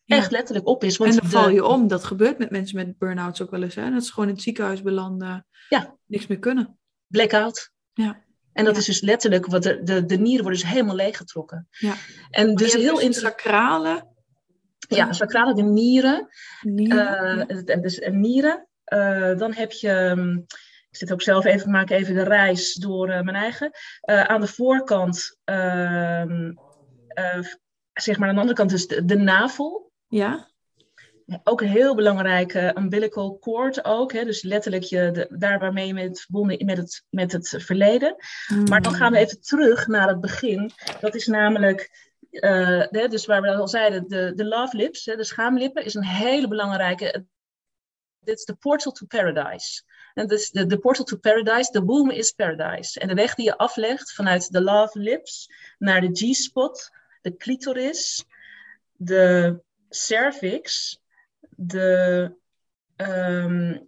Ja. 0.08 0.16
Echt 0.16 0.30
letterlijk 0.30 0.66
op 0.66 0.84
is. 0.84 0.96
Want 0.96 1.10
En 1.10 1.16
dan 1.16 1.24
de- 1.30 1.36
val 1.36 1.48
je 1.48 1.64
om. 1.64 1.88
Dat 1.88 2.04
gebeurt 2.04 2.38
met 2.38 2.50
mensen 2.50 2.76
met 2.76 2.98
burn-outs 2.98 3.42
ook 3.42 3.50
wel 3.50 3.62
eens. 3.62 3.74
Hè? 3.74 3.90
Dat 3.90 4.04
ze 4.04 4.12
gewoon 4.12 4.28
in 4.28 4.34
het 4.34 4.42
ziekenhuis 4.42 4.82
belanden, 4.82 5.46
Ja. 5.68 5.96
niks 6.06 6.26
meer 6.26 6.38
kunnen. 6.38 6.78
blackout. 7.06 7.70
Ja. 7.92 8.24
En 8.52 8.64
dat 8.64 8.74
Ja. 8.74 8.80
is 8.80 8.86
dus 8.86 9.00
letterlijk, 9.00 9.46
wat 9.46 9.62
de, 9.62 9.82
de, 9.82 10.04
de 10.04 10.16
nieren 10.16 10.42
worden 10.44 10.60
dus 10.60 10.70
helemaal 10.70 10.94
leeggetrokken. 10.94 11.68
Ja. 11.70 11.94
En 12.30 12.54
dus 12.54 12.72
heel 12.74 12.94
dus 12.94 13.02
interessant. 13.04 13.40
sacrale 13.40 14.06
Ja, 14.88 15.12
sacrale 15.12 15.54
de 15.54 15.62
nieren. 15.62 16.28
nieren. 16.62 17.46
eh, 17.46 17.80
dus 17.80 18.00
nieren. 18.10 18.68
Eh, 18.84 19.36
dan 19.36 19.52
heb 19.54 19.72
je, 19.72 20.10
hm, 20.14 20.36
ik 20.90 20.96
zit 20.96 21.12
ook 21.12 21.22
zelf 21.22 21.44
even, 21.44 21.70
maak 21.70 21.90
even 21.90 22.14
de 22.14 22.22
reis 22.22 22.74
door 22.74 23.08
eh, 23.08 23.20
mijn 23.22 23.36
eigen. 23.36 23.70
Aan 24.00 24.40
de 24.40 24.46
voorkant, 24.46 25.38
ehm, 25.44 26.52
eh, 27.08 27.40
zeg 27.92 28.18
maar 28.18 28.28
aan 28.28 28.34
de 28.34 28.40
andere 28.40 28.58
kant 28.58 28.70
dus 28.70 28.86
de, 28.86 29.04
de 29.04 29.16
navel. 29.16 29.85
Ja. 30.08 30.48
Ook 31.44 31.60
een 31.60 31.68
heel 31.68 31.94
belangrijke 31.94 32.74
umbilical 32.78 33.38
cord 33.38 33.84
ook. 33.84 34.12
Hè? 34.12 34.24
Dus 34.24 34.42
letterlijk 34.42 34.82
je, 34.82 35.10
de, 35.10 35.26
daar 35.38 35.58
waarmee 35.58 35.86
je 35.86 35.94
bent 35.94 36.20
verbonden 36.20 36.64
met 36.64 36.76
het, 36.76 37.04
met 37.10 37.32
het 37.32 37.54
verleden. 37.58 38.16
Maar 38.68 38.82
dan 38.82 38.94
gaan 38.94 39.12
we 39.12 39.18
even 39.18 39.40
terug 39.40 39.86
naar 39.86 40.08
het 40.08 40.20
begin. 40.20 40.70
Dat 41.00 41.14
is 41.14 41.26
namelijk, 41.26 41.90
hè, 42.30 43.08
dus 43.08 43.26
waar 43.26 43.42
we 43.42 43.54
al 43.54 43.68
zeiden, 43.68 44.08
de, 44.08 44.32
de 44.34 44.44
love 44.44 44.76
lips, 44.76 45.04
de 45.04 45.24
schaamlippen, 45.24 45.84
is 45.84 45.94
een 45.94 46.04
hele 46.04 46.48
belangrijke. 46.48 47.24
Dit 48.20 48.38
is 48.38 48.44
de 48.44 48.54
portal 48.54 48.92
to 48.92 49.06
paradise. 49.06 49.82
En 50.14 50.26
dus 50.26 50.50
de, 50.50 50.66
de 50.66 50.78
portal 50.78 51.04
to 51.04 51.16
paradise, 51.16 51.70
the 51.70 51.84
womb 51.84 52.10
is 52.10 52.30
paradise. 52.30 53.00
En 53.00 53.08
de 53.08 53.14
weg 53.14 53.34
die 53.34 53.44
je 53.44 53.56
aflegt 53.56 54.12
vanuit 54.12 54.52
de 54.52 54.62
love 54.62 54.98
lips 54.98 55.50
naar 55.78 56.00
de 56.00 56.10
G-spot, 56.12 56.90
de 57.20 57.36
clitoris, 57.36 58.24
de 58.92 59.64
cervix, 59.88 60.98
de 61.56 62.32
ehm, 62.96 63.78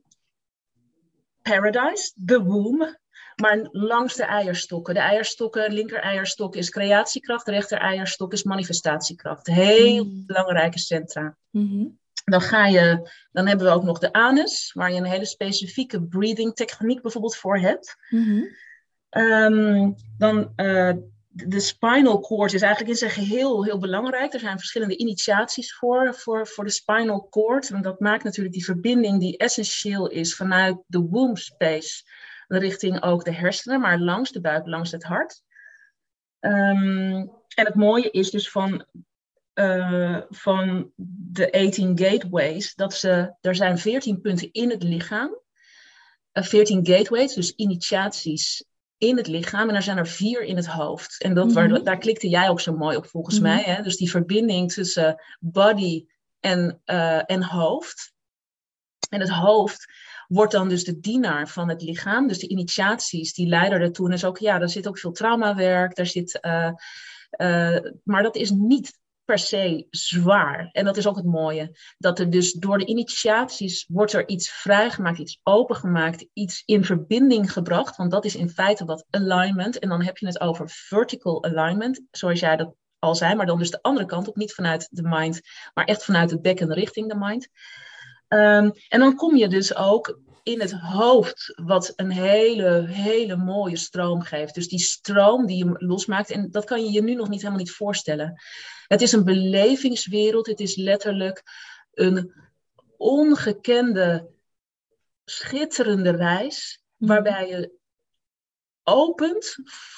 paradise, 1.42 2.12
de 2.14 2.42
womb, 2.42 2.98
maar 3.36 3.68
langs 3.70 4.14
de 4.14 4.24
eierstokken. 4.24 4.94
De 4.94 5.00
eierstokken, 5.00 5.72
linker 5.72 6.00
eierstok 6.00 6.56
is 6.56 6.70
creatiekracht, 6.70 7.48
rechter 7.48 7.78
eierstok 7.78 8.32
is 8.32 8.42
manifestatiekracht. 8.42 9.46
Heel 9.46 10.04
Mm. 10.04 10.26
belangrijke 10.26 10.78
centra. 10.78 11.36
Mhm. 11.50 11.86
Dan, 12.24 12.40
ga 12.40 12.66
je, 12.66 13.10
dan 13.32 13.46
hebben 13.46 13.66
we 13.66 13.72
ook 13.72 13.82
nog 13.84 13.98
de 13.98 14.12
anus, 14.12 14.72
waar 14.72 14.92
je 14.92 14.98
een 14.98 15.04
hele 15.04 15.26
specifieke 15.26 16.02
breathing 16.02 16.54
techniek 16.54 17.02
bijvoorbeeld 17.02 17.36
voor 17.36 17.58
hebt. 17.58 17.96
Mhm. 18.10 18.42
Ehm, 19.08 19.92
dan 20.18 20.52
eh, 20.56 20.92
de 21.28 21.60
spinal 21.60 22.20
cord 22.20 22.52
is 22.52 22.62
eigenlijk 22.62 22.92
in 22.92 22.98
zijn 22.98 23.10
geheel 23.10 23.64
heel 23.64 23.78
belangrijk. 23.78 24.32
Er 24.32 24.40
zijn 24.40 24.58
verschillende 24.58 24.96
initiaties 24.96 25.74
voor, 25.74 26.14
voor, 26.14 26.46
voor 26.46 26.64
de 26.64 26.70
spinal 26.70 27.28
cord. 27.28 27.70
En 27.70 27.82
dat 27.82 28.00
maakt 28.00 28.24
natuurlijk 28.24 28.54
die 28.54 28.64
verbinding 28.64 29.20
die 29.20 29.36
essentieel 29.36 30.08
is 30.08 30.34
vanuit 30.34 30.78
de 30.86 31.00
womb 31.00 31.38
space 31.38 32.02
richting 32.48 33.02
ook 33.02 33.24
de 33.24 33.32
hersenen, 33.32 33.80
maar 33.80 33.98
langs 33.98 34.32
de 34.32 34.40
buik, 34.40 34.66
langs 34.66 34.92
het 34.92 35.04
hart. 35.04 35.42
Ehm, 36.40 37.26
en 37.54 37.64
het 37.64 37.74
mooie 37.74 38.10
is 38.10 38.30
dus 38.30 38.50
van, 38.50 38.84
eh, 39.52 40.20
van 40.28 40.92
de 40.96 41.52
18 41.52 41.98
gateways, 41.98 42.74
dat 42.74 42.94
ze, 42.94 43.34
er 43.40 43.54
zijn 43.54 43.78
14 43.78 44.20
punten 44.20 44.52
in 44.52 44.70
het 44.70 44.82
lichaam. 44.82 45.40
Eh, 46.32 46.42
14 46.42 46.86
gateways, 46.86 47.34
dus 47.34 47.54
initiaties 47.54 48.64
in 48.98 49.16
het 49.16 49.26
lichaam. 49.26 49.68
En 49.68 49.74
er 49.74 49.82
zijn 49.82 49.98
er 49.98 50.06
vier 50.06 50.42
in 50.42 50.56
het 50.56 50.66
hoofd. 50.66 51.22
En 51.22 51.34
dat, 51.34 51.52
waar- 51.52 51.68
Mhm. 51.68 51.82
daar 51.84 51.98
klikte 51.98 52.28
jij 52.28 52.48
ook 52.48 52.60
zo 52.60 52.76
mooi 52.76 52.96
op 52.96 53.06
volgens 53.06 53.34
Mhm. 53.40 53.44
mij. 53.44 53.62
Hè? 53.62 53.82
Dus 53.82 53.96
die 53.96 54.10
verbinding 54.10 54.72
tussen 54.72 55.22
body 55.40 56.06
en, 56.40 56.80
uh, 56.86 57.30
en 57.30 57.42
hoofd. 57.42 58.12
En 59.10 59.20
het 59.20 59.30
hoofd 59.30 59.86
wordt 60.28 60.52
dan 60.52 60.68
dus 60.68 60.84
de 60.84 61.00
dienaar 61.00 61.48
van 61.48 61.68
het 61.68 61.82
lichaam. 61.82 62.28
Dus 62.28 62.38
de 62.38 62.48
initiaties 62.48 63.34
die 63.34 63.46
leiden 63.48 63.80
ertoe. 63.80 64.06
En 64.08 64.12
is 64.14 64.24
ook, 64.24 64.38
ja, 64.38 64.58
daar 64.58 64.68
zit 64.68 64.88
ook 64.88 64.98
veel 64.98 65.12
traumawerk. 65.12 65.94
Daar 65.94 66.06
zit, 66.06 66.38
uh, 66.42 66.70
uh, 67.40 67.78
maar 68.04 68.22
dat 68.22 68.36
is 68.36 68.50
niet 68.50 68.98
per 69.28 69.38
se 69.38 69.86
zwaar. 69.90 70.68
En 70.72 70.84
dat 70.84 70.96
is 70.96 71.06
ook 71.06 71.16
het 71.16 71.24
mooie. 71.24 71.78
Dat 71.98 72.18
er 72.18 72.30
dus 72.30 72.52
door 72.52 72.78
de 72.78 72.86
initiaties 72.86 73.86
wordt 73.88 74.12
er 74.12 74.28
iets 74.28 74.50
vrijgemaakt, 74.50 75.18
iets 75.18 75.40
opengemaakt, 75.42 76.26
iets 76.32 76.62
in 76.66 76.84
verbinding 76.84 77.52
gebracht. 77.52 77.96
Want 77.96 78.10
dat 78.10 78.24
is 78.24 78.36
in 78.36 78.50
feite 78.50 78.84
wat 78.84 79.06
alignment. 79.10 79.78
En 79.78 79.88
dan 79.88 80.02
heb 80.02 80.18
je 80.18 80.26
het 80.26 80.40
over 80.40 80.68
vertical 80.68 81.44
alignment, 81.44 82.00
zoals 82.10 82.40
jij 82.40 82.56
dat 82.56 82.74
al 82.98 83.14
zei. 83.14 83.34
Maar 83.34 83.46
dan 83.46 83.58
dus 83.58 83.70
de 83.70 83.82
andere 83.82 84.06
kant 84.06 84.28
op, 84.28 84.36
niet 84.36 84.54
vanuit 84.54 84.88
de 84.90 85.02
mind, 85.02 85.40
maar 85.74 85.84
echt 85.84 86.04
vanuit 86.04 86.30
het 86.30 86.42
bekken 86.42 86.72
richting 86.72 87.08
de 87.08 87.18
mind. 87.18 87.48
Um, 88.28 88.72
en 88.88 89.00
dan 89.00 89.16
kom 89.16 89.36
je 89.36 89.48
dus 89.48 89.76
ook 89.76 90.20
in 90.48 90.60
het 90.60 90.72
hoofd, 90.72 91.52
wat 91.56 91.92
een 91.96 92.10
hele, 92.10 92.86
hele 92.86 93.36
mooie 93.36 93.76
stroom 93.76 94.22
geeft. 94.22 94.54
Dus 94.54 94.68
die 94.68 94.78
stroom 94.78 95.46
die 95.46 95.64
je 95.64 95.74
losmaakt, 95.76 96.30
en 96.30 96.50
dat 96.50 96.64
kan 96.64 96.84
je 96.84 96.92
je 96.92 97.02
nu 97.02 97.14
nog 97.14 97.28
niet 97.28 97.40
helemaal 97.40 97.62
niet 97.62 97.72
voorstellen. 97.72 98.42
Het 98.86 99.00
is 99.00 99.12
een 99.12 99.24
belevingswereld, 99.24 100.46
het 100.46 100.60
is 100.60 100.76
letterlijk 100.76 101.42
een 101.92 102.32
ongekende, 102.96 104.28
schitterende 105.24 106.10
reis, 106.10 106.82
mhm. 106.96 107.10
waarbij 107.10 107.48
je 107.48 107.72
opent 108.82 109.56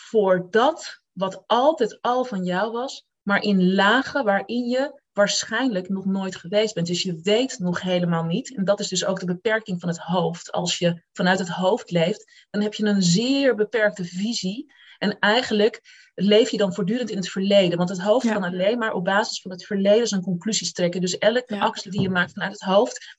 voor 0.08 0.46
dat 0.50 1.00
wat 1.12 1.44
altijd 1.46 1.98
al 2.00 2.24
van 2.24 2.44
jou 2.44 2.72
was, 2.72 3.06
maar 3.22 3.42
in 3.42 3.74
lagen 3.74 4.24
waarin 4.24 4.68
je 4.68 4.99
waarschijnlijk 5.12 5.88
nog 5.88 6.04
nooit 6.04 6.36
geweest 6.36 6.74
bent. 6.74 6.86
Dus 6.86 7.02
je 7.02 7.20
weet 7.22 7.58
nog 7.58 7.80
helemaal 7.80 8.24
niet. 8.24 8.56
En 8.56 8.64
dat 8.64 8.80
is 8.80 8.88
dus 8.88 9.04
ook 9.04 9.20
de 9.20 9.26
beperking 9.26 9.80
van 9.80 9.88
het 9.88 9.98
hoofd. 9.98 10.52
Als 10.52 10.78
je 10.78 11.02
vanuit 11.12 11.38
het 11.38 11.48
hoofd 11.48 11.90
leeft, 11.90 12.46
dan 12.50 12.62
heb 12.62 12.74
je 12.74 12.84
een 12.84 13.02
zeer 13.02 13.54
beperkte 13.54 14.04
visie. 14.04 14.72
En 14.98 15.18
eigenlijk 15.18 15.80
leef 16.14 16.50
je 16.50 16.56
dan 16.56 16.74
voortdurend 16.74 17.10
in 17.10 17.16
het 17.16 17.28
verleden. 17.28 17.78
Want 17.78 17.90
het 17.90 18.00
hoofd 18.00 18.32
kan 18.32 18.44
alleen 18.44 18.78
maar 18.78 18.92
op 18.92 19.04
basis 19.04 19.40
van 19.40 19.50
het 19.50 19.66
verleden 19.66 20.06
zijn 20.06 20.22
conclusies 20.22 20.72
trekken. 20.72 21.00
Dus 21.00 21.18
elke 21.18 21.60
actie 21.60 21.90
die 21.90 22.00
je 22.00 22.10
maakt 22.10 22.32
vanuit 22.32 22.52
het 22.52 22.62
hoofd, 22.62 23.18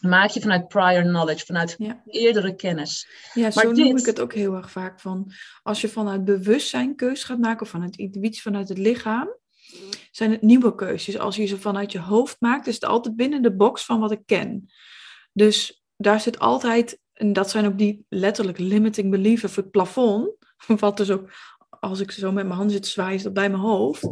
maak 0.00 0.30
je 0.30 0.40
vanuit 0.40 0.68
prior 0.68 1.02
knowledge, 1.02 1.44
vanuit 1.44 1.76
eerdere 2.06 2.54
kennis. 2.54 3.08
Ja, 3.34 3.42
maar 3.42 3.52
zo 3.52 3.72
noem 3.72 3.96
ik 3.96 4.06
het 4.06 4.20
ook 4.20 4.34
heel 4.34 4.54
erg 4.54 4.70
vaak 4.70 5.00
van. 5.00 5.32
Als 5.62 5.80
je 5.80 5.88
vanuit 5.88 6.24
bewustzijn 6.24 6.96
keus 6.96 7.24
gaat 7.24 7.38
maken, 7.38 7.66
vanuit 7.66 7.96
intuïtie, 7.96 8.42
vanuit 8.42 8.68
het 8.68 8.78
lichaam, 8.78 9.28
zijn 10.10 10.30
het 10.30 10.42
nieuwe 10.42 10.74
keuzes. 10.74 11.18
Als 11.18 11.36
je 11.36 11.46
ze 11.46 11.58
vanuit 11.58 11.92
je 11.92 11.98
hoofd 11.98 12.36
maakt, 12.40 12.66
is 12.66 12.74
het 12.74 12.84
altijd 12.84 13.16
binnen 13.16 13.42
de 13.42 13.54
box 13.56 13.84
van 13.84 14.00
wat 14.00 14.12
ik 14.12 14.22
ken. 14.26 14.70
Dus 15.32 15.84
daar 15.96 16.20
zit 16.20 16.38
altijd, 16.38 17.00
en 17.12 17.32
dat 17.32 17.50
zijn 17.50 17.66
ook 17.66 17.78
die 17.78 18.06
letterlijk 18.08 18.58
limiting 18.58 19.10
beliefs 19.10 19.44
of 19.44 19.56
het 19.56 19.70
plafond, 19.70 20.30
wat 20.66 20.96
dus 20.96 21.10
ook, 21.10 21.30
als 21.80 22.00
ik 22.00 22.10
zo 22.10 22.32
met 22.32 22.44
mijn 22.44 22.56
handen 22.56 22.74
zit 22.74 22.86
zwaaien, 22.86 23.14
is 23.14 23.22
dat 23.22 23.32
bij 23.32 23.50
mijn 23.50 23.62
hoofd. 23.62 24.08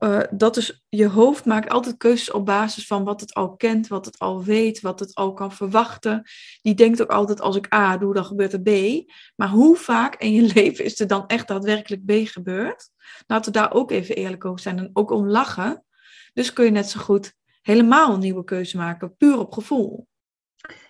Uh, 0.00 0.20
dat 0.30 0.56
is, 0.56 0.84
je 0.88 1.08
hoofd 1.08 1.44
maakt 1.44 1.70
altijd 1.70 1.96
keuzes 1.96 2.30
op 2.30 2.46
basis 2.46 2.86
van 2.86 3.04
wat 3.04 3.20
het 3.20 3.34
al 3.34 3.56
kent, 3.56 3.88
wat 3.88 4.04
het 4.04 4.18
al 4.18 4.44
weet, 4.44 4.80
wat 4.80 5.00
het 5.00 5.14
al 5.14 5.32
kan 5.32 5.52
verwachten. 5.52 6.22
Die 6.62 6.74
denkt 6.74 7.02
ook 7.02 7.10
altijd, 7.10 7.40
als 7.40 7.56
ik 7.56 7.74
A 7.74 7.96
doe, 7.96 8.14
dan 8.14 8.24
gebeurt 8.24 8.52
er 8.52 8.60
B. 8.60 8.70
Maar 9.36 9.48
hoe 9.48 9.76
vaak 9.76 10.14
in 10.16 10.32
je 10.32 10.42
leven 10.54 10.84
is 10.84 11.00
er 11.00 11.06
dan 11.06 11.26
echt 11.26 11.48
daadwerkelijk 11.48 12.04
B 12.04 12.28
gebeurd? 12.28 12.90
Laten 13.26 13.52
we 13.52 13.58
daar 13.58 13.72
ook 13.72 13.90
even 13.90 14.14
eerlijk 14.14 14.44
over 14.44 14.60
zijn 14.60 14.78
en 14.78 14.90
ook 14.92 15.10
om 15.10 15.28
lachen. 15.28 15.84
Dus 16.32 16.52
kun 16.52 16.64
je 16.64 16.70
net 16.70 16.90
zo 16.90 17.00
goed 17.00 17.34
helemaal 17.62 18.12
een 18.12 18.20
nieuwe 18.20 18.44
keuze 18.44 18.76
maken, 18.76 19.16
puur 19.16 19.38
op 19.38 19.52
gevoel. 19.52 20.08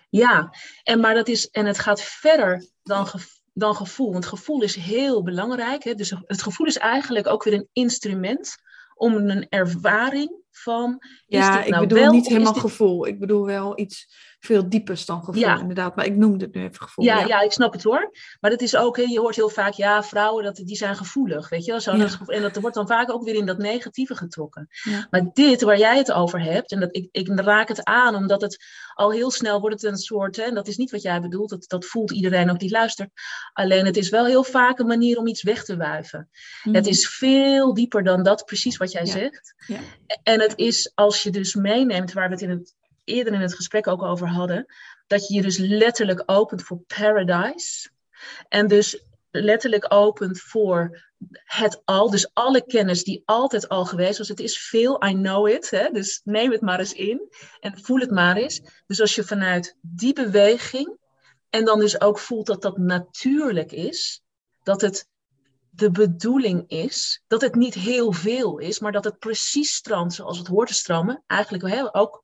Ja, 0.09 0.53
en, 0.83 0.99
maar 0.99 1.13
dat 1.13 1.27
is, 1.27 1.49
en 1.49 1.65
het 1.65 1.79
gaat 1.79 2.01
verder 2.01 2.69
dan, 2.83 3.07
dan 3.53 3.75
gevoel. 3.75 4.11
Want 4.11 4.25
gevoel 4.25 4.61
is 4.61 4.75
heel 4.75 5.23
belangrijk. 5.23 5.83
Hè? 5.83 5.93
Dus 5.93 6.13
het 6.25 6.41
gevoel 6.41 6.67
is 6.67 6.77
eigenlijk 6.77 7.27
ook 7.27 7.43
weer 7.43 7.53
een 7.53 7.69
instrument 7.73 8.55
om 9.01 9.15
een 9.15 9.49
ervaring 9.49 10.40
van. 10.51 11.01
Ja, 11.25 11.63
ik 11.63 11.69
nou 11.69 11.87
bedoel 11.87 12.11
niet 12.11 12.27
helemaal 12.27 12.53
gevoel. 12.53 13.07
Ik 13.07 13.19
bedoel 13.19 13.45
wel 13.45 13.79
iets 13.79 14.29
veel 14.41 14.69
diepers 14.69 15.05
dan 15.05 15.23
gevoel, 15.23 15.41
ja. 15.41 15.59
inderdaad. 15.59 15.95
Maar 15.95 16.05
ik 16.05 16.15
noemde 16.15 16.45
het 16.45 16.53
nu 16.53 16.61
even 16.61 16.81
gevoel. 16.81 17.05
Ja, 17.05 17.25
ja, 17.25 17.41
ik 17.41 17.51
snap 17.51 17.73
het 17.73 17.83
hoor. 17.83 18.11
Maar 18.39 18.51
dat 18.51 18.61
is 18.61 18.75
ook, 18.75 18.97
je 18.97 19.19
hoort 19.19 19.35
heel 19.35 19.49
vaak, 19.49 19.73
ja, 19.73 20.03
vrouwen, 20.03 20.43
dat, 20.43 20.55
die 20.55 20.75
zijn 20.75 20.95
gevoelig, 20.95 21.49
weet 21.49 21.65
je 21.65 21.71
wel. 21.71 21.79
Zo, 21.79 21.91
En 22.25 22.41
dat 22.41 22.55
wordt 22.55 22.75
dan 22.75 22.87
vaak 22.87 23.11
ook 23.11 23.23
weer 23.23 23.35
in 23.35 23.45
dat 23.45 23.57
negatieve 23.57 24.15
getrokken. 24.15 24.67
Maar 25.09 25.29
dit, 25.33 25.61
waar 25.61 25.77
jij 25.77 25.97
het 25.97 26.11
over 26.11 26.41
hebt, 26.41 26.71
en 26.71 26.79
dat, 26.79 26.95
ik, 26.95 27.07
ik 27.11 27.39
raak 27.39 27.67
het 27.67 27.83
aan, 27.83 28.15
omdat 28.15 28.41
het 28.41 28.65
al 28.93 29.11
heel 29.11 29.31
snel 29.31 29.59
wordt 29.59 29.81
het 29.81 29.91
een 29.91 29.97
soort, 29.97 30.35
hè, 30.35 30.43
en 30.43 30.53
dat 30.53 30.67
is 30.67 30.77
niet 30.77 30.91
wat 30.91 31.01
jij 31.01 31.21
bedoelt, 31.21 31.49
dat, 31.49 31.63
dat 31.67 31.85
voelt 31.85 32.11
iedereen 32.11 32.49
ook 32.51 32.59
die 32.59 32.71
luistert. 32.71 33.09
Alleen 33.53 33.85
het 33.85 33.97
is 33.97 34.09
wel 34.09 34.25
heel 34.25 34.43
vaak 34.43 34.79
een 34.79 34.87
manier 34.87 35.17
om 35.17 35.27
iets 35.27 35.43
weg 35.43 35.63
te 35.63 35.77
wuiven. 35.77 36.29
Het 36.61 36.73
mhm. 36.73 36.87
is 36.87 37.09
veel 37.09 37.73
dieper 37.73 38.03
dan 38.03 38.23
dat, 38.23 38.45
precies 38.45 38.77
wat 38.77 38.91
jij 38.91 39.05
zegt. 39.05 39.55
En 40.23 40.40
het 40.41 40.57
is, 40.57 40.91
als 40.95 41.23
je 41.23 41.29
dus 41.29 41.55
meeneemt, 41.55 42.13
waar 42.13 42.27
we 42.27 42.33
het 42.33 42.43
in 42.43 42.49
het 42.49 42.75
eerder 43.03 43.33
in 43.33 43.41
het 43.41 43.55
gesprek 43.55 43.87
ook 43.87 44.01
over 44.01 44.27
hadden, 44.27 44.65
dat 45.07 45.27
je 45.27 45.33
je 45.33 45.41
dus 45.41 45.57
letterlijk 45.57 46.23
opent 46.25 46.63
voor 46.63 46.83
paradise. 46.87 47.89
En 48.49 48.67
dus 48.67 49.03
letterlijk 49.31 49.93
opent 49.93 50.39
voor 50.39 51.09
het 51.43 51.81
al, 51.85 52.09
dus 52.09 52.29
alle 52.33 52.65
kennis 52.65 53.03
die 53.03 53.21
altijd 53.25 53.69
al 53.69 53.85
geweest 53.85 54.17
was. 54.17 54.27
Het 54.27 54.39
is 54.39 54.59
veel, 54.59 55.05
I 55.05 55.13
know 55.13 55.47
it, 55.47 55.69
hè? 55.69 55.89
dus 55.91 56.21
neem 56.23 56.51
het 56.51 56.61
maar 56.61 56.79
eens 56.79 56.93
in 56.93 57.29
en 57.59 57.79
voel 57.81 57.99
het 57.99 58.11
maar 58.11 58.35
eens. 58.35 58.61
Dus 58.87 59.01
als 59.01 59.15
je 59.15 59.23
vanuit 59.23 59.77
die 59.81 60.13
beweging 60.13 60.97
en 61.49 61.65
dan 61.65 61.79
dus 61.79 62.01
ook 62.01 62.19
voelt 62.19 62.45
dat 62.45 62.61
dat 62.61 62.77
natuurlijk 62.77 63.71
is, 63.71 64.21
dat 64.63 64.81
het 64.81 65.09
de 65.73 65.91
bedoeling 65.91 66.63
is, 66.67 67.23
dat 67.27 67.41
het 67.41 67.55
niet 67.55 67.73
heel 67.73 68.11
veel 68.11 68.57
is, 68.57 68.79
maar 68.79 68.91
dat 68.91 69.03
het 69.03 69.19
precies 69.19 69.75
stroomt 69.75 70.13
zoals 70.13 70.37
het 70.37 70.47
hoort 70.47 70.67
te 70.67 70.73
stromen. 70.73 71.23
Eigenlijk 71.27 71.95
ook 71.95 72.23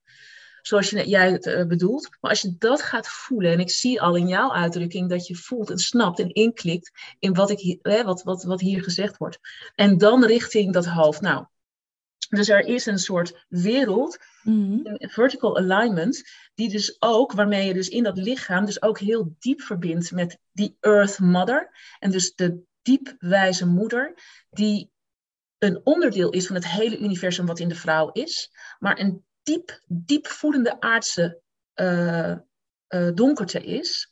zoals 0.62 0.90
je, 0.90 1.08
jij 1.10 1.32
het 1.32 1.46
uh, 1.46 1.66
bedoelt. 1.66 2.10
Maar 2.22 2.32
als 2.32 2.42
je 2.42 2.56
dat 2.58 2.82
gaat 2.82 3.08
voelen, 3.08 3.52
en 3.52 3.60
ik 3.60 3.70
zie 3.70 4.02
al 4.02 4.16
in 4.16 4.28
jouw 4.28 4.54
uitdrukking 4.54 5.10
dat 5.10 5.28
je 5.28 5.36
voelt 5.36 5.70
en 5.70 5.78
snapt 5.78 6.20
en 6.20 6.34
inklikt 6.34 6.92
in 7.20 7.34
wat, 7.34 7.50
ik, 7.50 7.80
hè, 7.82 8.04
wat, 8.04 8.24
wat, 8.24 8.44
wat 8.44 8.60
hier 8.60 8.84
gezegd 8.84 9.18
wordt. 9.18 9.40
En 9.76 9.98
dan 9.98 10.26
richting 10.26 10.74
dat 10.74 10.86
hoofd. 10.86 11.22
Nou, 11.22 11.46
dus 12.30 12.50
er 12.50 12.66
is 12.66 12.86
een 12.86 13.00
soort 13.00 13.46
wereld, 13.48 14.18
mm 14.44 14.96
vertical 15.00 15.58
alignment, 15.58 16.24
die 16.56 16.70
dus 16.70 16.96
ook, 17.00 17.32
waarmee 17.32 17.68
je 17.68 17.74
dus 17.74 17.90
in 17.90 18.04
dat 18.04 18.18
lichaam 18.18 18.66
dus 18.66 18.82
ook 18.82 19.00
heel 19.00 19.36
diep 19.40 19.62
verbindt 19.62 20.12
met 20.12 20.40
die 20.52 20.78
Earth 20.80 21.20
Mother. 21.20 21.72
En 22.00 22.12
dus 22.12 22.36
de 22.36 22.64
diepwijze 22.88 23.66
moeder, 23.66 24.14
die 24.50 24.92
een 25.58 25.82
onderdeel 25.84 26.30
is 26.30 26.48
van 26.48 26.56
het 26.56 26.68
hele 26.68 26.98
universum 26.98 27.46
wat 27.46 27.60
in 27.60 27.70
de 27.70 27.76
vrouw 27.76 28.12
is, 28.12 28.52
maar 28.80 29.00
een 29.00 29.26
diep, 29.44 29.82
diep 29.86 30.28
voedende 30.28 30.80
aardse 30.80 31.42
uh, 31.76 32.36
uh, 32.90 33.12
donkerte 33.14 33.64
is. 33.64 34.12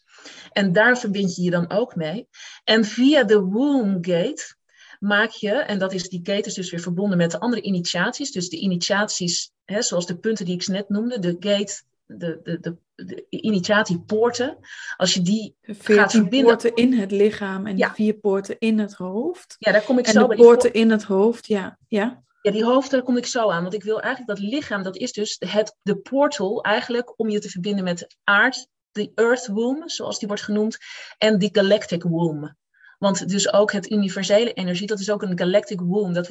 En 0.51 0.73
daar 0.73 0.97
verbind 0.97 1.35
je 1.35 1.41
je 1.41 1.51
dan 1.51 1.69
ook 1.69 1.95
mee. 1.95 2.27
En 2.63 2.85
via 2.85 3.23
de 3.23 3.39
womb 3.39 4.05
gate 4.05 4.55
maak 4.99 5.29
je, 5.29 5.51
en 5.51 5.79
dat 5.79 5.93
is 5.93 6.09
die 6.09 6.19
gate 6.23 6.47
is 6.47 6.53
dus 6.53 6.71
weer 6.71 6.79
verbonden 6.79 7.17
met 7.17 7.31
de 7.31 7.39
andere 7.39 7.61
initiaties. 7.61 8.31
Dus 8.31 8.49
de 8.49 8.59
initiaties, 8.59 9.51
hè, 9.65 9.81
zoals 9.81 10.05
de 10.05 10.17
punten 10.17 10.45
die 10.45 10.55
ik 10.55 10.67
net 10.67 10.89
noemde, 10.89 11.19
de 11.19 11.35
gate, 11.39 11.83
de, 12.05 12.39
de, 12.43 12.59
de, 12.59 12.77
de 12.95 13.25
initiatiepoorten. 13.29 14.57
Als 14.97 15.13
je 15.13 15.21
die 15.21 15.55
gaat 15.61 16.11
verbinden. 16.11 16.47
poorten 16.47 16.75
in 16.75 16.93
het 16.93 17.11
lichaam 17.11 17.67
en 17.67 17.77
ja. 17.77 17.93
vier 17.93 18.13
poorten 18.13 18.55
in 18.59 18.79
het 18.79 18.93
hoofd. 18.93 19.55
Ja, 19.59 19.71
daar 19.71 19.83
kom 19.83 19.99
ik 19.99 20.05
en 20.05 20.11
zo 20.13 20.21
de 20.21 20.27
bij. 20.27 20.37
poorten 20.37 20.73
in 20.73 20.91
het 20.91 21.03
hoofd, 21.03 21.47
ja. 21.47 21.77
ja. 21.87 22.23
Ja, 22.41 22.51
die 22.51 22.65
hoofd, 22.65 22.91
daar 22.91 23.03
kom 23.03 23.17
ik 23.17 23.25
zo 23.25 23.49
aan. 23.49 23.61
Want 23.61 23.73
ik 23.73 23.83
wil 23.83 24.01
eigenlijk 24.01 24.39
dat 24.39 24.49
lichaam, 24.49 24.83
dat 24.83 24.97
is 24.97 25.11
dus 25.11 25.35
het, 25.39 25.77
de 25.81 25.97
portal 25.97 26.63
eigenlijk 26.63 27.19
om 27.19 27.29
je 27.29 27.39
te 27.39 27.49
verbinden 27.49 27.83
met 27.83 28.15
aard, 28.23 28.67
de 28.91 29.11
earth 29.15 29.47
womb, 29.47 29.89
zoals 29.89 30.19
die 30.19 30.27
wordt 30.27 30.43
genoemd, 30.43 30.77
en 31.17 31.37
die 31.37 31.49
galactic 31.51 32.03
womb. 32.03 32.53
Want 32.97 33.29
dus 33.29 33.53
ook 33.53 33.71
het 33.71 33.91
universele 33.91 34.53
energie, 34.53 34.87
dat 34.87 34.99
is 34.99 35.11
ook 35.11 35.21
een 35.21 35.37
galactic 35.37 35.79
womb. 35.79 36.13
Dat 36.13 36.29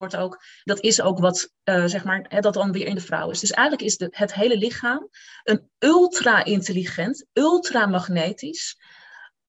wordt 0.00 0.16
ook, 0.16 0.44
dat 0.64 0.80
is 0.80 1.00
ook 1.00 1.18
wat, 1.18 1.52
uh, 1.64 1.84
zeg 1.84 2.04
maar, 2.04 2.26
hè, 2.28 2.40
dat 2.40 2.54
dan 2.54 2.72
weer 2.72 2.86
in 2.86 2.94
de 2.94 3.00
vrouw 3.00 3.30
is. 3.30 3.40
Dus 3.40 3.50
eigenlijk 3.50 3.88
is 3.88 3.96
de, 3.96 4.08
het 4.10 4.34
hele 4.34 4.56
lichaam 4.56 5.08
een 5.42 5.70
ultra-intelligent, 5.78 7.26
ultra-magnetisch 7.32 8.78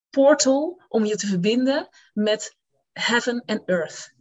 portal 0.10 0.82
om 0.88 1.06
je 1.06 1.16
te 1.16 1.28
verbinden 1.28 1.88
met 2.14 2.56
heaven 2.92 3.44
en 3.46 3.64
earth. 3.66 4.14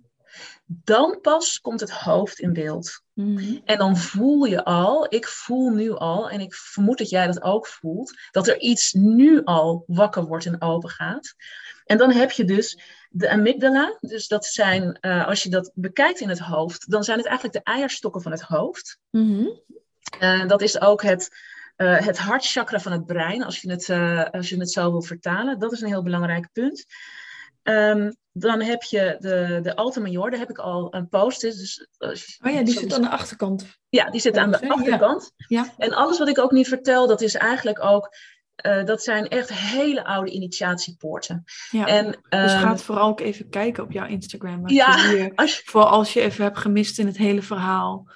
Dan 0.72 1.18
pas 1.20 1.60
komt 1.60 1.80
het 1.80 1.90
hoofd 1.90 2.38
in 2.38 2.52
beeld. 2.52 3.02
Mhm. 3.14 3.58
En 3.64 3.78
dan 3.78 3.96
voel 3.96 4.44
je 4.44 4.64
al, 4.64 5.06
ik 5.14 5.26
voel 5.26 5.70
nu 5.70 5.90
al, 5.90 6.30
en 6.30 6.40
ik 6.40 6.54
vermoed 6.54 6.98
dat 6.98 7.08
jij 7.08 7.26
dat 7.26 7.42
ook 7.42 7.66
voelt, 7.66 8.14
dat 8.30 8.48
er 8.48 8.60
iets 8.60 8.92
nu 8.92 9.44
al 9.44 9.84
wakker 9.86 10.24
wordt 10.24 10.46
en 10.46 10.62
open 10.62 10.90
gaat. 10.90 11.34
En 11.84 11.98
dan 11.98 12.12
heb 12.12 12.30
je 12.30 12.44
dus 12.44 12.78
de 13.08 13.30
amygdala. 13.30 13.96
Dus 14.00 14.28
dat 14.28 14.44
zijn, 14.44 14.98
eh, 15.00 15.26
als 15.26 15.42
je 15.42 15.48
dat 15.48 15.70
bekijkt 15.74 16.20
in 16.20 16.28
het 16.28 16.38
hoofd, 16.38 16.90
dan 16.90 17.04
zijn 17.04 17.18
het 17.18 17.26
eigenlijk 17.26 17.56
de 17.56 17.72
eierstokken 17.72 18.22
van 18.22 18.32
het 18.32 18.42
hoofd. 18.42 18.98
Mhm. 19.10 19.46
Eh, 20.18 20.46
dat 20.46 20.62
is 20.62 20.80
ook 20.80 21.02
het, 21.02 21.28
eh, 21.76 21.98
het 21.98 22.18
hartchakra 22.18 22.80
van 22.80 22.92
het 22.92 23.06
brein, 23.06 23.44
als 23.44 23.60
je 23.60 23.70
het, 23.70 23.90
als 24.32 24.48
je 24.48 24.56
het 24.56 24.70
zo 24.70 24.90
wil 24.90 25.02
vertalen. 25.02 25.58
Dat 25.58 25.72
is 25.72 25.80
een 25.80 25.88
heel 25.88 26.02
belangrijk 26.02 26.48
punt. 26.52 26.84
Ehm, 27.62 28.10
dan 28.32 28.60
heb 28.62 28.82
je 28.82 29.16
de, 29.18 29.58
de 29.62 29.76
Alta 29.76 30.00
Major, 30.00 30.30
daar 30.30 30.38
heb 30.40 30.50
ik 30.50 30.58
al 30.58 30.94
een 30.94 31.08
post. 31.08 31.40
Dus, 31.40 31.86
je- 31.98 32.36
Oh 32.46 32.52
ja, 32.52 32.62
die 32.62 32.78
zit 32.78 32.92
aan 32.94 33.02
de 33.02 33.08
achterkant. 33.10 33.66
ja, 33.88 34.10
die 34.10 34.20
zit 34.20 34.36
aan 34.36 34.50
de 34.50 34.58
Ja. 34.60 34.68
achterkant. 34.68 35.32
Ja. 35.36 35.66
En 35.76 35.92
alles 35.92 36.18
wat 36.18 36.28
ik 36.28 36.38
ook 36.38 36.50
niet 36.52 36.68
vertel, 36.68 37.06
dat 37.06 37.20
is 37.20 37.34
eigenlijk 37.34 37.84
ook, 37.84 38.08
eh, 38.56 38.84
dat 38.84 39.02
zijn 39.02 39.28
echt 39.28 39.52
hele 39.52 40.04
oude 40.04 40.30
initiatiepoorten. 40.30 41.44
ja. 41.70 41.86
En, 41.86 42.06
dus 42.06 42.52
ehm, 42.52 42.60
ga 42.60 42.76
vooral 42.76 43.08
ook 43.08 43.20
even 43.20 43.48
kijken 43.48 43.82
op 43.84 43.92
jouw 43.92 44.06
Instagram. 44.06 44.68
Ja, 44.68 45.08
hier- 45.08 45.32
als 45.36 45.56
je, 45.56 45.62
voor 45.64 45.84
als 45.84 46.12
je 46.12 46.20
even 46.20 46.44
hebt 46.44 46.58
gemist 46.58 46.98
in 46.98 47.06
het 47.06 47.16
hele 47.16 47.42
verhaal. 47.42 48.04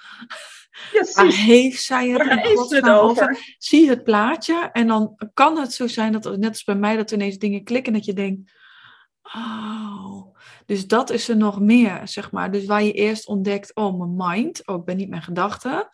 Waar 0.92 1.12
precies. 1.24 1.40
heeft 1.44 1.82
zij 1.82 2.08
het 2.08 2.16
Waar 2.26 2.36
heeft 2.38 2.48
het 2.48 2.58
godsnaam 2.58 2.98
over? 2.98 3.54
Zie 3.58 3.88
het 3.88 4.04
plaatje 4.04 4.68
en 4.72 4.86
dan 4.86 5.18
kan 5.34 5.58
het 5.58 5.72
zo 5.72 5.86
zijn 5.86 6.12
dat, 6.12 6.36
net 6.36 6.48
als 6.48 6.64
bij 6.64 6.74
mij, 6.74 6.96
dat 6.96 7.10
ineens 7.10 7.38
dingen 7.38 7.64
klikken 7.64 7.92
en 7.92 7.98
dat 7.98 8.06
je 8.08 8.12
denkt, 8.14 8.50
oh, 9.34 10.36
dus 10.66 10.86
dat 10.86 11.10
is 11.10 11.28
er 11.28 11.36
nog 11.36 11.60
meer, 11.60 12.00
zeg 12.04 12.30
maar. 12.30 12.50
Dus 12.52 12.64
waar 12.64 12.82
je 12.82 12.92
eerst 12.92 13.26
ontdekt, 13.26 13.74
oh, 13.74 13.98
mijn 13.98 14.14
mind, 14.16 14.66
oh, 14.66 14.76
ik 14.78 14.84
ben 14.84 14.96
niet 14.96 15.08
mijn 15.08 15.22
gedachten. 15.22 15.88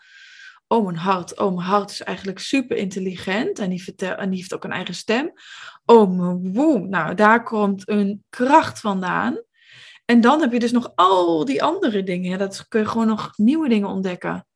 Oh, 0.66 0.84
mijn 0.84 0.96
hart, 0.96 1.38
oh, 1.38 1.54
mijn 1.54 1.66
hart 1.68 1.90
is 1.90 2.02
eigenlijk 2.02 2.38
super 2.38 2.76
intelligent 2.76 3.58
en 3.58 3.70
die, 3.70 3.82
vertel, 3.82 4.14
en 4.14 4.30
die 4.30 4.38
heeft 4.38 4.54
ook 4.54 4.64
een 4.64 4.72
eigen 4.72 4.94
stem. 4.94 5.32
Oh, 5.84 6.16
mijn 6.16 6.52
womb, 6.52 6.88
nou, 6.88 7.14
daar 7.14 7.42
komt 7.42 7.88
een 7.88 8.24
kracht 8.28 8.80
vandaan. 8.80 9.42
En 10.04 10.20
dan 10.20 10.40
heb 10.40 10.52
je 10.52 10.58
dus 10.58 10.72
nog 10.72 10.92
al 10.94 11.44
die 11.44 11.62
andere 11.62 12.02
dingen. 12.02 12.38
Dat 12.38 12.68
kun 12.68 12.80
je 12.80 12.86
gewoon 12.86 13.06
nog 13.06 13.32
nieuwe 13.36 13.68
dingen 13.68 13.88
ontdekken. 13.88 14.46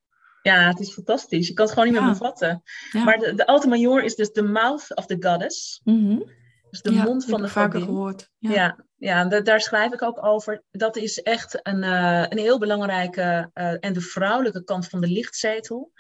Ja, 0.43 0.68
het 0.68 0.81
is 0.81 0.93
fantastisch. 0.93 1.49
Je 1.49 1.55
kan 1.55 1.64
het 1.64 1.75
gewoon 1.75 1.89
niet 1.89 1.99
Ja. 1.99 2.05
meer 2.05 2.12
bevatten. 2.12 2.62
Ja. 2.93 3.05
Maar 3.05 3.18
de, 3.18 3.35
de 3.35 3.47
Alta 3.47 3.68
Major 3.68 4.03
is 4.03 4.14
dus 4.14 4.33
de 4.33 4.43
mouth 4.43 4.95
of 4.95 5.07
the 5.07 5.16
goddess. 5.20 5.81
Mhm. 5.85 6.18
Dus 6.75 6.83
de 6.83 6.99
Ja, 6.99 7.05
mond 7.05 7.25
van 7.25 7.43
de 7.43 7.49
vaker 7.49 7.81
godin. 7.81 7.95
gehoord. 7.95 8.31
Ja, 8.39 8.51
Ja. 8.51 8.77
ja, 8.97 9.41
daar 9.41 9.61
schrijf 9.61 9.93
ik 9.93 10.03
ook 10.03 10.25
over. 10.27 10.62
Dat 10.70 10.97
is 10.97 11.22
echt 11.22 11.61
een, 11.62 11.83
eh, 11.83 12.25
een 12.29 12.39
heel 12.39 12.59
belangrijke 12.59 13.51
eh, 13.53 13.77
en 13.81 13.93
de 13.93 14.01
vrouwelijke 14.01 14.64
kant 14.64 14.89
van 14.89 15.01
de 15.01 15.07
lichtzetel. 15.07 15.93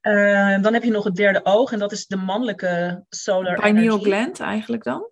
Eh, 0.00 0.62
dan 0.62 0.72
heb 0.72 0.82
je 0.82 0.90
nog 0.90 1.04
het 1.04 1.14
derde 1.14 1.40
oog 1.44 1.72
en 1.72 1.78
dat 1.78 1.92
is 1.92 2.06
de 2.06 2.16
mannelijke 2.16 3.04
solar 3.08 3.54
Pineal 3.60 3.76
energy. 3.84 4.04
gland 4.04 4.40
eigenlijk 4.40 4.82
dan? 4.84 5.08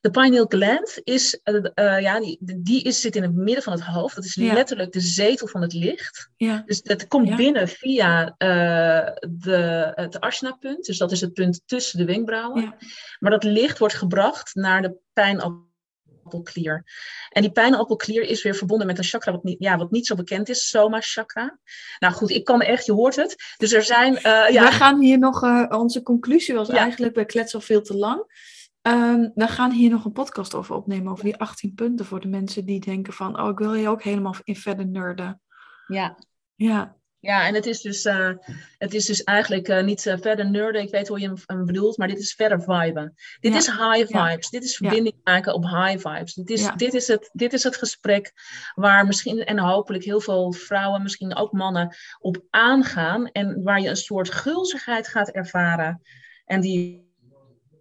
De 0.00 0.10
pineal 0.10 0.44
gland 0.48 1.00
is, 1.04 1.40
eh, 1.42 1.54
eh, 1.74 2.00
ja, 2.00 2.20
die, 2.20 2.38
die 2.40 2.82
is, 2.82 3.00
zit 3.00 3.16
in 3.16 3.22
het 3.22 3.34
midden 3.34 3.62
van 3.62 3.72
het 3.72 3.82
hoofd. 3.82 4.14
Dat 4.14 4.24
is 4.24 4.34
Ja. 4.34 4.52
letterlijk 4.54 4.92
de 4.92 5.00
zetel 5.00 5.46
van 5.46 5.62
het 5.62 5.72
licht. 5.72 6.30
Ja. 6.36 6.62
Dus 6.66 6.80
het 6.82 7.06
komt 7.08 7.28
Ja. 7.28 7.36
binnen 7.36 7.68
via 7.68 8.34
eh, 8.38 9.12
de, 9.30 9.92
het 9.94 10.20
asna-punt. 10.20 10.84
Dus 10.86 10.98
dat 10.98 11.12
is 11.12 11.20
het 11.20 11.32
punt 11.32 11.62
tussen 11.66 11.98
de 11.98 12.04
wenkbrauwen. 12.04 12.62
Ja. 12.62 12.76
Maar 13.18 13.30
dat 13.30 13.44
licht 13.44 13.78
wordt 13.78 13.94
gebracht 13.94 14.54
naar 14.54 14.82
de 14.82 14.94
pijnappelklier. 15.12 16.84
En 17.30 17.42
die 17.42 17.52
pijnappelklier 17.52 18.22
is 18.22 18.42
weer 18.42 18.54
verbonden 18.54 18.86
met 18.86 18.98
een 18.98 19.04
chakra 19.04 19.32
wat 19.32 19.44
niet, 19.44 19.56
ja, 19.58 19.76
wat 19.76 19.90
niet 19.90 20.06
zo 20.06 20.14
bekend 20.14 20.48
is. 20.48 20.68
Soma 20.68 21.00
chakra. 21.00 21.58
Nou 21.98 22.14
goed, 22.14 22.30
ik 22.30 22.44
kan 22.44 22.60
echt, 22.60 22.86
je 22.86 22.92
hoort 22.92 23.16
het. 23.16 23.36
Dus 23.56 23.72
er 23.72 23.82
zijn... 23.82 24.12
ja, 24.22 24.52
Wij 24.52 24.72
gaan 24.72 25.00
hier 25.00 25.18
nog, 25.18 25.42
onze 25.70 26.02
conclusie 26.02 26.54
was 26.54 26.68
eigenlijk, 26.68 27.14
we 27.14 27.24
kletsen 27.24 27.58
al 27.58 27.64
veel 27.64 27.82
te 27.82 27.96
lang. 27.96 28.52
Ehm, 28.84 29.28
we 29.34 29.48
gaan 29.48 29.70
hier 29.70 29.90
nog 29.90 30.04
een 30.04 30.12
podcast 30.12 30.54
over 30.54 30.74
opnemen, 30.74 31.12
over 31.12 31.24
die 31.24 31.36
18 31.36 31.74
punten 31.74 32.06
voor 32.06 32.20
de 32.20 32.28
mensen 32.28 32.64
die 32.64 32.80
denken 32.80 33.12
van, 33.12 33.40
oh, 33.40 33.48
ik 33.48 33.58
wil 33.58 33.72
hier 33.72 33.88
ook 33.88 34.02
helemaal 34.02 34.34
in 34.42 34.56
verder 34.56 34.86
nerden. 34.86 35.40
ja. 35.86 36.18
Ja, 36.54 36.96
Ja, 37.18 37.46
en 37.46 37.54
het 37.54 37.66
is 37.66 37.80
dus, 37.80 38.04
eh, 38.04 38.30
het 38.78 38.94
is 38.94 39.06
dus 39.06 39.22
eigenlijk 39.22 39.68
eh, 39.68 39.84
niet 39.84 40.06
eh, 40.06 40.16
verder 40.20 40.50
nerden, 40.50 40.82
ik 40.82 40.90
weet 40.90 41.08
hoe 41.08 41.20
je 41.20 41.40
hem, 41.46 41.66
bedoelt, 41.66 41.96
maar 41.96 42.08
dit 42.08 42.18
is 42.18 42.34
verder 42.34 42.62
viben. 42.62 43.14
Dit 43.40 43.52
Ja, 43.52 43.58
is 43.58 43.66
high 43.66 44.10
ja, 44.10 44.28
vibes, 44.28 44.48
dit 44.50 44.64
is 44.64 44.70
ja. 44.70 44.76
verbinding 44.76 45.14
maken 45.22 45.54
op 45.54 45.64
high 45.64 46.08
vibes. 46.08 46.34
Dit 46.34 46.50
is, 46.50 46.70
dit, 46.76 46.94
is 46.94 47.06
het, 47.08 47.30
dit 47.32 47.52
is 47.52 47.62
het 47.62 47.76
gesprek 47.76 48.32
waar 48.74 49.06
misschien 49.06 49.44
en 49.44 49.58
hopelijk 49.58 50.04
heel 50.04 50.20
veel 50.20 50.52
vrouwen, 50.52 51.02
misschien 51.02 51.36
ook 51.36 51.52
mannen, 51.52 51.96
op 52.18 52.44
aangaan 52.50 53.26
en 53.26 53.62
waar 53.62 53.80
je 53.80 53.88
een 53.88 53.96
soort 53.96 54.30
gulzigheid 54.30 55.08
gaat 55.08 55.30
ervaren. 55.30 56.02
En 56.44 56.60
die 56.60 57.03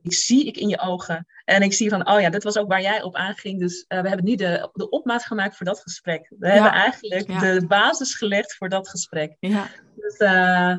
zie 0.03 0.45
ik 0.45 0.57
in 0.57 0.69
je 0.69 0.79
ogen. 0.79 1.27
En 1.45 1.61
ik 1.61 1.73
zie 1.73 1.89
van, 1.89 2.09
oh 2.09 2.21
ja, 2.21 2.29
dit 2.29 2.43
was 2.43 2.57
ook 2.57 2.67
waar 2.67 2.81
jij 2.81 3.01
op 3.01 3.15
aanging. 3.15 3.59
Dus 3.59 3.85
eh, 3.87 4.01
we 4.01 4.07
hebben 4.07 4.25
nu 4.25 4.35
de, 4.35 4.69
de 4.73 4.89
opmaat 4.89 5.25
gemaakt 5.25 5.57
voor 5.57 5.65
dat 5.65 5.79
gesprek. 5.79 6.33
We 6.39 6.49
hebben 6.49 6.71
eigenlijk 6.71 7.27
ja. 7.27 7.39
de 7.39 7.67
basis 7.67 8.15
gelegd 8.15 8.55
voor 8.55 8.69
dat 8.69 8.89
gesprek. 8.89 9.35
ja, 9.39 9.69
Dus, 9.95 10.17
eh, 10.17 10.77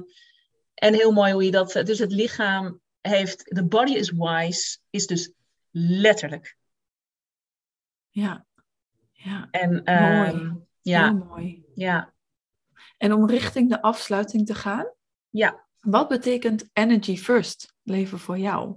en 0.74 0.94
heel 0.94 1.12
mooi 1.12 1.32
hoe 1.32 1.44
je 1.44 1.50
dat. 1.50 1.72
Dus 1.72 1.98
het 1.98 2.12
lichaam 2.12 2.80
heeft. 3.00 3.44
The 3.44 3.64
body 3.64 3.92
is 3.92 4.10
wise, 4.10 4.78
is 4.90 5.06
dus 5.06 5.32
letterlijk. 5.70 6.56
ja. 8.10 8.46
Ja, 9.24 9.48
En 9.50 9.84
ehm, 9.84 10.36
Mooi. 10.36 10.62
ja, 10.82 11.04
heel 11.04 11.24
mooi. 11.24 11.64
ja, 11.74 12.12
En 12.96 13.12
om 13.12 13.26
richting 13.26 13.68
de 13.68 13.82
afsluiting 13.82 14.46
te 14.46 14.54
gaan, 14.54 14.86
ja. 15.30 15.64
wat 15.80 16.08
betekent 16.08 16.68
energy 16.72 17.16
first 17.16 17.74
leven 17.82 18.18
voor 18.18 18.38
jou? 18.38 18.76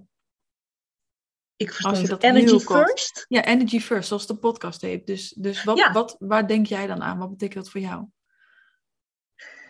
Ik 1.57 1.73
verstond 1.73 2.07
dat 2.07 2.23
energy 2.23 2.45
heel 2.45 2.63
kort- 2.63 2.87
first. 2.89 3.25
Ja, 3.27 3.45
energy 3.45 3.79
first, 3.79 4.07
zoals 4.07 4.27
de 4.27 4.35
podcast 4.37 4.81
heet. 4.81 5.07
Dus, 5.07 5.29
dus 5.37 5.63
wat, 5.63 5.77
Ja. 5.77 5.91
wat, 5.91 6.15
waar 6.19 6.47
denk 6.47 6.65
jij 6.65 6.87
dan 6.87 7.03
aan? 7.03 7.17
Wat 7.17 7.29
betekent 7.29 7.63
dat 7.63 7.71
voor 7.71 7.81
jou? 7.81 8.05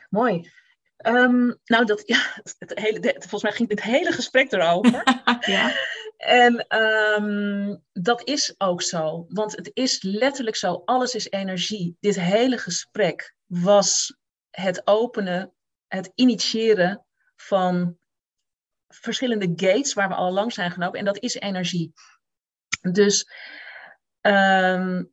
Mooi. 0.09 0.51
Ehm, 0.97 1.53
nou, 1.65 1.85
dat, 1.85 2.03
ja, 2.05 2.19
het 2.57 2.71
hele, 2.79 2.99
de- 2.99 3.15
volgens 3.19 3.43
mij 3.43 3.51
ging 3.51 3.69
dit 3.69 3.81
hele 3.81 4.11
gesprek 4.11 4.51
erover. 4.51 5.03
ja, 5.55 5.71
En 6.17 6.67
ehm, 6.67 7.75
dat 7.93 8.27
is 8.27 8.55
ook 8.57 8.81
zo, 8.81 9.25
want 9.29 9.55
het 9.55 9.71
is 9.73 10.01
letterlijk 10.01 10.55
zo, 10.55 10.81
alles 10.85 11.15
is 11.15 11.29
energie. 11.29 11.97
Dit 11.99 12.19
hele 12.19 12.57
gesprek 12.57 13.35
was 13.45 14.17
het 14.49 14.81
openen, 14.87 15.53
het 15.87 16.11
initiëren 16.15 17.05
van 17.35 17.97
verschillende 18.87 19.51
gates 19.55 19.93
waar 19.93 20.07
we 20.07 20.15
al 20.15 20.31
lang 20.31 20.53
zijn 20.53 20.71
gelopen 20.71 20.99
en 20.99 21.05
dat 21.05 21.19
is 21.19 21.35
energie. 21.35 21.93
Dus 22.91 23.29
ehm, 24.21 25.03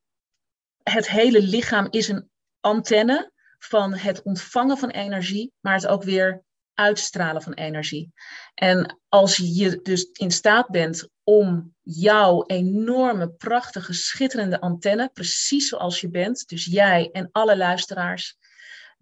het 0.82 1.08
hele 1.08 1.42
lichaam 1.42 1.86
is 1.90 2.08
een 2.08 2.30
antenne 2.60 3.32
van 3.58 3.94
het 3.94 4.22
ontvangen 4.22 4.78
van 4.78 4.90
energie, 4.90 5.52
maar 5.60 5.74
het 5.74 5.86
ook 5.86 6.02
weer 6.02 6.44
uitstralen 6.74 7.42
van 7.42 7.52
energie. 7.52 8.12
En 8.54 9.00
als 9.08 9.36
je 9.36 9.80
dus 9.82 10.04
in 10.12 10.30
staat 10.30 10.68
bent 10.68 11.08
om 11.22 11.74
jouw 11.82 12.44
enorme, 12.46 13.30
prachtige, 13.30 13.92
schitterende 13.92 14.60
antenne, 14.60 15.10
precies 15.12 15.68
zoals 15.68 16.00
je 16.00 16.10
bent, 16.10 16.48
dus 16.48 16.64
jij 16.64 17.10
en 17.12 17.28
alle 17.32 17.56
luisteraars, 17.56 18.36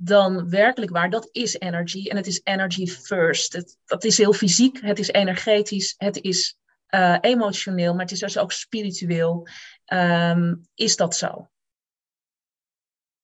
dan 0.05 0.49
werkelijk 0.49 0.91
waar, 0.91 1.11
dat 1.11 1.29
is 1.33 1.59
energy. 1.59 2.09
En 2.09 2.17
het 2.17 2.27
is 2.27 2.41
energy 2.45 2.87
first. 2.87 3.53
Het, 3.53 3.77
dat 3.85 4.05
is 4.05 4.19
heel 4.19 4.33
fysiek, 4.33 4.81
het 4.81 4.99
is 4.99 5.09
energetisch, 5.09 5.95
het 5.97 6.21
is 6.21 6.59
eh, 6.87 7.19
emotioneel, 7.21 7.93
maar 7.93 8.03
het 8.03 8.11
is 8.11 8.19
dus 8.19 8.39
ook 8.39 8.53
spiritueel. 8.53 9.47
Ehm, 9.85 10.55
is 10.75 10.97
dat 10.97 11.17
zo? 11.17 11.51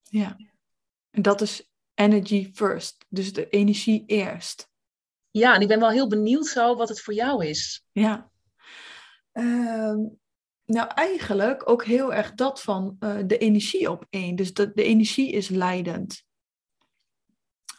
ja. 0.09 0.37
En 1.11 1.21
dat 1.21 1.41
is 1.41 1.69
energy 1.93 2.51
first. 2.53 3.05
Dus 3.09 3.33
de 3.33 3.49
energie 3.49 4.03
eerst. 4.05 4.69
Ja, 5.31 5.55
en 5.55 5.61
ik 5.61 5.67
ben 5.67 5.79
wel 5.79 5.89
heel 5.89 6.07
benieuwd 6.07 6.45
zo 6.45 6.75
wat 6.75 6.89
het 6.89 7.01
voor 7.01 7.13
jou 7.13 7.45
is. 7.45 7.83
Ja. 7.91 8.31
Ehm, 9.31 9.97
nou, 10.65 10.87
eigenlijk 10.87 11.69
ook 11.69 11.85
heel 11.85 12.13
erg 12.13 12.33
dat 12.33 12.61
van 12.61 12.95
eh, 12.99 13.17
de 13.25 13.37
energie 13.37 13.91
op 13.91 14.05
één. 14.09 14.35
Dus 14.35 14.53
de, 14.53 14.71
de 14.73 14.83
energie 14.83 15.31
is 15.31 15.49
leidend. 15.49 16.23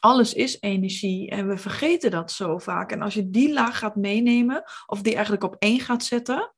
Alles 0.01 0.35
is 0.35 0.61
energie 0.61 1.31
en 1.31 1.49
we 1.49 1.57
vergeten 1.57 2.11
dat 2.11 2.33
zo 2.33 2.59
vaak. 2.59 2.93
En 2.93 3.03
als 3.03 3.15
je 3.15 3.31
die 3.31 3.53
laag 3.53 3.79
gaat 3.79 3.97
meenemen, 3.97 4.65
of 4.87 5.03
die 5.03 5.15
eigenlijk 5.15 5.45
op 5.45 5.57
één 5.59 5.81
gaat 5.81 6.05
zetten, 6.05 6.55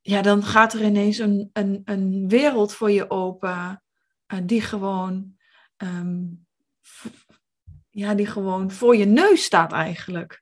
ja, 0.00 0.22
dan 0.22 0.42
gaat 0.42 0.72
er 0.72 0.84
ineens 0.84 1.18
een, 1.18 1.50
een, 1.52 1.82
een 1.84 2.28
wereld 2.28 2.74
voor 2.74 2.90
je 2.90 3.10
open, 3.10 3.82
eh, 4.26 4.38
die 4.42 4.60
gewoon, 4.60 5.36
ehm, 5.76 6.24
ja, 7.90 8.14
die 8.14 8.26
gewoon 8.26 8.70
voor 8.70 8.96
je 8.96 9.04
neus 9.04 9.44
staat 9.44 9.72
eigenlijk. 9.72 10.41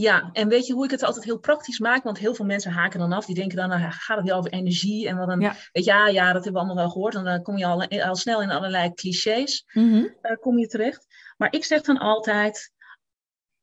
Ja, 0.00 0.30
en 0.32 0.48
weet 0.48 0.66
je 0.66 0.72
hoe 0.72 0.84
ik 0.84 0.90
het 0.90 1.02
altijd 1.02 1.24
heel 1.24 1.38
praktisch 1.38 1.78
maak? 1.78 2.02
Want 2.02 2.18
heel 2.18 2.34
veel 2.34 2.44
mensen 2.44 2.72
haken 2.72 2.98
dan 2.98 3.12
af. 3.12 3.26
Die 3.26 3.34
denken 3.34 3.56
dan, 3.56 3.68
nou, 3.68 3.80
gaat 3.90 4.16
het 4.16 4.26
weer 4.26 4.34
over 4.36 4.50
energie? 4.52 5.08
En 5.08 5.16
wat 5.16 5.28
dan, 5.28 5.40
Ja. 5.40 5.56
weet 5.72 5.84
je, 5.84 5.90
ja, 5.90 6.06
ja, 6.08 6.24
dat 6.32 6.44
hebben 6.44 6.52
we 6.52 6.58
allemaal 6.58 6.76
wel 6.84 6.90
gehoord. 6.90 7.14
En 7.14 7.24
dan 7.24 7.42
kom 7.42 7.56
je 7.56 7.66
al, 7.66 7.88
al 7.88 8.16
snel 8.16 8.42
in 8.42 8.50
allerlei 8.50 8.94
clichés 8.94 9.64
Mhm. 9.72 10.04
eh, 10.22 10.36
kom 10.40 10.58
je 10.58 10.66
terecht. 10.66 11.06
Maar 11.36 11.52
ik 11.54 11.64
zeg 11.64 11.80
dan 11.82 11.98
altijd, 11.98 12.72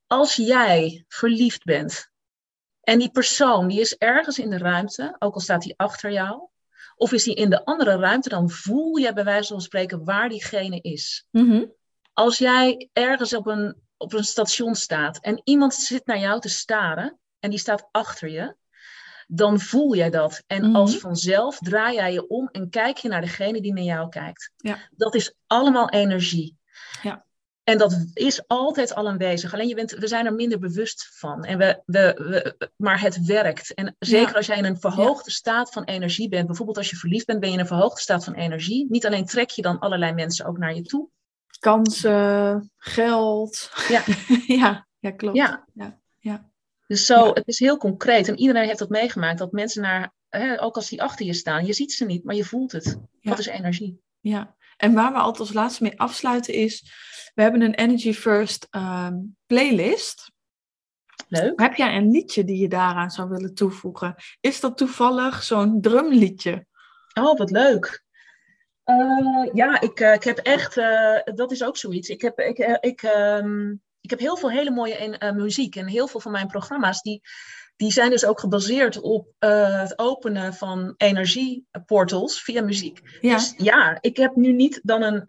als 0.07 0.35
jij 0.35 1.05
verliefd 1.07 1.63
bent 1.63 2.09
en 2.81 2.99
die 2.99 3.11
persoon 3.11 3.67
die 3.67 3.79
is 3.79 3.95
ergens 3.97 4.39
in 4.39 4.49
de 4.49 4.57
ruimte, 4.57 5.15
ook 5.19 5.33
al 5.33 5.39
staat 5.39 5.63
hij 5.63 5.73
achter 5.77 6.11
jou, 6.11 6.47
of 6.95 7.11
is 7.11 7.25
hij 7.25 7.33
in 7.33 7.49
de 7.49 7.65
andere 7.65 7.95
ruimte, 7.97 8.29
dan 8.29 8.49
voel 8.49 8.95
je 8.95 9.13
bij 9.13 9.23
wijze 9.23 9.51
van 9.51 9.61
spreken 9.61 10.03
waar 10.03 10.29
diegene 10.29 10.81
is. 10.81 11.27
Mhm. 11.31 11.65
Als 12.13 12.37
jij 12.37 12.89
ergens 12.93 13.33
op 13.35 13.47
een, 13.47 13.85
op 13.97 14.13
een 14.13 14.23
station 14.23 14.75
staat 14.75 15.19
en 15.21 15.41
iemand 15.43 15.73
zit 15.73 16.05
naar 16.05 16.19
jou 16.19 16.39
te 16.41 16.49
staren 16.49 17.19
en 17.39 17.49
die 17.49 17.59
staat 17.59 17.87
achter 17.91 18.29
je, 18.29 18.55
dan 19.27 19.59
voel 19.59 19.95
jij 19.95 20.09
dat. 20.09 20.43
En 20.47 20.65
Mhm. 20.65 20.75
als 20.75 20.97
vanzelf 20.97 21.57
draai 21.59 21.95
jij 21.95 22.13
je 22.13 22.27
om 22.27 22.47
en 22.51 22.69
kijk 22.69 22.97
je 22.97 23.07
naar 23.09 23.21
degene 23.21 23.61
die 23.61 23.73
naar 23.73 23.83
jou 23.83 24.09
kijkt. 24.09 24.51
Ja. 24.57 24.77
Dat 24.95 25.15
is 25.15 25.33
allemaal 25.47 25.89
energie. 25.89 26.57
Ja. 27.01 27.25
En 27.63 27.77
dat 27.77 28.05
is 28.13 28.47
altijd 28.47 28.95
al 28.95 29.07
aanwezig. 29.07 29.53
Alleen 29.53 29.67
je 29.67 29.75
bent, 29.75 29.91
we 29.91 30.07
zijn 30.07 30.25
er 30.25 30.33
minder 30.33 30.59
bewust 30.59 31.09
van. 31.13 31.43
En 31.43 31.57
we, 31.57 31.81
we, 31.85 32.13
we, 32.57 32.69
maar 32.75 33.01
het 33.01 33.25
werkt. 33.25 33.73
En 33.73 33.95
zeker 33.99 34.29
Ja. 34.29 34.33
als 34.35 34.45
jij 34.45 34.57
in 34.57 34.65
een 34.65 34.79
verhoogde 34.79 35.31
staat 35.31 35.71
van 35.71 35.83
energie 35.83 36.29
bent. 36.29 36.47
Bijvoorbeeld 36.47 36.77
als 36.77 36.89
je 36.89 36.95
verliefd 36.95 37.25
bent, 37.25 37.39
ben 37.39 37.49
je 37.49 37.55
in 37.55 37.61
een 37.61 37.67
verhoogde 37.67 38.01
staat 38.01 38.23
van 38.23 38.33
energie. 38.33 38.85
Niet 38.89 39.05
alleen 39.05 39.25
trek 39.25 39.49
je 39.49 39.61
dan 39.61 39.79
allerlei 39.79 40.13
mensen 40.13 40.45
ook 40.45 40.57
naar 40.57 40.75
je 40.75 40.81
toe. 40.81 41.09
Kansen, 41.59 42.71
geld. 42.77 43.71
Ja. 43.87 44.03
ja, 44.61 44.87
ja, 44.99 45.11
klopt. 45.11 45.37
Ja. 45.37 45.65
Ja. 45.73 45.99
Ja. 46.19 46.49
Dus 46.87 47.05
zo, 47.05 47.25
Ja. 47.25 47.31
het 47.33 47.47
is 47.47 47.59
heel 47.59 47.77
concreet. 47.77 48.27
En 48.27 48.37
iedereen 48.39 48.67
heeft 48.67 48.79
dat 48.79 48.89
meegemaakt. 48.89 49.37
Dat 49.37 49.51
mensen 49.51 49.81
naar, 49.81 50.13
hè, 50.29 50.61
ook 50.61 50.75
als 50.75 50.89
die 50.89 51.01
achter 51.01 51.25
je 51.25 51.33
staan, 51.33 51.65
je 51.65 51.73
ziet 51.73 51.93
ze 51.93 52.05
niet, 52.05 52.23
maar 52.23 52.35
je 52.35 52.45
voelt 52.45 52.71
het. 52.71 52.97
Dat 53.21 53.39
is 53.39 53.45
energie. 53.45 54.01
Ja, 54.19 54.55
en 54.77 54.93
waar 54.93 55.11
we 55.11 55.17
altijd 55.17 55.39
als 55.39 55.53
laatste 55.53 55.83
mee 55.83 55.99
afsluiten 55.99 56.53
is, 56.53 56.91
we 57.35 57.41
hebben 57.41 57.61
een 57.61 57.73
Energy 57.73 58.13
First 58.13 58.67
ehm, 58.69 59.15
playlist. 59.45 60.31
Leuk. 61.27 61.59
Heb 61.59 61.75
jij 61.75 61.95
een 61.95 62.11
liedje 62.11 62.43
die 62.43 62.57
je 62.57 62.67
daaraan 62.67 63.11
zou 63.11 63.29
willen 63.29 63.53
toevoegen? 63.53 64.15
Is 64.39 64.59
dat 64.59 64.77
toevallig 64.77 65.43
zo'n 65.43 65.81
drumliedje? 65.81 66.65
Oh, 67.13 67.37
wat 67.37 67.51
leuk. 67.51 68.03
Eh, 68.87 69.49
ja, 69.53 69.81
ik, 69.81 69.99
eh, 69.99 70.13
ik 70.13 70.23
heb 70.23 70.37
echt, 70.37 70.77
eh, 70.77 71.19
dat 71.35 71.51
is 71.51 71.63
ook 71.63 71.77
zoiets. 71.77 72.09
Ik 72.09 72.21
heb, 72.21 72.39
ik, 72.39 72.57
ik, 72.79 73.01
ehm, 73.01 73.69
ik 74.01 74.09
heb 74.09 74.19
heel 74.19 74.37
veel 74.37 74.51
hele 74.51 74.71
mooie 74.71 75.17
muziek. 75.35 75.75
En 75.75 75.87
heel 75.87 76.07
veel 76.07 76.19
van 76.19 76.31
mijn 76.31 76.47
programma's, 76.47 77.01
die, 77.01 77.21
die 77.75 77.91
zijn 77.91 78.09
dus 78.09 78.25
ook 78.25 78.39
gebaseerd 78.39 79.01
op 79.01 79.27
het 79.39 79.99
openen 79.99 80.53
van 80.53 80.93
energieportals 80.97 82.41
via 82.43 82.61
muziek. 82.61 82.99
Ja, 83.21 83.33
Dus 83.35 83.53
ja, 83.57 83.97
ik 84.01 84.17
heb 84.17 84.35
nu 84.35 84.51
niet 84.51 84.79
dan 84.83 85.01
een, 85.01 85.23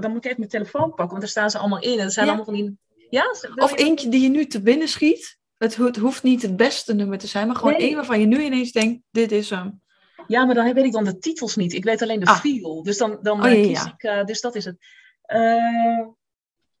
dan 0.00 0.10
moet 0.10 0.16
ik 0.16 0.24
even 0.24 0.38
mijn 0.38 0.50
telefoon 0.50 0.88
pakken, 0.88 1.06
want 1.08 1.20
daar 1.20 1.28
staan 1.28 1.50
ze 1.50 1.58
allemaal 1.58 1.80
in. 1.82 1.98
En 1.98 2.04
dat 2.04 2.12
zijn 2.12 2.26
Ja. 2.26 2.32
allemaal 2.32 2.54
van 2.54 2.64
die, 2.64 2.78
ja? 3.10 3.24
of 3.56 3.70
je- 3.70 3.76
eentje 3.84 4.08
die 4.08 4.22
je 4.22 4.28
nu 4.28 4.46
te 4.46 4.62
binnen 4.62 4.88
schiet. 4.88 5.38
Het, 5.58 5.76
ho- 5.76 5.84
het 5.86 5.96
hoeft 5.96 6.22
niet 6.22 6.42
het 6.42 6.56
beste 6.56 6.94
nummer 6.94 7.18
te 7.18 7.26
zijn, 7.26 7.46
maar 7.46 7.56
gewoon 7.56 7.72
Nee. 7.72 7.82
één 7.82 7.94
waarvan 7.94 8.20
je 8.20 8.26
nu 8.26 8.42
ineens 8.42 8.72
denkt, 8.72 9.02
dit 9.10 9.32
is 9.32 9.50
hem. 9.50 9.80
Ja, 10.26 10.44
maar 10.44 10.54
dan 10.54 10.72
weet 10.74 10.84
ik 10.84 10.92
dan 10.92 11.04
de 11.04 11.18
titels 11.18 11.56
niet. 11.56 11.72
Ik 11.72 11.84
weet 11.84 12.02
alleen 12.02 12.20
de 12.20 12.26
Ah. 12.26 12.38
feel. 12.40 12.82
Dus 12.82 12.98
dan, 12.98 13.18
dan 13.22 13.40
Oh, 13.40 13.46
eh, 13.46 13.54
ja, 13.56 13.62
kies 13.68 13.82
ja. 13.84 13.92
ik. 13.92 14.02
eh, 14.02 14.24
dus 14.24 14.40
dat 14.40 14.54
is 14.54 14.64
het. 14.64 14.76
Eh, 15.22 16.06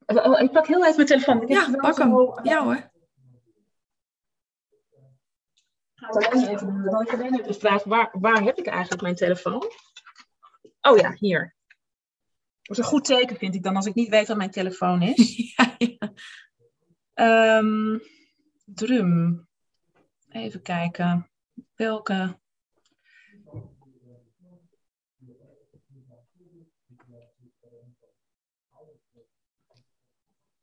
oh, 0.06 0.40
ik 0.40 0.50
pak 0.52 0.66
heel 0.66 0.82
even 0.84 0.96
mijn 0.96 1.08
telefoon. 1.08 1.42
Ik 1.42 1.48
Ja, 1.48 1.70
pak 1.76 1.98
hem. 1.98 2.10
zo- 2.10 2.38
Ja 2.42 2.64
hoor. 2.64 2.90
Ik 5.94 6.26
alleen 6.32 6.48
even 6.48 6.66
doen. 6.66 6.82
Dan 6.84 6.94
had 6.94 7.02
ik 7.02 7.12
alleen 7.12 7.32
even 7.34 7.46
de 7.52 7.58
vraag: 7.58 7.84
waar, 7.84 8.08
waar 8.20 8.42
heb 8.42 8.58
ik 8.58 8.66
eigenlijk 8.66 9.02
mijn 9.02 9.14
telefoon? 9.14 9.64
Oh 10.80 10.96
ja, 10.98 11.12
hier. 11.18 11.54
Dat 12.62 12.76
is 12.78 12.78
een 12.78 12.90
goed 12.90 13.04
teken, 13.04 13.36
vind 13.36 13.54
ik 13.54 13.62
dan, 13.62 13.76
als 13.76 13.86
ik 13.86 13.94
niet 13.94 14.08
weet 14.08 14.28
waar 14.28 14.36
mijn 14.36 14.50
telefoon 14.50 15.02
is. 15.02 15.36
ja, 15.56 15.74
ja. 15.78 16.12
Ehm, 17.14 17.98
drum. 18.64 19.46
Even 20.28 20.62
kijken. 20.62 21.30
Welke? 21.74 22.40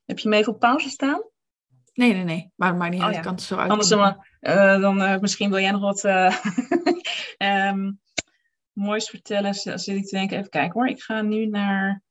Heb 0.10 0.20
je 0.20 0.30
hem 0.30 0.38
even 0.38 0.54
op 0.54 0.60
pauze 0.60 0.90
staan? 0.90 1.24
Nee, 1.94 2.14
nee, 2.14 2.24
nee. 2.24 2.52
Maar, 2.56 2.76
maar 2.76 2.90
niet 2.90 3.00
Oh 3.00 3.06
uit. 3.06 3.14
ja. 3.14 3.20
Ik 3.20 3.26
kan 3.26 3.36
het 3.36 3.44
zo 3.44 3.56
uit. 3.58 3.70
Anders 3.72 3.90
dan, 3.90 4.26
eh, 4.40 4.82
dan 4.82 5.02
eh, 5.02 5.20
misschien 5.20 5.50
wil 5.50 5.60
jij 5.60 5.72
nog 5.72 5.82
wat 5.82 6.04
eh, 6.04 6.46
ehm, 7.38 7.92
moois 8.72 9.10
vertellen. 9.10 9.54
Zit 9.54 9.88
ik 9.88 10.06
te 10.08 10.16
denken, 10.16 10.38
even 10.38 10.50
kijken 10.50 10.74
hoor. 10.80 10.88
Ik 10.88 11.02
ga 11.02 11.22
nu 11.22 11.46
naar. 11.46 12.04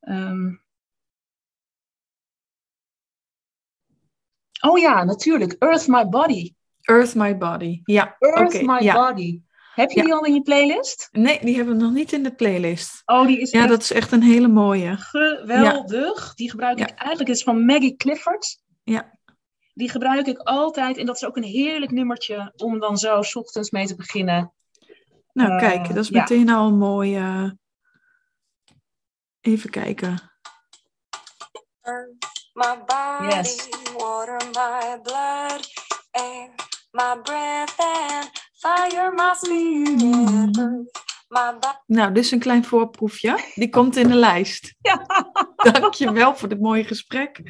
ehm, 0.00 0.54
Oh 4.60 4.78
ja, 4.78 5.04
natuurlijk. 5.04 5.52
Earth 5.58 5.86
My 5.86 6.08
Body. 6.08 6.54
Earth 6.80 7.14
My 7.14 7.36
Body. 7.38 7.80
Ja, 7.84 8.16
Earth. 8.18 8.62
My 8.62 8.82
ja. 8.82 8.94
Body. 8.94 9.42
Heb 9.78 9.90
je 9.90 9.96
Ja. 9.98 10.04
die 10.04 10.14
al 10.14 10.24
in 10.24 10.34
je 10.34 10.42
playlist? 10.42 11.08
Nee, 11.12 11.38
die 11.44 11.56
hebben 11.56 11.76
we 11.76 11.82
nog 11.82 11.92
niet 11.92 12.12
in 12.12 12.22
de 12.22 12.34
playlist. 12.34 13.02
Oh, 13.04 13.26
die 13.26 13.40
is 13.40 13.50
Ja, 13.50 13.60
echt 13.60 13.68
dat 13.68 13.80
is 13.82 13.90
echt 13.92 14.12
een 14.12 14.22
hele 14.22 14.48
mooie. 14.48 14.96
geweldig. 14.96 16.34
Die 16.34 16.50
gebruik 16.50 16.78
ik 16.78 16.88
eigenlijk. 16.88 17.28
Het 17.28 17.36
is 17.36 17.42
van 17.42 17.64
Maggie 17.64 17.96
Clifford. 17.96 18.58
Ja. 18.84 19.16
Die 19.74 19.90
gebruik 19.90 20.26
ik 20.26 20.38
altijd. 20.38 20.96
En 20.96 21.06
dat 21.06 21.16
is 21.16 21.24
ook 21.24 21.36
een 21.36 21.42
heerlijk 21.42 21.90
nummertje 21.92 22.52
om 22.56 22.78
dan 22.78 22.96
zo 22.98 23.22
's 23.22 23.36
ochtends 23.36 23.70
mee 23.70 23.86
te 23.86 23.94
beginnen. 23.96 24.52
Nou, 25.32 25.50
Eh, 25.52 25.58
kijk, 25.58 25.88
dat 25.88 25.96
is 26.04 26.08
ja. 26.08 26.20
meteen 26.20 26.48
al 26.50 26.66
een 26.66 26.78
mooie. 26.78 27.58
Even 29.40 29.70
kijken. 29.70 30.18
My 32.52 32.76
body, 32.86 33.34
Yes. 33.34 33.68
water, 33.96 34.36
my 34.46 34.98
blood, 35.02 35.72
air, 36.10 36.50
my 36.90 37.20
breath 37.22 37.74
and 37.78 38.30
fire, 38.58 39.12
my. 39.14 39.32
Nou, 41.86 42.12
dit 42.12 42.24
is 42.24 42.30
een 42.30 42.38
klein 42.38 42.64
voorproefje. 42.64 43.38
Die 43.54 43.68
komt 43.68 43.96
in 43.96 44.08
de 44.08 44.14
lijst. 44.14 44.74
Ja. 44.80 45.06
Dankjewel 45.72 46.36
voor 46.36 46.48
dit 46.48 46.60
mooie 46.60 46.84
gesprek. 46.84 47.42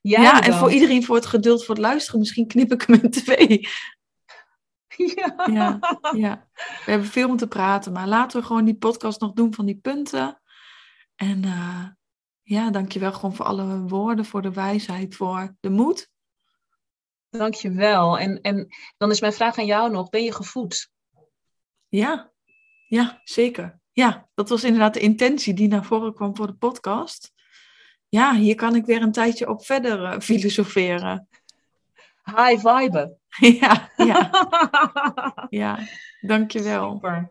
Ja, 0.00 0.42
en 0.42 0.54
voor 0.54 0.72
iedereen 0.72 1.04
voor 1.04 1.16
het 1.16 1.26
geduld 1.26 1.64
voor 1.64 1.74
het 1.74 1.84
luisteren. 1.84 2.20
Misschien 2.20 2.46
knip 2.46 2.72
ik 2.72 2.82
hem 2.82 3.00
in 3.02 3.10
twee. 3.10 3.68
Ja. 4.96 5.34
Ja, 5.46 5.78
ja. 6.16 6.48
We 6.54 6.90
hebben 6.90 7.08
veel 7.08 7.28
om 7.28 7.36
te 7.36 7.48
praten, 7.48 7.92
maar 7.92 8.06
laten 8.06 8.40
we 8.40 8.46
gewoon 8.46 8.64
die 8.64 8.76
podcast 8.76 9.20
nog 9.20 9.32
doen 9.32 9.54
van 9.54 9.66
die 9.66 9.78
punten. 9.78 10.40
En 11.16 11.44
eh, 11.44 11.84
ja, 12.42 12.70
dankjewel 12.70 13.12
gewoon 13.12 13.34
voor 13.34 13.46
alle 13.46 13.80
woorden, 13.80 14.24
voor 14.24 14.42
de 14.42 14.52
wijsheid, 14.52 15.16
voor 15.16 15.56
de 15.60 15.70
moed. 15.70 16.10
Dankjewel. 17.30 18.18
En, 18.18 18.40
en 18.40 18.68
dan 18.96 19.10
is 19.10 19.20
mijn 19.20 19.32
vraag 19.32 19.58
aan 19.58 19.66
jou 19.66 19.90
nog. 19.90 20.08
Ben 20.08 20.24
je 20.24 20.32
gevoed? 20.32 20.90
Ja, 21.88 22.30
ja, 22.88 23.20
zeker. 23.24 23.80
Ja, 23.92 24.28
dat 24.34 24.48
was 24.48 24.64
inderdaad 24.64 24.94
de 24.94 25.00
intentie 25.00 25.54
die 25.54 25.68
naar 25.68 25.84
voren 25.84 26.14
kwam 26.14 26.36
voor 26.36 26.46
de 26.46 26.54
podcast. 26.54 27.32
Ja, 28.08 28.34
hier 28.34 28.54
kan 28.54 28.74
ik 28.74 28.86
weer 28.86 29.02
een 29.02 29.12
tijdje 29.12 29.48
op 29.48 29.64
verder 29.64 30.04
eh, 30.04 30.20
filosoferen. 30.20 31.28
High 32.24 32.68
vibe. 32.68 33.16
ja, 33.60 33.90
ja, 33.96 34.30
ja, 35.48 35.78
dankjewel. 36.20 36.92
Super. 36.92 37.30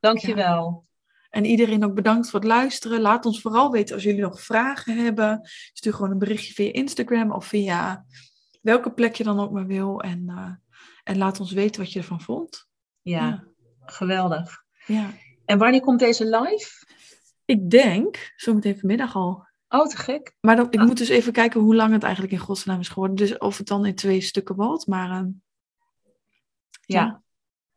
Dankjewel. 0.00 0.84
En 1.30 1.44
iedereen 1.44 1.84
ook 1.84 1.94
bedankt 1.94 2.30
voor 2.30 2.40
het 2.40 2.48
luisteren. 2.48 3.00
Laat 3.00 3.26
ons 3.26 3.40
vooral 3.40 3.70
weten 3.70 3.94
als 3.94 4.04
jullie 4.04 4.20
nog 4.20 4.40
vragen 4.40 4.96
hebben. 5.04 5.48
Stuur 5.72 5.94
gewoon 5.94 6.10
een 6.10 6.18
berichtje 6.18 6.52
via 6.52 6.72
Instagram 6.72 7.32
of 7.32 7.46
via 7.46 8.04
welke 8.66 8.90
plek 8.90 9.14
je 9.14 9.24
dan 9.24 9.40
ook 9.40 9.50
maar 9.50 9.66
wil. 9.66 10.00
En, 10.00 10.24
eh, 10.28 10.50
en 11.04 11.18
laat 11.18 11.40
ons 11.40 11.52
weten 11.52 11.80
wat 11.82 11.92
je 11.92 11.98
ervan 11.98 12.20
vond. 12.20 12.68
Ja, 13.02 13.26
Ja. 13.26 13.44
geweldig. 13.84 14.64
Ja. 14.86 15.10
En 15.44 15.58
wanneer 15.58 15.80
komt 15.80 15.98
deze 15.98 16.24
live? 16.24 16.84
Ik 17.44 17.70
denk, 17.70 18.32
zometeen 18.36 18.78
vanmiddag 18.78 19.14
al. 19.16 19.46
Oh, 19.68 19.86
te 19.86 19.96
gek. 19.96 20.36
Maar 20.40 20.56
dan, 20.56 20.66
ik 20.70 20.80
moet 20.80 20.98
dus 20.98 21.08
even 21.08 21.32
kijken 21.32 21.60
hoe 21.60 21.74
lang 21.74 21.92
het 21.92 22.02
eigenlijk 22.02 22.32
in 22.32 22.38
godsnaam 22.38 22.80
is 22.80 22.88
geworden. 22.88 23.16
Dus 23.16 23.38
of 23.38 23.58
het 23.58 23.66
dan 23.66 23.86
in 23.86 23.94
twee 23.94 24.20
stukken 24.20 24.54
wordt. 24.54 24.86
Maar 24.86 25.10
ehm, 25.10 25.28
Ja. 26.86 27.00
Ja. 27.00 27.22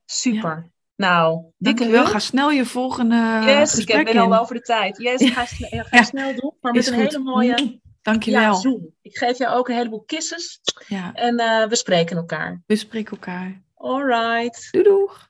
Super. 0.05 0.71
Nou, 0.95 1.45
dikke 1.57 1.85
hug. 1.85 2.09
Ga 2.11 2.19
snel 2.19 2.51
je 2.51 2.65
volgende 2.65 3.15
Yes, 3.45 3.77
ik 3.77 3.85
ben 3.85 4.05
in. 4.05 4.17
al 4.17 4.37
over 4.37 4.55
de 4.55 4.61
tijd. 4.61 4.97
Yes, 4.97 5.29
ga, 5.29 5.45
ga 5.45 5.87
Ja. 5.97 6.03
snel 6.03 6.35
doen. 6.35 6.53
Maar 6.61 6.73
met 6.73 6.87
een 6.87 6.93
hele 6.93 7.19
mooie 7.19 7.81
Dankjewel. 8.01 8.41
ja, 8.41 8.53
Zoom. 8.53 8.93
Ik 9.01 9.17
geef 9.17 9.37
jou 9.37 9.57
ook 9.57 9.69
een 9.69 9.75
heleboel 9.75 10.03
kisses. 10.05 10.59
Ja, 10.87 11.13
En 11.13 11.37
eh, 11.37 11.67
we 11.67 11.75
spreken 11.75 12.17
elkaar. 12.17 12.61
we 12.65 12.75
spreken 12.75 13.11
elkaar. 13.11 13.61
All 13.75 14.03
right. 14.05 14.67
Doei 14.71 14.83
doeg. 14.83 15.27